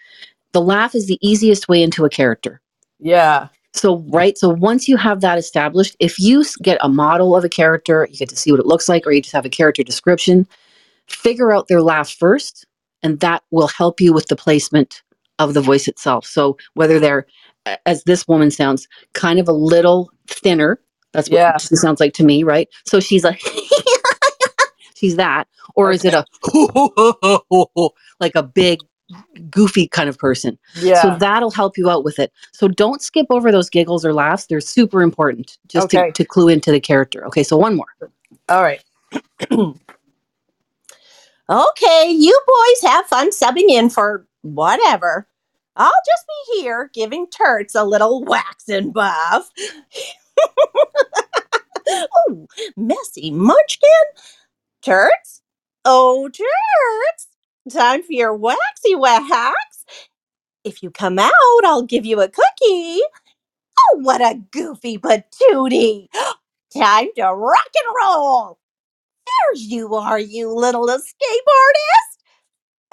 the 0.54 0.62
laugh 0.62 0.96
is 0.96 1.08
the 1.08 1.20
easiest 1.22 1.68
way 1.68 1.84
into 1.84 2.06
a 2.06 2.10
character. 2.10 2.62
Yeah. 3.00 3.50
So, 3.76 4.00
right. 4.10 4.38
So, 4.38 4.50
once 4.50 4.90
you 4.90 4.98
have 4.98 5.22
that 5.22 5.40
established, 5.40 5.96
if 6.00 6.20
you 6.20 6.46
get 6.64 6.80
a 6.82 6.90
model 6.90 7.38
of 7.38 7.46
a 7.46 7.50
character, 7.50 8.08
you 8.12 8.18
get 8.18 8.30
to 8.32 8.38
see 8.38 8.52
what 8.52 8.62
it 8.62 8.68
looks 8.68 8.90
like, 8.90 9.08
or 9.08 9.14
you 9.14 9.22
just 9.22 9.36
have 9.36 9.46
a 9.46 9.50
character 9.52 9.84
description, 9.84 10.48
figure 11.08 11.54
out 11.54 11.68
their 11.70 11.82
laugh 11.82 12.10
first, 12.12 12.66
and 13.04 13.20
that 13.22 13.44
will 13.52 13.68
help 13.68 14.02
you 14.02 14.14
with 14.14 14.28
the 14.28 14.36
placement 14.38 15.04
of 15.40 15.54
the 15.56 15.62
voice 15.62 15.88
itself. 15.88 16.26
So, 16.26 16.58
whether 16.76 17.00
they're, 17.00 17.28
as 17.86 18.04
this 18.06 18.28
woman 18.28 18.52
sounds, 18.52 18.88
kind 19.14 19.40
of 19.40 19.48
a 19.48 19.54
little 19.54 20.12
thinner, 20.28 20.80
that's 21.14 21.30
what 21.30 21.38
Yeah. 21.40 21.58
she 21.58 21.76
sounds 21.78 22.00
like 22.00 22.14
to 22.16 22.26
me, 22.26 22.44
right? 22.44 22.70
So, 22.88 23.00
she's 23.00 23.24
like, 23.24 23.42
she's 24.96 25.18
that, 25.18 25.48
or 25.76 25.92
is 25.92 26.06
it 26.06 26.14
a 26.16 26.26
like 28.20 28.36
a 28.36 28.44
big, 28.44 28.80
goofy 29.50 29.88
kind 29.88 30.10
of 30.10 30.18
person? 30.18 30.58
Yeah. 30.76 31.02
So 31.02 31.18
that'll 31.18 31.52
help 31.52 31.78
you 31.78 31.90
out 31.90 32.04
with 32.04 32.20
it. 32.20 32.32
So 32.52 32.68
don't 32.68 33.02
skip 33.02 33.28
over 33.30 33.52
those 33.52 33.70
giggles 33.70 34.06
or 34.06 34.14
laughs. 34.14 34.48
They're 34.48 34.62
super 34.62 35.02
important 35.02 35.58
just 35.68 35.86
Okay. 35.94 36.08
to, 36.08 36.12
to 36.14 36.26
clue 36.26 36.50
into 36.50 36.72
the 36.72 36.80
character. 36.80 37.26
Okay, 37.28 37.44
so 37.44 37.58
one 37.58 37.76
more. 37.76 37.88
All 38.50 38.64
right. 38.64 38.84
Okay, 41.48 42.10
you 42.12 42.42
boys 42.48 42.90
have 42.90 43.06
fun 43.06 43.30
subbing 43.30 43.70
in 43.70 43.92
for 43.92 44.26
whatever. 44.42 45.28
I'll 45.76 45.92
just 45.92 46.26
be 46.28 46.62
here 46.62 46.90
giving 46.92 47.28
turts 47.28 47.76
a 47.76 47.84
little 47.84 48.24
wax 48.24 48.68
and 48.68 48.92
buff. 48.92 49.48
oh, 51.88 52.48
messy 52.76 53.30
munchkin. 53.30 53.90
Turts? 54.84 55.42
Oh, 55.86 56.32
turts. 56.34 57.28
Time 57.72 58.04
for 58.04 58.14
your 58.14 58.36
waxy 58.36 58.96
wax. 58.96 59.86
If 60.64 60.84
you 60.84 60.92
come 60.92 61.20
out, 61.20 61.32
I'll 61.66 61.84
give 61.84 62.06
you 62.06 62.22
a 62.22 62.30
cookie. 62.30 63.02
Oh, 63.80 64.00
what 64.02 64.22
a 64.22 64.42
goofy 64.52 64.98
patootie. 65.00 66.08
Time 66.78 67.08
to 67.18 67.24
rock 67.34 67.72
and 67.76 67.96
roll. 68.04 68.60
There 69.28 69.56
you 69.64 69.96
are, 69.96 70.20
you 70.20 70.54
little 70.54 70.90
escape 70.90 71.46
artist. 71.48 72.24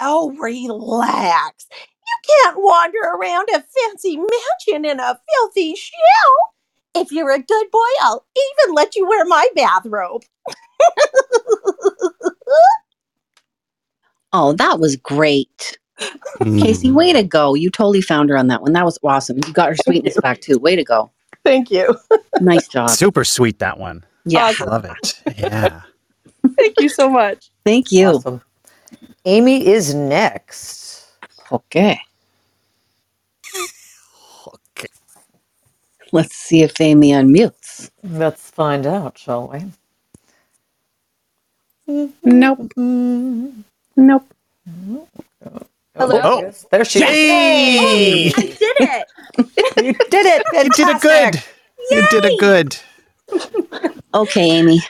Oh, 0.01 0.31
relax. 0.39 1.67
You 1.71 2.17
can't 2.43 2.57
wander 2.59 2.99
around 2.99 3.49
a 3.49 3.63
fancy 3.63 4.17
mansion 4.17 4.85
in 4.85 4.99
a 4.99 5.19
filthy 5.29 5.75
shell. 5.75 5.93
If 6.95 7.11
you're 7.11 7.31
a 7.33 7.39
good 7.43 7.71
boy, 7.71 7.79
I'll 8.01 8.25
even 8.65 8.75
let 8.75 8.95
you 8.95 9.07
wear 9.07 9.25
my 9.25 9.47
bathrobe. 9.55 10.23
Oh, 14.33 14.53
that 14.53 14.79
was 14.79 14.95
great. 14.97 15.77
Casey, 16.41 16.89
Mm. 16.89 16.95
way 16.95 17.13
to 17.13 17.23
go. 17.23 17.53
You 17.53 17.69
totally 17.69 18.01
found 18.01 18.29
her 18.29 18.37
on 18.37 18.47
that 18.47 18.61
one. 18.61 18.73
That 18.73 18.83
was 18.85 18.97
awesome. 19.03 19.37
You 19.37 19.53
got 19.53 19.69
her 19.69 19.75
sweetness 19.75 20.17
back 20.21 20.41
too. 20.41 20.57
Way 20.59 20.75
to 20.75 20.83
go. 20.83 21.11
Thank 21.45 21.69
you. 21.71 21.95
Nice 22.41 22.67
job. 22.67 22.89
Super 22.89 23.23
sweet 23.23 23.59
that 23.59 23.77
one. 23.79 24.03
Yeah. 24.25 24.45
Awesome. 24.45 24.69
Love 24.69 24.85
it. 24.85 25.21
Yeah. 25.37 25.81
Thank 26.57 26.79
you 26.79 26.89
so 26.89 27.09
much. 27.09 27.51
Thank 27.65 27.91
you. 27.91 28.07
Awesome. 28.07 28.41
Amy 29.25 29.67
is 29.67 29.93
next. 29.93 31.05
Okay. 31.51 31.99
Okay. 34.47 34.87
Let's 36.11 36.35
see 36.35 36.63
if 36.63 36.79
Amy 36.81 37.11
unmutes. 37.11 37.91
Let's 38.03 38.49
find 38.49 38.85
out, 38.85 39.17
shall 39.17 39.47
we? 41.87 42.11
Nope. 42.23 42.71
Nope. 43.95 44.33
Hello. 45.97 46.19
Oh. 46.23 46.43
oh 46.45 46.53
there 46.71 46.85
she 46.85 46.99
Yay! 46.99 48.27
is. 48.27 48.33
I 48.37 48.41
did 48.41 48.77
it. 48.79 49.07
You 49.77 49.93
did 50.09 50.25
it. 50.25 50.43
You 50.53 50.69
did 50.71 50.95
a 50.95 50.99
good. 50.99 51.43
You 51.91 52.07
did 52.09 52.25
it 52.25 52.39
good. 52.39 52.77
Okay, 54.13 54.51
Amy. 54.51 54.81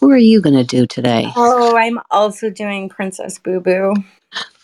Who 0.00 0.10
are 0.10 0.18
you 0.18 0.40
going 0.40 0.56
to 0.56 0.64
do 0.64 0.86
today? 0.86 1.32
Oh, 1.36 1.76
I'm 1.76 1.98
also 2.10 2.50
doing 2.50 2.88
Princess 2.88 3.38
Boo 3.38 3.60
Boo. 3.60 3.94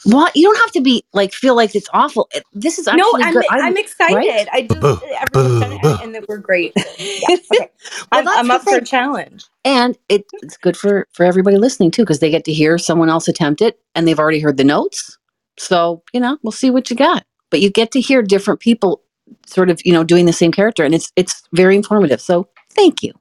What? 0.05 0.37
You 0.37 0.45
don't 0.45 0.57
have 0.59 0.73
to 0.73 0.81
be 0.81 1.05
like 1.13 1.33
feel 1.33 1.57
like 1.57 1.75
it's 1.75 1.89
awful. 1.93 2.29
It- 2.35 2.45
This 2.53 2.79
is 2.79 2.87
actually 2.89 3.03
No, 3.03 3.27
I'm, 3.27 3.35
good. 3.35 3.45
I'm 3.51 3.77
excited. 3.77 4.15
right? 4.17 4.49
I 4.53 4.63
just 4.63 4.81
Boo, 4.81 4.99
everyone's 5.21 5.61
done 5.61 5.79
boo, 5.83 5.91
it 5.95 6.01
and 6.03 6.15
they 6.15 6.21
were 6.29 6.39
great. 6.39 6.73
Yeah, 6.99 7.37
okay. 7.53 7.71
I'm, 8.13 8.29
I'm 8.29 8.51
up 8.51 8.63
for 8.63 8.77
a 8.77 8.85
challenge. 8.85 9.45
and 9.65 9.97
it, 10.09 10.25
it's 10.43 10.57
good 10.57 10.77
for 10.77 11.07
for 11.13 11.25
everybody 11.25 11.57
listening 11.59 11.91
too 11.91 12.03
because 12.03 12.21
they 12.21 12.31
get 12.31 12.45
to 12.47 12.53
hear 12.53 12.79
someone 12.79 13.09
else 13.11 13.29
attempt 13.29 13.61
it 13.63 13.81
and 13.95 14.07
they've 14.07 14.19
already 14.19 14.41
heard 14.41 14.57
the 14.59 14.65
notes. 14.65 15.19
So 15.59 16.03
you 16.13 16.21
know, 16.21 16.39
we'll 16.43 16.53
see 16.53 16.71
what 16.71 16.91
you 16.91 16.97
got. 16.97 17.25
But 17.51 17.61
you 17.61 17.71
get 17.71 17.93
to 17.93 18.01
hear 18.01 18.23
different 18.23 18.61
people 18.61 19.03
sort 19.47 19.71
of 19.71 19.81
you 19.85 19.93
know 19.93 20.05
doing 20.05 20.27
the 20.27 20.33
same 20.33 20.53
character, 20.53 20.85
and 20.85 20.95
it's 20.95 21.13
it's 21.17 21.43
very 21.53 21.77
informative. 21.77 22.21
So 22.21 22.49
thank 22.71 23.03
you. 23.03 23.13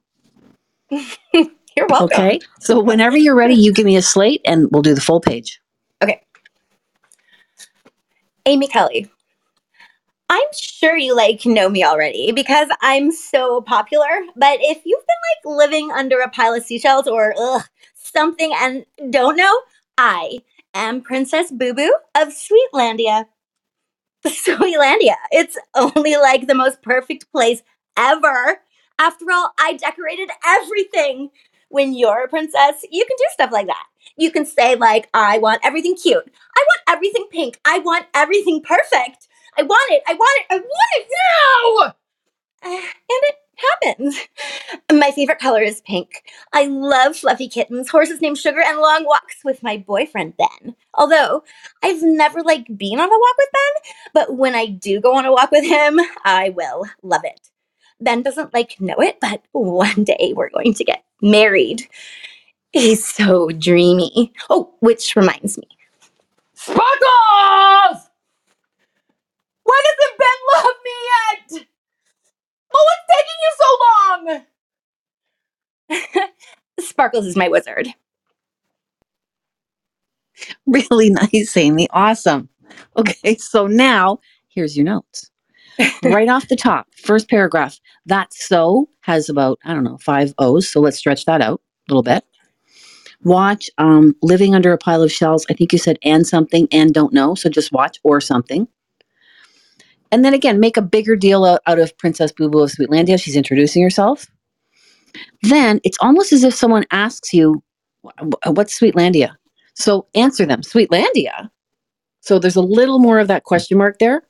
You're 1.76 1.86
welcome. 1.88 2.06
Okay. 2.06 2.40
So 2.60 2.80
whenever 2.80 3.16
you're 3.18 3.34
ready, 3.36 3.54
you 3.54 3.72
give 3.72 3.84
me 3.86 3.96
a 3.96 4.02
slate 4.02 4.40
and 4.46 4.68
we'll 4.72 4.82
do 4.82 4.94
the 4.94 5.00
full 5.00 5.20
page. 5.20 5.60
Amy 8.46 8.68
Kelly. 8.68 9.10
I'm 10.28 10.48
sure 10.52 10.96
you 10.96 11.14
like 11.14 11.46
know 11.46 11.68
me 11.68 11.84
already 11.84 12.32
because 12.32 12.68
I'm 12.80 13.12
so 13.12 13.60
popular. 13.60 14.06
But 14.34 14.58
if 14.60 14.82
you've 14.84 15.04
been 15.06 15.52
like 15.52 15.58
living 15.58 15.90
under 15.92 16.20
a 16.20 16.30
pile 16.30 16.54
of 16.54 16.64
seashells 16.64 17.06
or 17.06 17.34
ugh, 17.38 17.62
something 17.94 18.52
and 18.60 18.84
don't 19.10 19.36
know, 19.36 19.60
I 19.98 20.38
am 20.74 21.02
Princess 21.02 21.50
Boo 21.50 21.74
Boo 21.74 21.94
of 22.14 22.28
Sweetlandia. 22.28 23.26
Sweetlandia. 24.26 25.14
It's 25.30 25.58
only 25.74 26.16
like 26.16 26.46
the 26.46 26.54
most 26.54 26.82
perfect 26.82 27.30
place 27.32 27.62
ever. 27.96 28.60
After 28.98 29.26
all, 29.32 29.52
I 29.58 29.74
decorated 29.74 30.30
everything. 30.44 31.30
When 31.68 31.94
you're 31.94 32.24
a 32.24 32.28
princess, 32.28 32.84
you 32.90 33.04
can 33.04 33.16
do 33.16 33.24
stuff 33.32 33.52
like 33.52 33.66
that. 33.66 33.84
You 34.16 34.30
can 34.30 34.46
say, 34.46 34.76
like, 34.76 35.08
I 35.12 35.38
want 35.38 35.60
everything 35.64 35.96
cute. 35.96 36.24
I 36.56 36.60
want 36.60 36.80
everything 36.88 37.26
pink. 37.30 37.60
I 37.64 37.78
want 37.80 38.06
everything 38.14 38.62
perfect. 38.62 39.28
I 39.58 39.62
want 39.62 39.92
it. 39.92 40.02
I 40.06 40.14
want 40.14 40.40
it. 40.40 40.46
I 40.50 40.56
want 40.58 40.96
it 40.96 41.08
now. 41.22 41.94
And 43.08 43.22
it 43.22 43.36
happens. 43.56 44.18
My 44.92 45.10
favorite 45.10 45.38
color 45.38 45.62
is 45.62 45.80
pink. 45.82 46.22
I 46.52 46.66
love 46.66 47.16
fluffy 47.16 47.48
kittens, 47.48 47.88
horses 47.88 48.20
named 48.20 48.38
Sugar, 48.38 48.60
and 48.60 48.78
long 48.78 49.04
walks 49.04 49.36
with 49.44 49.62
my 49.62 49.76
boyfriend 49.76 50.36
Ben. 50.36 50.74
Although 50.94 51.44
I've 51.82 52.02
never 52.02 52.42
like 52.42 52.66
been 52.76 52.98
on 52.98 53.08
a 53.08 53.10
walk 53.10 53.36
with 53.38 53.48
Ben, 53.52 53.92
but 54.14 54.36
when 54.36 54.54
I 54.54 54.66
do 54.66 55.00
go 55.00 55.16
on 55.16 55.24
a 55.24 55.32
walk 55.32 55.50
with 55.50 55.64
him, 55.64 56.00
I 56.24 56.50
will 56.50 56.86
love 57.02 57.22
it. 57.24 57.50
Ben 58.00 58.22
doesn't 58.22 58.54
like 58.54 58.80
know 58.80 58.96
it, 58.98 59.18
but 59.20 59.42
one 59.52 60.04
day 60.04 60.32
we're 60.36 60.50
going 60.50 60.74
to 60.74 60.84
get 60.84 61.04
married. 61.22 61.88
He's 62.72 63.04
so 63.06 63.48
dreamy. 63.50 64.32
Oh, 64.50 64.74
which 64.80 65.16
reminds 65.16 65.56
me. 65.58 65.68
Sparkles! 66.54 68.10
Why 69.64 69.82
doesn't 69.84 70.18
Ben 70.18 70.28
love 70.54 70.74
me 70.84 70.92
yet? 71.58 71.66
Oh, 72.74 72.86
it's 72.92 73.08
taking 73.14 73.40
you 75.90 76.02
so 76.08 76.18
long! 76.18 76.28
Sparkles 76.80 77.26
is 77.26 77.36
my 77.36 77.48
wizard. 77.48 77.88
Really 80.66 81.10
nice, 81.32 81.56
Amy. 81.56 81.88
Awesome. 81.90 82.48
Okay, 82.96 83.36
so 83.36 83.66
now 83.66 84.18
here's 84.48 84.76
your 84.76 84.84
notes. 84.84 85.30
right 86.04 86.28
off 86.28 86.48
the 86.48 86.56
top, 86.56 86.86
first 86.96 87.28
paragraph. 87.28 87.78
That 88.06 88.32
so 88.32 88.88
has 89.00 89.28
about, 89.28 89.58
I 89.64 89.74
don't 89.74 89.84
know, 89.84 89.98
five 89.98 90.34
O's. 90.38 90.68
So 90.68 90.80
let's 90.80 90.98
stretch 90.98 91.24
that 91.26 91.40
out 91.40 91.60
a 91.88 91.92
little 91.92 92.02
bit. 92.02 92.24
Watch 93.24 93.70
um, 93.78 94.14
Living 94.22 94.54
Under 94.54 94.72
a 94.72 94.78
Pile 94.78 95.02
of 95.02 95.10
Shells. 95.10 95.46
I 95.50 95.54
think 95.54 95.72
you 95.72 95.78
said 95.78 95.98
and 96.02 96.26
something 96.26 96.68
and 96.70 96.94
don't 96.94 97.12
know. 97.12 97.34
So 97.34 97.48
just 97.48 97.72
watch 97.72 97.98
or 98.04 98.20
something. 98.20 98.68
And 100.12 100.24
then 100.24 100.34
again, 100.34 100.60
make 100.60 100.76
a 100.76 100.82
bigger 100.82 101.16
deal 101.16 101.44
out, 101.44 101.78
of 101.78 101.96
Princess 101.98 102.30
Boo 102.32 102.48
Boo 102.48 102.62
of 102.62 102.70
Sweetlandia. 102.70 103.20
She's 103.20 103.36
introducing 103.36 103.82
herself. 103.82 104.26
Then 105.42 105.80
it's 105.84 105.98
almost 106.00 106.32
as 106.32 106.44
if 106.44 106.54
someone 106.54 106.84
asks 106.90 107.34
you, 107.34 107.62
"Wh- 108.04 108.46
What's 108.46 108.78
Sweetlandia? 108.78 109.34
So 109.74 110.06
answer 110.14 110.46
them, 110.46 110.62
Sweetlandia. 110.62 111.50
So 112.20 112.38
there's 112.38 112.56
a 112.56 112.62
little 112.62 112.98
more 112.98 113.18
of 113.18 113.28
that 113.28 113.44
question 113.44 113.78
mark 113.78 113.98
there. 113.98 114.22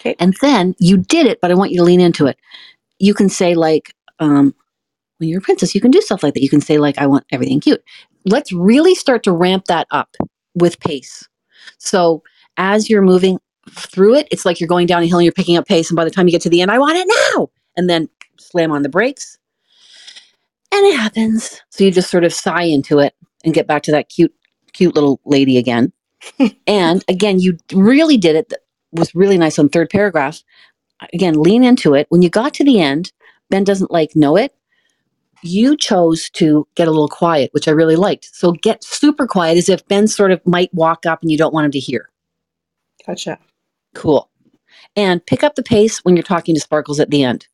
Okay. 0.00 0.14
And 0.18 0.34
then 0.40 0.74
you 0.78 0.96
did 0.96 1.26
it, 1.26 1.40
but 1.40 1.50
I 1.50 1.54
want 1.54 1.72
you 1.72 1.78
to 1.78 1.84
lean 1.84 2.00
into 2.00 2.26
it. 2.26 2.38
You 2.98 3.14
can 3.14 3.28
say, 3.28 3.54
like, 3.54 3.94
um, 4.20 4.54
when 5.18 5.28
you're 5.28 5.40
a 5.40 5.42
princess, 5.42 5.74
you 5.74 5.80
can 5.80 5.90
do 5.90 6.00
stuff 6.00 6.22
like 6.22 6.34
that. 6.34 6.42
You 6.42 6.48
can 6.48 6.60
say, 6.60 6.78
like, 6.78 6.98
I 6.98 7.06
want 7.06 7.24
everything 7.32 7.60
cute. 7.60 7.82
Let's 8.24 8.52
really 8.52 8.94
start 8.94 9.22
to 9.24 9.32
ramp 9.32 9.64
that 9.66 9.86
up 9.90 10.16
with 10.54 10.78
pace. 10.80 11.28
So 11.78 12.22
as 12.56 12.88
you're 12.88 13.02
moving 13.02 13.38
through 13.70 14.14
it, 14.14 14.28
it's 14.30 14.44
like 14.44 14.60
you're 14.60 14.68
going 14.68 14.86
down 14.86 15.02
a 15.02 15.06
hill 15.06 15.18
and 15.18 15.24
you're 15.24 15.32
picking 15.32 15.56
up 15.56 15.66
pace. 15.66 15.90
And 15.90 15.96
by 15.96 16.04
the 16.04 16.10
time 16.10 16.26
you 16.26 16.32
get 16.32 16.42
to 16.42 16.50
the 16.50 16.62
end, 16.62 16.70
I 16.70 16.78
want 16.78 16.96
it 16.98 17.08
now. 17.34 17.48
And 17.76 17.88
then 17.88 18.08
slam 18.38 18.72
on 18.72 18.82
the 18.82 18.88
brakes. 18.88 19.38
And 20.72 20.86
it 20.86 20.96
happens. 20.96 21.60
So 21.70 21.84
you 21.84 21.90
just 21.90 22.10
sort 22.10 22.24
of 22.24 22.32
sigh 22.32 22.64
into 22.64 22.98
it 22.98 23.14
and 23.44 23.54
get 23.54 23.66
back 23.66 23.82
to 23.84 23.92
that 23.92 24.08
cute, 24.08 24.34
cute 24.72 24.94
little 24.94 25.20
lady 25.24 25.56
again. 25.56 25.92
and 26.66 27.04
again, 27.08 27.40
you 27.40 27.56
really 27.72 28.16
did 28.16 28.36
it. 28.36 28.52
Was 28.92 29.14
really 29.14 29.38
nice 29.38 29.58
on 29.58 29.68
third 29.68 29.90
paragraph. 29.90 30.42
Again, 31.12 31.40
lean 31.40 31.62
into 31.62 31.94
it. 31.94 32.06
When 32.08 32.22
you 32.22 32.30
got 32.30 32.54
to 32.54 32.64
the 32.64 32.80
end, 32.80 33.12
Ben 33.50 33.64
doesn't 33.64 33.90
like 33.90 34.16
know 34.16 34.36
it. 34.36 34.54
You 35.42 35.76
chose 35.76 36.30
to 36.30 36.66
get 36.74 36.88
a 36.88 36.90
little 36.90 37.08
quiet, 37.08 37.50
which 37.52 37.68
I 37.68 37.70
really 37.70 37.96
liked. 37.96 38.34
So 38.34 38.52
get 38.52 38.82
super 38.82 39.26
quiet 39.26 39.56
as 39.56 39.68
if 39.68 39.86
Ben 39.86 40.08
sort 40.08 40.32
of 40.32 40.44
might 40.46 40.72
walk 40.74 41.06
up 41.06 41.22
and 41.22 41.30
you 41.30 41.38
don't 41.38 41.54
want 41.54 41.66
him 41.66 41.70
to 41.72 41.78
hear. 41.78 42.10
Gotcha. 43.06 43.38
Cool. 43.94 44.28
And 44.96 45.24
pick 45.24 45.44
up 45.44 45.54
the 45.54 45.62
pace 45.62 45.98
when 46.04 46.16
you're 46.16 46.22
talking 46.24 46.54
to 46.54 46.60
Sparkles 46.60 46.98
at 46.98 47.10
the 47.10 47.22
end. 47.22 47.46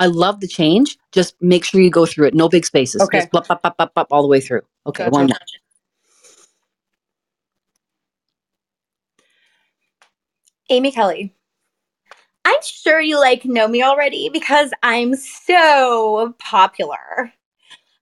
I 0.00 0.06
love 0.06 0.40
the 0.40 0.48
change. 0.48 0.98
Just 1.12 1.34
make 1.40 1.64
sure 1.64 1.80
you 1.80 1.90
go 1.90 2.06
through 2.06 2.28
it. 2.28 2.34
No 2.34 2.48
big 2.48 2.64
spaces. 2.64 3.02
Okay. 3.02 3.20
Just 3.20 3.32
blop, 3.32 3.46
blop, 3.46 3.74
blop, 3.76 3.90
blop, 3.96 4.06
all 4.10 4.22
the 4.22 4.28
way 4.28 4.40
through. 4.40 4.62
Okay, 4.86 5.04
Gotcha. 5.04 5.10
one 5.10 5.26
more. 5.26 5.38
Amy 10.70 10.92
Kelly. 10.92 11.34
I'm 12.44 12.60
sure 12.62 13.00
you 13.00 13.18
like 13.18 13.44
know 13.44 13.68
me 13.68 13.82
already 13.82 14.28
because 14.28 14.72
I'm 14.82 15.14
so 15.16 16.34
popular. 16.38 17.32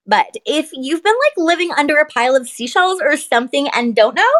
But 0.07 0.37
if 0.47 0.71
you've 0.73 1.03
been 1.03 1.15
like 1.15 1.47
living 1.47 1.73
under 1.77 1.97
a 1.97 2.07
pile 2.07 2.37
of 2.37 2.49
seashells 2.49 3.01
or 3.01 3.17
something 3.17 3.69
and 3.69 3.97
don't 3.97 4.15
know, 4.15 4.33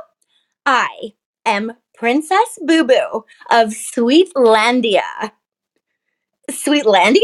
I 0.65 1.15
am 1.45 1.73
Princess 1.95 2.59
Boo 2.65 2.85
Boo 2.85 3.25
of 3.51 3.71
Sweetlandia. 3.71 5.33
Sweetlandia? 6.51 7.21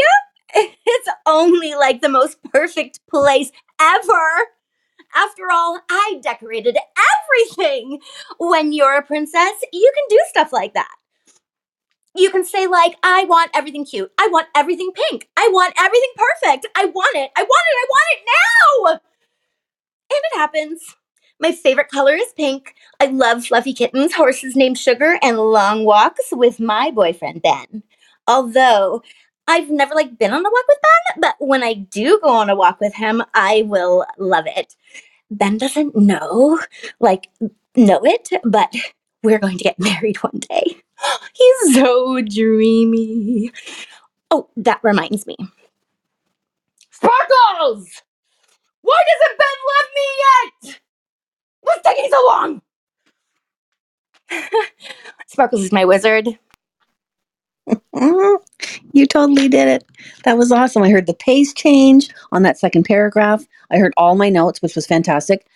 It's 0.54 1.08
only 1.24 1.74
like 1.74 2.02
the 2.02 2.10
most 2.10 2.36
perfect 2.52 3.00
place 3.08 3.50
ever. 3.80 4.46
After 5.14 5.50
all, 5.50 5.80
I 5.90 6.20
decorated 6.22 6.76
everything. 7.58 8.00
When 8.38 8.72
you're 8.72 8.96
a 8.96 9.02
princess, 9.02 9.52
you 9.72 9.92
can 9.94 10.04
do 10.08 10.20
stuff 10.28 10.52
like 10.52 10.74
that. 10.74 10.94
You 12.14 12.30
can 12.30 12.44
say, 12.44 12.66
like, 12.66 12.96
I 13.02 13.24
want 13.24 13.50
everything 13.54 13.84
cute. 13.84 14.12
I 14.20 14.28
want 14.28 14.48
everything 14.54 14.92
pink. 14.94 15.28
I 15.36 15.48
want 15.52 15.74
everything 15.78 16.10
perfect. 16.16 16.66
I 16.76 16.86
want 16.86 17.16
it. 17.16 17.30
I 17.36 17.42
want 17.42 17.66
it. 17.70 17.76
I 17.78 17.86
want 17.88 18.04
it 18.12 18.24
now. 18.26 19.00
And 20.10 20.20
it 20.32 20.36
happens. 20.36 20.82
My 21.40 21.52
favorite 21.52 21.88
color 21.88 22.14
is 22.14 22.32
pink. 22.36 22.74
I 23.00 23.06
love 23.06 23.46
fluffy 23.46 23.72
kittens, 23.72 24.14
horses 24.14 24.54
named 24.54 24.78
Sugar, 24.78 25.18
and 25.22 25.38
long 25.38 25.84
walks 25.84 26.28
with 26.32 26.60
my 26.60 26.90
boyfriend 26.90 27.42
Ben. 27.42 27.82
Although 28.28 29.02
I've 29.48 29.70
never 29.70 29.94
like 29.94 30.18
been 30.18 30.32
on 30.32 30.40
a 30.46 30.50
walk 30.50 30.64
with 30.68 30.78
Ben, 30.82 31.20
but 31.20 31.34
when 31.46 31.62
I 31.62 31.74
do 31.74 32.20
go 32.22 32.28
on 32.28 32.50
a 32.50 32.56
walk 32.56 32.80
with 32.80 32.94
him, 32.94 33.22
I 33.34 33.62
will 33.66 34.06
love 34.18 34.44
it. 34.46 34.76
Ben 35.30 35.58
doesn't 35.58 35.96
know, 35.96 36.60
like 37.00 37.28
know 37.76 38.00
it, 38.04 38.28
but 38.44 38.74
we're 39.22 39.38
going 39.38 39.58
to 39.58 39.64
get 39.64 39.78
married 39.80 40.22
one 40.22 40.38
day. 40.48 40.62
He's 41.34 41.74
so 41.74 42.20
dreamy. 42.22 43.50
Oh, 44.30 44.48
that 44.56 44.80
reminds 44.82 45.26
me. 45.26 45.36
Sparkles! 46.90 48.02
Why 48.82 49.02
doesn't 49.10 49.38
Ben 49.38 49.58
love 49.70 49.90
me 49.94 50.06
yet? 50.70 50.80
What's 51.62 51.82
taking 51.88 52.10
so 52.10 52.26
long? 52.26 52.62
Sparkles 55.26 55.62
is 55.62 55.72
my 55.72 55.84
wizard. 55.84 56.28
Mhm. 57.94 58.38
you 58.92 59.06
totally 59.06 59.48
did 59.48 59.68
it. 59.68 59.84
That 60.24 60.38
was 60.38 60.50
awesome. 60.52 60.82
I 60.82 60.90
heard 60.90 61.06
the 61.06 61.14
pace 61.14 61.52
change 61.52 62.08
on 62.32 62.42
that 62.42 62.58
second 62.58 62.84
paragraph. 62.84 63.44
I 63.70 63.78
heard 63.78 63.92
all 63.96 64.14
my 64.14 64.28
notes, 64.28 64.62
which 64.62 64.74
was 64.74 64.86
fantastic. 64.86 65.46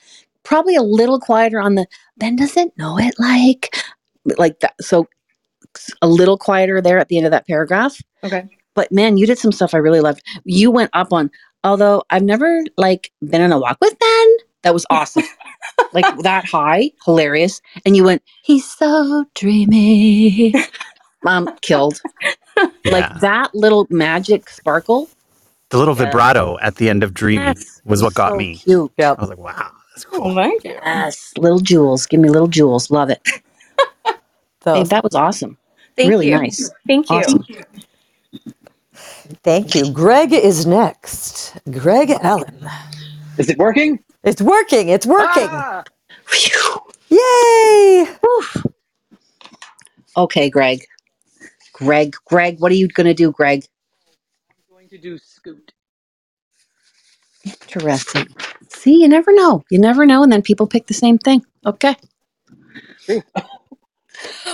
Probably 0.43 0.77
a 0.77 0.83
little 0.83 1.19
quieter 1.19 1.61
on 1.61 1.75
the 1.77 1.87
Ben 2.19 2.37
doesn't 2.37 2.77
know 2.79 2.99
it 2.99 3.15
like 3.19 3.75
like 4.39 4.61
that. 4.61 4.75
So 4.81 5.07
a 6.03 6.09
little 6.09 6.39
quieter 6.39 6.81
there 6.81 6.99
at 6.99 7.09
the 7.09 7.17
end 7.17 7.27
of 7.27 7.33
that 7.33 7.47
paragraph. 7.47 7.97
Okay. 8.25 8.49
But 8.75 8.93
man, 8.93 9.17
you 9.17 9.27
did 9.27 9.39
some 9.39 9.53
stuff 9.53 9.75
I 9.75 9.79
really 9.79 10.01
loved. 10.01 10.23
You 10.45 10.71
went 10.71 10.91
up 10.93 11.13
on 11.13 11.31
although 11.65 12.03
I've 12.11 12.23
never 12.23 12.61
like 12.77 13.11
been 13.29 13.43
on 13.43 13.53
a 13.53 13.59
walk 13.59 13.79
with 13.81 13.99
Ben. 13.99 14.37
That 14.63 14.75
was 14.75 14.87
awesome. 14.91 15.25
like 15.93 16.19
that 16.19 16.45
high, 16.47 16.91
hilarious. 17.05 17.61
And 17.85 17.97
you 17.97 18.05
went, 18.05 18.23
he's 18.43 18.69
so 18.69 19.25
dreamy. 19.35 20.55
Mom 21.25 21.55
killed. 21.63 22.01
Like 22.87 23.21
that 23.21 23.55
little 23.55 23.87
magic 23.91 24.49
sparkle. 24.49 25.11
The 25.69 25.77
little 25.77 25.95
Yeah. 25.95 26.05
vibrato 26.07 26.57
at 26.63 26.77
the 26.77 26.89
end 26.89 27.03
of 27.03 27.13
Dreamy 27.13 27.45
Yes, 27.45 27.83
was 27.85 28.03
what 28.03 28.15
got 28.15 28.31
so 28.31 28.37
me. 28.37 28.57
Cute. 28.57 28.93
I 28.99 29.13
was 29.13 29.29
like, 29.29 29.37
wow, 29.39 29.73
that's 29.93 30.07
cool. 30.07 30.35
thank 30.35 30.65
you. 30.65 30.71
Yes, 30.71 31.33
little 31.37 31.59
jewels. 31.59 32.07
Give 32.07 32.19
me 32.21 32.31
little 32.31 32.49
jewels. 32.49 32.91
Love 32.91 33.11
it. 33.11 33.21
Babe, 34.65 34.87
that 34.87 35.05
was 35.05 35.15
awesome. 35.15 35.59
Thank 35.97 36.09
really 36.09 36.29
you. 36.29 36.37
nice. 36.39 36.71
Thank 36.87 37.11
you. 37.11 37.17
Awesome. 37.17 37.45
Thank 39.43 39.75
you. 39.75 39.93
Greg 39.93 40.33
is 40.33 40.65
next. 40.65 41.59
Greg 41.71 42.11
Allen. 42.23 42.67
Is 43.37 43.51
it 43.51 43.59
working? 43.59 43.99
It's 44.25 44.41
working. 44.41 44.89
It's 44.89 45.05
working. 45.07 45.49
Ah! 45.51 45.85
Yay! 47.11 48.07
Okay, 50.17 50.49
Greg. 50.49 50.87
Greg, 51.77 52.17
Greg, 52.25 52.59
what 52.59 52.73
are 52.73 52.75
you 52.75 52.89
going 52.89 53.07
to 53.07 53.13
do, 53.13 53.31
Greg? 53.31 53.67
I'm 54.49 54.75
going 54.75 54.89
to 54.89 54.97
do 54.97 55.19
Scoot. 55.19 55.75
Interesting. 57.45 58.29
See, 58.71 59.03
you 59.03 59.09
never 59.09 59.31
know. 59.35 59.63
You 59.71 59.79
never 59.79 60.07
know. 60.07 60.23
And 60.23 60.33
then 60.33 60.41
people 60.41 60.67
pick 60.67 60.87
the 60.87 60.95
same 60.95 61.19
thing. 61.19 61.45
Okay. 61.67 61.95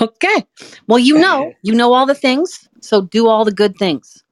okay. 0.00 0.46
Well, 0.88 0.98
you 0.98 1.16
know, 1.16 1.52
you 1.62 1.76
know 1.76 1.92
all 1.92 2.06
the 2.06 2.14
things. 2.16 2.68
So 2.80 3.02
do 3.02 3.28
all 3.28 3.44
the 3.44 3.52
good 3.52 3.76
things. 3.76 4.24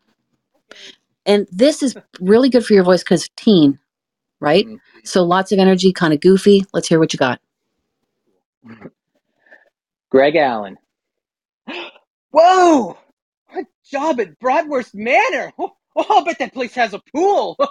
And 1.25 1.47
this 1.53 1.85
is 1.85 1.97
really 2.21 2.49
good 2.49 2.67
for 2.67 2.73
your 2.73 2.83
voice 2.83 3.05
because 3.05 3.29
teen, 3.37 3.79
right? 4.41 4.67
Mm-hmm. 4.67 4.77
So 5.05 5.23
lots 5.23 5.53
of 5.53 5.61
energy, 5.61 5.93
kind 5.93 6.13
of 6.13 6.21
goofy. 6.21 6.65
Let's 6.75 6.89
hear 6.89 6.99
what 6.99 7.13
you 7.13 7.21
got. 7.21 7.41
Greg 10.11 10.35
Allen. 10.35 10.77
Whoa! 12.31 12.99
A 13.57 13.65
job 13.91 14.21
at 14.21 14.39
Bratwurst 14.39 14.95
Manor. 14.95 15.53
Oh, 15.59 15.73
oh, 15.97 16.07
I'll 16.09 16.25
bet 16.25 16.39
that 16.39 16.55
place 16.55 16.75
has 16.75 16.95
a 16.95 17.03
pool. 17.15 17.57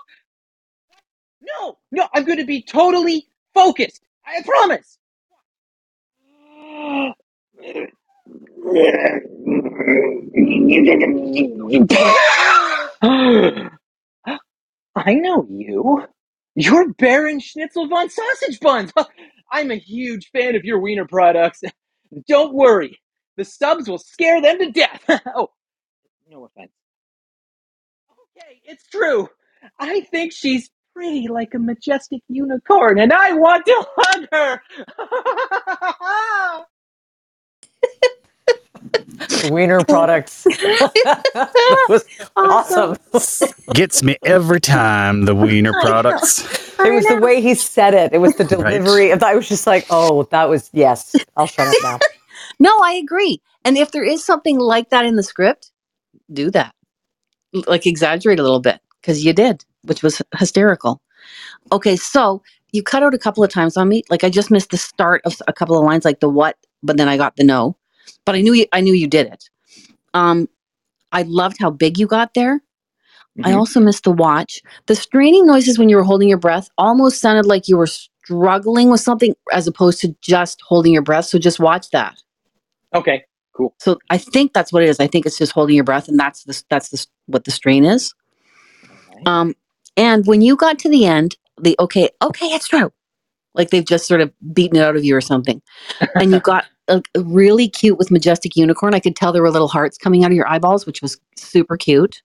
No, 1.42 1.78
no, 1.92 2.08
I'm 2.14 2.26
going 2.26 2.40
to 2.40 2.46
be 2.46 2.62
totally 2.62 3.28
focused. 3.54 4.02
I 4.26 4.42
promise. 4.44 4.98
I 14.96 15.14
know 15.14 15.48
you. 15.50 16.08
You're 16.56 16.94
Baron 16.94 17.40
Schnitzel 17.40 17.88
von 17.88 18.10
Sausage 18.10 18.60
Buns. 18.60 18.92
I'm 19.52 19.72
a 19.72 19.78
huge 19.78 20.30
fan 20.32 20.56
of 20.56 20.66
your 20.66 20.80
wiener 20.80 21.06
products. 21.08 21.62
Don't 22.28 22.54
worry, 22.54 23.00
the 23.40 23.46
subs 23.46 23.90
will 23.90 23.98
scare 23.98 24.42
them 24.42 24.60
to 24.60 24.70
death. 24.70 25.02
oh, 25.36 25.48
no 26.30 26.44
offense. 26.44 26.72
Okay, 28.38 28.62
it's 28.66 28.86
true. 28.88 29.30
I 29.80 30.02
think 30.02 30.34
she's 30.34 30.70
pretty 30.94 31.30
like 31.30 31.54
a 31.54 31.60
majestic 31.60 32.22
unicorn, 32.28 33.00
and 33.00 33.14
I 33.14 33.34
want 33.34 33.66
to 33.66 33.86
hug 33.98 34.28
her. 34.34 34.62
Wiener 39.52 39.84
products. 39.88 40.44
that 40.44 41.86
was 41.88 42.06
awesome. 42.36 42.98
Gets 43.74 44.04
me 44.04 44.18
every 44.26 44.60
time, 44.60 45.26
the 45.26 45.36
wiener 45.36 45.74
products. 45.82 46.40
It 46.80 46.94
was 46.94 47.06
the 47.06 47.18
way 47.18 47.42
he 47.42 47.56
said 47.56 47.94
it. 47.94 48.14
It 48.14 48.20
was 48.20 48.36
the 48.36 48.44
delivery. 48.44 49.14
I 49.14 49.36
was 49.36 49.48
just 49.48 49.66
like, 49.68 49.86
oh, 49.90 50.24
that 50.32 50.50
was 50.50 50.70
yes. 50.74 51.16
I'll 51.38 51.48
shut 51.48 51.68
up 51.68 51.76
now. 51.84 52.00
No, 52.60 52.72
I 52.84 52.94
agree. 52.94 53.42
And 53.66 53.78
if 53.78 53.92
there 53.92 54.04
is 54.04 54.24
something 54.26 54.60
like 54.60 54.90
that 54.90 55.06
in 55.06 55.16
the 55.16 55.24
script, 55.24 55.72
do 56.34 56.52
that. 56.52 56.74
Like 57.54 57.88
exaggerate 57.88 58.40
a 58.40 58.44
little 58.44 58.60
bit 58.60 58.80
because 59.02 59.26
you 59.26 59.34
did, 59.34 59.66
which 59.84 60.04
was 60.04 60.22
hysterical. 60.38 61.02
Okay, 61.72 61.96
so 61.96 62.42
you 62.72 62.84
cut 62.84 63.04
out 63.04 63.14
a 63.14 63.20
couple 63.20 63.44
of 63.44 63.50
times 63.52 63.78
on 63.78 63.90
me. 63.90 64.04
Like 64.10 64.24
I 64.24 64.30
just 64.30 64.52
missed 64.52 64.72
the 64.72 64.78
start 64.78 65.22
of 65.26 65.36
a 65.48 65.54
couple 65.54 65.78
of 65.78 65.86
lines, 65.86 66.06
like 66.06 66.20
the 66.20 66.30
what, 66.30 66.58
but 66.84 66.98
then 66.98 67.08
I 67.10 67.18
got 67.18 67.36
the 67.38 67.44
no. 67.44 67.78
But 68.26 68.36
I 68.36 68.42
knew 68.42 68.54
you. 68.54 68.66
I 68.74 68.82
knew 68.82 68.94
you 68.94 69.08
did 69.08 69.28
it. 69.28 69.50
Um, 70.14 70.50
I 71.12 71.24
loved 71.24 71.58
how 71.60 71.72
big 71.72 71.98
you 71.98 72.08
got 72.08 72.34
there. 72.34 72.62
I 73.44 73.52
Mhm. 73.52 73.58
also 73.58 73.80
missed 73.80 74.04
the 74.04 74.12
watch. 74.12 74.62
The 74.88 74.96
straining 74.96 75.46
noises 75.48 75.80
when 75.80 75.90
you 75.90 75.96
were 75.98 76.04
holding 76.04 76.30
your 76.30 76.38
breath 76.40 76.70
almost 76.78 77.22
sounded 77.22 77.46
like 77.46 77.68
you 77.68 77.78
were 77.78 77.88
struggling 77.88 78.90
with 78.92 79.02
something 79.02 79.36
as 79.54 79.68
opposed 79.68 80.02
to 80.02 80.16
just 80.22 80.62
holding 80.68 80.94
your 80.94 81.02
breath. 81.04 81.26
So 81.26 81.40
just 81.40 81.60
watch 81.60 81.90
that. 81.92 82.22
Okay, 82.96 83.24
cool. 83.56 83.76
So 83.80 84.00
I 84.10 84.18
think 84.18 84.54
that's 84.54 84.74
what 84.74 84.84
it 84.84 84.90
is. 84.90 85.00
I 85.00 85.08
think 85.08 85.26
it's 85.26 85.38
just 85.38 85.54
holding 85.54 85.76
your 85.76 85.86
breath, 85.86 86.08
and 86.08 86.20
that's 86.20 86.44
the 86.44 86.64
that's 86.70 86.90
the 86.90 87.06
what 87.28 87.46
the 87.46 87.52
strain 87.52 87.86
is. 87.86 88.14
Um, 89.26 89.56
and 89.98 90.26
when 90.28 90.42
you 90.42 90.56
got 90.56 90.80
to 90.80 90.90
the 90.90 91.06
end, 91.06 91.38
the 91.62 91.76
okay, 91.80 92.10
okay, 92.22 92.48
it's 92.48 92.68
true. 92.68 92.92
Like 93.56 93.72
they've 93.72 93.86
just 93.86 94.08
sort 94.08 94.22
of 94.22 94.34
beaten 94.54 94.78
it 94.78 94.84
out 94.84 94.96
of 94.96 95.04
you 95.06 95.16
or 95.16 95.22
something, 95.22 95.62
and 96.20 96.34
you 96.34 96.42
got 96.42 96.66
a, 96.88 97.02
a 97.16 97.22
really 97.22 97.70
cute 97.70 97.98
with 97.98 98.12
majestic 98.12 98.56
unicorn. 98.56 98.94
I 98.96 99.00
could 99.00 99.16
tell 99.16 99.34
there 99.34 99.44
were 99.44 99.52
little 99.52 99.68
hearts 99.68 99.98
coming 99.98 100.24
out 100.26 100.32
of 100.32 100.38
your 100.38 100.50
eyeballs, 100.50 100.86
which 100.86 101.02
was 101.02 101.20
super 101.38 101.78
cute. 101.78 102.22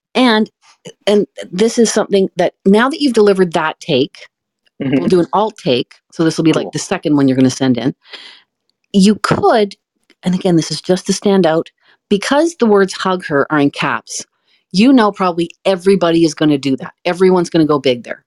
and 0.14 0.50
and 1.06 1.26
this 1.50 1.78
is 1.78 1.92
something 1.92 2.30
that 2.36 2.54
now 2.66 2.88
that 2.88 3.00
you've 3.00 3.14
delivered 3.14 3.52
that 3.54 3.80
take, 3.80 4.28
Mm-hmm. 4.82 4.98
we'll 4.98 5.08
do 5.08 5.20
an 5.20 5.26
alt 5.32 5.56
take. 5.58 5.94
So 6.12 6.24
this 6.24 6.36
will 6.36 6.44
be 6.44 6.52
like 6.52 6.72
the 6.72 6.78
second 6.78 7.16
one 7.16 7.28
you're 7.28 7.36
going 7.36 7.50
to 7.50 7.56
send 7.56 7.78
in. 7.78 7.94
You 8.92 9.16
could, 9.16 9.76
and 10.22 10.34
again, 10.34 10.56
this 10.56 10.70
is 10.70 10.80
just 10.80 11.06
to 11.06 11.12
stand 11.12 11.46
out, 11.46 11.70
because 12.08 12.56
the 12.56 12.66
words 12.66 12.94
hug 12.94 13.24
her 13.26 13.46
are 13.52 13.60
in 13.60 13.70
caps, 13.70 14.24
you 14.72 14.92
know, 14.92 15.12
probably 15.12 15.50
everybody 15.64 16.24
is 16.24 16.34
going 16.34 16.48
to 16.50 16.58
do 16.58 16.76
that. 16.76 16.94
Everyone's 17.04 17.50
going 17.50 17.66
to 17.66 17.68
go 17.68 17.78
big 17.78 18.04
there. 18.04 18.24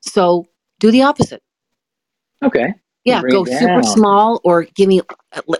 So 0.00 0.46
do 0.78 0.90
the 0.90 1.02
opposite. 1.02 1.42
Okay. 2.44 2.74
Yeah, 3.04 3.20
Bring 3.20 3.32
go 3.32 3.44
super 3.44 3.82
small 3.82 4.40
or 4.44 4.64
give 4.74 4.88
me, 4.88 5.00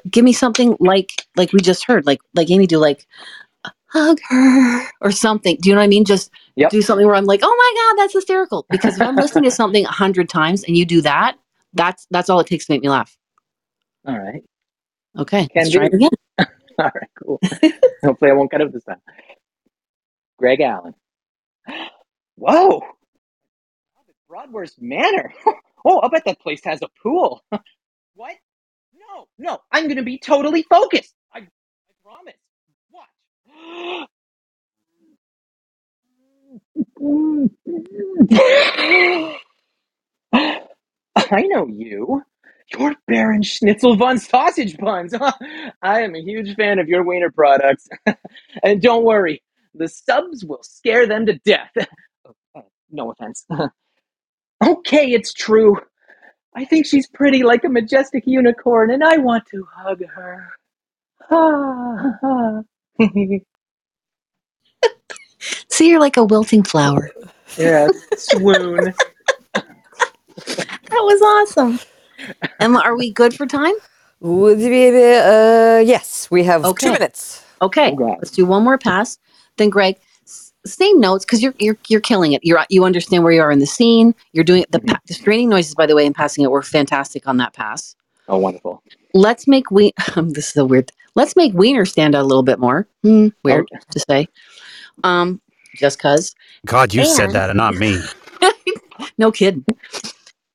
give 0.08 0.24
me 0.24 0.32
something 0.32 0.76
like, 0.78 1.26
like 1.36 1.52
we 1.52 1.60
just 1.60 1.84
heard, 1.84 2.06
like, 2.06 2.20
like 2.34 2.50
Amy 2.50 2.68
do, 2.68 2.78
like, 2.78 3.06
hug 3.86 4.20
her 4.28 4.82
or 5.00 5.10
something. 5.10 5.56
Do 5.60 5.68
you 5.68 5.74
know 5.74 5.80
what 5.80 5.86
I 5.86 5.88
mean? 5.88 6.04
Just 6.04 6.30
do 6.70 6.80
something 6.82 7.06
where 7.06 7.16
I'm 7.16 7.24
like, 7.24 7.40
oh 7.42 7.46
my 7.46 7.80
God, 7.96 8.02
that's 8.02 8.12
hysterical. 8.12 8.66
Because 8.70 8.96
if 8.96 9.02
I'm 9.02 9.16
listening 9.16 9.44
to 9.44 9.50
something 9.50 9.84
a 9.84 9.90
hundred 9.90 10.28
times 10.28 10.62
and 10.62 10.76
you 10.76 10.84
do 10.86 11.00
that, 11.00 11.36
that's, 11.72 12.06
that's 12.12 12.30
all 12.30 12.38
it 12.38 12.46
takes 12.46 12.66
to 12.66 12.72
make 12.72 12.82
me 12.82 12.88
laugh. 12.88 13.17
All 14.06 14.18
right. 14.18 14.42
Okay. 15.18 15.48
Can 15.56 15.58
let's 15.58 15.70
try 15.70 15.86
it 15.86 15.92
do. 15.92 15.94
again. 15.94 16.10
All 16.78 16.90
right, 16.94 17.10
cool. 17.22 17.40
Hopefully, 18.04 18.30
I 18.30 18.34
won't 18.34 18.50
cut 18.50 18.62
up 18.62 18.72
this 18.72 18.84
time. 18.84 19.00
Greg 20.38 20.60
Allen. 20.60 20.94
Whoa! 22.36 22.82
Bratwurst 24.30 24.80
Manor. 24.80 25.32
Oh, 25.86 26.00
I 26.02 26.08
bet 26.08 26.24
that 26.26 26.40
place 26.40 26.60
has 26.64 26.80
a 26.82 26.88
pool. 27.02 27.42
what? 28.14 28.34
No, 28.94 29.28
no, 29.38 29.60
I'm 29.72 29.84
going 29.84 29.98
to 29.98 30.04
be 30.04 30.18
totally 30.18 30.64
focused. 30.64 31.14
I, 31.34 31.40
I 31.40 31.48
promise. 32.04 32.34
Watch. 32.92 33.08
I 41.32 41.42
know 41.44 41.68
you. 41.68 42.22
You're 42.72 42.94
Baron 43.06 43.42
Schnitzel 43.42 43.96
von 43.96 44.18
Sausage 44.18 44.76
Buns. 44.76 45.14
I 45.82 46.02
am 46.02 46.14
a 46.14 46.20
huge 46.20 46.54
fan 46.56 46.78
of 46.78 46.88
your 46.88 47.02
wiener 47.02 47.30
products. 47.30 47.88
and 48.62 48.82
don't 48.82 49.04
worry, 49.04 49.42
the 49.74 49.88
subs 49.88 50.44
will 50.44 50.62
scare 50.62 51.06
them 51.06 51.26
to 51.26 51.38
death. 51.44 51.70
Oh, 52.54 52.60
uh, 52.60 52.62
no 52.90 53.10
offense. 53.12 53.46
okay, 54.62 55.12
it's 55.12 55.32
true. 55.32 55.76
I 56.54 56.64
think 56.66 56.84
she's 56.84 57.06
pretty 57.06 57.42
like 57.42 57.64
a 57.64 57.68
majestic 57.70 58.24
unicorn, 58.26 58.90
and 58.90 59.02
I 59.02 59.16
want 59.16 59.44
to 59.52 59.66
hug 59.74 60.02
her. 60.06 60.48
See, 65.70 65.88
you're 65.88 66.00
like 66.00 66.16
a 66.18 66.24
wilting 66.24 66.64
flower. 66.64 67.10
yeah, 67.56 67.88
swoon. 68.16 68.92
That 69.54 69.64
was 70.90 71.22
awesome. 71.22 71.78
Emma, 72.60 72.80
are 72.84 72.96
we 72.96 73.12
good 73.12 73.34
for 73.34 73.46
time? 73.46 73.74
Would 74.20 74.60
you 74.60 74.68
be, 74.68 74.88
uh, 74.88 75.78
yes, 75.78 76.28
we 76.30 76.42
have 76.44 76.62
two 76.76 76.92
minutes. 76.92 77.44
Okay, 77.62 77.94
let's 77.98 78.30
do 78.30 78.46
one 78.46 78.64
more 78.64 78.78
pass. 78.78 79.18
Then, 79.56 79.70
Greg, 79.70 79.96
same 80.66 81.00
notes 81.00 81.24
because 81.24 81.42
you're 81.42 81.54
you're 81.58 81.78
you're 81.88 82.00
killing 82.00 82.32
it. 82.32 82.40
You're 82.44 82.64
you 82.68 82.84
understand 82.84 83.24
where 83.24 83.32
you 83.32 83.40
are 83.40 83.50
in 83.50 83.58
the 83.58 83.66
scene. 83.66 84.14
You're 84.32 84.44
doing 84.44 84.64
the, 84.70 84.80
pa- 84.80 85.00
the 85.06 85.14
straining 85.14 85.48
noises, 85.48 85.74
by 85.74 85.86
the 85.86 85.94
way, 85.94 86.04
and 86.06 86.14
passing 86.14 86.44
it 86.44 86.50
were 86.50 86.62
fantastic 86.62 87.26
on 87.26 87.36
that 87.38 87.54
pass. 87.54 87.94
Oh, 88.28 88.38
wonderful. 88.38 88.82
Let's 89.14 89.46
make 89.46 89.70
we. 89.70 89.92
this 90.16 90.50
is 90.50 90.56
a 90.56 90.64
weird. 90.64 90.90
Let's 91.14 91.34
make 91.36 91.52
Wiener 91.54 91.84
stand 91.84 92.14
out 92.14 92.22
a 92.22 92.26
little 92.26 92.42
bit 92.42 92.58
more. 92.58 92.86
Hmm, 93.02 93.28
weird 93.42 93.66
to 93.90 94.00
say. 94.00 94.28
Um, 95.04 95.40
just 95.74 95.98
cause. 95.98 96.34
God, 96.66 96.92
you 96.94 97.04
said 97.04 97.30
that 97.32 97.50
and 97.50 97.56
not 97.56 97.74
me. 97.74 98.00
No 99.18 99.32
kidding. 99.32 99.64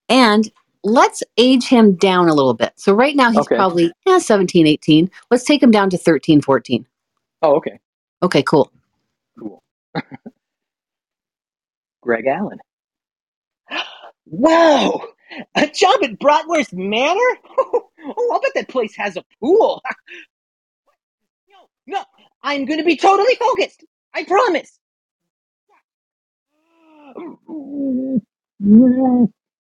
And 0.10 0.50
let's 0.84 1.24
age 1.38 1.68
him 1.68 1.96
down 1.96 2.28
a 2.30 2.34
little 2.34 2.54
bit. 2.54 2.74
So 2.76 2.94
right 2.94 3.16
now 3.16 3.32
he's 3.32 3.40
Okay. 3.42 3.56
probably 3.56 3.92
eh, 4.08 4.20
17, 4.20 4.68
18. 4.68 5.10
Let's 5.32 5.44
take 5.44 5.62
him 5.64 5.72
down 5.72 5.90
to 5.92 5.98
13, 5.98 6.42
14. 6.42 6.86
Oh, 7.42 7.56
okay. 7.56 7.80
Okay, 8.22 8.44
cool. 8.44 8.72
cool. 9.40 9.62
Greg 12.02 12.26
Allen. 12.28 12.60
Whoa! 14.26 15.08
A 15.56 15.68
job 15.68 16.04
at 16.04 16.20
Bratwurst 16.20 16.74
Manor? 16.74 17.20
Oh, 18.06 18.32
I'll 18.34 18.42
bet 18.42 18.52
that 18.56 18.68
place 18.68 18.94
has 18.98 19.16
a 19.16 19.24
pool. 19.40 19.82
no, 21.48 21.56
no, 21.88 22.04
I'm 22.44 22.66
going 22.66 22.80
to 22.80 22.84
be 22.84 22.98
totally 22.98 23.34
focused. 23.36 23.86
I 24.14 24.26
promise. 24.26 24.78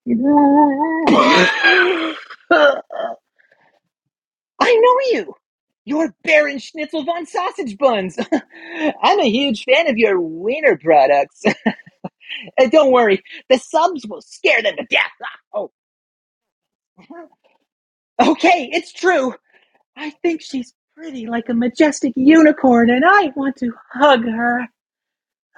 I 0.10 0.14
know 4.60 4.98
you. 5.12 5.34
You're 5.86 6.16
Baron 6.24 6.60
Schnitzel 6.60 7.04
von 7.04 7.26
Sausage 7.26 7.78
Buns. 7.78 8.18
I'm 9.04 9.20
a 9.20 9.30
huge 9.30 9.64
fan 9.66 9.90
of 9.90 9.98
your 9.98 10.20
wiener 10.20 10.78
products. 10.78 11.44
and 12.58 12.72
don't 12.72 12.92
worry, 12.92 13.22
the 13.50 13.58
subs 13.58 14.06
will 14.08 14.22
scare 14.22 14.62
them 14.62 14.76
to 14.78 14.86
death. 14.90 15.12
Ah, 15.24 15.28
Oh. 15.56 15.72
Okay, 18.22 18.70
it's 18.72 18.94
true. 18.94 19.34
I 19.98 20.12
think 20.24 20.42
she's 20.42 20.74
pretty 20.96 21.28
like 21.28 21.50
a 21.50 21.56
majestic 21.56 22.14
unicorn, 22.16 22.92
and 22.92 23.06
I 23.06 23.34
want 23.36 23.58
to 23.58 23.74
hug 23.94 24.26
her. 24.26 24.70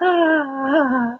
Ah. 0.02 1.18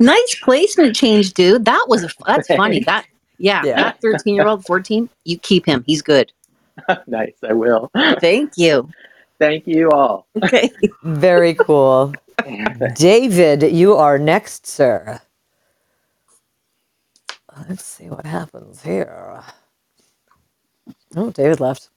Nice 0.00 0.36
placement 0.42 0.94
change, 0.94 1.34
dude. 1.34 1.64
That 1.64 1.86
was 1.88 2.04
a 2.04 2.08
that's 2.26 2.48
funny. 2.48 2.80
That 2.86 3.06
yeah, 3.38 3.62
Yeah. 3.64 3.76
that 3.76 4.00
13 4.00 4.34
year 4.34 4.46
old, 4.46 4.64
14, 4.64 5.08
you 5.24 5.38
keep 5.38 5.64
him. 5.66 5.84
He's 5.86 6.02
good. 6.02 6.32
nice, 7.06 7.34
I 7.48 7.52
will. 7.52 7.90
Thank 8.20 8.52
you. 8.56 8.88
Thank 9.38 9.66
you 9.66 9.90
all. 9.90 10.26
Okay. 10.42 10.70
Very 11.04 11.54
cool. 11.54 12.12
David, 12.96 13.62
you 13.62 13.94
are 13.94 14.18
next, 14.18 14.66
sir. 14.66 15.20
Let's 17.68 17.84
see 17.84 18.08
what 18.08 18.26
happens 18.26 18.82
here. 18.82 19.42
Oh, 21.16 21.30
David 21.30 21.60
left. 21.60 21.90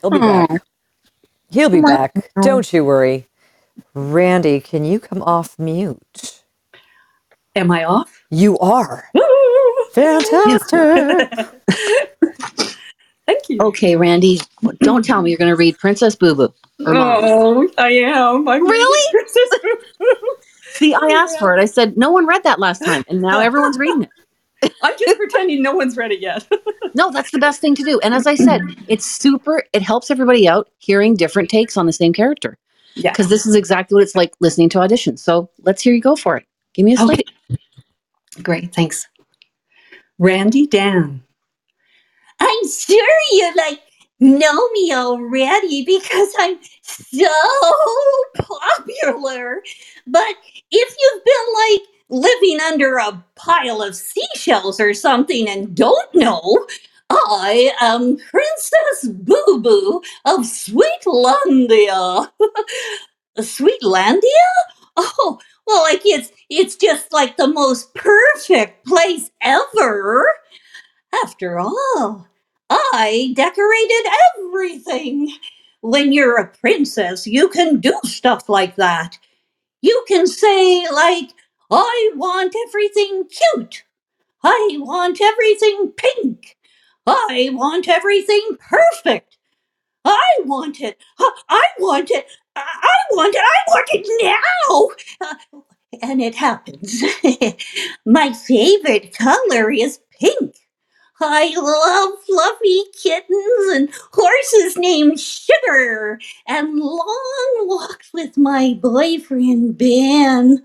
He'll 0.00 0.10
be 0.10 0.18
back. 0.18 0.62
He'll 1.50 1.70
be 1.70 1.80
back. 1.80 2.30
Don't 2.42 2.70
you 2.72 2.84
worry. 2.84 3.26
Randy, 3.94 4.60
can 4.60 4.84
you 4.84 5.00
come 5.00 5.22
off 5.22 5.58
mute? 5.58 6.35
Am 7.56 7.70
I 7.70 7.84
off? 7.84 8.22
You 8.30 8.58
are. 8.58 9.08
Fantastic. 9.92 11.30
Thank 13.26 13.48
you. 13.48 13.58
Okay, 13.60 13.96
Randy, 13.96 14.40
don't 14.80 15.04
tell 15.04 15.22
me 15.22 15.30
you're 15.30 15.38
going 15.38 15.50
to 15.50 15.56
read 15.56 15.78
Princess 15.78 16.14
Boo 16.14 16.34
Boo. 16.34 16.54
Oh, 16.80 17.68
I 17.78 17.88
am. 17.88 18.46
I'm 18.46 18.62
Really? 18.62 19.26
See, 20.74 20.94
I 20.94 21.08
asked 21.08 21.38
for 21.38 21.56
it. 21.56 21.60
I 21.60 21.64
said 21.64 21.96
no 21.96 22.10
one 22.10 22.26
read 22.26 22.44
that 22.44 22.60
last 22.60 22.84
time, 22.84 23.04
and 23.08 23.22
now 23.22 23.40
everyone's 23.40 23.78
reading 23.78 24.02
it. 24.02 24.72
I'm 24.82 24.94
just 24.98 25.16
pretending 25.16 25.62
no 25.62 25.74
one's 25.74 25.96
read 25.96 26.12
it 26.12 26.20
yet. 26.20 26.46
No, 26.94 27.10
that's 27.10 27.30
the 27.30 27.38
best 27.38 27.60
thing 27.60 27.74
to 27.74 27.82
do. 27.82 28.00
And 28.00 28.14
as 28.14 28.26
I 28.26 28.34
said, 28.34 28.62
it's 28.88 29.04
super. 29.04 29.62
It 29.74 29.82
helps 29.82 30.10
everybody 30.10 30.48
out 30.48 30.70
hearing 30.78 31.14
different 31.14 31.50
takes 31.50 31.76
on 31.76 31.84
the 31.84 31.92
same 31.92 32.14
character. 32.14 32.56
Yeah. 32.94 33.10
Because 33.10 33.28
this 33.28 33.44
is 33.44 33.54
exactly 33.54 33.96
what 33.96 34.02
it's 34.02 34.14
like 34.14 34.32
listening 34.40 34.70
to 34.70 34.78
auditions. 34.78 35.18
So 35.18 35.50
let's 35.58 35.82
hear 35.82 35.92
you 35.92 36.00
go 36.00 36.16
for 36.16 36.38
it. 36.38 36.46
Give 36.72 36.86
me 36.86 36.94
a 36.94 36.96
slate. 36.96 37.30
Great, 38.42 38.74
thanks. 38.74 39.06
Randy 40.18 40.66
Dan. 40.66 41.22
I'm 42.40 42.68
sure 42.68 43.08
you 43.32 43.52
like 43.56 43.80
know 44.20 44.68
me 44.70 44.92
already 44.92 45.84
because 45.84 46.32
I'm 46.38 46.58
so 46.82 47.28
popular. 48.34 49.62
But 50.06 50.34
if 50.70 50.96
you've 50.98 51.24
been 51.24 51.54
like 51.54 51.80
living 52.08 52.60
under 52.60 52.96
a 52.96 53.24
pile 53.34 53.82
of 53.82 53.96
seashells 53.96 54.80
or 54.80 54.94
something 54.94 55.48
and 55.48 55.74
don't 55.74 56.14
know, 56.14 56.66
I 57.10 57.72
am 57.80 58.16
Princess 58.16 59.08
Boo 59.12 59.60
Boo 59.60 60.02
of 60.24 60.40
Sweetlandia. 60.40 62.30
Sweetlandia? 63.38 64.22
Oh, 64.96 65.38
well, 65.66 65.82
like 65.82 66.02
it's 66.04 66.30
it's 66.50 66.76
just 66.76 67.12
like 67.12 67.36
the 67.36 67.48
most 67.48 67.94
perfect 67.94 68.86
place 68.86 69.30
ever. 69.42 70.26
After 71.24 71.58
all, 71.58 72.26
I 72.70 73.32
decorated 73.36 74.06
everything. 74.36 75.32
When 75.82 76.12
you're 76.12 76.38
a 76.40 76.48
princess, 76.48 77.26
you 77.26 77.48
can 77.48 77.80
do 77.80 77.94
stuff 78.04 78.48
like 78.48 78.76
that. 78.76 79.18
You 79.82 80.04
can 80.08 80.26
say, 80.26 80.88
like, 80.90 81.30
I 81.70 82.10
want 82.16 82.54
everything 82.68 83.24
cute. 83.28 83.84
I 84.44 84.76
want 84.80 85.20
everything 85.20 85.92
pink. 85.96 86.56
I 87.06 87.50
want 87.52 87.88
everything 87.88 88.58
perfect. 88.60 89.38
I 90.04 90.26
want 90.44 90.80
it. 90.80 90.98
I 91.18 91.30
I 91.50 91.66
want 91.78 92.10
it. 92.10 92.26
I 92.56 92.96
want 93.12 93.34
it. 93.34 93.42
I 93.42 93.58
want 93.68 93.88
it 93.92 95.16
now. 95.20 95.28
Uh, 95.28 95.60
and 96.02 96.20
it 96.22 96.34
happens. 96.34 97.02
My 98.06 98.32
favorite 98.32 99.16
color 99.16 99.70
is 99.70 100.00
pink. 100.20 100.56
I 101.20 101.54
love 101.56 102.22
fluffy 102.26 102.82
kittens 103.02 103.74
and 103.74 103.88
horses 104.12 104.76
named 104.76 105.18
Sugar 105.18 106.18
and 106.46 106.78
long 106.78 107.54
walks 107.60 108.10
with 108.12 108.36
my 108.36 108.78
boyfriend 108.82 109.78
Ben. 109.78 110.62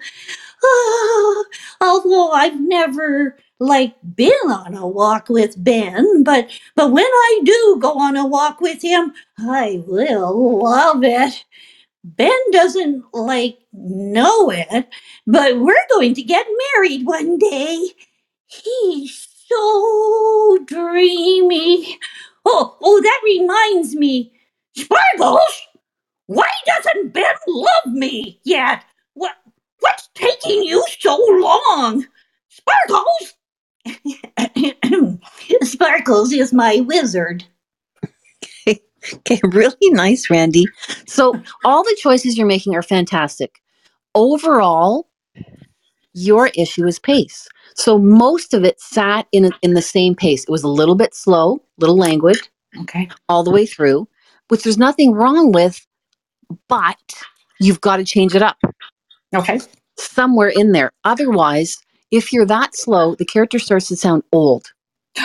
Ah, 0.64 1.44
although 1.80 2.32
I've 2.32 2.60
never 2.60 3.38
like 3.60 3.96
been 4.16 4.32
on 4.50 4.76
a 4.76 4.88
walk 4.88 5.30
with 5.30 5.64
Ben, 5.64 6.24
but 6.24 6.50
but 6.76 6.92
when 6.92 7.06
I 7.06 7.40
do 7.46 7.78
go 7.82 7.94
on 7.94 8.18
a 8.18 8.28
walk 8.28 8.60
with 8.60 8.82
him, 8.82 9.14
I 9.40 9.84
will 9.88 10.64
love 10.64 11.04
it. 11.04 11.46
Ben 12.04 12.40
doesn't 12.52 13.04
like 13.14 13.60
know 13.74 14.50
it, 14.50 14.88
but 15.28 15.60
we're 15.60 15.88
going 15.92 16.14
to 16.16 16.24
get 16.24 16.48
married 16.76 17.06
one 17.06 17.38
day. 17.38 17.90
He's 18.48 19.28
so 19.48 20.58
dreamy. 20.66 22.00
Oh, 22.46 22.78
oh, 22.82 23.02
that 23.02 23.22
reminds 23.24 23.96
me. 23.96 24.34
Sparkles, 24.76 25.68
why 26.26 26.50
doesn't 26.66 27.14
Ben 27.14 27.36
love 27.48 27.94
me 27.94 28.40
yet? 28.44 28.84
What, 29.14 29.36
what's 29.80 30.10
taking 30.16 30.64
you 30.64 30.84
so 31.00 31.18
long? 31.30 32.08
Sparkles! 32.50 33.34
Sparkles 35.64 36.34
is 36.34 36.54
my 36.54 36.80
wizard. 36.82 37.46
Okay, 39.16 39.40
really 39.44 39.76
nice, 39.90 40.30
Randy. 40.30 40.66
So 41.08 41.34
all 41.66 41.84
the 41.84 41.98
choices 42.00 42.38
you're 42.38 42.48
making 42.48 42.76
are 42.76 42.84
fantastic. 42.84 43.62
Overall, 44.16 45.08
your 46.14 46.48
issue 46.56 46.86
is 46.86 47.00
pace. 47.00 47.48
So 47.76 47.98
most 47.98 48.54
of 48.54 48.64
it 48.64 48.80
sat 48.80 49.28
in 49.32 49.52
in 49.62 49.74
the 49.74 49.82
same 49.82 50.14
pace. 50.16 50.44
It 50.44 50.50
was 50.52 50.64
a 50.64 50.68
little 50.68 50.96
bit 50.96 51.16
slow, 51.16 51.62
little 51.80 51.98
languid, 51.98 52.38
Okay. 52.82 53.10
all 53.30 53.44
the 53.44 53.52
way 53.52 53.66
through, 53.66 54.08
which 54.50 54.64
there's 54.64 54.78
nothing 54.78 55.14
wrong 55.14 55.52
with, 55.52 55.86
but 56.68 56.98
you've 57.60 57.82
got 57.82 57.98
to 57.98 58.04
change 58.06 58.36
it 58.36 58.42
up. 58.42 58.58
Okay. 59.34 59.60
Somewhere 59.98 60.50
in 60.50 60.74
there. 60.74 60.92
Otherwise, 61.06 61.78
if 62.12 62.34
you're 62.34 62.46
that 62.46 62.76
slow, 62.76 63.16
the 63.16 63.26
character 63.26 63.58
starts 63.60 63.88
to 63.88 63.96
sound 63.96 64.24
old. 64.32 64.72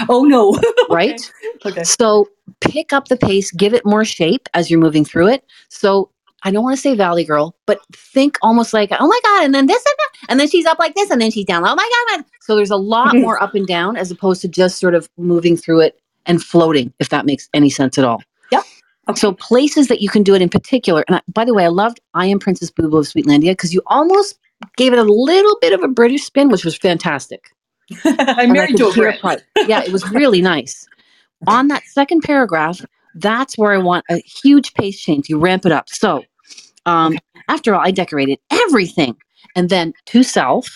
Oh 0.09 0.25
no. 0.25 0.59
right? 0.91 1.21
Okay. 1.65 1.85
So 1.85 2.29
pick 2.61 2.93
up 2.93 3.09
the 3.09 3.17
pace, 3.17 3.51
give 3.51 3.75
it 3.75 3.85
more 3.85 4.05
shape 4.05 4.49
as 4.55 4.71
you're 4.71 4.81
moving 4.81 5.05
through 5.05 5.29
it. 5.29 5.45
So 5.69 6.11
I 6.43 6.51
don't 6.51 6.63
want 6.63 6.77
to 6.77 6.81
say 6.81 6.95
Valley 6.95 7.25
Girl, 7.25 7.57
but 7.67 7.81
think 7.93 8.39
almost 8.43 8.73
like, 8.73 8.91
oh 8.93 9.09
my 9.09 9.21
God, 9.25 9.45
and 9.45 9.55
then 9.55 9.67
this 9.67 9.85
and 9.85 9.95
that, 9.99 10.31
and 10.31 10.41
then 10.41 10.49
she's 10.49 10.67
up 10.67 10.79
like 10.79 10.95
this, 10.95 11.11
and 11.11 11.21
then 11.21 11.31
she's 11.31 11.45
down. 11.45 11.65
Oh 11.67 11.75
my 11.75 11.91
God. 12.09 12.25
So 12.41 12.55
there's 12.55 12.71
a 12.71 12.77
lot 12.77 13.09
mm-hmm. 13.09 13.23
more 13.23 13.43
up 13.43 13.55
and 13.55 13.67
down 13.67 13.97
as 13.97 14.11
opposed 14.11 14.43
to 14.43 14.49
just 14.49 14.79
sort 14.79 14.95
of 14.95 15.09
moving 15.17 15.57
through 15.57 15.81
it 15.81 16.01
and 16.27 16.43
floating, 16.43 16.93
if 16.99 17.09
that 17.09 17.27
makes 17.27 17.49
any 17.55 17.71
sense 17.71 17.99
at 17.99 18.05
all. 18.05 18.23
Yep. 18.53 18.65
So 19.17 19.33
places 19.33 19.89
that 19.89 20.01
you 20.01 20.09
can 20.09 20.23
do 20.23 20.35
it 20.35 20.43
in 20.43 20.49
particular, 20.49 21.05
and 21.09 21.17
I, 21.17 21.21
by 21.33 21.45
the 21.45 21.55
way, 21.55 21.65
I 21.65 21.69
loved 21.69 22.01
I 22.15 22.27
Am 22.27 22.39
Princess 22.39 22.71
Boo 22.71 22.89
Boo 22.89 22.99
of 22.99 23.07
Sweetlandia 23.07 23.53
because 23.53 23.73
you 23.73 23.83
almost 23.87 24.39
gave 24.77 24.93
it 24.93 24.99
a 24.99 25.05
little 25.05 25.57
bit 25.61 25.73
of 25.73 25.83
a 25.83 25.89
British 25.89 26.25
spin, 26.25 26.49
which 26.49 26.65
was 26.65 26.77
fantastic. 26.77 27.51
I'm 28.05 28.53
married 28.53 28.77
to 28.79 28.89
a 28.89 28.93
Brit. 28.93 29.21
Yeah, 29.67 29.83
it 29.83 29.93
was 29.93 30.09
really 30.11 30.43
nice. 30.43 30.87
On 31.47 31.69
that 31.69 31.85
second 31.85 32.23
paragraph, 32.23 32.85
that's 33.15 33.57
where 33.57 33.73
I 33.73 33.79
want 33.79 34.05
a 34.11 34.19
huge 34.19 34.75
pace 34.75 35.01
change. 35.01 35.29
You 35.29 35.39
ramp 35.39 35.67
it 35.67 35.73
up. 35.73 35.89
So, 35.89 36.25
um, 36.87 37.19
after 37.49 37.75
all, 37.75 37.81
I 37.81 37.91
decorated 37.91 38.39
everything. 38.51 39.17
And 39.55 39.69
then 39.69 39.93
to 40.07 40.23
self, 40.23 40.69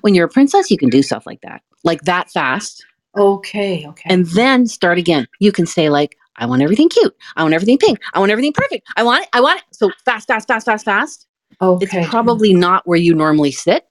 when 0.00 0.14
you're 0.14 0.26
a 0.26 0.30
princess, 0.30 0.70
you 0.70 0.78
can 0.78 0.88
do 0.88 1.02
stuff 1.02 1.26
like 1.26 1.40
that, 1.42 1.62
like 1.84 2.02
that 2.02 2.30
fast. 2.30 2.84
Okay. 3.16 3.86
Okay. 3.86 4.08
And 4.12 4.26
then 4.28 4.66
start 4.66 4.98
again. 4.98 5.26
You 5.38 5.52
can 5.52 5.66
say, 5.66 5.88
like, 5.88 6.16
I 6.36 6.46
want 6.46 6.62
everything 6.62 6.88
cute. 6.88 7.14
I 7.36 7.42
want 7.42 7.54
everything 7.54 7.78
pink. 7.78 7.98
I 8.12 8.18
want 8.18 8.30
everything 8.30 8.52
perfect. 8.52 8.86
I 8.96 9.02
want 9.02 9.22
it. 9.22 9.28
I 9.32 9.40
want 9.40 9.58
it. 9.58 9.64
So 9.72 9.90
fast, 10.04 10.28
fast, 10.28 10.46
fast, 10.46 10.66
fast, 10.66 10.84
fast. 10.84 11.26
Okay. 11.60 12.00
It's 12.00 12.10
probably 12.10 12.52
not 12.52 12.86
where 12.86 12.98
you 12.98 13.14
normally 13.14 13.52
sit. 13.52 13.86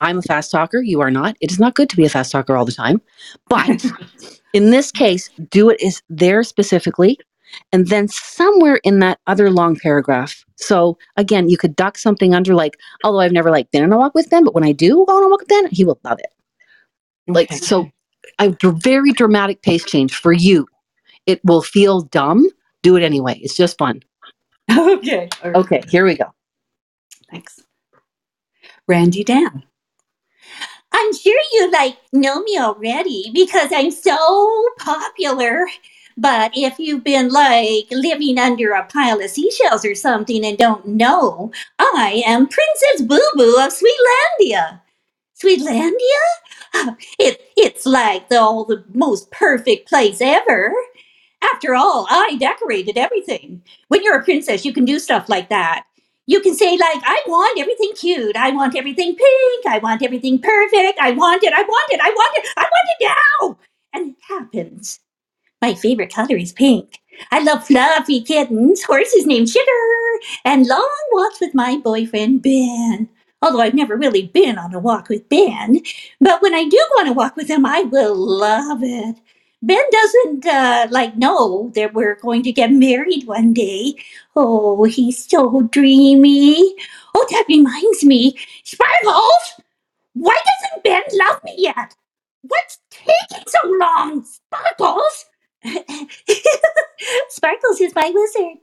I'm 0.00 0.18
a 0.18 0.22
fast 0.22 0.50
talker. 0.50 0.80
You 0.82 1.00
are 1.00 1.10
not. 1.10 1.36
It 1.40 1.50
is 1.50 1.58
not 1.58 1.74
good 1.74 1.88
to 1.90 1.96
be 1.96 2.04
a 2.04 2.08
fast 2.08 2.32
talker 2.32 2.56
all 2.56 2.64
the 2.64 2.72
time. 2.72 3.00
But 3.48 3.84
in 4.52 4.70
this 4.70 4.90
case, 4.90 5.30
do 5.50 5.70
it 5.70 5.80
is 5.80 6.02
there 6.08 6.42
specifically. 6.42 7.18
And 7.72 7.88
then 7.88 8.08
somewhere 8.08 8.80
in 8.82 8.98
that 8.98 9.20
other 9.26 9.50
long 9.50 9.76
paragraph. 9.76 10.44
So 10.56 10.98
again, 11.16 11.48
you 11.48 11.56
could 11.56 11.76
duck 11.76 11.96
something 11.96 12.34
under 12.34 12.54
like, 12.54 12.78
although 13.04 13.20
I've 13.20 13.32
never 13.32 13.50
like 13.50 13.70
been 13.70 13.84
on 13.84 13.92
a 13.92 13.98
walk 13.98 14.14
with 14.14 14.28
Ben, 14.28 14.44
but 14.44 14.54
when 14.54 14.64
I 14.64 14.72
do 14.72 15.04
go 15.06 15.16
on 15.16 15.22
a 15.22 15.28
walk 15.28 15.40
with 15.40 15.48
Ben, 15.48 15.68
he 15.70 15.84
will 15.84 15.98
love 16.04 16.18
it. 16.18 16.32
Like 17.28 17.52
so 17.52 17.90
a 18.38 18.54
very 18.62 19.12
dramatic 19.12 19.62
pace 19.62 19.84
change 19.84 20.14
for 20.14 20.32
you. 20.32 20.66
It 21.26 21.40
will 21.44 21.62
feel 21.62 22.02
dumb. 22.02 22.48
Do 22.82 22.96
it 22.96 23.02
anyway. 23.02 23.38
It's 23.42 23.56
just 23.56 23.78
fun. 23.78 24.02
okay. 24.70 25.28
right. 25.44 25.56
Okay, 25.56 25.82
here 25.88 26.04
we 26.04 26.16
go. 26.16 26.32
Thanks. 27.30 27.62
Randy 28.86 29.24
Dan. 29.24 29.64
I'm 30.98 31.12
sure 31.12 31.38
you 31.52 31.70
like 31.70 31.98
know 32.14 32.40
me 32.42 32.58
already 32.58 33.30
because 33.34 33.68
I'm 33.70 33.90
so 33.90 34.64
popular. 34.78 35.66
But 36.16 36.52
if 36.54 36.78
you've 36.78 37.04
been 37.04 37.28
like 37.28 37.84
living 37.90 38.38
under 38.38 38.72
a 38.72 38.84
pile 38.84 39.20
of 39.20 39.28
seashells 39.28 39.84
or 39.84 39.94
something 39.94 40.42
and 40.42 40.56
don't 40.56 40.86
know, 40.86 41.52
I 41.78 42.22
am 42.26 42.48
Princess 42.48 43.02
Boo 43.02 43.20
Boo 43.34 43.58
of 43.60 43.72
Sweetlandia. 43.74 44.80
Sweetlandia? 45.38 46.22
Oh, 46.74 46.96
it, 47.18 47.42
it's 47.58 47.84
like 47.84 48.30
the, 48.30 48.40
all 48.40 48.64
the 48.64 48.82
most 48.94 49.30
perfect 49.30 49.90
place 49.90 50.22
ever. 50.22 50.72
After 51.42 51.74
all, 51.74 52.06
I 52.08 52.36
decorated 52.40 52.96
everything. 52.96 53.62
When 53.88 54.02
you're 54.02 54.18
a 54.18 54.24
princess, 54.24 54.64
you 54.64 54.72
can 54.72 54.86
do 54.86 54.98
stuff 54.98 55.28
like 55.28 55.50
that. 55.50 55.84
You 56.26 56.40
can 56.40 56.54
say, 56.54 56.72
like, 56.72 57.02
I 57.04 57.22
want 57.26 57.58
everything 57.58 57.92
cute. 57.94 58.36
I 58.36 58.50
want 58.50 58.76
everything 58.76 59.14
pink. 59.14 59.66
I 59.66 59.78
want 59.82 60.02
everything 60.02 60.40
perfect. 60.40 60.98
I 61.00 61.12
want 61.12 61.42
it. 61.44 61.52
I 61.52 61.62
want 61.62 61.92
it. 61.92 62.00
I 62.00 62.10
want 62.10 62.38
it. 62.38 62.48
I 62.56 62.62
want 62.62 62.88
it 62.98 63.14
now. 63.40 63.58
And 63.92 64.10
it 64.10 64.16
happens. 64.28 65.00
My 65.62 65.74
favorite 65.74 66.12
color 66.12 66.36
is 66.36 66.52
pink. 66.52 66.98
I 67.30 67.42
love 67.42 67.66
fluffy 67.66 68.20
kittens, 68.20 68.82
horses 68.82 69.26
named 69.26 69.48
Sugar, 69.48 70.20
and 70.44 70.66
long 70.66 70.90
walks 71.12 71.40
with 71.40 71.54
my 71.54 71.78
boyfriend 71.82 72.42
Ben. 72.42 73.08
Although 73.40 73.60
I've 73.60 73.74
never 73.74 73.96
really 73.96 74.26
been 74.26 74.58
on 74.58 74.74
a 74.74 74.78
walk 74.78 75.08
with 75.08 75.28
Ben, 75.28 75.80
but 76.20 76.42
when 76.42 76.54
I 76.54 76.64
do 76.64 76.76
go 76.96 77.02
on 77.02 77.08
a 77.08 77.12
walk 77.12 77.36
with 77.36 77.48
him, 77.48 77.64
I 77.64 77.82
will 77.82 78.14
love 78.14 78.80
it. 78.82 79.16
Ben 79.62 79.82
doesn't 79.90 80.46
uh, 80.46 80.88
like 80.90 81.16
know 81.16 81.72
that 81.74 81.94
we're 81.94 82.16
going 82.16 82.42
to 82.42 82.52
get 82.52 82.70
married 82.70 83.26
one 83.26 83.52
day. 83.52 83.94
Oh, 84.34 84.84
he's 84.84 85.24
so 85.24 85.62
dreamy. 85.72 86.74
Oh, 87.14 87.26
that 87.30 87.44
reminds 87.48 88.04
me, 88.04 88.36
Sparkles. 88.64 89.62
Why 90.12 90.36
doesn't 90.36 90.84
Ben 90.84 91.02
love 91.14 91.42
me 91.44 91.54
yet? 91.58 91.94
What's 92.42 92.78
taking 92.90 93.44
so 93.46 93.58
long, 93.68 94.24
Sparkles? 94.24 95.24
Sparkles 97.28 97.80
is 97.80 97.94
my 97.94 98.12
wizard. 98.14 98.58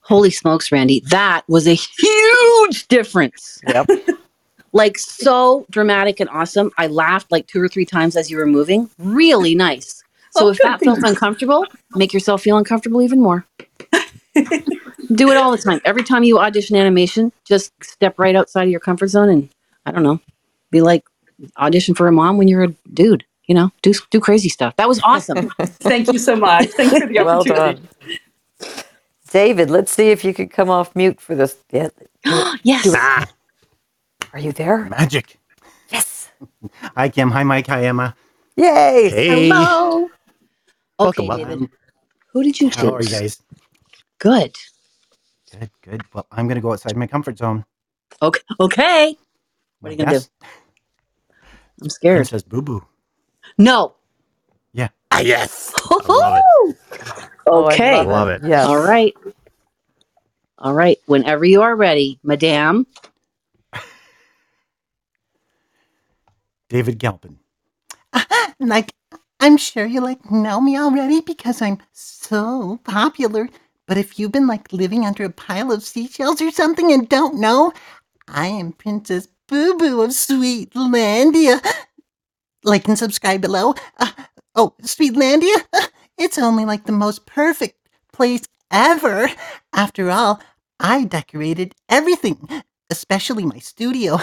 Holy 0.00 0.30
smokes, 0.30 0.70
Randy. 0.70 1.00
That 1.10 1.42
was 1.48 1.66
a 1.66 1.74
huge 1.74 2.86
difference. 2.88 3.60
Yep. 3.66 3.88
like 4.76 4.98
so 4.98 5.64
dramatic 5.70 6.20
and 6.20 6.28
awesome. 6.30 6.70
I 6.78 6.86
laughed 6.86 7.32
like 7.32 7.46
two 7.46 7.60
or 7.62 7.68
three 7.68 7.86
times 7.86 8.14
as 8.16 8.30
you 8.30 8.36
were 8.36 8.46
moving. 8.46 8.90
Really 8.98 9.54
nice. 9.54 10.02
So 10.32 10.46
Oh, 10.46 10.50
if 10.50 10.58
good. 10.58 10.66
that 10.68 10.80
feels 10.80 10.98
uncomfortable, 11.02 11.64
make 11.94 12.12
yourself 12.12 12.42
feel 12.42 12.58
uncomfortable 12.58 13.00
even 13.02 13.20
more. 13.20 13.46
Do 15.14 15.30
it 15.30 15.36
all 15.36 15.50
the 15.50 15.58
time. 15.58 15.80
Every 15.84 16.02
time 16.02 16.24
you 16.24 16.38
audition 16.38 16.76
animation, 16.76 17.32
just 17.46 17.72
step 17.82 18.18
right 18.18 18.36
outside 18.36 18.64
of 18.64 18.70
your 18.70 18.80
comfort 18.80 19.06
zone 19.08 19.30
and 19.30 19.48
I 19.86 19.92
don't 19.92 20.02
know, 20.02 20.20
be 20.70 20.80
like 20.82 21.04
audition 21.56 21.94
for 21.94 22.06
a 22.08 22.12
mom 22.12 22.36
when 22.36 22.48
you're 22.48 22.64
a 22.64 22.74
dude. 22.92 23.24
You 23.46 23.54
know, 23.54 23.70
do 23.82 23.94
do 24.10 24.18
crazy 24.20 24.48
stuff. 24.48 24.74
That 24.76 24.88
was 24.88 25.00
awesome. 25.04 25.48
Thank 25.62 26.12
you 26.12 26.18
so 26.18 26.34
much. 26.36 26.66
Thanks 26.70 26.98
for 26.98 27.06
the 27.06 27.14
well 27.24 27.40
opportunity. 27.40 27.80
done. 27.80 28.74
David, 29.30 29.70
let's 29.70 29.92
see 29.92 30.10
if 30.10 30.24
you 30.24 30.34
could 30.34 30.50
come 30.50 30.68
off 30.68 30.94
mute 30.96 31.20
for 31.20 31.34
this. 31.34 31.56
Yeah. 31.70 31.88
yes. 32.64 32.92
Ah, 32.94 33.26
Are 34.36 34.40
you 34.40 34.52
there? 34.52 34.84
Magic. 34.84 35.38
Yes. 35.88 36.30
Hi, 36.94 37.08
Kim. 37.08 37.30
Hi, 37.30 37.42
Mike. 37.42 37.68
Hi, 37.68 37.86
Emma. 37.86 38.14
Yay. 38.58 39.08
hey. 39.08 39.48
Hello. 39.48 40.10
Okay, 41.00 41.04
Welcome, 41.04 41.26
welcome. 41.26 41.48
David. 41.48 41.70
Who 42.34 42.42
did 42.42 42.60
you 42.60 42.70
choose? 42.70 42.76
How 42.76 42.94
are 42.94 43.02
you 43.02 43.08
guys? 43.08 43.40
Good. 44.18 44.54
Good, 45.58 45.70
good. 45.82 46.02
Well, 46.12 46.26
I'm 46.30 46.48
going 46.48 46.56
to 46.56 46.60
go 46.60 46.72
outside 46.72 46.98
my 46.98 47.06
comfort 47.06 47.38
zone. 47.38 47.64
Okay. 48.20 48.40
Okay. 48.60 49.16
What 49.80 49.88
are 49.88 49.92
you 49.92 49.98
gonna 50.04 50.10
Yes. 50.12 50.24
do? 50.30 50.46
I'm 51.82 51.88
scared. 51.90 52.16
Princess 52.16 52.42
Boo 52.42 52.60
Boo. 52.62 52.84
No. 53.58 53.94
Yeah. 54.74 54.88
Ah, 55.12 55.20
yes. 55.20 55.72
I 55.98 56.08
love 56.12 56.36
it. 56.36 56.46
Oh, 57.46 57.64
I 57.66 57.74
Okay. 57.74 58.02
love 58.02 58.06
Love 58.06 58.28
it. 58.28 58.42
Yes. 58.44 58.66
All 58.66 58.78
right. 58.78 59.14
All 60.58 60.74
right. 60.74 60.98
Whenever 61.06 61.44
you 61.46 61.62
are 61.62 61.76
ready, 61.76 62.18
Madame. 62.22 62.86
David 66.68 66.98
Galpin. 66.98 67.38
Like, 68.58 68.92
I'm 69.38 69.58
sure 69.58 69.84
you 69.84 70.00
like 70.00 70.30
know 70.30 70.60
me 70.60 70.78
already 70.78 71.20
because 71.20 71.60
I'm 71.60 71.78
so 71.92 72.80
popular. 72.84 73.48
But 73.86 73.98
if 73.98 74.18
you've 74.18 74.32
been 74.32 74.46
like 74.46 74.72
living 74.72 75.04
under 75.04 75.24
a 75.24 75.30
pile 75.30 75.70
of 75.70 75.82
seashells 75.82 76.40
or 76.40 76.50
something 76.50 76.90
and 76.90 77.08
don't 77.08 77.38
know, 77.38 77.72
I 78.28 78.46
am 78.48 78.72
Princess 78.72 79.28
Boo 79.46 79.76
Boo 79.76 80.02
of 80.02 80.10
Sweetlandia. 80.10 81.60
Like 82.64 82.88
and 82.88 82.98
subscribe 82.98 83.40
below. 83.42 83.74
Uh, 83.98 84.10
oh, 84.54 84.74
Sweetlandia? 84.82 85.54
Uh, 85.72 85.86
it's 86.18 86.38
only 86.38 86.64
like 86.64 86.84
the 86.86 86.92
most 86.92 87.26
perfect 87.26 87.78
place 88.12 88.42
ever. 88.70 89.28
After 89.72 90.10
all, 90.10 90.40
I 90.80 91.04
decorated 91.04 91.74
everything, 91.88 92.48
especially 92.90 93.44
my 93.44 93.58
studio. 93.58 94.18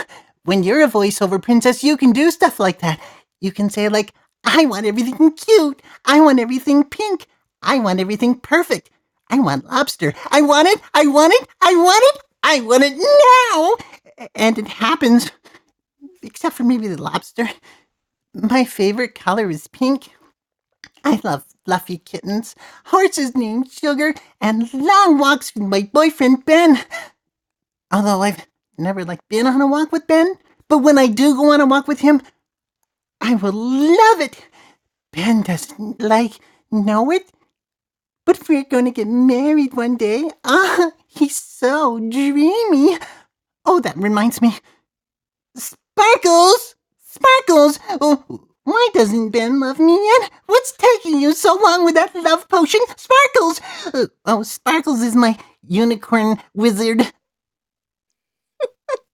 When 0.45 0.63
you're 0.63 0.83
a 0.83 0.89
voiceover 0.89 1.41
princess, 1.41 1.83
you 1.83 1.97
can 1.97 2.11
do 2.11 2.31
stuff 2.31 2.59
like 2.59 2.79
that. 2.79 2.99
You 3.39 3.51
can 3.51 3.69
say, 3.69 3.89
like, 3.89 4.13
I 4.43 4.65
want 4.65 4.85
everything 4.85 5.31
cute. 5.31 5.81
I 6.05 6.19
want 6.19 6.39
everything 6.39 6.83
pink. 6.83 7.27
I 7.61 7.79
want 7.79 7.99
everything 7.99 8.39
perfect. 8.39 8.89
I 9.29 9.39
want 9.39 9.65
lobster. 9.65 10.13
I 10.31 10.41
want 10.41 10.67
it. 10.67 10.81
I 10.93 11.07
want 11.07 11.33
it. 11.33 11.47
I 11.61 11.75
want 11.75 12.03
it. 12.03 12.21
I 12.43 12.59
want 12.59 12.83
it 12.83 12.97
now. 14.19 14.27
And 14.35 14.57
it 14.59 14.67
happens, 14.67 15.31
except 16.21 16.55
for 16.55 16.63
maybe 16.63 16.87
the 16.87 17.01
lobster. 17.01 17.49
My 18.33 18.65
favorite 18.65 19.15
color 19.15 19.49
is 19.49 19.67
pink. 19.67 20.09
I 21.05 21.21
love 21.23 21.45
fluffy 21.65 21.99
kittens, 21.99 22.55
horses 22.85 23.35
named 23.35 23.71
Sugar, 23.71 24.13
and 24.41 24.73
long 24.73 25.17
walks 25.17 25.53
with 25.53 25.63
my 25.63 25.89
boyfriend 25.93 26.45
Ben. 26.45 26.79
Although 27.91 28.23
I've 28.23 28.45
never 28.77 29.05
like 29.05 29.27
been 29.29 29.47
on 29.47 29.61
a 29.61 29.67
walk 29.67 29.91
with 29.91 30.07
Ben, 30.07 30.35
but 30.67 30.79
when 30.79 30.97
I 30.97 31.07
do 31.07 31.35
go 31.35 31.51
on 31.51 31.61
a 31.61 31.65
walk 31.65 31.87
with 31.87 31.99
him, 31.99 32.21
I 33.21 33.35
will 33.35 33.53
love 33.53 34.21
it. 34.21 34.45
Ben 35.11 35.41
doesn't 35.41 36.01
like 36.01 36.39
know 36.71 37.11
it, 37.11 37.31
but 38.25 38.47
we're 38.49 38.63
going 38.63 38.85
to 38.85 38.91
get 38.91 39.07
married 39.07 39.73
one 39.75 39.97
day. 39.97 40.29
Ah, 40.43 40.91
he's 41.07 41.35
so 41.35 41.99
dreamy. 41.99 42.97
Oh, 43.65 43.79
that 43.79 43.95
reminds 43.97 44.41
me. 44.41 44.55
Sparkles! 45.55 46.75
Sparkles! 46.99 47.79
Oh, 48.01 48.47
why 48.63 48.89
doesn't 48.93 49.29
Ben 49.29 49.59
love 49.59 49.79
me 49.79 49.93
yet? 49.93 50.31
What's 50.47 50.71
taking 50.71 51.19
you 51.21 51.33
so 51.33 51.55
long 51.61 51.85
with 51.85 51.93
that 51.95 52.15
love 52.15 52.49
potion? 52.49 52.81
Sparkles! 52.97 53.61
Oh, 54.25 54.43
Sparkles 54.43 55.01
is 55.01 55.15
my 55.15 55.37
unicorn 55.61 56.37
wizard. 56.53 57.11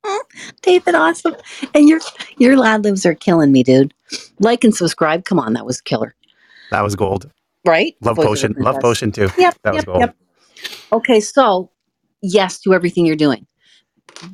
David, 0.62 0.96
awesome. 0.96 1.36
And 1.74 1.88
your 1.88 2.00
your 2.38 2.58
lad 2.58 2.84
libs 2.84 3.06
are 3.06 3.16
killing 3.16 3.52
me, 3.52 3.64
dude. 3.64 3.94
Like 4.40 4.64
and 4.64 4.74
subscribe. 4.74 5.26
Come 5.26 5.40
on, 5.40 5.54
that 5.54 5.66
was 5.66 5.82
killer. 5.82 6.16
That 6.72 6.84
was 6.84 6.96
gold. 6.96 7.30
Right? 7.66 7.96
Love 8.02 8.16
Voice 8.16 8.26
potion. 8.26 8.56
Love 8.58 8.80
potion 8.80 9.12
too. 9.12 9.30
Yep. 9.38 9.58
That 9.64 9.74
was 9.74 9.82
yep, 9.82 9.86
gold. 9.86 10.00
yep. 10.00 10.16
Okay, 10.92 11.20
so 11.20 11.70
yes 12.22 12.60
to 12.62 12.74
everything 12.74 13.06
you're 13.06 13.16
doing. 13.16 13.46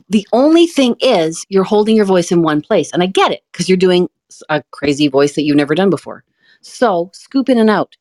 The 0.09 0.27
only 0.31 0.67
thing 0.67 0.95
is 0.99 1.45
you're 1.49 1.63
holding 1.63 1.95
your 1.95 2.05
voice 2.05 2.31
in 2.31 2.41
one 2.41 2.61
place. 2.61 2.91
And 2.91 3.03
I 3.03 3.07
get 3.07 3.31
it 3.31 3.41
because 3.51 3.67
you're 3.67 3.77
doing 3.77 4.09
a 4.49 4.63
crazy 4.71 5.07
voice 5.07 5.33
that 5.33 5.43
you've 5.43 5.57
never 5.57 5.75
done 5.75 5.89
before. 5.89 6.23
So 6.61 7.09
scoop 7.13 7.49
in 7.49 7.57
and 7.57 7.69
out. 7.69 7.95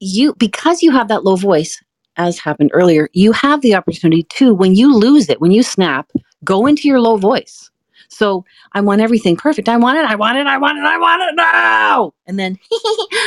You 0.00 0.34
because 0.34 0.82
you 0.82 0.90
have 0.90 1.08
that 1.08 1.24
low 1.24 1.36
voice, 1.36 1.80
as 2.16 2.38
happened 2.38 2.70
earlier, 2.74 3.08
you 3.12 3.32
have 3.32 3.60
the 3.62 3.74
opportunity 3.74 4.24
to, 4.24 4.52
when 4.52 4.74
you 4.74 4.94
lose 4.94 5.28
it, 5.28 5.40
when 5.40 5.52
you 5.52 5.62
snap, 5.62 6.10
go 6.44 6.66
into 6.66 6.88
your 6.88 7.00
low 7.00 7.16
voice. 7.16 7.70
So 8.08 8.44
I 8.72 8.80
want 8.80 9.00
everything 9.00 9.36
perfect. 9.36 9.68
I 9.68 9.76
want 9.76 9.98
it, 9.98 10.04
I 10.04 10.14
want 10.16 10.36
it, 10.38 10.46
I 10.46 10.58
want 10.58 10.78
it, 10.78 10.84
I 10.84 10.98
want 10.98 11.22
it 11.22 11.34
now. 11.34 12.14
And 12.26 12.38
then 12.38 12.58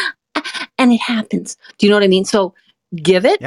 and 0.77 0.91
it 0.93 1.01
happens. 1.01 1.57
Do 1.77 1.85
you 1.85 1.89
know 1.89 1.95
what 1.95 2.03
I 2.03 2.07
mean? 2.07 2.25
So 2.25 2.53
give 2.95 3.25
it, 3.25 3.41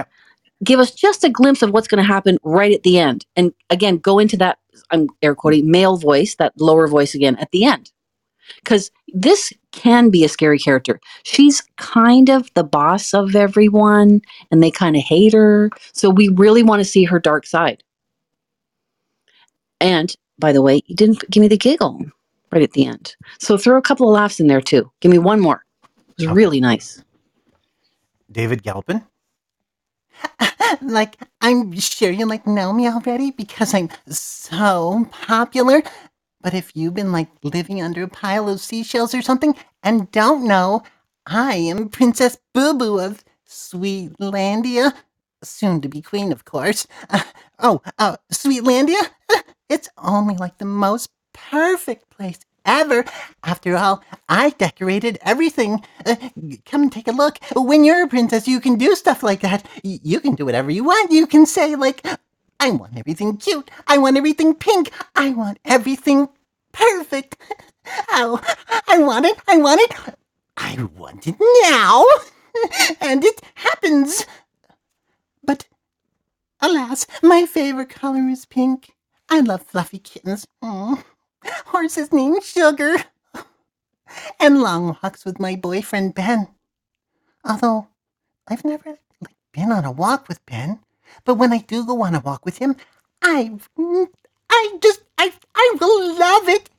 give 0.65 0.81
us 0.81 0.93
just 0.93 1.25
a 1.25 1.29
glimpse 1.29 1.63
of 1.63 1.71
what's 1.71 1.89
going 1.89 2.03
to 2.03 2.07
happen 2.07 2.39
right 2.43 2.73
at 2.73 2.83
the 2.83 2.99
end. 2.99 3.25
And 3.37 3.53
again, 3.71 3.99
go 3.99 4.19
into 4.19 4.37
that, 4.39 4.59
I'm 4.91 5.09
air 5.23 5.35
quoting, 5.35 5.71
male 5.71 5.97
voice, 5.97 6.35
that 6.37 6.53
lower 6.59 6.89
voice 6.89 7.15
again 7.15 7.37
at 7.37 7.51
the 7.53 7.65
end. 7.65 7.93
Because 8.65 8.91
this 9.09 9.53
can 9.73 10.09
be 10.09 10.25
a 10.25 10.29
scary 10.29 10.59
character. 10.59 10.99
She's 11.23 11.63
kind 11.77 12.31
of 12.31 12.53
the 12.55 12.65
boss 12.65 13.13
of 13.13 13.37
everyone 13.37 14.23
and 14.51 14.63
they 14.63 14.71
kind 14.71 14.97
of 14.97 15.03
hate 15.03 15.35
her. 15.35 15.71
So 15.93 16.09
we 16.09 16.29
really 16.31 16.63
want 16.63 16.81
to 16.81 16.85
see 16.85 17.05
her 17.05 17.19
dark 17.19 17.47
side. 17.47 17.85
And 19.81 20.15
by 20.39 20.53
the 20.53 20.63
way, 20.63 20.83
you 20.87 20.95
didn't 20.95 21.29
give 21.31 21.41
me 21.41 21.49
the 21.49 21.57
giggle 21.57 22.05
right 22.53 22.63
at 22.63 22.73
the 22.73 22.87
end. 22.87 23.17
So 23.39 23.57
throw 23.57 23.77
a 23.77 23.83
couple 23.83 24.09
of 24.09 24.15
laughs 24.15 24.41
in 24.41 24.47
there 24.47 24.61
too. 24.61 24.91
Give 25.01 25.11
me 25.11 25.19
one 25.19 25.41
more. 25.41 25.65
It 26.19 26.27
was 26.27 26.27
really 26.29 26.61
nice. 26.61 27.03
David 28.31 28.63
Galpin. 28.63 29.05
like, 30.83 31.17
I'm 31.41 31.73
sure 31.79 32.11
you 32.11 32.27
like 32.27 32.47
know 32.47 32.73
me 32.73 32.89
already 32.89 33.31
because 33.31 33.75
I'm 33.75 33.89
so 34.09 35.07
popular. 35.11 35.83
But 36.41 36.55
if 36.55 36.73
you've 36.75 36.95
been 36.95 37.13
like 37.13 37.29
living 37.43 37.83
under 37.83 38.03
a 38.03 38.09
pile 38.09 38.49
of 38.49 38.61
seashells 38.61 39.15
or 39.15 39.23
something 39.23 39.55
and 39.83 40.11
don't 40.13 40.47
know, 40.47 40.83
I 41.27 41.55
am 41.55 41.89
Princess 41.89 42.39
Boo 42.55 42.75
Boo 42.75 42.99
of 42.99 43.25
Sweetlandia, 43.47 44.93
soon 45.43 45.81
to 45.81 45.89
be 45.89 46.03
queen, 46.03 46.33
of 46.33 46.45
course. 46.45 46.87
Uh, 47.11 47.23
oh, 47.59 47.83
uh, 47.99 48.17
Sweetlandia? 48.33 49.01
It's 49.69 49.89
only 49.99 50.37
like 50.37 50.59
the 50.59 50.65
most 50.65 51.11
perfect 51.33 52.11
place 52.11 52.41
ever. 52.65 53.05
After 53.45 53.77
all, 53.77 54.03
I 54.29 54.51
decorated 54.51 55.19
everything. 55.23 55.85
Uh, 56.05 56.17
come 56.67 56.91
take 56.91 57.09
a 57.09 57.13
look. 57.13 57.39
When 57.55 57.85
you're 57.85 58.05
a 58.05 58.09
princess, 58.09 58.47
you 58.47 58.61
can 58.61 58.77
do 58.77 58.95
stuff 58.95 59.23
like 59.23 59.41
that. 59.41 59.67
You 59.83 60.21
can 60.21 60.35
do 60.35 60.45
whatever 60.45 60.71
you 60.71 60.85
want. 60.85 61.13
You 61.13 61.27
can 61.27 61.47
say, 61.47 61.77
like, 61.77 62.07
I 62.61 62.71
want 62.71 62.97
everything 62.97 63.37
cute. 63.37 63.71
I 63.87 63.99
want 63.99 64.17
everything 64.17 64.55
pink. 64.55 64.93
I 65.15 65.31
want 65.31 65.59
everything 65.65 66.29
perfect. 66.73 67.37
Oh, 68.13 68.39
I 68.87 68.99
want 68.99 69.25
it. 69.25 69.39
I 69.49 69.57
want 69.57 69.81
it. 69.81 69.93
I 70.59 70.89
want 70.99 71.27
it 71.27 71.37
now. 71.63 72.05
and 73.01 73.25
it 73.25 73.41
happens. 73.55 74.27
But 75.43 75.67
alas, 76.61 77.07
my 77.23 77.47
favorite 77.47 77.89
color 77.89 78.29
is 78.29 78.45
pink. 78.45 78.91
I 79.29 79.41
love 79.41 79.63
fluffy 79.63 79.99
kittens. 79.99 80.47
Mm. 80.63 81.03
Horses 81.67 82.13
named 82.13 82.43
Sugar. 82.43 82.97
And 84.41 84.63
long 84.63 84.97
walks 85.03 85.25
with 85.25 85.39
my 85.39 85.55
boyfriend 85.55 86.15
Ben. 86.15 86.49
Although 87.45 87.89
I've 88.49 88.65
never 88.65 88.99
like, 89.21 89.37
been 89.53 89.71
on 89.71 89.85
a 89.85 89.93
walk 89.93 90.29
with 90.29 90.45
Ben, 90.47 90.81
but 91.25 91.35
when 91.35 91.53
I 91.53 91.59
do 91.59 91.85
go 91.85 92.03
on 92.03 92.15
a 92.15 92.21
walk 92.21 92.45
with 92.45 92.59
him, 92.59 92.77
I, 93.23 93.53
I 94.51 94.79
just, 94.83 95.03
I, 95.19 95.33
I 95.55 95.77
will 95.81 96.19
love 96.19 96.49
it. 96.49 96.71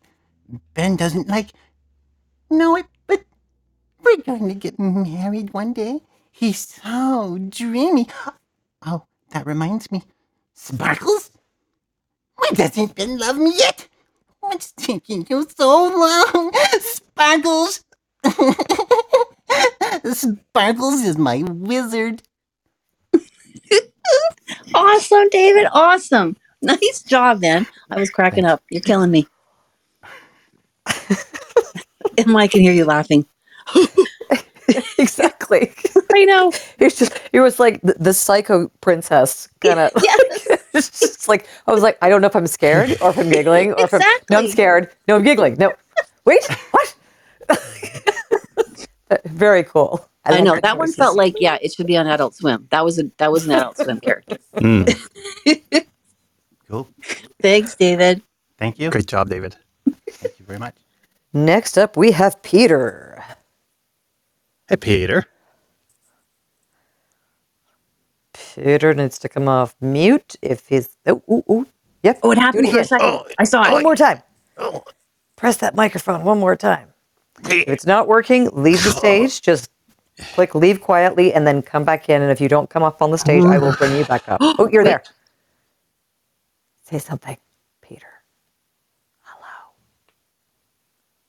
Ben 0.73 0.95
doesn't 0.95 1.27
like 1.27 1.51
know 2.49 2.75
it, 2.75 2.87
but 3.05 3.23
we're 4.03 4.17
going 4.17 4.47
to 4.47 4.55
get 4.55 4.79
married 4.79 5.53
one 5.53 5.73
day. 5.73 6.01
He's 6.31 6.59
so 6.59 7.37
dreamy. 7.49 8.07
Oh, 8.85 9.03
that 9.31 9.45
reminds 9.45 9.91
me. 9.91 10.03
Sparkles? 10.53 11.31
Why 12.39 12.49
doesn't 12.55 12.95
Ben 12.95 13.19
love 13.19 13.37
me 13.37 13.53
yet? 13.57 13.87
What's 14.41 14.73
taking 14.73 15.27
you 15.29 15.47
so 15.57 15.67
long? 16.33 16.51
Sparkles! 16.81 17.83
Sparkles 20.13 21.01
is 21.01 21.17
my 21.17 21.43
wizard. 21.43 22.23
Awesome, 24.75 25.29
David. 25.29 25.67
Awesome. 25.73 26.37
Nice 26.61 27.03
job, 27.03 27.41
man. 27.41 27.67
I 27.91 27.99
was 27.99 28.09
cracking 28.11 28.45
up. 28.45 28.61
You're 28.71 28.81
killing 28.81 29.11
me. 29.11 29.27
and 32.17 32.37
I 32.37 32.47
can 32.47 32.61
hear 32.61 32.73
you 32.73 32.85
laughing. 32.85 33.25
exactly. 35.61 36.01
I 36.13 36.25
know. 36.25 36.51
It's 36.79 36.97
just 36.97 37.19
it 37.33 37.41
was 37.41 37.59
like 37.59 37.81
the, 37.81 37.93
the 37.99 38.13
psycho 38.13 38.69
princess 38.81 39.49
kind 39.59 39.79
of. 39.79 39.91
yes. 40.03 40.63
it's 40.73 40.99
just 40.99 41.27
like 41.27 41.47
I 41.67 41.71
was 41.71 41.83
like, 41.83 41.97
I 42.01 42.09
don't 42.09 42.21
know 42.21 42.27
if 42.27 42.35
I'm 42.35 42.47
scared 42.47 42.91
or 43.01 43.09
if 43.09 43.17
I'm 43.17 43.29
giggling 43.29 43.73
or 43.73 43.83
if 43.85 43.93
I'm 43.93 44.01
no, 44.29 44.39
I'm 44.39 44.47
scared. 44.47 44.89
No, 45.07 45.17
I'm 45.17 45.23
giggling. 45.23 45.55
No, 45.55 45.73
wait, 46.25 46.43
what? 46.71 46.95
Uh, 49.11 49.17
very 49.25 49.63
cool. 49.63 50.07
I, 50.23 50.31
love 50.31 50.43
know 50.43 50.55
her 50.55 50.61
that 50.61 50.77
one 50.77 50.91
felt 50.91 51.17
like 51.17 51.35
yeah, 51.39 51.57
it 51.61 51.73
should 51.73 51.87
be 51.87 51.97
on 51.97 52.05
Adult 52.05 52.35
Swim. 52.35 52.67
That 52.69 52.85
was 52.85 52.99
a 52.99 53.09
that 53.17 53.31
was 53.31 53.45
an 53.45 53.51
Adult 53.51 53.77
Swim 53.77 53.99
character. 53.99 54.37
Hmm. 54.57 54.83
Cool. 56.69 56.87
Thanks, 57.41 57.75
David. 57.75 58.21
Thank 58.59 58.77
you. 58.77 58.91
Great 58.91 59.07
job, 59.07 59.29
David. 59.29 59.55
Thank 60.07 60.39
you 60.39 60.45
very 60.45 60.59
much. 60.59 60.75
Next 61.33 61.77
up, 61.77 61.97
we 61.97 62.11
have 62.11 62.41
Peter. 62.43 63.23
Hey, 64.67 64.75
Peter. 64.77 65.25
Peter 68.55 68.93
needs 68.93 69.19
to 69.19 69.29
come 69.29 69.49
off 69.49 69.75
mute 69.81 70.35
if 70.41 70.67
he's. 70.69 70.89
Oh, 71.07 71.23
ooh, 71.31 71.43
ooh. 71.51 71.67
Yep. 72.03 72.23
Oh, 72.23 72.31
it 72.31 72.39
do 72.51 72.59
happened 72.59 72.69
for 72.69 72.79
a 72.79 72.83
again. 72.83 72.85
second. 72.85 73.21
Oh, 73.21 73.25
I 73.39 73.45
saw 73.45 73.63
it. 73.65 73.71
One 73.73 73.83
more 73.83 73.95
time. 73.97 74.21
Oh. 74.57 74.83
Press 75.37 75.57
that 75.57 75.75
microphone 75.75 76.23
one 76.25 76.39
more 76.39 76.55
time. 76.55 76.89
If 77.67 77.73
it's 77.73 77.85
not 77.87 78.07
working, 78.07 78.49
leave 78.53 78.83
the 78.83 78.91
stage. 78.91 79.41
Just 79.41 79.71
click 80.33 80.55
leave 80.55 80.81
quietly 80.81 81.33
and 81.33 81.47
then 81.47 81.61
come 81.63 81.85
back 81.85 82.09
in. 82.09 82.21
And 82.21 82.31
if 82.31 82.41
you 82.41 82.49
don't 82.49 82.69
come 82.69 82.83
up 82.83 83.01
on 83.01 83.11
the 83.11 83.17
stage, 83.19 83.45
I 83.45 83.59
will 83.59 83.73
bring 83.73 83.95
you 83.95 84.05
back 84.05 84.23
up. 84.29 84.43
Oh, 84.59 84.69
you're 84.71 84.85
there. 84.85 85.05
Say 86.85 86.99
something, 86.99 87.37
Peter. 87.81 88.07
Hello. 89.23 89.73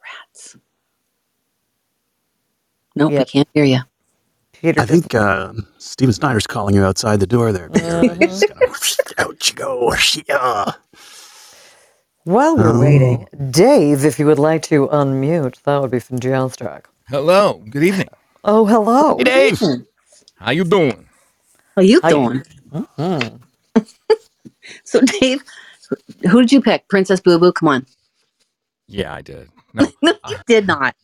Rats. 0.02 0.56
Nope, 2.96 3.14
I 3.18 3.24
Yep. 3.24 3.24
can't 3.24 3.48
hear 3.54 3.64
you. 3.64 3.80
Peter, 4.60 4.80
I 4.80 4.86
think 4.86 5.14
uh, 5.14 5.52
Steven 5.78 6.12
Snyder's 6.12 6.46
calling 6.46 6.74
you 6.74 6.84
outside 6.84 7.20
the 7.20 7.26
door 7.26 7.52
there. 7.52 7.70
Peter. 7.70 8.14
He's 8.20 8.44
gonna- 8.44 8.66
out 9.18 9.48
you 9.48 9.54
go. 9.54 9.94
Yeah. 10.28 10.72
While 12.24 12.56
we're 12.56 12.76
Oh. 12.76 12.80
waiting, 12.80 13.26
Dave, 13.50 14.04
if 14.04 14.18
you 14.18 14.26
would 14.26 14.38
like 14.38 14.62
to 14.64 14.86
unmute, 14.88 15.62
that 15.62 15.80
would 15.80 15.90
be 15.90 15.98
fantastic. 15.98 16.86
Hello. 17.08 17.62
Good 17.70 17.82
evening. 17.82 18.08
Oh, 18.44 18.66
hello. 18.66 19.16
Hey, 19.18 19.24
Dave. 19.24 19.60
How 20.36 20.50
you 20.52 20.64
doing? 20.64 21.06
How 21.76 21.82
you 21.82 22.00
How 22.02 22.10
doing? 22.10 22.42
Mhm. 22.72 23.40
So, 24.84 25.00
Dave, 25.00 25.42
who 26.30 26.40
did 26.40 26.52
you 26.52 26.60
pick? 26.60 26.86
Princess 26.88 27.20
Boo 27.20 27.38
Boo? 27.38 27.52
Come 27.52 27.68
on. 27.68 27.86
Yeah, 28.86 29.14
I 29.14 29.22
did. 29.22 29.48
No, 29.74 29.86
No, 30.02 30.14
you 30.28 30.36
did 30.46 30.66
not. 30.66 30.94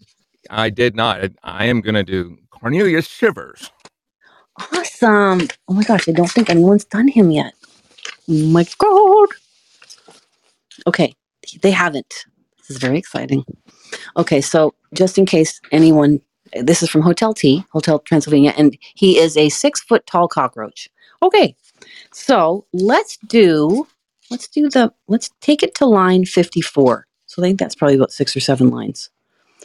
I 0.50 0.70
did 0.70 0.94
not. 0.96 1.22
I, 1.22 1.30
I 1.44 1.64
am 1.66 1.80
gonna 1.80 2.02
do 2.04 2.36
Cornelius 2.66 3.06
Shivers. 3.06 3.70
Awesome. 4.72 5.46
Oh 5.68 5.74
my 5.74 5.84
gosh, 5.84 6.08
I 6.08 6.12
don't 6.12 6.28
think 6.28 6.50
anyone's 6.50 6.84
done 6.84 7.06
him 7.06 7.30
yet. 7.30 7.52
Oh 8.28 8.46
my 8.48 8.66
god. 8.78 9.28
Okay, 10.84 11.14
they 11.62 11.70
haven't. 11.70 12.12
This 12.58 12.70
is 12.70 12.78
very 12.78 12.98
exciting. 12.98 13.44
Okay, 14.16 14.40
so 14.40 14.74
just 14.92 15.16
in 15.16 15.26
case 15.26 15.60
anyone, 15.70 16.20
this 16.54 16.82
is 16.82 16.90
from 16.90 17.02
Hotel 17.02 17.32
T, 17.32 17.64
Hotel 17.70 18.00
Transylvania, 18.00 18.52
and 18.58 18.76
he 18.96 19.16
is 19.16 19.36
a 19.36 19.48
six 19.48 19.80
foot 19.80 20.04
tall 20.08 20.26
cockroach. 20.26 20.88
Okay, 21.22 21.54
so 22.12 22.66
let's 22.72 23.16
do, 23.28 23.86
let's 24.28 24.48
do 24.48 24.68
the, 24.68 24.92
let's 25.06 25.30
take 25.40 25.62
it 25.62 25.76
to 25.76 25.86
line 25.86 26.24
54. 26.24 27.06
So 27.26 27.40
I 27.40 27.46
think 27.46 27.60
that's 27.60 27.76
probably 27.76 27.94
about 27.94 28.10
six 28.10 28.36
or 28.36 28.40
seven 28.40 28.70
lines. 28.70 29.08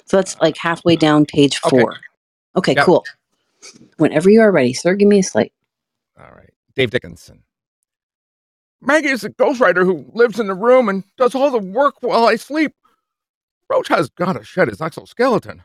So 0.05 0.17
that's 0.17 0.39
like 0.39 0.57
halfway 0.57 0.95
down 0.95 1.25
page 1.25 1.57
four. 1.57 1.93
Okay, 1.93 2.10
Yep. 2.55 2.85
cool. 2.85 3.05
Whenever 3.97 4.29
you 4.29 4.41
are 4.41 4.51
ready, 4.51 4.73
sir, 4.73 4.95
give 4.95 5.07
me 5.07 5.19
a 5.19 5.23
slate. 5.23 5.53
All 6.19 6.31
right. 6.35 6.49
Dave 6.75 6.91
Dickinson. 6.91 7.43
Maggie 8.81 9.09
is 9.09 9.23
a 9.23 9.29
ghostwriter 9.29 9.85
who 9.85 10.09
lives 10.13 10.39
in 10.39 10.47
the 10.47 10.55
room 10.55 10.89
and 10.89 11.03
does 11.17 11.35
all 11.35 11.51
the 11.51 11.59
work 11.59 11.95
while 12.01 12.25
I 12.25 12.35
sleep. 12.35 12.73
Roach 13.69 13.87
has 13.89 14.09
got 14.09 14.33
to 14.33 14.43
shed 14.43 14.67
his 14.67 14.81
exoskeleton. 14.81 15.63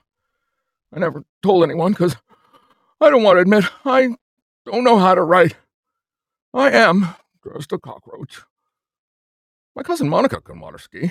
I 0.94 0.98
never 0.98 1.24
told 1.42 1.64
anyone 1.64 1.92
because 1.92 2.14
I 3.00 3.10
don't 3.10 3.22
want 3.22 3.36
to 3.36 3.42
admit 3.42 3.64
I 3.84 4.14
don't 4.64 4.84
know 4.84 4.98
how 4.98 5.14
to 5.14 5.22
write. 5.22 5.56
I 6.54 6.70
am 6.70 7.14
just 7.44 7.72
a 7.72 7.78
cockroach. 7.78 8.42
My 9.74 9.82
cousin 9.82 10.08
Monica 10.08 10.40
can 10.40 10.60
water 10.60 10.78
ski. 10.78 11.10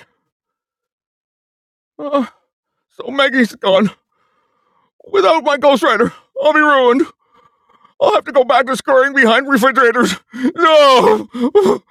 Uh, 1.98 2.26
so 2.90 3.10
Maggie's 3.10 3.54
gone. 3.56 3.90
Without 5.10 5.44
my 5.44 5.56
ghostwriter, 5.56 6.12
I'll 6.42 6.52
be 6.52 6.60
ruined. 6.60 7.06
I'll 8.00 8.14
have 8.14 8.24
to 8.24 8.32
go 8.32 8.44
back 8.44 8.66
to 8.66 8.76
scurrying 8.76 9.14
behind 9.14 9.48
refrigerators. 9.48 10.16
No! 10.34 11.28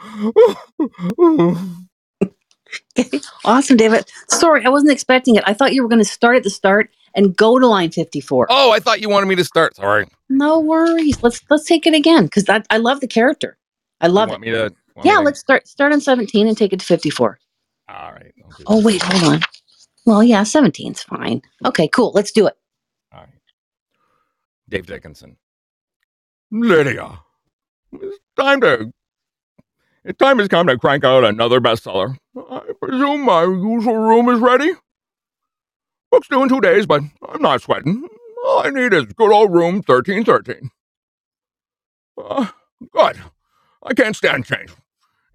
Awesome, 3.46 3.78
David. 3.78 4.10
Sorry, 4.30 4.66
I 4.66 4.70
wasn't 4.70 4.92
expecting 4.92 5.36
it. 5.36 5.44
I 5.46 5.54
thought 5.54 5.74
you 5.74 5.84
were 5.84 5.90
going 5.90 6.02
to 6.02 6.06
start 6.06 6.38
at 6.38 6.44
the 6.44 6.50
start 6.50 6.90
and 7.14 7.36
go 7.36 7.60
to 7.60 7.68
line 7.68 7.92
54. 7.92 8.48
Oh, 8.50 8.72
I 8.72 8.80
thought 8.80 9.02
you 9.02 9.10
wanted 9.10 9.28
me 9.28 9.36
to 9.36 9.44
start. 9.44 9.76
Sorry. 9.76 10.08
No 10.30 10.60
worries. 10.60 11.22
Let's 11.24 11.42
let's 11.50 11.66
take 11.66 11.86
it 11.86 11.94
again 11.94 12.26
because 12.26 12.50
I, 12.50 12.64
I 12.70 12.78
love 12.78 13.00
the 13.00 13.08
character. 13.08 13.58
I 14.02 14.08
love 14.08 14.30
want 14.30 14.46
it. 14.46 14.52
to? 14.52 14.76
Yeah, 15.04 15.20
let's 15.20 15.40
start 15.40 15.68
start 15.68 15.94
on 15.94 16.02
17 16.02 16.48
and 16.48 16.58
take 16.58 16.74
it 16.74 16.80
to 16.80 16.86
54. 16.86 17.40
All 17.90 18.12
right. 18.12 18.34
Oh 18.68 18.82
wait, 18.82 19.02
hold 19.02 19.34
on. 19.34 19.42
Well, 20.06 20.24
yeah, 20.24 20.42
17's 20.42 21.04
fine. 21.04 21.42
Okay, 21.66 21.88
cool. 21.88 22.12
Let's 22.14 22.32
do 22.32 22.48
it. 22.48 22.56
Dave 24.76 24.88
Dickinson. 24.88 25.38
Lydia, 26.52 27.19
it's 27.93 28.19
time 28.38 28.60
to. 28.60 28.91
It's 30.03 30.18
time 30.18 30.38
has 30.39 30.49
come 30.49 30.68
to 30.68 30.77
crank 30.77 31.06
out 31.06 31.23
another 31.23 31.61
bestseller. 31.61 32.18
I 32.38 32.61
presume 32.81 33.23
my 33.23 33.43
usual 33.43 33.95
room 33.95 34.27
is 34.27 34.41
ready. 34.41 34.73
Book's 36.11 36.27
due 36.27 36.43
in 36.43 36.49
two 36.49 36.60
days, 36.60 36.85
but 36.85 37.03
I'm 37.26 37.41
not 37.41 37.61
sweating. 37.61 38.06
All 38.45 38.68
I 38.68 38.69
need 38.69 38.93
is 38.93 39.06
good 39.06 39.31
old 39.31 39.53
room 39.53 39.76
1313. 39.76 40.69
Uh, 42.22 42.47
good. 42.91 43.22
I 43.81 43.93
can't 43.93 44.15
stand 44.15 44.45
change. 44.45 44.72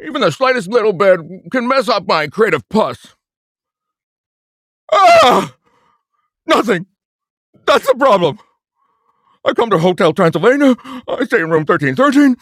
Even 0.05 0.21
the 0.21 0.31
slightest 0.33 0.69
little 0.69 0.93
bit 0.93 1.19
can 1.51 1.67
mess 1.67 1.89
up 1.89 2.07
my 2.07 2.27
creative 2.27 2.69
pus. 2.69 3.15
Ah! 4.93 5.55
Nothing. 6.47 6.85
That's 7.67 7.87
the 7.87 7.95
problem. 7.95 8.39
I 9.45 9.55
come 9.55 9.71
to 9.71 9.79
Hotel 9.79 10.13
Transylvania. 10.13 10.77
I 11.09 11.25
stay 11.25 11.41
in 11.41 11.51
room 11.51 11.65
1313. 11.65 12.37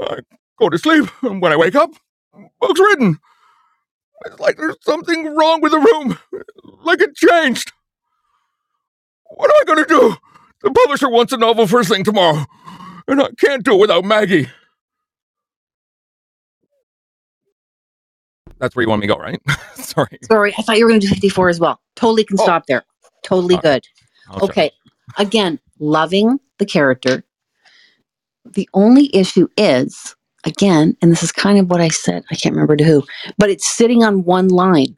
I 0.00 0.18
go 0.58 0.68
to 0.68 0.78
sleep, 0.78 1.08
and 1.22 1.40
when 1.40 1.52
I 1.52 1.56
wake 1.56 1.74
up, 1.74 1.90
book's 2.60 2.80
written. 2.80 3.18
It's 4.26 4.40
like 4.40 4.56
there's 4.56 4.76
something 4.82 5.34
wrong 5.34 5.60
with 5.60 5.72
the 5.72 5.78
room. 5.78 6.18
Like 6.82 7.00
it 7.00 7.14
changed. 7.14 7.72
What 9.24 9.50
am 9.50 9.56
I 9.62 9.74
going 9.74 9.86
to 9.86 9.88
do? 9.88 10.16
The 10.62 10.70
publisher 10.70 11.08
wants 11.10 11.32
a 11.32 11.36
novel 11.36 11.66
first 11.66 11.88
thing 11.88 12.04
tomorrow, 12.04 12.44
and 13.08 13.20
I 13.20 13.28
can't 13.38 13.64
do 13.64 13.74
it 13.74 13.80
without 13.80 14.04
Maggie. 14.04 14.48
That's 18.58 18.76
where 18.76 18.82
you 18.82 18.88
want 18.88 19.00
me 19.02 19.08
to 19.08 19.14
go, 19.14 19.20
right? 19.20 19.40
Sorry. 19.74 20.18
Sorry, 20.22 20.54
I 20.56 20.62
thought 20.62 20.78
you 20.78 20.84
were 20.84 20.90
going 20.90 21.00
to 21.00 21.06
do 21.06 21.12
54 21.12 21.48
as 21.48 21.60
well. 21.60 21.80
Totally 21.96 22.24
can 22.24 22.38
oh. 22.40 22.44
stop 22.44 22.66
there. 22.66 22.84
Totally 23.22 23.56
All 23.56 23.60
good. 23.60 23.86
Okay. 24.42 24.70
Again, 25.18 25.58
loving 25.78 26.38
the 26.58 26.66
character. 26.66 27.24
The 28.44 28.68
only 28.74 29.14
issue 29.14 29.48
is, 29.56 30.14
again, 30.44 30.96
and 31.00 31.10
this 31.10 31.22
is 31.22 31.32
kind 31.32 31.58
of 31.58 31.70
what 31.70 31.80
I 31.80 31.88
said, 31.88 32.24
I 32.30 32.34
can't 32.34 32.54
remember 32.54 32.76
to 32.76 32.84
who, 32.84 33.02
but 33.38 33.50
it's 33.50 33.68
sitting 33.68 34.04
on 34.04 34.24
one 34.24 34.48
line. 34.48 34.96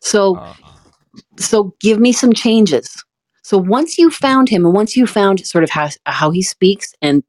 So 0.00 0.36
Uh, 0.36 0.54
so 1.38 1.74
give 1.80 1.98
me 2.00 2.12
some 2.12 2.32
changes. 2.32 3.04
So 3.42 3.58
once 3.58 3.98
you 3.98 4.10
found 4.10 4.48
him 4.48 4.64
and 4.64 4.74
once 4.74 4.96
you 4.96 5.06
found 5.06 5.44
sort 5.46 5.64
of 5.64 5.70
how, 5.70 5.88
how 6.06 6.30
he 6.30 6.42
speaks 6.42 6.94
and 7.02 7.22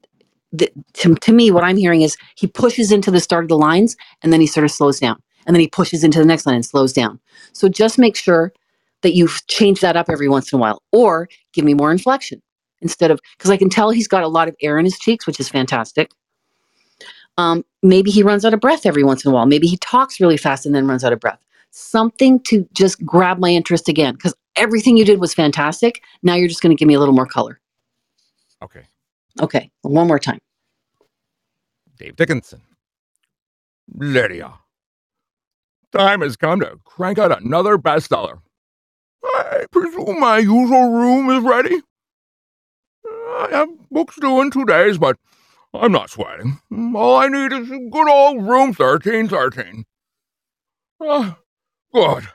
the, 0.52 0.70
to, 0.94 1.14
to 1.16 1.32
me, 1.32 1.50
what 1.50 1.64
I'm 1.64 1.76
hearing 1.76 2.02
is 2.02 2.16
he 2.36 2.46
pushes 2.46 2.92
into 2.92 3.10
the 3.10 3.20
start 3.20 3.44
of 3.44 3.48
the 3.48 3.58
lines 3.58 3.96
and 4.22 4.32
then 4.32 4.40
he 4.40 4.46
sort 4.46 4.64
of 4.64 4.70
slows 4.70 5.00
down. 5.00 5.20
And 5.46 5.54
then 5.54 5.60
he 5.60 5.68
pushes 5.68 6.04
into 6.04 6.18
the 6.18 6.24
next 6.24 6.46
line 6.46 6.54
and 6.54 6.64
slows 6.64 6.92
down. 6.92 7.20
So 7.52 7.68
just 7.68 7.98
make 7.98 8.16
sure 8.16 8.52
that 9.04 9.14
you 9.14 9.28
change 9.46 9.80
that 9.80 9.96
up 9.96 10.10
every 10.10 10.28
once 10.28 10.52
in 10.52 10.58
a 10.58 10.60
while 10.60 10.82
or 10.90 11.28
give 11.52 11.64
me 11.64 11.74
more 11.74 11.92
inflection 11.92 12.42
instead 12.80 13.12
of, 13.12 13.20
because 13.38 13.50
I 13.50 13.56
can 13.56 13.70
tell 13.70 13.90
he's 13.90 14.08
got 14.08 14.24
a 14.24 14.28
lot 14.28 14.48
of 14.48 14.56
air 14.60 14.78
in 14.78 14.84
his 14.84 14.98
cheeks, 14.98 15.26
which 15.26 15.38
is 15.38 15.48
fantastic. 15.48 16.10
Um, 17.38 17.64
maybe 17.82 18.10
he 18.10 18.22
runs 18.22 18.44
out 18.44 18.54
of 18.54 18.60
breath 18.60 18.86
every 18.86 19.04
once 19.04 19.24
in 19.24 19.30
a 19.30 19.34
while. 19.34 19.46
Maybe 19.46 19.66
he 19.66 19.76
talks 19.78 20.20
really 20.20 20.36
fast 20.36 20.66
and 20.66 20.74
then 20.74 20.86
runs 20.86 21.04
out 21.04 21.12
of 21.12 21.20
breath. 21.20 21.40
Something 21.70 22.40
to 22.44 22.68
just 22.72 23.04
grab 23.04 23.38
my 23.38 23.50
interest 23.50 23.88
again 23.88 24.14
because 24.14 24.34
everything 24.56 24.96
you 24.96 25.04
did 25.04 25.20
was 25.20 25.34
fantastic. 25.34 26.02
Now 26.22 26.34
you're 26.34 26.48
just 26.48 26.62
going 26.62 26.76
to 26.76 26.78
give 26.78 26.88
me 26.88 26.94
a 26.94 26.98
little 26.98 27.14
more 27.14 27.26
color. 27.26 27.60
okay. 28.62 28.82
Okay, 29.40 29.68
one 29.82 30.06
more 30.06 30.20
time. 30.20 30.38
Dave 31.98 32.14
Dickinson. 32.14 32.60
Lydia. 33.92 34.54
Time 35.90 36.20
has 36.20 36.36
come 36.36 36.60
to 36.60 36.78
crank 36.84 37.18
out 37.18 37.42
another 37.42 37.76
bestseller. 37.76 38.40
I 39.24 39.66
presume 39.70 40.20
my 40.20 40.38
usual 40.38 40.90
room 40.90 41.30
is 41.30 41.42
ready. 41.42 41.82
I 43.06 43.48
have 43.50 43.68
books 43.90 44.16
due 44.20 44.40
in 44.40 44.50
two 44.50 44.64
days, 44.64 44.98
but 44.98 45.16
I'm 45.72 45.92
not 45.92 46.10
sweating. 46.10 46.60
All 46.94 47.16
I 47.16 47.28
need 47.28 47.52
is 47.52 47.68
good 47.68 48.08
old 48.08 48.42
room 48.42 48.72
1313. 48.72 49.84
Ah, 51.02 51.38
good. 51.92 52.28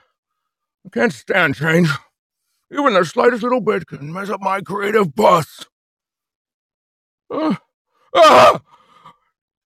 I 0.86 0.90
can't 0.92 1.14
stand 1.14 1.56
change. 1.56 1.90
Even 2.72 2.94
the 2.94 3.06
slightest 3.06 3.44
little 3.44 3.62
bit 3.62 3.88
can 3.88 4.14
mess 4.14 4.30
up 4.30 4.42
my 4.42 4.62
creative 4.62 5.16
bus. 5.16 5.66
Ah, 7.32 7.60
ah! 8.16 8.62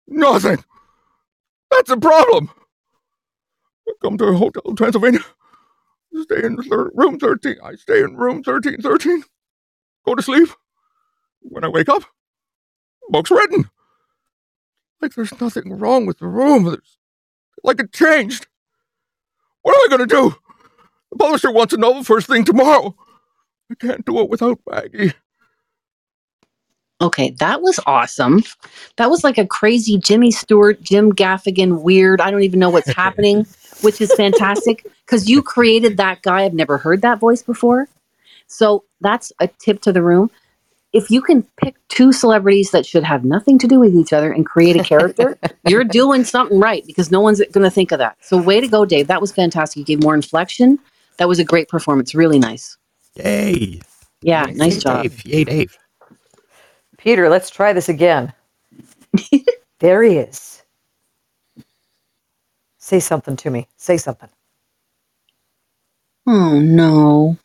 Nothing. 0.07 0.65
That's 1.71 1.91
a 1.91 1.97
problem. 1.97 2.51
Come 4.03 4.19
to 4.19 4.25
a 4.27 4.37
hotel 4.37 4.75
Transylvania. 4.77 5.25
Stay 6.15 6.45
in 6.45 6.57
thir- 6.63 6.91
room 6.95 7.19
13. 7.19 7.57
I 7.65 7.75
stay 7.77 8.01
in 8.03 8.17
room 8.17 8.37
1313. 8.45 9.25
Go 10.07 10.15
to 10.15 10.23
sleep. 10.23 10.51
When 11.43 11.65
I 11.65 11.69
wake 11.69 11.89
up, 11.89 12.05
book's 13.11 13.31
written. 13.31 13.71
Like 15.03 15.15
there's 15.15 15.41
nothing 15.41 15.79
wrong 15.79 16.07
with 16.07 16.19
the 16.19 16.29
room. 16.29 16.65
There's, 16.65 16.99
like 17.65 17.81
it 17.81 17.93
changed. 17.93 18.47
What 19.63 19.77
am 19.77 19.83
I 19.93 19.97
going 19.97 20.09
to 20.09 20.15
do? 20.15 20.37
The 21.13 21.19
publisher 21.19 21.53
wants 21.53 21.75
a 21.75 21.79
novel 21.79 22.05
first 22.05 22.29
thing 22.29 22.45
tomorrow. 22.45 22.97
I 23.71 23.75
can't 23.77 24.07
do 24.07 24.21
it 24.21 24.31
without 24.31 24.61
Maggie. 24.71 25.15
Okay, 27.03 27.31
that 27.41 27.63
was 27.63 27.81
awesome. 27.85 28.45
That 28.97 29.11
was 29.11 29.25
like 29.25 29.37
a 29.37 29.47
crazy 29.47 29.99
Jimmy 29.99 30.31
Stewart, 30.31 30.81
Jim 30.81 31.13
Gaffigan 31.13 31.83
weird. 31.83 32.21
I 32.21 32.31
don't 32.31 32.45
even 32.45 32.61
know 32.61 32.71
what's 32.71 32.93
happening, 32.93 33.45
which 33.81 34.01
is 34.01 34.15
fantastic 34.15 34.87
because 35.05 35.29
you 35.29 35.43
created 35.43 35.97
that 35.97 36.23
guy. 36.23 36.45
I've 36.45 36.55
never 36.55 36.79
heard 36.79 37.03
that 37.03 37.19
voice 37.19 37.43
before. 37.43 37.89
So 38.47 38.85
that's 39.01 39.33
a 39.41 39.49
tip 39.49 39.83
to 39.83 39.93
the 39.93 40.03
room. 40.03 40.31
If 40.93 41.11
you 41.11 41.23
can 41.23 41.43
pick 41.57 41.75
two 41.89 42.13
celebrities 42.13 42.71
that 42.71 42.87
should 42.87 43.03
have 43.03 43.25
nothing 43.25 43.59
to 43.61 43.67
do 43.67 43.81
with 43.81 43.97
each 43.97 44.13
other 44.13 44.31
and 44.31 44.47
create 44.47 44.77
a 44.77 44.85
character, 44.85 45.37
you're 45.67 45.85
doing 45.85 46.23
something 46.23 46.61
right 46.61 46.87
because 46.87 47.11
no 47.11 47.21
one's 47.21 47.41
going 47.51 47.65
to 47.65 47.71
think 47.71 47.91
of 47.91 47.99
that. 47.99 48.17
So, 48.21 48.37
way 48.37 48.61
to 48.61 48.69
go, 48.69 48.85
Dave. 48.85 49.09
That 49.09 49.21
was 49.21 49.33
fantastic. 49.33 49.79
You 49.79 49.85
gave 49.85 50.03
more 50.03 50.15
inflection. 50.15 50.79
That 51.17 51.29
was 51.29 51.39
a 51.39 51.45
great 51.45 51.69
performance. 51.69 52.15
Really 52.15 52.39
nice. 52.39 52.77
Yay. 53.17 53.81
Yeah, 54.21 54.47
Yay, 54.47 54.55
nice 54.55 54.83
job. 54.83 55.03
Dave. 55.03 55.25
Yay, 55.25 55.45
Dave. 55.45 55.79
Peter, 57.03 57.29
let's 57.29 57.51
try 57.51 57.73
this 57.73 57.89
again. 57.89 58.33
there 59.81 60.05
he 60.05 60.19
is. 60.19 60.63
Say 62.79 63.01
something 63.01 63.35
to 63.39 63.51
me. 63.51 63.67
Say 63.77 63.97
something. 63.97 64.29
Oh, 66.29 66.61
no. 66.61 67.37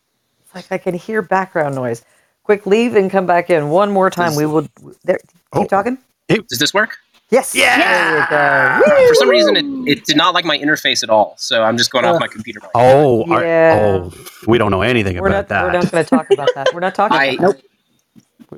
It's 0.41 0.53
like 0.53 0.71
I 0.71 0.77
can 0.77 0.93
hear 0.93 1.23
background 1.23 1.73
noise. 1.73 2.05
Quick, 2.43 2.67
leave 2.67 2.95
and 2.95 3.09
come 3.09 3.25
back 3.25 3.49
in 3.49 3.69
one 3.69 3.91
more 3.91 4.11
time. 4.11 4.35
We 4.35 4.45
will. 4.45 4.67
There, 5.03 5.17
keep 5.17 5.63
oh. 5.63 5.65
talking. 5.65 5.97
Does 6.29 6.59
this 6.59 6.71
work? 6.71 6.95
Yes. 7.31 7.55
Yeah. 7.55 8.27
Uh, 8.29 9.07
for 9.07 9.15
some 9.15 9.29
reason, 9.29 9.57
it, 9.57 9.65
it 9.97 10.05
did 10.05 10.17
not 10.17 10.35
like 10.35 10.45
my 10.45 10.57
interface 10.57 11.01
at 11.01 11.09
all. 11.09 11.34
So 11.39 11.63
I'm 11.63 11.77
just 11.77 11.91
going 11.91 12.05
off 12.05 12.19
my 12.19 12.27
computer. 12.27 12.59
mic. 12.61 12.69
Oh, 12.75 13.29
are- 13.31 13.43
Yeah. 13.43 13.79
oh, 13.81 14.13
we 14.45 14.59
don't 14.59 14.69
know 14.69 14.84
anything 14.84 15.19
We're 15.19 15.29
about 15.29 15.49
not. 15.49 15.65
We're 15.65 15.71
not 15.71 15.91
going 15.91 16.03
to 16.03 16.09
talk 16.09 16.27
about 16.31 16.49
that. 16.53 16.67
We're 16.75 16.79
not 16.79 16.93
talking. 16.93 17.17
I- 17.19 17.25
about 17.31 17.55
that. 17.57 17.63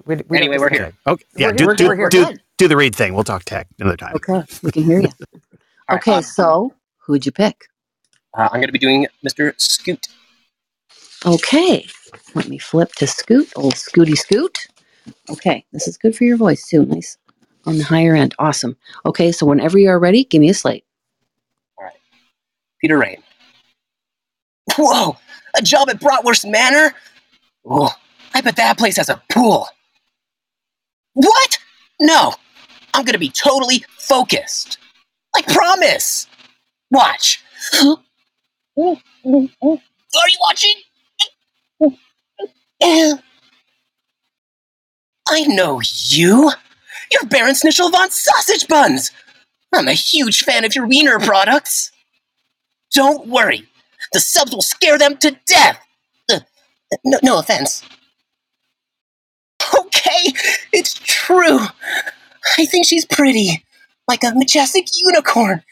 We, 0.05 0.15
we 0.27 0.37
Anyway, 0.37 0.55
don't 0.55 0.61
we're 0.61 0.69
here. 0.69 0.83
it. 0.85 0.95
Okay, 1.07 1.25
yeah, 1.35 1.47
We're- 1.47 1.57
do, 1.57 1.65
we're- 1.65 1.75
do, 1.77 1.87
we're 1.87 1.95
here. 1.95 2.09
do, 2.09 2.25
Good. 2.25 2.41
do 2.57 2.67
the 2.67 2.77
read 2.77 2.95
thing. 2.95 3.13
We'll 3.13 3.23
talk 3.23 3.43
tech 3.45 3.67
another 3.79 3.97
time. 3.97 4.13
Okay, 4.15 4.43
we 4.63 4.71
can 4.71 4.83
hear 4.83 5.01
you. 5.01 5.07
All 5.89 5.95
right, 5.95 5.97
Okay, 5.97 6.13
uh, 6.15 6.21
so 6.21 6.73
who'd 6.99 7.25
you 7.25 7.31
pick? 7.31 7.65
uh, 8.37 8.43
I'm 8.51 8.59
going 8.59 8.67
to 8.67 8.71
be 8.71 8.77
doing 8.79 9.07
Mr. 9.27 9.59
Scoot. 9.59 10.07
Okay, 11.25 11.87
let 12.35 12.47
me 12.47 12.57
flip 12.59 12.91
to 12.93 13.07
Scoot, 13.07 13.51
old 13.55 13.73
Scooty 13.73 14.15
Scoot. 14.15 14.57
Okay, 15.29 15.65
this 15.73 15.87
is 15.87 15.97
good 15.97 16.15
for 16.15 16.23
your 16.23 16.37
voice 16.37 16.67
too. 16.67 16.85
Nice 16.85 17.17
on 17.65 17.77
the 17.77 17.83
higher 17.83 18.15
end. 18.15 18.35
Awesome. 18.39 18.77
Okay, 19.05 19.31
so 19.31 19.45
whenever 19.45 19.77
you 19.79 19.89
are 19.89 19.99
ready, 19.99 20.23
give 20.23 20.39
me 20.39 20.49
a 20.49 20.53
slate. 20.53 20.85
All 21.77 21.85
right, 21.85 21.93
Peter 22.79 22.97
Rain. 22.97 23.21
Whoa! 24.77 25.17
A 25.57 25.61
job 25.61 25.89
at 25.89 25.99
Bratwurst 25.99 26.49
Manor? 26.49 26.93
Oh, 27.65 27.91
I 28.33 28.41
bet 28.41 28.55
that 28.57 28.77
place 28.77 28.97
has 28.97 29.09
a 29.09 29.21
pool. 29.29 29.67
What? 31.19 31.57
No! 31.99 32.33
I'm 32.93 33.03
gonna 33.03 33.17
be 33.17 33.29
totally 33.29 33.83
focused. 33.97 34.77
I 35.35 35.41
promise! 35.41 36.27
Watch. 36.91 37.43
Are 37.73 37.97
you 38.77 40.39
watching? 40.39 40.75
I 45.29 45.41
know 45.47 45.81
you! 45.83 46.51
You're 47.11 47.25
Baron 47.29 47.53
Snitchel 47.53 47.91
von 47.91 48.09
Sausage 48.11 48.67
Buns! 48.69 49.11
I'm 49.73 49.89
a 49.89 49.93
huge 49.93 50.43
fan 50.43 50.63
of 50.63 50.73
your 50.73 50.87
wiener 50.87 51.19
products. 51.19 51.91
Don't 52.93 53.27
worry. 53.27 53.67
The 54.13 54.21
subs 54.21 54.53
will 54.53 54.61
scare 54.61 54.97
them 54.97 55.17
to 55.17 55.37
death. 55.45 55.85
Uh, 56.31 56.39
no, 57.03 57.19
no 57.21 57.39
offense. 57.39 57.83
Okay, 60.69 60.79
it's 60.79 60.93
true. 60.93 61.59
I 62.57 62.65
think 62.65 62.85
she's 62.85 63.05
pretty, 63.05 63.63
like 64.07 64.23
a 64.23 64.33
majestic 64.33 64.85
unicorn, 64.95 65.63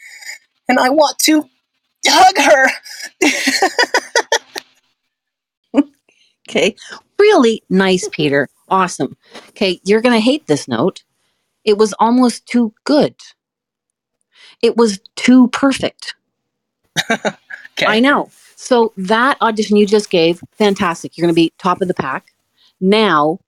and 0.68 0.78
I 0.78 0.90
want 0.90 1.18
to 1.20 1.48
hug 2.06 2.36
her. 2.38 2.70
Okay, 6.48 6.74
really 7.18 7.62
nice, 7.68 8.08
Peter. 8.10 8.48
Awesome. 8.68 9.16
Okay, 9.50 9.80
you're 9.84 10.00
going 10.00 10.14
to 10.14 10.24
hate 10.24 10.46
this 10.46 10.66
note. 10.66 11.04
It 11.64 11.76
was 11.76 11.92
almost 12.00 12.46
too 12.46 12.72
good. 12.84 13.14
It 14.62 14.76
was 14.76 14.98
too 15.14 15.48
perfect. 15.48 16.14
I 17.86 18.00
know. 18.00 18.30
So 18.56 18.92
that 18.96 19.40
audition 19.42 19.76
you 19.76 19.86
just 19.86 20.10
gave, 20.10 20.42
fantastic. 20.52 21.16
You're 21.16 21.26
going 21.26 21.34
to 21.34 21.40
be 21.40 21.52
top 21.58 21.82
of 21.82 21.88
the 21.88 21.94
pack. 21.94 22.32
Now, 22.80 23.40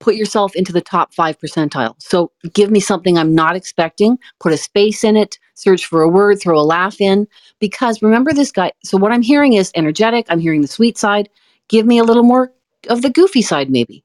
put 0.00 0.16
yourself 0.16 0.54
into 0.56 0.72
the 0.72 0.80
top 0.80 1.14
five 1.14 1.38
percentile. 1.38 1.94
So 1.98 2.32
give 2.52 2.70
me 2.70 2.80
something 2.80 3.16
I'm 3.16 3.34
not 3.34 3.54
expecting, 3.54 4.18
put 4.40 4.52
a 4.52 4.56
space 4.56 5.04
in 5.04 5.16
it, 5.16 5.38
search 5.54 5.86
for 5.86 6.02
a 6.02 6.08
word, 6.08 6.40
throw 6.40 6.58
a 6.58 6.62
laugh 6.62 7.00
in. 7.00 7.28
Because 7.60 8.02
remember 8.02 8.32
this 8.32 8.50
guy. 8.50 8.72
So 8.82 8.98
what 8.98 9.12
I'm 9.12 9.22
hearing 9.22 9.52
is 9.52 9.70
energetic. 9.74 10.26
I'm 10.28 10.40
hearing 10.40 10.62
the 10.62 10.68
sweet 10.68 10.98
side. 10.98 11.28
Give 11.68 11.86
me 11.86 11.98
a 11.98 12.04
little 12.04 12.24
more 12.24 12.52
of 12.88 13.02
the 13.02 13.10
goofy 13.10 13.42
side, 13.42 13.70
maybe. 13.70 14.02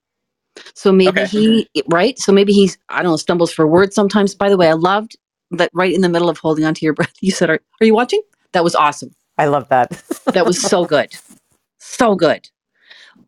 So 0.74 0.92
maybe 0.92 1.24
he, 1.26 1.68
right? 1.88 2.20
So 2.20 2.32
maybe 2.32 2.54
he's, 2.54 2.78
I 2.90 3.02
don't 3.02 3.12
know, 3.14 3.18
stumbles 3.18 3.52
for 3.52 3.66
words 3.66 3.96
sometimes. 3.96 4.36
By 4.36 4.50
the 4.50 4.58
way, 4.58 4.68
I 4.68 4.74
loved 4.74 5.18
that 5.52 5.70
right 5.74 5.94
in 5.94 6.02
the 6.02 6.10
middle 6.10 6.30
of 6.30 6.38
holding 6.38 6.66
on 6.66 6.74
to 6.76 6.86
your 6.86 6.94
breath. 6.94 7.14
You 7.22 7.32
said, 7.32 7.50
Are, 7.50 7.60
are 7.82 7.86
you 7.86 7.94
watching? 7.94 8.22
That 8.52 8.64
was 8.64 8.76
awesome. 8.76 9.12
I 9.38 9.48
love 9.48 9.68
that. 9.70 9.90
that 10.34 10.46
was 10.46 10.62
so 10.62 10.86
good. 10.86 11.14
So 11.80 12.16
good. 12.16 12.50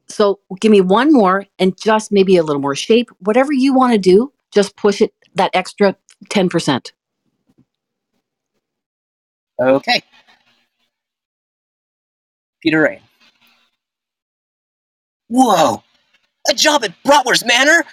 So 0.09 0.39
give 0.59 0.71
me 0.71 0.81
one 0.81 1.11
more 1.11 1.45
and 1.59 1.77
just 1.77 2.11
maybe 2.11 2.37
a 2.37 2.43
little 2.43 2.61
more 2.61 2.75
shape. 2.75 3.09
Whatever 3.19 3.51
you 3.51 3.73
want 3.73 3.93
to 3.93 3.99
do, 3.99 4.31
just 4.53 4.75
push 4.75 5.01
it 5.01 5.13
that 5.35 5.51
extra 5.53 5.95
10%. 6.29 6.91
Okay. 9.59 10.01
Peter 12.61 12.81
Rain. 12.81 12.99
Whoa! 15.29 15.83
A 16.49 16.53
job 16.53 16.83
at 16.85 16.93
Bratwurst 17.03 17.45
Manor? 17.45 17.83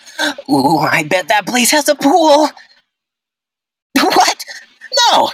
Ooh, 0.49 0.78
I 0.78 1.03
bet 1.05 1.28
that 1.28 1.47
place 1.47 1.70
has 1.73 1.89
a 1.89 1.95
pool. 1.95 2.49
What? 4.01 4.45
No! 5.11 5.31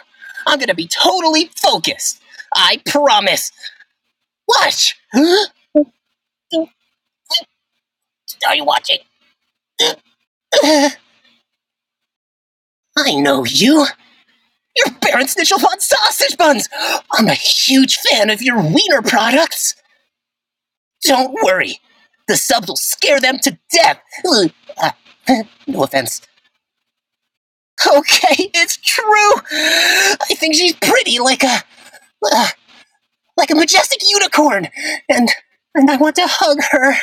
I'm 0.47 0.59
gonna 0.59 0.75
be 0.75 0.89
totally 0.89 1.51
focused. 1.57 2.23
I 2.55 2.81
promise. 2.87 3.53
Watch! 4.49 4.97
Are 8.47 8.55
you 8.55 8.65
watching? 8.65 8.99
I 12.97 13.15
know 13.15 13.45
you. 13.45 13.87
Your 14.77 14.95
Baron 15.01 15.27
Snitchel 15.27 15.61
von 15.61 15.81
Sausage 15.81 16.37
Buns! 16.37 16.69
I'm 17.13 17.27
a 17.27 17.35
huge 17.35 17.97
fan 17.97 18.31
of 18.31 18.41
your 18.41 18.63
wiener 18.63 19.03
products! 19.03 19.75
Don't 21.03 21.35
worry, 21.43 21.81
the 22.29 22.37
subs 22.37 22.69
will 22.69 22.77
scare 22.77 23.19
them 23.21 23.39
to 23.41 23.59
death! 23.73 24.01
No 25.67 25.83
offense. 25.83 26.23
Okay, 27.87 28.51
it's 28.55 28.77
true! 28.77 29.33
I 29.51 30.35
think 30.35 30.55
she's 30.55 30.75
pretty 30.75 31.19
like 31.19 31.43
a. 31.43 31.63
Uh, 32.23 32.49
like 33.37 33.51
a 33.51 33.57
majestic 33.57 34.01
unicorn! 34.09 34.69
And. 35.09 35.29
And 35.75 35.91
I 35.91 35.97
want 35.97 36.17
to 36.17 36.27
hug 36.27 36.59
her! 36.71 36.95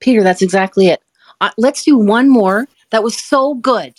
Peter, 0.00 0.22
that's 0.22 0.42
exactly 0.42 0.88
it. 0.88 1.02
Uh, 1.40 1.50
let's 1.58 1.84
do 1.84 1.96
one 1.96 2.28
more. 2.28 2.66
That 2.90 3.02
was 3.02 3.16
so 3.16 3.54
good. 3.54 3.94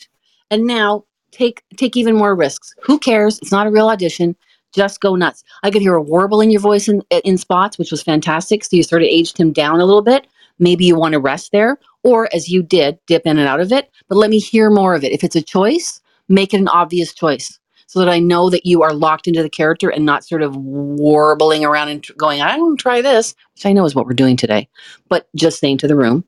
And 0.50 0.66
now 0.66 1.06
take 1.32 1.64
take 1.78 1.96
even 1.96 2.16
more 2.16 2.36
risks. 2.36 2.74
Who 2.82 3.00
cares? 3.00 3.40
It's 3.40 3.52
not 3.52 3.68
a 3.68 3.72
real 3.72 3.88
audition. 3.88 4.36
Just 4.74 5.02
go 5.02 5.16
nuts. 5.16 5.44
I 5.64 5.72
could 5.72 5.82
hear 5.82 5.96
a 5.96 6.02
warble 6.02 6.42
in 6.42 6.50
your 6.50 6.62
voice 6.62 6.88
in, 6.88 7.02
in 7.24 7.38
spots, 7.38 7.78
which 7.78 7.92
was 7.92 8.04
fantastic. 8.04 8.64
So 8.64 8.76
you 8.78 8.84
sort 8.84 9.02
of 9.02 9.08
aged 9.08 9.38
him 9.38 9.52
down 9.52 9.80
a 9.80 9.86
little 9.86 10.02
bit. 10.02 10.28
Maybe 10.60 10.86
you 10.86 10.96
want 10.96 11.14
to 11.14 11.20
rest 11.20 11.52
there, 11.52 11.78
or 12.04 12.30
as 12.34 12.50
you 12.50 12.62
did, 12.64 13.00
dip 13.08 13.26
in 13.26 13.38
and 13.38 13.48
out 13.48 13.60
of 13.60 13.72
it. 13.72 13.90
But 14.08 14.18
let 14.18 14.30
me 14.30 14.40
hear 14.40 14.70
more 14.70 14.94
of 14.96 15.04
it. 15.04 15.12
If 15.12 15.24
it's 15.24 15.36
a 15.36 15.42
choice, 15.42 16.00
make 16.30 16.54
it 16.54 16.60
an 16.62 16.68
obvious 16.68 17.14
choice 17.14 17.60
so 17.92 18.00
that 18.00 18.08
I 18.08 18.20
know 18.20 18.50
that 18.50 18.66
you 18.66 18.84
are 18.84 18.94
locked 18.94 19.28
into 19.28 19.44
the 19.44 19.50
character 19.50 19.90
and 19.90 20.06
not 20.06 20.24
sort 20.24 20.42
of 20.42 20.56
warbling 20.56 21.66
around 21.66 21.90
and 21.90 22.02
tr- 22.02 22.14
going, 22.14 22.42
I 22.42 22.58
want 22.58 22.80
to 22.80 22.82
try 22.82 23.02
this, 23.02 23.36
which 23.54 23.66
I 23.66 23.74
know 23.74 23.84
is 23.84 23.94
what 23.94 24.06
we're 24.06 24.14
doing 24.14 24.38
today, 24.38 24.70
but 25.10 25.28
just 25.36 25.60
saying 25.60 25.80
to 25.80 25.90
the 25.90 25.96
room. 25.98 26.24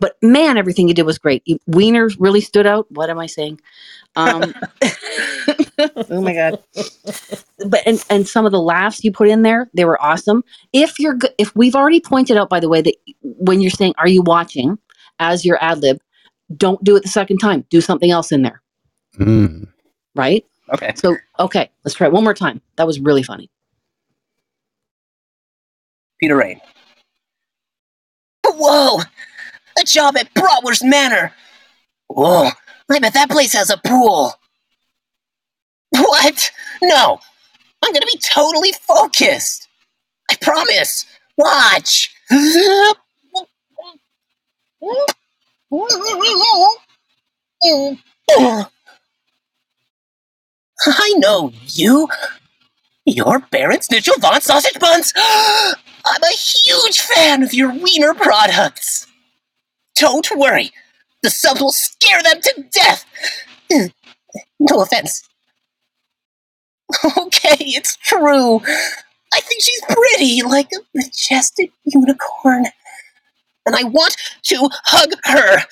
But 0.00 0.16
man, 0.22 0.56
everything 0.56 0.88
you 0.88 0.94
did 0.94 1.06
was 1.06 1.18
great. 1.18 1.42
You, 1.46 1.60
Wiener 1.68 2.10
really 2.18 2.40
stood 2.40 2.66
out. 2.66 2.90
What 2.90 3.10
am 3.10 3.20
I 3.20 3.26
saying? 3.26 3.60
Um, 4.16 4.52
oh 5.78 6.20
my 6.20 6.34
god! 6.34 6.60
But 7.64 7.82
and 7.86 8.04
and 8.10 8.26
some 8.26 8.44
of 8.44 8.50
the 8.50 8.60
laughs 8.60 9.04
you 9.04 9.12
put 9.12 9.28
in 9.28 9.42
there, 9.42 9.70
they 9.72 9.84
were 9.84 10.02
awesome. 10.02 10.42
If 10.72 10.98
you're 10.98 11.14
go- 11.14 11.28
if 11.38 11.54
we've 11.54 11.76
already 11.76 12.00
pointed 12.00 12.36
out, 12.36 12.48
by 12.50 12.58
the 12.58 12.68
way, 12.68 12.82
that 12.82 12.94
when 13.22 13.60
you're 13.60 13.70
saying 13.70 13.94
"Are 13.98 14.08
you 14.08 14.22
watching?" 14.22 14.78
as 15.20 15.44
your 15.44 15.62
ad 15.62 15.78
lib, 15.78 15.98
don't 16.56 16.82
do 16.82 16.96
it 16.96 17.04
the 17.04 17.08
second 17.08 17.38
time. 17.38 17.64
Do 17.70 17.80
something 17.80 18.10
else 18.10 18.32
in 18.32 18.42
there, 18.42 18.60
Mm. 19.20 19.68
right? 20.16 20.44
Okay. 20.72 20.92
So 20.96 21.16
okay, 21.38 21.70
let's 21.84 21.94
try 21.94 22.06
it 22.06 22.12
one 22.12 22.24
more 22.24 22.34
time. 22.34 22.60
That 22.76 22.86
was 22.86 23.00
really 23.00 23.22
funny. 23.22 23.50
Peter 26.20 26.36
Rain. 26.36 26.60
Whoa! 28.46 29.00
A 29.80 29.84
job 29.84 30.16
at 30.16 30.32
Bratwurst 30.34 30.88
Manor! 30.88 31.32
Whoa, 32.08 32.50
I 32.90 32.98
bet 32.98 33.14
that 33.14 33.30
place 33.30 33.52
has 33.52 33.70
a 33.70 33.80
pool! 33.84 34.32
What? 35.90 36.50
No! 36.82 37.18
I'm 37.82 37.92
gonna 37.92 38.06
be 38.06 38.18
totally 38.18 38.72
focused! 38.72 39.68
I 40.30 40.36
promise! 40.40 41.06
Watch! 41.36 42.14
I 50.86 51.14
know 51.18 51.52
you! 51.66 52.08
You're 53.04 53.40
Baron 53.50 53.78
Snitchel 53.80 54.20
von 54.20 54.40
Sausage 54.40 54.78
Buns! 54.78 55.12
I'm 55.16 56.22
a 56.22 56.36
huge 56.36 57.00
fan 57.00 57.42
of 57.42 57.54
your 57.54 57.72
wiener 57.72 58.14
products! 58.14 59.06
Don't 59.96 60.28
worry, 60.36 60.70
the 61.22 61.30
subs 61.30 61.60
will 61.60 61.72
scare 61.72 62.22
them 62.22 62.40
to 62.40 62.64
death! 62.72 63.04
No 64.60 64.80
offense. 64.80 65.28
Okay, 67.18 67.56
it's 67.60 67.96
true. 67.96 68.60
I 69.32 69.40
think 69.40 69.62
she's 69.62 69.80
pretty, 69.88 70.42
like 70.42 70.68
a 70.72 70.80
majestic 70.94 71.72
unicorn. 71.84 72.66
And 73.66 73.74
I 73.74 73.84
want 73.84 74.16
to 74.44 74.68
hug 74.84 75.10
her. 75.24 75.64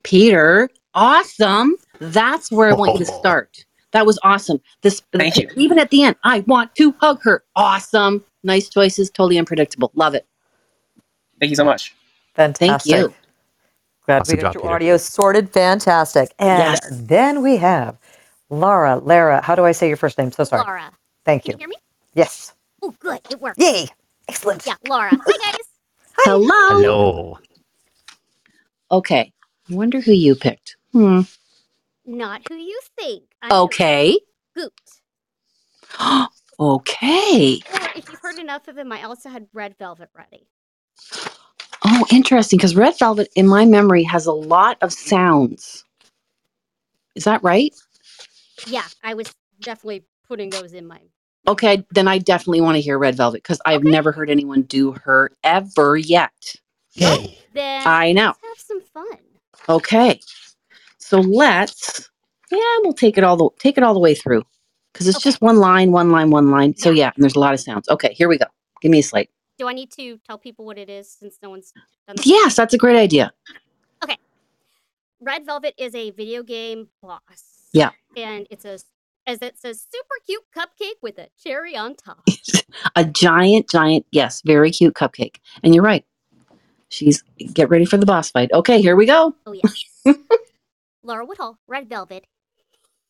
Peter, 0.02 0.68
awesome. 0.98 1.76
That's 2.00 2.50
where 2.50 2.68
I 2.68 2.74
want 2.74 2.98
you 2.98 3.04
to 3.06 3.12
oh. 3.12 3.18
start. 3.18 3.64
That 3.92 4.04
was 4.04 4.18
awesome. 4.22 4.60
This 4.82 5.00
Thank 5.12 5.36
you. 5.36 5.48
even 5.56 5.78
at 5.78 5.90
the 5.90 6.02
end, 6.02 6.16
I 6.24 6.40
want 6.40 6.74
to 6.74 6.92
hug 7.00 7.22
her. 7.22 7.42
Awesome. 7.56 8.22
Nice 8.42 8.68
choices, 8.68 9.10
totally 9.10 9.38
unpredictable. 9.38 9.90
Love 9.94 10.14
it. 10.14 10.26
Thank 11.40 11.50
you 11.50 11.56
so 11.56 11.64
much. 11.64 11.94
Fantastic. 12.34 12.92
Thank 12.92 13.10
you. 13.10 13.14
Glad 14.04 14.22
Awesome 14.22 14.36
we 14.36 14.42
got 14.42 14.48
job, 14.48 14.54
your 14.54 14.62
Peter. 14.62 14.74
audio 14.74 14.96
sorted. 14.96 15.50
Fantastic. 15.50 16.34
And 16.38 16.74
Yes. 16.74 16.88
then 16.92 17.42
we 17.42 17.56
have 17.56 17.96
Laura. 18.50 18.96
Lara, 18.98 19.40
how 19.42 19.54
do 19.54 19.64
I 19.64 19.72
say 19.72 19.88
your 19.88 19.96
first 19.96 20.18
name? 20.18 20.32
So 20.32 20.44
sorry. 20.44 20.62
Laura. 20.62 20.90
Thank 21.24 21.46
you. 21.46 21.52
Can 21.54 21.60
you. 21.60 21.66
you 21.66 21.68
hear 21.68 21.68
me? 21.68 21.76
Yes. 22.14 22.54
Oh, 22.82 22.94
good. 23.00 23.20
It 23.30 23.40
worked. 23.40 23.60
Yay. 23.60 23.88
Excellent. 24.28 24.66
Yeah, 24.66 24.74
Laura. 24.88 25.10
Hi, 25.12 25.52
guys. 25.52 25.60
Hi. 26.16 26.30
Hello. 26.30 26.80
Hello. 26.80 27.38
Okay. 28.90 29.32
I 29.70 29.74
wonder 29.74 30.00
who 30.00 30.12
you 30.12 30.34
picked. 30.34 30.77
Hmm. 30.92 31.20
Not 32.06 32.42
who 32.48 32.56
you 32.56 32.80
think. 32.98 33.24
I'm 33.42 33.52
Okay. 33.52 34.18
Goot. 34.56 34.72
okay. 36.60 37.60
Or 37.72 37.88
if 37.94 38.08
you've 38.08 38.20
heard 38.20 38.38
enough 38.38 38.68
of 38.68 38.78
him, 38.78 38.90
I 38.92 39.02
also 39.02 39.28
had 39.28 39.46
Red 39.52 39.76
Velvet 39.78 40.08
ready. 40.16 40.48
Oh, 41.84 42.06
interesting. 42.10 42.56
Because 42.56 42.74
Red 42.74 42.98
Velvet, 42.98 43.28
in 43.36 43.46
my 43.46 43.64
memory, 43.64 44.02
has 44.04 44.26
a 44.26 44.32
lot 44.32 44.78
of 44.80 44.92
sounds. 44.92 45.84
Is 47.14 47.24
that 47.24 47.42
right? 47.42 47.74
Yeah, 48.66 48.84
I 49.02 49.14
was 49.14 49.34
definitely 49.60 50.04
putting 50.26 50.50
those 50.50 50.72
in 50.72 50.86
my. 50.86 51.00
Okay, 51.46 51.84
then 51.90 52.08
I 52.08 52.18
definitely 52.18 52.60
want 52.60 52.76
to 52.76 52.80
hear 52.80 52.98
Red 52.98 53.16
Velvet 53.16 53.42
because 53.42 53.60
I've 53.64 53.84
never 53.84 54.12
heard 54.12 54.28
anyone 54.30 54.62
do 54.62 54.92
her 54.92 55.30
ever 55.44 55.96
yet. 55.96 56.54
Yay. 56.94 57.38
Then 57.54 57.82
I 57.86 58.12
know. 58.12 58.34
let's 58.42 58.42
have 58.42 58.58
some 58.58 58.80
fun. 58.82 59.18
Okay, 59.68 60.20
so 61.08 61.20
let's 61.20 62.10
yeah, 62.50 62.58
we'll 62.82 62.92
take 62.92 63.16
it 63.16 63.24
all 63.24 63.36
the 63.36 63.48
take 63.58 63.78
it 63.78 63.82
all 63.82 63.94
the 63.94 64.00
way 64.00 64.14
through 64.14 64.42
because 64.92 65.08
it's 65.08 65.22
just 65.22 65.40
one 65.40 65.56
line, 65.56 65.90
one 65.90 66.10
line, 66.10 66.30
one 66.30 66.50
line. 66.50 66.76
So 66.76 66.90
yeah, 66.90 67.12
and 67.14 67.22
there's 67.22 67.34
a 67.34 67.40
lot 67.40 67.54
of 67.54 67.60
sounds. 67.60 67.88
Okay, 67.88 68.12
here 68.12 68.28
we 68.28 68.36
go. 68.36 68.44
Give 68.82 68.90
me 68.90 68.98
a 68.98 69.02
slate. 69.02 69.30
Do 69.58 69.68
I 69.68 69.72
need 69.72 69.90
to 69.92 70.18
tell 70.26 70.36
people 70.36 70.66
what 70.66 70.76
it 70.76 70.90
is 70.90 71.10
since 71.10 71.38
no 71.42 71.48
one's 71.48 71.72
done 72.06 72.16
this? 72.16 72.26
Yes, 72.26 72.56
that's 72.56 72.74
a 72.74 72.78
great 72.78 72.96
idea. 72.96 73.32
Okay. 74.04 74.18
Red 75.20 75.46
Velvet 75.46 75.74
is 75.78 75.94
a 75.94 76.10
video 76.10 76.42
game 76.42 76.88
boss. 77.00 77.70
Yeah. 77.72 77.90
And 78.14 78.46
it's 78.50 78.66
a 78.66 78.78
as 79.26 79.40
it's 79.40 79.64
a 79.64 79.72
super 79.72 80.14
cute 80.26 80.44
cupcake 80.54 81.00
with 81.00 81.18
a 81.18 81.28
cherry 81.42 81.74
on 81.74 81.94
top. 81.94 82.22
A 82.96 83.04
giant, 83.04 83.68
giant, 83.68 84.06
yes, 84.12 84.42
very 84.44 84.70
cute 84.70 84.94
cupcake. 84.94 85.36
And 85.64 85.74
you're 85.74 85.82
right. 85.82 86.04
She's 86.90 87.22
get 87.52 87.70
ready 87.70 87.86
for 87.86 87.96
the 87.96 88.06
boss 88.06 88.30
fight. 88.30 88.52
Okay, 88.52 88.80
here 88.80 88.94
we 88.94 89.06
go. 89.06 89.34
Oh 89.46 89.52
yeah. 89.52 90.12
Laura 91.02 91.24
Woodhull, 91.24 91.58
Red 91.66 91.88
Velvet. 91.88 92.26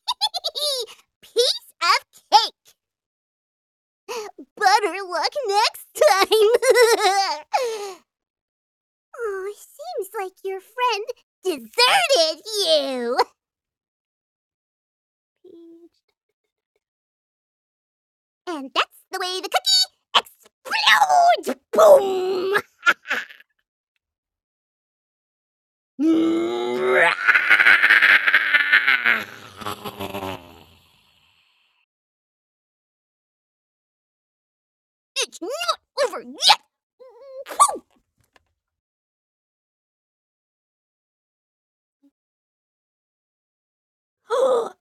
Piece 1.23 1.75
of 1.83 2.23
cake. 2.31 2.75
Better 4.57 4.97
luck 5.09 5.33
next 5.47 5.87
time. 5.95 6.29
oh, 9.17 9.51
it 9.51 9.57
seems 9.59 10.11
like 10.19 10.33
your 10.45 10.61
friend 10.61 11.05
deserted 11.45 12.43
you. 12.67 13.19
And 18.47 18.71
that's 18.75 19.05
the 19.13 19.19
way 19.21 19.41
the 19.41 19.51
cookie 19.51 19.89
explodes. 20.17 21.61
Boom. 21.73 22.55
It's 26.01 26.11
not 35.43 35.51
over 36.05 36.23
yet. 36.23 36.61
Buttercream. 44.31 44.71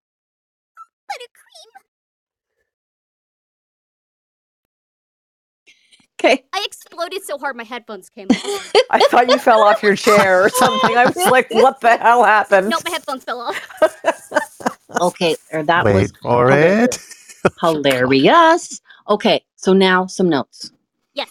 Okay. 6.20 6.44
I 6.52 6.64
exploded 6.66 7.24
so 7.24 7.38
hard 7.38 7.56
my 7.56 7.64
headphones 7.64 8.10
came 8.10 8.28
off. 8.32 8.74
I 8.90 9.00
thought 9.12 9.30
you 9.30 9.38
fell 9.38 9.62
off 9.62 9.84
your 9.84 9.96
chair 9.96 10.44
or 10.46 10.50
something. 10.50 10.98
I 10.98 11.06
was 11.06 11.16
like, 11.16 11.48
what 11.52 11.80
the 11.82 11.96
hell 11.98 12.24
happened? 12.24 12.70
no, 12.70 12.78
my 12.84 12.92
headphones 12.92 13.24
fell 13.24 13.42
off. 13.42 13.60
Okay, 15.02 15.36
or 15.52 15.64
that 15.64 15.84
Wait 15.86 15.94
was 15.94 16.14
for 16.22 16.50
it. 16.50 16.98
hilarious. 17.62 18.80
Okay, 19.10 19.44
so 19.56 19.74
now 19.74 20.08
some 20.08 20.30
notes. 20.30 20.72
Yes. 21.14 21.30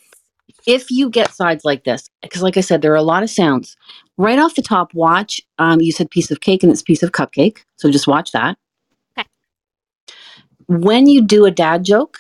If 0.67 0.91
you 0.91 1.09
get 1.09 1.33
sides 1.33 1.65
like 1.65 1.85
this, 1.85 2.11
because 2.23 2.43
like 2.43 2.57
I 2.57 2.61
said, 2.61 2.83
there 2.83 2.93
are 2.93 2.97
a 2.97 3.03
lot 3.03 3.23
of 3.23 3.31
sounds. 3.31 3.77
Right 4.19 4.39
off 4.39 4.55
the 4.55 4.63
top, 4.63 4.93
watch. 4.95 5.41
Um, 5.59 5.81
you 5.81 5.91
said 5.91 6.11
piece 6.11 6.31
of 6.31 6.41
cake 6.41 6.63
and 6.63 6.71
it's 6.71 6.83
piece 6.83 7.03
of 7.03 7.13
cupcake, 7.13 7.65
so 7.77 7.91
just 7.91 8.07
watch 8.07 8.31
that. 8.33 8.57
Okay. 9.19 9.29
When 10.69 11.07
you 11.07 11.23
do 11.23 11.47
a 11.47 11.51
dad 11.51 11.83
joke, 11.83 12.19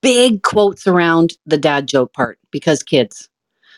big 0.00 0.42
quotes 0.42 0.86
around 0.86 1.34
the 1.46 1.58
dad 1.58 1.88
joke 1.88 2.12
part 2.12 2.38
because 2.50 2.82
kids. 2.82 3.28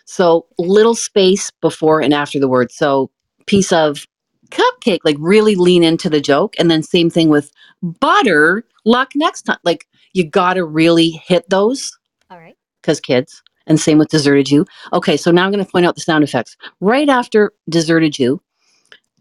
So 0.05 0.47
little 0.59 0.95
space 0.95 1.51
before 1.61 2.01
and 2.01 2.15
after 2.15 2.39
the 2.39 2.49
word. 2.49 2.71
So 2.71 3.11
piece 3.47 3.73
of 3.73 4.07
cupcake, 4.51 5.01
like 5.05 5.17
really 5.19 5.57
lean 5.57 5.83
into 5.83 6.09
the 6.09 6.21
joke. 6.21 6.55
And 6.59 6.71
then 6.71 6.83
same 6.83 7.11
thing 7.11 7.29
with 7.29 7.51
butter, 7.83 8.65
luck 8.85 9.11
next 9.15 9.43
time. 9.43 9.59
Like 9.65 9.87
you 10.13 10.29
got 10.29 10.55
to 10.55 10.65
really 10.65 11.11
hit 11.11 11.49
those 11.51 11.97
All 12.31 12.39
right. 12.39 12.57
because 12.81 13.01
kids. 13.01 13.43
And 13.69 13.81
same 13.81 13.99
with 13.99 14.11
deserted 14.11 14.49
you. 14.49 14.65
Okay, 14.93 15.17
so 15.17 15.33
now 15.33 15.45
I'm 15.45 15.51
going 15.51 15.65
to 15.65 15.69
point 15.71 15.87
out 15.87 15.97
the 15.97 16.01
sound 16.01 16.23
effects. 16.23 16.57
Right 16.81 17.09
after 17.09 17.53
deserted 17.69 18.17
you, 18.17 18.41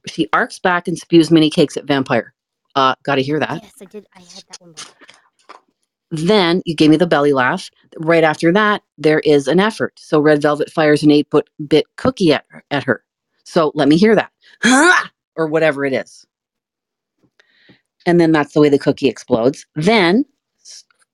she 0.05 0.29
arcs 0.33 0.59
back 0.59 0.87
and 0.87 0.99
spews 0.99 1.31
mini 1.31 1.49
cakes 1.49 1.75
at 1.77 1.85
vampire. 1.85 2.31
Uh, 2.75 2.93
got 3.01 3.15
to 3.15 3.23
hear 3.23 3.39
that. 3.39 3.63
Yes, 3.63 3.73
I 3.81 3.85
did. 3.85 4.05
I 4.15 4.19
had 4.19 4.43
that 4.49 4.61
one. 4.61 4.69
wrong. 4.69 4.85
Then 6.11 6.61
you 6.65 6.75
gave 6.75 6.89
me 6.89 6.97
the 6.97 7.07
belly 7.07 7.33
laugh. 7.33 7.69
Right 7.97 8.23
after 8.23 8.51
that, 8.53 8.83
there 8.97 9.19
is 9.19 9.47
an 9.47 9.59
effort. 9.59 9.93
So 9.97 10.19
Red 10.19 10.41
Velvet 10.41 10.71
fires 10.71 11.03
an 11.03 11.11
eight 11.11 11.27
bit 11.67 11.85
cookie 11.97 12.33
at, 12.33 12.45
at 12.71 12.83
her. 12.83 13.03
So 13.43 13.71
let 13.75 13.87
me 13.87 13.97
hear 13.97 14.15
that. 14.15 14.31
or 15.35 15.47
whatever 15.47 15.85
it 15.85 15.93
is. 15.93 16.25
And 18.05 18.19
then 18.19 18.31
that's 18.31 18.53
the 18.53 18.61
way 18.61 18.69
the 18.69 18.79
cookie 18.79 19.07
explodes. 19.07 19.65
Then, 19.75 20.25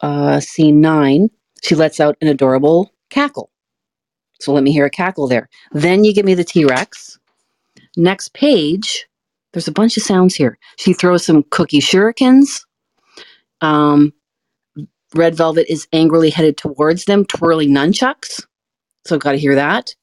uh, 0.02 0.40
scene 0.40 0.82
nine, 0.82 1.30
she 1.64 1.76
lets 1.76 2.00
out 2.00 2.18
an 2.22 2.28
adorable 2.28 2.94
cackle. 3.10 3.50
So 4.40 4.52
let 4.52 4.64
me 4.64 4.72
hear 4.72 4.86
a 4.86 4.90
cackle 4.90 5.28
there. 5.28 5.50
Then 5.72 6.04
you 6.04 6.14
give 6.14 6.26
me 6.26 6.34
the 6.34 6.44
T 6.44 6.66
Rex. 6.66 7.20
Next 7.96 8.34
page, 8.34 9.08
there's 9.54 9.68
a 9.68 9.72
bunch 9.72 9.98
of 9.98 10.04
sounds 10.04 10.36
here. 10.36 10.58
She 10.78 10.94
throws 10.94 11.26
some 11.26 11.44
cookie 11.52 11.80
shurikens. 11.80 12.66
Um, 13.62 14.14
Red 15.16 15.36
Velvet 15.36 15.72
is 15.72 15.88
angrily 15.94 16.30
headed 16.30 16.58
towards 16.58 17.06
them, 17.06 17.26
twirling 17.26 17.70
nunchucks. 17.70 18.46
So 19.06 19.18
got 19.18 19.34
to 19.34 19.38
hear 19.38 19.56
that. 19.56 19.96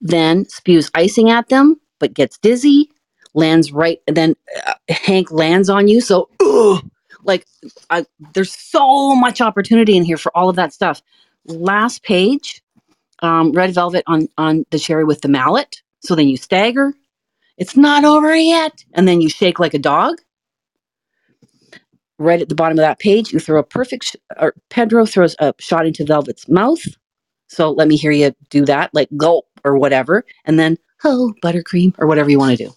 Then 0.00 0.48
spews 0.48 0.90
icing 0.94 1.30
at 1.30 1.48
them, 1.48 1.80
but 1.98 2.14
gets 2.14 2.38
dizzy. 2.38 2.90
Lands 3.34 3.72
right, 3.72 4.00
then 4.06 4.34
uh, 4.66 4.74
Hank 4.88 5.30
lands 5.30 5.68
on 5.68 5.86
you. 5.86 6.00
So, 6.00 6.28
ugh, 6.40 6.82
like, 7.24 7.46
I, 7.90 8.06
there's 8.34 8.52
so 8.52 9.14
much 9.14 9.40
opportunity 9.40 9.96
in 9.96 10.04
here 10.04 10.16
for 10.16 10.36
all 10.36 10.48
of 10.48 10.56
that 10.56 10.72
stuff. 10.72 11.02
Last 11.44 12.02
page, 12.02 12.62
um, 13.20 13.52
Red 13.52 13.74
Velvet 13.74 14.04
on 14.06 14.28
on 14.38 14.64
the 14.70 14.78
cherry 14.78 15.04
with 15.04 15.20
the 15.20 15.28
mallet. 15.28 15.82
So 16.00 16.14
then 16.14 16.28
you 16.28 16.36
stagger. 16.36 16.94
It's 17.58 17.76
not 17.76 18.04
over 18.04 18.34
yet, 18.34 18.84
and 18.94 19.06
then 19.06 19.20
you 19.20 19.28
shake 19.28 19.58
like 19.58 19.74
a 19.74 19.78
dog 19.78 20.20
right 22.18 22.40
at 22.40 22.48
the 22.48 22.54
bottom 22.54 22.78
of 22.78 22.82
that 22.82 22.98
page, 22.98 23.32
you 23.32 23.38
throw 23.38 23.58
a 23.60 23.64
perfect, 23.64 24.04
sh- 24.04 24.16
or 24.38 24.54
Pedro 24.70 25.06
throws 25.06 25.36
a 25.38 25.54
shot 25.58 25.86
into 25.86 26.04
Velvet's 26.04 26.48
mouth. 26.48 26.82
So 27.48 27.70
let 27.70 27.88
me 27.88 27.96
hear 27.96 28.10
you 28.10 28.34
do 28.50 28.64
that, 28.66 28.90
like 28.92 29.08
gulp 29.16 29.46
or 29.64 29.78
whatever, 29.78 30.24
and 30.44 30.58
then 30.58 30.76
oh 31.04 31.32
buttercream 31.42 31.94
or 31.98 32.06
whatever 32.06 32.30
you 32.30 32.38
want 32.38 32.56
to 32.58 32.64
do. 32.64 32.72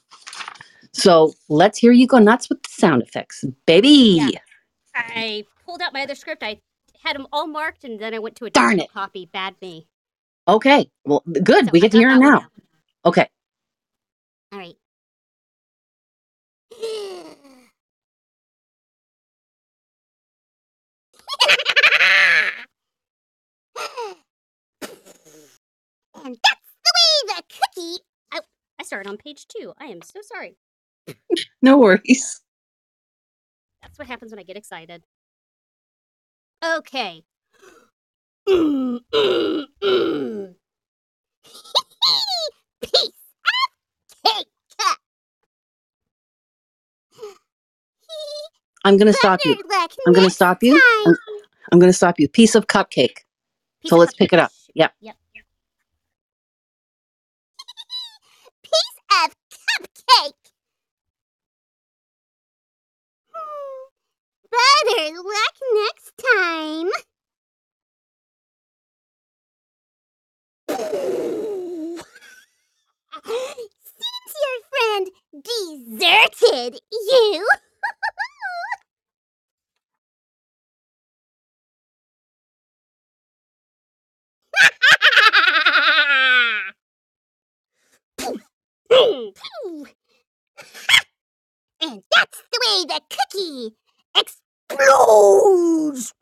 So 0.94 1.34
let's 1.50 1.78
hear 1.78 1.92
you 1.92 2.08
go 2.08 2.20
nuts 2.20 2.50
with 2.50 2.62
the 2.64 2.70
sound 2.70 3.02
effects, 3.02 3.44
baby. 3.66 3.90
Yeah. 4.32 4.40
I 4.96 5.46
pulled 5.66 5.82
out 5.82 5.94
my 5.94 6.04
other 6.04 6.16
script. 6.16 6.44
I 6.44 6.62
had 7.04 7.16
them 7.16 7.28
all 7.32 7.48
marked, 7.48 7.84
and 7.84 8.00
then 8.00 8.14
I 8.14 8.20
went 8.20 8.36
to 8.38 8.46
a 8.46 8.50
Darn 8.50 8.78
digital 8.78 8.86
it. 8.86 8.94
copy. 8.94 9.26
Bad 9.32 9.56
me. 9.62 9.88
Okay, 10.48 10.90
well, 11.06 11.24
good. 11.44 11.66
So 11.66 11.72
we 11.72 11.80
I 11.80 11.82
get 11.82 11.92
to 11.92 11.98
got 11.98 12.00
hear 12.00 12.10
that 12.10 12.16
him 12.16 12.20
one 12.22 12.34
now. 12.34 12.46
Okay. 13.06 13.30
All 14.52 14.60
right. 14.60 14.76
And 26.24 26.38
that's 26.44 26.72
the 26.84 26.94
way 26.96 27.36
the 27.36 27.44
cookie. 27.50 28.04
I, 28.32 28.40
I 28.80 28.84
started 28.84 29.10
on 29.10 29.18
page 29.18 29.48
two. 29.48 29.74
I 29.80 29.86
am 29.86 30.02
so 30.02 30.22
sorry. 30.22 30.58
No 31.62 31.78
worries. 31.78 32.42
That's 33.82 33.98
what 33.98 34.08
happens 34.08 34.32
when 34.32 34.40
I 34.40 34.44
get 34.44 34.58
excited. 34.58 35.04
Okay. 36.64 37.24
Mm, 38.50 39.00
mm, 39.14 39.66
mm. 39.84 40.56
Piece 41.46 41.74
of 42.90 42.92
cake. 42.92 44.46
I'm 48.84 48.98
gonna 48.98 49.14
stop 49.14 49.40
you. 49.45 49.56
I'm 50.08 50.14
gonna 50.14 50.30
stop 50.30 50.64
you. 50.64 50.82
I'm. 51.06 51.16
I'm 51.72 51.80
gonna 51.80 51.94
stop 51.94 52.20
you. 52.20 52.28
Piece 52.28 52.56
of 52.56 52.68
cupcake. 52.68 53.20
Piece 53.82 53.90
so 53.90 53.95
of 53.95 53.99
let's 53.99 54.14
pick 54.14 54.34
it 54.34 54.40
up. 54.40 54.52
Yep. 54.74 54.94
Yep. 55.02 55.16
Piece 58.64 58.98
of 59.24 59.36
cupcake. 59.70 60.34
Hmm. 63.34 63.88
Better 64.52 65.16
luck 65.18 65.56
next 65.74 66.12
time. 66.18 66.90
Seems 74.02 74.34
your 74.41 74.60
friend 74.72 75.06
deserted 75.44 76.82
you. 76.91 77.48
and 91.82 92.04
that's 92.16 92.44
the 92.52 92.60
way 92.66 92.86
the 92.86 93.02
cookie 93.10 93.76
explodes. 94.16 96.14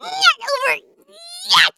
not 0.00 0.40
over 0.42 0.76
yet. 1.50 1.74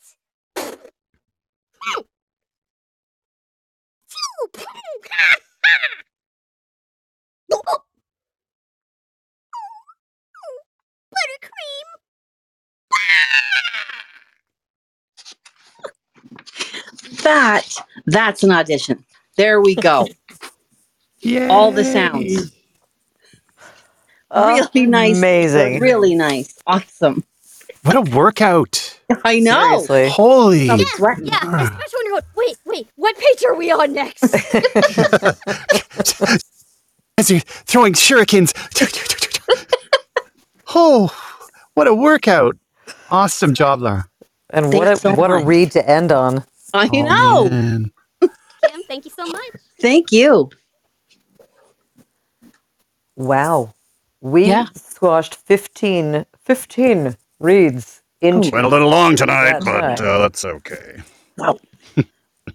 That 17.27 17.75
that's 18.07 18.45
an 18.45 18.53
audition. 18.53 19.05
There 19.37 19.61
we 19.61 19.75
go. 19.75 20.07
All 21.51 21.73
the 21.73 21.83
sounds. 21.83 22.53
Oh, 24.31 24.69
really 24.73 24.87
nice. 24.87 25.19
Amazing. 25.19 25.81
Really 25.81 26.15
nice. 26.15 26.57
Awesome. 26.69 27.25
What 27.83 27.97
a 27.97 28.03
workout. 28.17 29.01
I 29.25 29.41
know. 29.41 29.83
Seriously. 29.83 30.09
Holy. 30.09 30.71
I'm 30.71 30.79
sweating. 30.79 31.27
Yeah, 31.27 31.41
I 31.43 31.63
was 31.63 31.95
wondering 31.95 32.13
what. 32.13 32.25
Wait, 32.37 32.59
wait. 32.65 32.89
What 32.95 33.17
page 33.17 33.45
are 33.45 33.57
we 33.57 33.73
on 33.73 33.93
next? 33.93 34.23
As 37.19 37.29
you're 37.31 37.41
throwing 37.41 37.95
shurikens. 37.95 38.53
oh, 40.77 41.13
what 41.75 41.89
a 41.89 41.95
workout. 41.95 42.57
Awesome 43.11 43.53
job, 43.53 43.83
Laura. 43.83 44.09
And 44.51 44.67
Thank 44.67 44.77
what 44.77 44.93
a 44.93 44.97
so 44.97 45.13
what 45.13 45.33
a 45.33 45.45
read 45.45 45.73
to 45.73 45.89
end 45.91 46.13
on. 46.13 46.45
I 46.77 46.91
Oh, 46.93 47.03
know. 47.03 47.51
man. 47.51 47.93
Kim, 48.67 48.83
thank 48.85 49.05
you 49.07 49.13
so 49.13 49.27
much. 49.27 49.55
Thank 49.81 50.13
you. 50.13 50.51
Wow. 53.17 53.75
We 54.21 54.45
Yeah. 54.45 54.69
squashed 54.75 55.35
15, 55.37 56.27
15 56.39 57.17
reads 57.41 58.03
into 58.21 58.51
Went 58.53 58.67
a 58.67 58.71
little 58.71 58.91
long 58.91 59.17
tonight, 59.17 59.59
but 59.65 60.01
uh, 60.01 60.19
that's 60.19 60.45
okay. 60.45 61.03
Wow. 61.39 61.59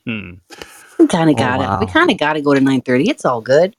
We 0.99 1.07
kind 1.07 1.29
of 1.29 1.37
Oh, 1.37 1.37
got 1.37 1.61
it. 1.61 1.73
We 1.79 1.87
kind 1.87 2.11
of 2.11 2.17
got 2.17 2.33
to 2.33 2.41
go 2.41 2.53
to 2.55 2.61
9:30. 2.61 3.09
It's 3.09 3.25
all 3.25 3.41
good. 3.41 3.75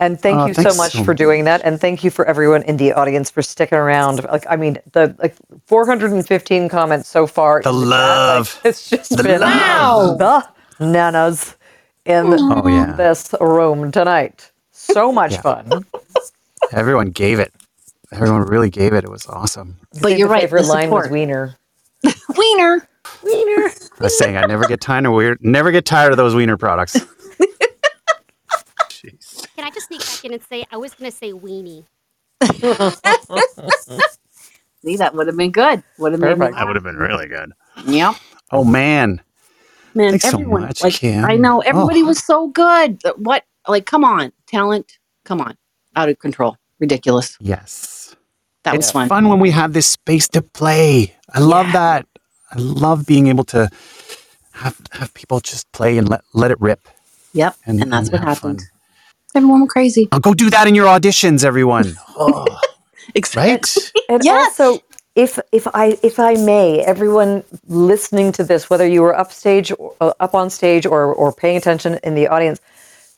And 0.00 0.20
thank 0.20 0.36
Oh, 0.38 0.46
you 0.46 0.54
so 0.54 0.74
much 0.74 0.92
so 0.92 1.04
for 1.04 1.14
doing 1.14 1.44
that. 1.44 1.62
And 1.64 1.80
thank 1.80 2.04
you 2.04 2.10
for 2.10 2.24
everyone 2.26 2.62
in 2.64 2.76
the 2.76 2.92
audience 2.92 3.30
for 3.30 3.42
sticking 3.42 3.78
around. 3.78 4.24
Like, 4.24 4.46
I 4.48 4.56
mean, 4.56 4.78
the 4.92 5.16
like 5.18 5.36
415 5.66 6.68
comments 6.68 7.08
so 7.08 7.26
far. 7.26 7.62
The 7.62 7.72
in 7.72 7.82
chat, 7.82 8.24
like, 8.26 8.42
love. 8.42 8.60
it's 8.64 8.88
just 8.90 9.16
The 9.16 9.24
been 9.24 9.40
love. 9.40 10.18
the 10.18 10.48
nanas 10.80 11.56
in 12.06 12.38
Oh, 12.50 12.66
yeah. 12.68 12.96
this 12.96 13.34
room 13.40 13.92
tonight. 13.92 14.52
So 14.72 15.12
much 15.12 15.32
Yeah. 15.32 15.42
fun. 15.42 15.86
Everyone 16.72 17.10
gave 17.10 17.40
it. 17.40 17.52
Everyone 18.12 18.42
really 18.42 18.70
gave 18.70 18.94
it. 18.94 19.04
It 19.04 19.10
was 19.10 19.26
awesome. 19.26 19.78
But 20.00 20.00
think 20.08 20.18
you're 20.18 20.28
right. 20.28 20.42
Favorite 20.42 20.66
line 20.66 20.90
was. 20.90 21.08
Wiener. 21.08 21.56
Wiener. 22.36 22.88
Wiener. 23.22 23.70
I 24.00 24.04
was 24.04 24.18
saying 24.18 24.36
I 24.36 24.44
never 24.44 24.66
get 24.66 24.80
tired 24.80 25.06
of 25.06 25.12
weird. 25.12 25.38
Never 25.42 25.70
get 25.72 25.86
tired 25.86 26.12
of 26.12 26.18
those 26.18 26.34
wiener 26.34 26.56
products. 26.56 27.06
Jeez. 29.58 29.60
Can 29.60 29.64
I 29.66 29.70
just 29.70 29.88
sneak 29.88 30.06
back 30.06 30.24
in 30.24 30.34
and 30.34 30.42
say 30.44 30.66
I 30.72 30.78
was 30.78 30.94
gonna 30.94 31.12
say 31.12 31.32
weenie? 31.32 31.86
See, 34.84 34.96
that 34.96 35.14
would 35.14 35.26
have 35.28 35.36
been 35.36 35.52
good. 35.52 35.82
Would 35.98 36.12
have 36.12 36.22
made 36.22 36.38
me 36.38 36.46
Perfect. 36.46 36.56
That 36.56 36.66
would 36.66 36.76
have 36.76 36.84
been 36.84 36.96
really 36.96 37.28
good. 37.28 37.52
Yep. 37.86 38.16
Oh 38.52 38.64
man. 38.64 39.22
Man, 39.94 40.10
Thanks 40.12 40.24
so 40.24 40.28
everyone, 40.36 40.62
much, 40.62 40.82
like, 40.82 40.94
Kim. 40.94 41.24
I 41.24 41.36
know 41.36 41.60
everybody 41.60 42.02
Oh. 42.02 42.06
was 42.06 42.24
so 42.24 42.48
good. 42.48 43.02
What, 43.16 43.44
like, 43.68 43.86
come 43.86 44.04
on, 44.04 44.32
talent, 44.46 44.98
come 45.24 45.40
on, 45.40 45.56
out 45.96 46.08
of 46.08 46.18
control, 46.20 46.56
ridiculous. 46.80 47.38
Yes. 47.40 48.16
That 48.64 48.76
it's 48.76 48.86
was 48.86 48.92
fun. 48.92 49.08
Fun 49.08 49.28
when 49.28 49.40
we 49.40 49.50
have 49.50 49.72
this 49.74 49.88
space 49.88 50.28
to 50.30 50.42
play. 50.42 51.16
I 51.34 51.40
love 51.40 51.66
Yeah. 51.66 51.72
that. 51.72 52.06
I 52.52 52.58
love 52.58 53.06
being 53.06 53.28
able 53.28 53.44
to 53.46 53.68
have 54.54 54.80
have 54.92 55.14
people 55.14 55.40
just 55.40 55.70
play 55.72 55.98
and 55.98 56.08
let 56.08 56.22
let 56.34 56.50
it 56.52 56.60
rip. 56.60 56.88
Yep, 57.34 57.56
And, 57.66 57.80
and, 57.82 57.92
that's 57.92 58.10
and 58.10 58.12
what 58.12 58.22
happened. 58.22 58.60
fun. 58.60 58.68
Happened. 59.38 59.44
Everyone 59.44 59.60
went 59.62 59.70
crazy. 59.70 60.08
Oh, 60.12 60.20
go 60.20 60.34
do 60.34 60.50
that 60.50 60.68
in 60.68 60.74
your 60.74 60.86
auditions, 60.86 61.44
everyone. 61.44 61.96
Oh, 62.16 62.58
Exactly. 63.14 63.84
right? 63.84 63.92
And 64.08 64.22
Yes. 64.22 64.58
also, 64.58 64.82
if 65.16 65.38
if 65.52 65.66
I 65.74 65.98
if 66.02 66.18
I 66.20 66.34
may, 66.36 66.80
everyone 66.80 67.44
listening 67.68 68.32
to 68.32 68.44
this, 68.44 68.70
whether 68.70 68.86
you 68.86 69.02
were 69.02 69.16
upstage, 69.18 69.72
or, 69.78 69.94
uh, 70.00 70.12
up 70.20 70.34
on 70.34 70.50
stage, 70.50 70.86
or 70.86 71.14
or 71.14 71.32
paying 71.32 71.56
attention 71.58 71.98
in 72.04 72.14
the 72.16 72.28
audience, 72.28 72.60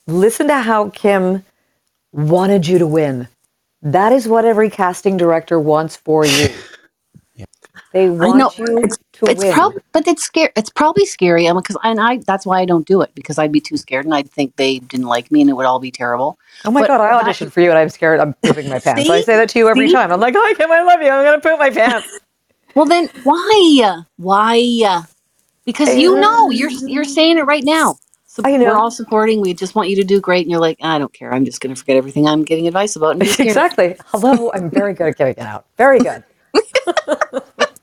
listen 0.06 0.48
to 0.48 0.56
how 0.60 0.90
Kim 0.90 1.44
wanted 2.12 2.66
you 2.68 2.78
to 2.78 2.86
win. 2.86 3.28
That 3.82 4.12
is 4.12 4.28
what 4.28 4.44
every 4.44 4.70
casting 4.70 5.16
director 5.18 5.60
wants 5.60 5.96
for 5.96 6.26
you. 6.26 6.66
They 7.92 8.06
I 8.06 8.10
want 8.10 8.38
know 8.38 8.52
you 8.56 8.78
it's, 8.84 8.98
to 9.14 9.26
it's 9.26 9.42
win. 9.42 9.52
probably, 9.52 9.82
but 9.92 10.06
it's 10.06 10.22
scary. 10.22 10.50
It's 10.54 10.70
probably 10.70 11.04
scary. 11.06 11.48
I 11.48 11.52
because 11.52 11.76
and 11.82 12.00
I 12.00 12.18
that's 12.18 12.46
why 12.46 12.60
I 12.60 12.64
don't 12.64 12.86
do 12.86 13.00
it 13.00 13.10
because 13.16 13.36
I'd 13.38 13.50
be 13.50 13.60
too 13.60 13.76
scared 13.76 14.04
and 14.04 14.14
I'd 14.14 14.30
think 14.30 14.54
they 14.56 14.78
didn't 14.78 15.06
like 15.06 15.32
me 15.32 15.40
and 15.40 15.50
it 15.50 15.54
would 15.54 15.66
all 15.66 15.80
be 15.80 15.90
terrible. 15.90 16.38
oh 16.64 16.70
my 16.70 16.82
but 16.82 16.86
god, 16.88 17.00
I 17.00 17.10
that- 17.10 17.24
auditioned 17.24 17.50
for 17.50 17.60
you 17.60 17.70
and 17.70 17.78
I'm 17.78 17.88
scared. 17.88 18.20
I'm 18.20 18.34
pooping 18.34 18.68
my 18.68 18.78
pants. 18.84 19.10
I 19.10 19.22
say 19.22 19.36
that 19.36 19.48
to 19.50 19.58
you 19.58 19.68
every 19.68 19.88
See? 19.88 19.94
time. 19.94 20.12
I'm 20.12 20.20
like, 20.20 20.34
oh, 20.36 20.40
hi 20.42 20.54
Kim, 20.54 20.70
I 20.70 20.82
love 20.82 21.02
you. 21.02 21.08
I'm 21.08 21.24
gonna 21.24 21.40
poop 21.40 21.58
my 21.58 21.70
pants. 21.70 22.08
Well, 22.76 22.86
then 22.86 23.08
why? 23.24 24.02
Why? 24.16 25.02
Because 25.64 25.96
you 25.96 26.20
know 26.20 26.50
you're 26.50 26.70
you're 26.70 27.02
saying 27.02 27.36
it 27.38 27.42
right 27.42 27.64
now. 27.64 27.96
So 28.26 28.44
I 28.44 28.56
know. 28.56 28.66
We're 28.66 28.76
all 28.76 28.92
supporting. 28.92 29.40
We 29.40 29.54
just 29.54 29.74
want 29.74 29.88
you 29.88 29.96
to 29.96 30.04
do 30.04 30.20
great, 30.20 30.42
and 30.42 30.52
you're 30.52 30.60
like, 30.60 30.78
I 30.80 30.96
don't 31.00 31.12
care. 31.12 31.34
I'm 31.34 31.44
just 31.44 31.60
going 31.60 31.74
to 31.74 31.78
forget 31.80 31.96
everything 31.96 32.28
I'm 32.28 32.44
getting 32.44 32.68
advice 32.68 32.94
about. 32.94 33.14
And 33.14 33.22
exactly. 33.40 33.96
Hello, 34.06 34.52
I'm 34.54 34.70
very 34.70 34.94
good 34.94 35.08
at 35.08 35.16
getting 35.18 35.42
it 35.42 35.46
out. 35.48 35.66
Very 35.76 35.98
good. 35.98 36.22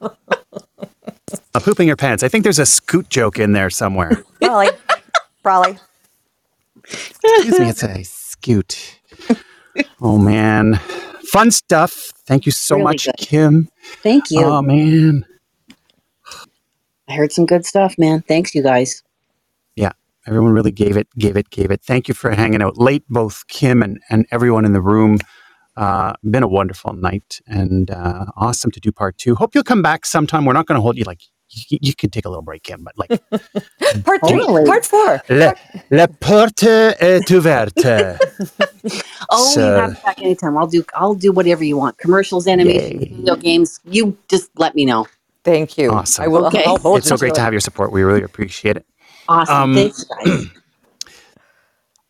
Uh, 0.01 1.59
pooping 1.59 1.87
your 1.87 1.97
pants. 1.97 2.23
I 2.23 2.27
think 2.27 2.43
there's 2.43 2.59
a 2.59 2.65
scoot 2.65 3.09
joke 3.09 3.39
in 3.39 3.51
there 3.53 3.69
somewhere. 3.69 4.23
Probably. 4.41 4.69
Probably. 5.43 5.77
Excuse 6.83 7.59
me, 7.59 7.69
it's 7.69 7.83
a 7.83 8.03
scoot. 8.03 8.99
Oh 10.01 10.17
man. 10.17 10.75
Fun 11.23 11.51
stuff. 11.51 12.13
Thank 12.25 12.45
you 12.45 12.51
so 12.51 12.75
Really 12.75 12.83
much, 12.83 13.05
good. 13.05 13.17
Kim. 13.17 13.69
Thank 14.03 14.31
you. 14.31 14.43
Oh 14.43 14.61
man. 14.61 15.25
I 17.09 17.13
heard 17.13 17.31
some 17.31 17.45
good 17.45 17.65
stuff, 17.65 17.95
man. 17.97 18.21
Thanks, 18.21 18.53
you 18.53 18.61
guys. 18.63 19.03
Yeah, 19.75 19.91
everyone 20.25 20.51
really 20.51 20.71
gave 20.71 20.97
it, 20.97 21.07
gave 21.17 21.37
it, 21.37 21.49
gave 21.49 21.71
it. 21.71 21.81
Thank 21.81 22.07
you 22.07 22.13
for 22.13 22.31
hanging 22.31 22.61
out 22.61 22.77
late, 22.77 23.03
both 23.09 23.47
Kim 23.47 23.81
and, 23.81 24.01
and 24.09 24.25
everyone 24.31 24.65
in 24.65 24.73
the 24.73 24.81
room. 24.81 25.17
Uh, 25.77 26.13
been 26.29 26.43
a 26.43 26.47
wonderful 26.47 26.93
night 26.93 27.39
and 27.47 27.91
uh, 27.91 28.25
awesome 28.35 28.71
to 28.71 28.79
do 28.79 28.91
part 28.91 29.17
two. 29.19 29.35
Hope 29.35 29.53
you'll 29.55 29.63
come 29.63 29.83
back 29.83 30.05
sometime. 30.07 30.43
We're 30.43 30.53
not 30.53 30.65
going 30.65 30.77
to 30.77 30.81
hold 30.81 30.97
you 30.97 31.03
like 31.05 31.21
you, 31.49 31.77
you 31.81 31.93
could 31.95 32.11
take 32.11 32.25
a 32.25 32.29
little 32.29 32.41
break, 32.43 32.67
in, 32.69 32.83
but 32.83 32.97
like 32.97 33.09
part 34.03 34.19
three, 34.27 34.43
part 34.65 34.85
four. 34.85 35.21
la, 35.29 35.53
la 35.91 36.07
porte 36.07 36.95
est 36.99 37.29
ouverte. 37.31 38.17
Oh, 39.29 39.51
So- 39.53 39.59
you 39.75 39.81
have 39.81 39.89
me 39.91 39.97
back 40.05 40.21
anytime. 40.21 40.57
I'll 40.57 40.67
do. 40.67 40.83
I'll 40.95 41.13
do 41.15 41.31
whatever 41.31 41.63
you 41.63 41.77
want. 41.77 41.97
Commercials, 41.97 42.47
animation, 42.47 42.99
video 42.99 43.35
games. 43.35 43.79
You 43.85 44.17
just 44.29 44.49
let 44.57 44.73
me 44.75 44.85
know. 44.85 45.05
Thank 45.43 45.77
you. 45.77 45.91
Awesome. 45.91 46.23
I 46.23 46.27
will. 46.27 46.45
Okay. 46.47 46.63
I'll 46.65 46.77
hold 46.77 46.99
it's 46.99 47.07
so 47.09 47.15
you 47.15 47.19
great 47.19 47.35
to 47.35 47.41
have 47.41 47.53
your 47.53 47.59
support. 47.59 47.91
We 47.91 48.03
really 48.03 48.23
appreciate 48.23 48.77
it. 48.77 48.85
Awesome. 49.27 49.55
Um, 49.55 49.75
Thanks, 49.75 50.03
guys. 50.05 50.45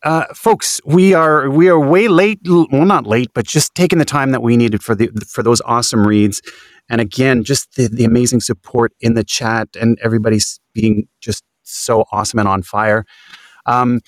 uh, 0.04 0.24
folks, 0.34 0.80
we 0.84 1.14
are 1.14 1.50
we 1.50 1.68
are 1.68 1.78
way 1.80 2.08
late. 2.08 2.40
Well, 2.44 2.66
not 2.84 3.06
late, 3.06 3.30
but 3.34 3.46
just 3.46 3.74
taking 3.74 3.98
the 3.98 4.04
time 4.04 4.30
that 4.30 4.42
we 4.42 4.56
needed 4.56 4.82
for 4.82 4.94
the 4.94 5.08
for 5.28 5.42
those 5.42 5.60
awesome 5.62 6.06
reads. 6.06 6.40
And 6.88 7.00
again, 7.00 7.44
just 7.44 7.74
the, 7.76 7.88
the 7.88 8.04
amazing 8.04 8.40
support 8.40 8.92
in 9.00 9.14
the 9.14 9.24
chat 9.24 9.68
and 9.78 9.98
everybody's 10.02 10.58
being 10.72 11.06
just 11.20 11.44
so 11.64 12.04
awesome 12.12 12.38
and 12.38 12.48
on 12.48 12.62
fire. 12.62 13.04
Um, 13.66 14.00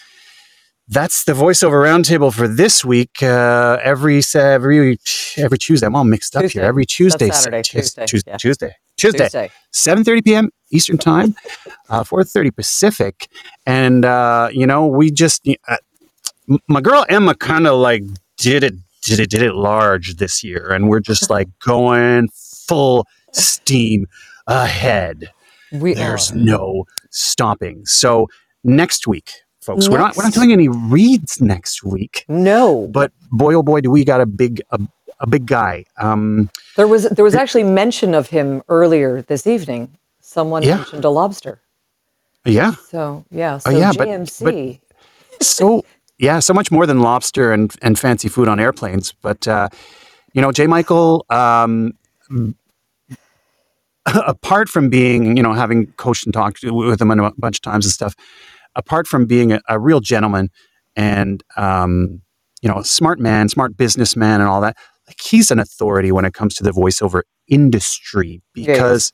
that's 0.88 1.24
the 1.24 1.32
voiceover 1.34 1.84
roundtable 1.84 2.32
for 2.34 2.48
this 2.48 2.84
week. 2.84 3.22
Uh, 3.22 3.78
every 3.82 4.22
every 4.34 4.98
every 5.36 5.58
Tuesday, 5.58 5.86
I'm 5.86 5.94
all 5.94 6.04
mixed 6.04 6.34
up 6.36 6.42
Tuesday. 6.42 6.60
here. 6.60 6.68
Every 6.68 6.82
That's 6.84 6.94
Tuesday, 6.94 7.30
Saturday, 7.30 7.62
Tues- 7.62 7.94
Tuesday, 7.94 8.06
Tues- 8.06 8.24
yeah. 8.26 8.36
Tuesday, 8.38 8.74
Tuesday, 9.00 9.24
Tuesday. 9.24 9.50
7:30 9.72 10.24
p.m. 10.24 10.50
Eastern 10.70 10.98
Time, 10.98 11.34
uh, 11.88 12.04
4:30 12.04 12.54
Pacific, 12.54 13.28
and 13.66 14.04
uh, 14.04 14.48
you 14.52 14.66
know 14.66 14.86
we 14.86 15.10
just 15.10 15.48
uh, 15.68 15.76
my 16.68 16.80
girl 16.80 17.04
Emma 17.08 17.34
kind 17.34 17.66
of 17.66 17.78
like 17.78 18.02
did 18.36 18.62
it 18.62 18.74
did 19.02 19.20
it 19.20 19.30
did 19.30 19.42
it 19.42 19.54
large 19.54 20.16
this 20.16 20.42
year, 20.44 20.72
and 20.72 20.88
we're 20.88 21.00
just 21.00 21.30
like 21.36 21.48
going 21.60 22.28
full 22.34 23.06
steam 23.32 24.06
ahead. 24.46 25.30
We 25.72 25.94
There's 25.94 26.32
are. 26.32 26.36
no 26.36 26.84
stopping. 27.10 27.86
So 27.86 28.28
next 28.64 29.06
week, 29.06 29.30
folks, 29.60 29.88
we're 29.88 29.98
not 29.98 30.16
we're 30.16 30.24
not 30.24 30.32
doing 30.32 30.52
any 30.52 30.68
reads 30.68 31.40
next 31.40 31.84
week. 31.84 32.24
No, 32.28 32.88
but 32.88 33.12
boy 33.30 33.54
oh 33.54 33.62
boy, 33.62 33.80
do 33.80 33.90
we 33.90 34.04
got 34.04 34.20
a 34.20 34.26
big 34.26 34.60
a, 34.70 34.80
a 35.20 35.26
big 35.26 35.46
guy. 35.46 35.84
Um, 35.98 36.50
There 36.76 36.88
was 36.88 37.04
there 37.10 37.24
was 37.24 37.34
actually 37.34 37.64
mention 37.64 38.14
of 38.14 38.28
him 38.28 38.62
earlier 38.68 39.22
this 39.22 39.46
evening. 39.46 39.96
Someone 40.20 40.62
Yeah. 40.62 40.76
mentioned 40.76 41.04
a 41.04 41.10
lobster. 41.10 41.60
yeah. 42.44 42.72
So 42.88 43.24
yeah, 43.30 43.58
so 43.58 43.70
Oh, 43.70 43.78
yeah, 43.78 43.92
but- 43.96 44.08
JMC. 44.08 44.80
so 45.40 45.84
yeah, 46.18 46.38
so 46.40 46.52
much 46.54 46.70
more 46.70 46.86
than 46.86 47.00
lobster 47.00 47.52
and, 47.52 47.74
and 47.82 47.98
fancy 47.98 48.28
food 48.28 48.48
on 48.48 48.60
airplanes. 48.60 49.12
But 49.22 49.46
uh, 49.48 49.68
you 50.34 50.40
know, 50.42 50.52
J. 50.52 50.66
Michael, 50.66 51.24
um, 51.30 51.94
apart 54.06 54.68
from 54.68 54.88
being 54.88 55.36
you 55.36 55.42
know 55.42 55.52
having 55.52 55.86
coached 55.96 56.24
and 56.24 56.32
talked 56.34 56.60
with 56.62 57.00
him 57.00 57.10
a 57.10 57.32
bunch 57.38 57.56
of 57.58 57.62
times 57.62 57.84
and 57.86 57.92
stuff, 57.92 58.14
apart 58.74 59.06
from 59.06 59.26
being 59.26 59.52
a, 59.52 59.60
a 59.68 59.78
real 59.78 60.00
gentleman 60.00 60.48
and 60.96 61.42
um, 61.56 62.20
you 62.62 62.68
know 62.68 62.78
a 62.78 62.84
smart 62.84 63.18
man, 63.20 63.48
smart 63.48 63.76
businessman, 63.76 64.40
and 64.40 64.48
all 64.48 64.60
that, 64.60 64.76
like 65.10 65.20
he's 65.20 65.50
an 65.50 65.58
authority 65.58 66.10
when 66.12 66.24
it 66.24 66.34
comes 66.34 66.54
to 66.56 66.62
the 66.62 66.70
voiceover 66.70 67.22
industry 67.48 68.42
Yeah, 68.54 68.64
he 68.64 68.70
is. 68.70 68.76
because 68.78 69.12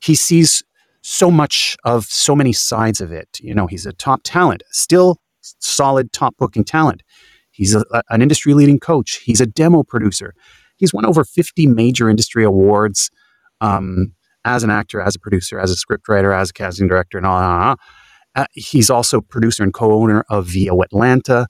he 0.00 0.14
sees 0.14 0.62
so 1.02 1.30
much 1.30 1.76
of 1.84 2.04
so 2.04 2.34
many 2.36 2.52
sides 2.52 3.00
of 3.00 3.10
it. 3.12 3.28
You 3.40 3.54
know, 3.54 3.66
he's 3.66 3.86
a 3.86 3.92
top 3.92 4.20
talent, 4.24 4.62
still 4.70 5.18
solid 5.60 6.12
top 6.12 6.36
booking 6.38 6.64
talent. 6.64 7.02
He's 7.50 7.74
a, 7.74 7.84
a- 7.92 8.02
an 8.10 8.22
industry 8.22 8.54
leading 8.54 8.78
coach. 8.78 9.16
He's 9.24 9.40
a 9.40 9.46
demo 9.46 9.82
producer. 9.82 10.34
He's 10.76 10.92
won 10.94 11.04
over 11.06 11.24
50 11.24 11.66
major 11.66 12.08
industry 12.08 12.44
awards 12.44 13.10
um, 13.60 14.12
as 14.44 14.62
an 14.62 14.70
actor, 14.70 15.00
as 15.00 15.16
a 15.16 15.18
producer, 15.18 15.58
as 15.58 15.72
a 15.72 15.74
scriptwriter, 15.76 16.36
as 16.36 16.50
a 16.50 16.52
casting 16.52 16.86
director, 16.88 17.18
and 17.18 17.26
all 17.26 17.40
that. 17.40 17.78
Uh, 18.36 18.46
he's 18.52 18.90
also 18.90 19.20
producer 19.20 19.62
and 19.64 19.74
co-owner 19.74 20.24
of 20.30 20.46
VO 20.46 20.82
Atlanta 20.82 21.46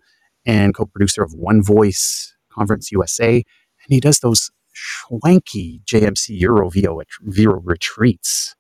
and 0.46 0.74
co-producer 0.74 1.22
of 1.22 1.32
One 1.34 1.62
Voice 1.62 2.34
Conference 2.50 2.90
USA. 2.92 3.42
And 3.88 3.94
he 3.94 4.00
does 4.00 4.20
those 4.20 4.50
schwanky 4.74 5.82
JMC 5.84 6.38
Euro 6.40 6.70
VO, 6.70 7.02
VO 7.22 7.60
retreats. 7.64 8.54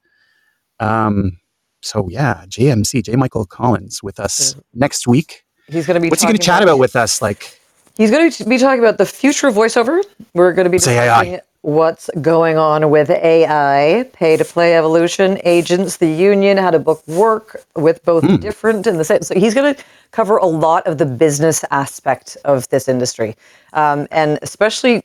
Um, 0.80 1.38
so 1.82 2.08
yeah, 2.08 2.44
JMC, 2.48 3.04
J. 3.04 3.16
Michael 3.16 3.46
Collins 3.46 4.02
with 4.02 4.18
us 4.18 4.56
next 4.74 5.06
week. 5.06 5.44
He's 5.68 5.86
going 5.86 5.96
to 5.96 6.00
be. 6.00 6.08
What's 6.08 6.22
he 6.22 6.26
going 6.26 6.38
to 6.38 6.42
chat 6.42 6.62
about 6.62 6.78
with 6.78 6.96
us? 6.96 7.20
Like, 7.20 7.60
He's 7.98 8.10
going 8.12 8.30
to 8.30 8.44
be 8.44 8.58
talking 8.58 8.78
about 8.78 8.96
the 8.96 9.04
future 9.04 9.48
of 9.48 9.54
voiceover. 9.54 10.02
We're 10.32 10.52
going 10.52 10.64
to 10.64 10.70
be 10.70 10.78
Say 10.78 10.94
discussing 10.94 11.40
what's 11.62 12.10
going 12.22 12.58
on 12.58 12.90
with 12.90 13.10
AI, 13.10 14.04
pay 14.12 14.36
to 14.36 14.44
play 14.44 14.76
evolution, 14.76 15.38
agents, 15.44 15.98
the 15.98 16.08
union, 16.10 16.56
how 16.58 16.70
to 16.70 16.78
book 16.78 17.06
work 17.08 17.62
with 17.76 18.04
both 18.04 18.24
Hmm. 18.26 18.36
different 18.36 18.86
and 18.86 18.98
the 19.00 19.04
same. 19.04 19.22
So 19.22 19.34
he's 19.38 19.54
going 19.54 19.74
to 19.74 19.84
cover 20.12 20.38
a 20.38 20.46
lot 20.46 20.86
of 20.86 20.98
the 20.98 21.06
business 21.06 21.64
aspect 21.70 22.36
of 22.44 22.68
this 22.70 22.88
industry, 22.88 23.36
um, 23.74 24.08
and 24.10 24.38
especially 24.42 25.04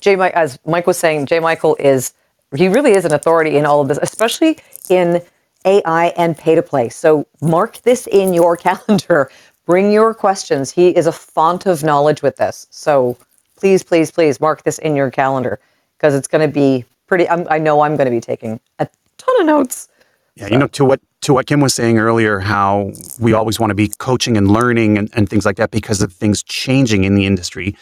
J. 0.00 0.16
Mike, 0.16 0.34
as 0.34 0.58
Mike 0.66 0.86
was 0.86 0.98
saying, 0.98 1.26
J. 1.26 1.40
Michael 1.40 1.76
is 1.80 2.14
he 2.56 2.68
really 2.68 2.92
is 2.92 3.04
an 3.04 3.14
authority 3.14 3.56
in 3.56 3.66
all 3.66 3.80
of 3.80 3.88
this, 3.88 3.98
especially 4.02 4.58
in 4.90 5.22
AI 5.64 6.06
and 6.18 6.36
pay 6.38 6.54
to 6.54 6.62
play. 6.62 6.88
So 6.90 7.26
mark 7.42 7.82
this 7.82 8.06
in 8.08 8.34
your 8.34 8.56
calendar. 8.68 9.30
Bring 9.66 9.92
your 9.92 10.14
questions. 10.14 10.70
He 10.72 10.90
is 10.96 11.06
a 11.06 11.12
font 11.12 11.66
of 11.66 11.82
knowledge 11.82 12.22
with 12.22 12.36
this. 12.36 12.66
So 12.70 13.16
please, 13.56 13.82
please, 13.82 14.10
please 14.10 14.40
mark 14.40 14.62
this 14.64 14.78
in 14.78 14.96
your 14.96 15.10
calendar 15.10 15.60
because 16.02 16.16
it's 16.16 16.26
going 16.26 16.46
to 16.46 16.52
be 16.52 16.84
pretty. 17.06 17.28
I'm, 17.28 17.46
I 17.48 17.58
know 17.58 17.82
I'm 17.82 17.96
going 17.96 18.06
to 18.06 18.10
be 18.10 18.20
taking 18.20 18.60
a 18.80 18.88
ton 19.18 19.40
of 19.40 19.46
notes. 19.46 19.88
yeah, 20.34 20.48
you 20.48 20.58
know, 20.58 20.66
to 20.68 20.84
what 20.84 21.00
to 21.22 21.32
what 21.32 21.46
Kim 21.46 21.60
was 21.60 21.72
saying 21.72 21.98
earlier, 21.98 22.40
how 22.40 22.90
we 23.20 23.32
always 23.32 23.60
want 23.60 23.70
to 23.70 23.74
be 23.76 23.88
coaching 23.88 24.36
and 24.36 24.50
learning 24.50 24.98
and, 24.98 25.08
and 25.14 25.28
things 25.28 25.46
like 25.46 25.56
that 25.56 25.70
because 25.70 26.02
of 26.02 26.12
things 26.12 26.42
changing 26.42 27.04
in 27.04 27.14
the 27.14 27.24
industry. 27.24 27.76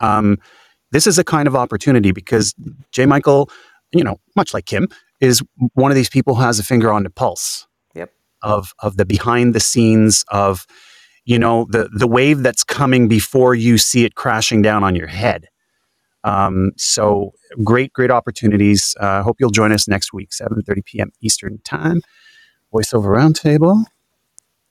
Um, 0.00 0.38
this 0.92 1.06
is 1.08 1.18
a 1.18 1.24
kind 1.24 1.48
of 1.48 1.56
opportunity 1.56 2.12
because 2.12 2.54
J. 2.92 3.06
Michael, 3.06 3.50
you 3.90 4.04
know, 4.04 4.20
much 4.36 4.54
like 4.54 4.66
Kim, 4.66 4.88
is 5.20 5.42
one 5.72 5.90
of 5.90 5.96
these 5.96 6.08
people 6.08 6.36
who 6.36 6.42
has 6.42 6.60
a 6.60 6.62
finger 6.62 6.92
on 6.92 7.02
the 7.02 7.10
pulse. 7.10 7.66
Yep. 7.94 8.12
Of 8.42 8.72
of 8.78 8.96
the 8.96 9.04
behind 9.04 9.54
the 9.54 9.60
scenes 9.60 10.24
of, 10.28 10.66
you 11.24 11.40
know, 11.40 11.66
the 11.70 11.88
the 11.92 12.06
wave 12.06 12.44
that's 12.44 12.62
coming 12.62 13.08
before 13.08 13.56
you 13.56 13.78
see 13.78 14.04
it 14.04 14.14
crashing 14.14 14.62
down 14.62 14.84
on 14.84 14.94
your 14.94 15.08
head. 15.08 15.48
Um, 16.24 16.72
so 16.76 17.32
great, 17.62 17.92
great 17.92 18.10
opportunities. 18.10 18.96
Uh, 19.00 19.22
hope 19.22 19.36
you'll 19.40 19.50
join 19.50 19.72
us 19.72 19.86
next 19.86 20.12
week, 20.12 20.30
7.30 20.30 20.84
p.m. 20.84 21.12
Eastern 21.20 21.58
Time. 21.64 22.02
Voiceover 22.74 23.16
Roundtable. 23.16 23.84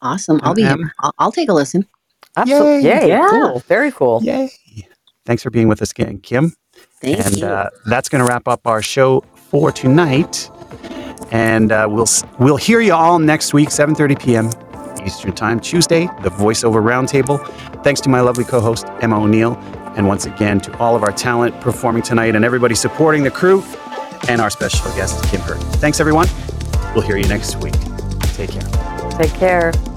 Awesome. 0.02 0.40
I'll 0.44 0.54
be 0.56 0.66
Um, 0.66 0.80
here. 0.80 0.94
I'll, 1.00 1.14
I'll 1.20 1.32
take 1.32 1.50
a 1.50 1.54
listen. 1.54 1.88
Absolutely. 2.36 2.90
Yay. 2.90 3.02
Yay. 3.04 3.08
Yeah. 3.10 3.28
Cool. 3.30 3.60
Very 3.68 3.92
cool. 3.92 4.22
Yay. 4.24 4.52
Thanks 5.26 5.44
for 5.44 5.50
being 5.52 5.68
with 5.70 5.82
us 5.82 5.92
again, 5.92 6.20
Kim. 6.20 6.54
Thank 7.02 7.26
and 7.26 7.38
you. 7.38 7.46
Uh, 7.46 7.70
that's 7.86 8.10
going 8.10 8.26
to 8.26 8.30
wrap 8.30 8.48
up 8.48 8.68
our 8.68 8.82
show 8.82 9.22
for 9.36 9.72
tonight. 9.72 10.50
And 11.32 11.72
uh, 11.72 11.88
we'll 11.90 12.08
we'll 12.40 12.58
hear 12.58 12.82
you 12.82 12.94
all 12.94 13.20
next 13.20 13.54
week, 13.54 13.70
7:30 13.70 14.20
p.m. 14.22 14.50
Eastern 15.06 15.34
Time, 15.34 15.60
Tuesday, 15.60 16.08
the 16.22 16.30
Voiceover 16.30 16.82
Roundtable. 16.84 17.40
Thanks 17.84 18.02
to 18.02 18.10
my 18.10 18.22
lovely 18.22 18.44
co-host 18.44 18.86
Emma 19.02 19.22
O'Neill, 19.22 19.56
and 19.96 20.08
once 20.08 20.26
again 20.26 20.60
to 20.62 20.78
all 20.78 20.96
of 20.96 21.04
our 21.04 21.12
talent 21.12 21.60
performing 21.62 22.04
tonight 22.04 22.36
and 22.36 22.44
everybody 22.44 22.76
supporting 22.76 23.24
the 23.24 23.32
crew, 23.32 23.64
and 24.28 24.42
our 24.42 24.50
special 24.50 24.90
guest 24.96 25.24
Kim 25.30 25.42
Hurdon. 25.42 25.64
Thanks 25.74 26.00
everyone. 26.00 26.28
We'll 26.94 27.06
hear 27.06 27.18
you 27.18 27.28
next 27.28 27.58
week. 27.58 27.74
Take 28.36 28.52
care. 28.52 29.10
Take 29.12 29.34
care. 29.34 29.93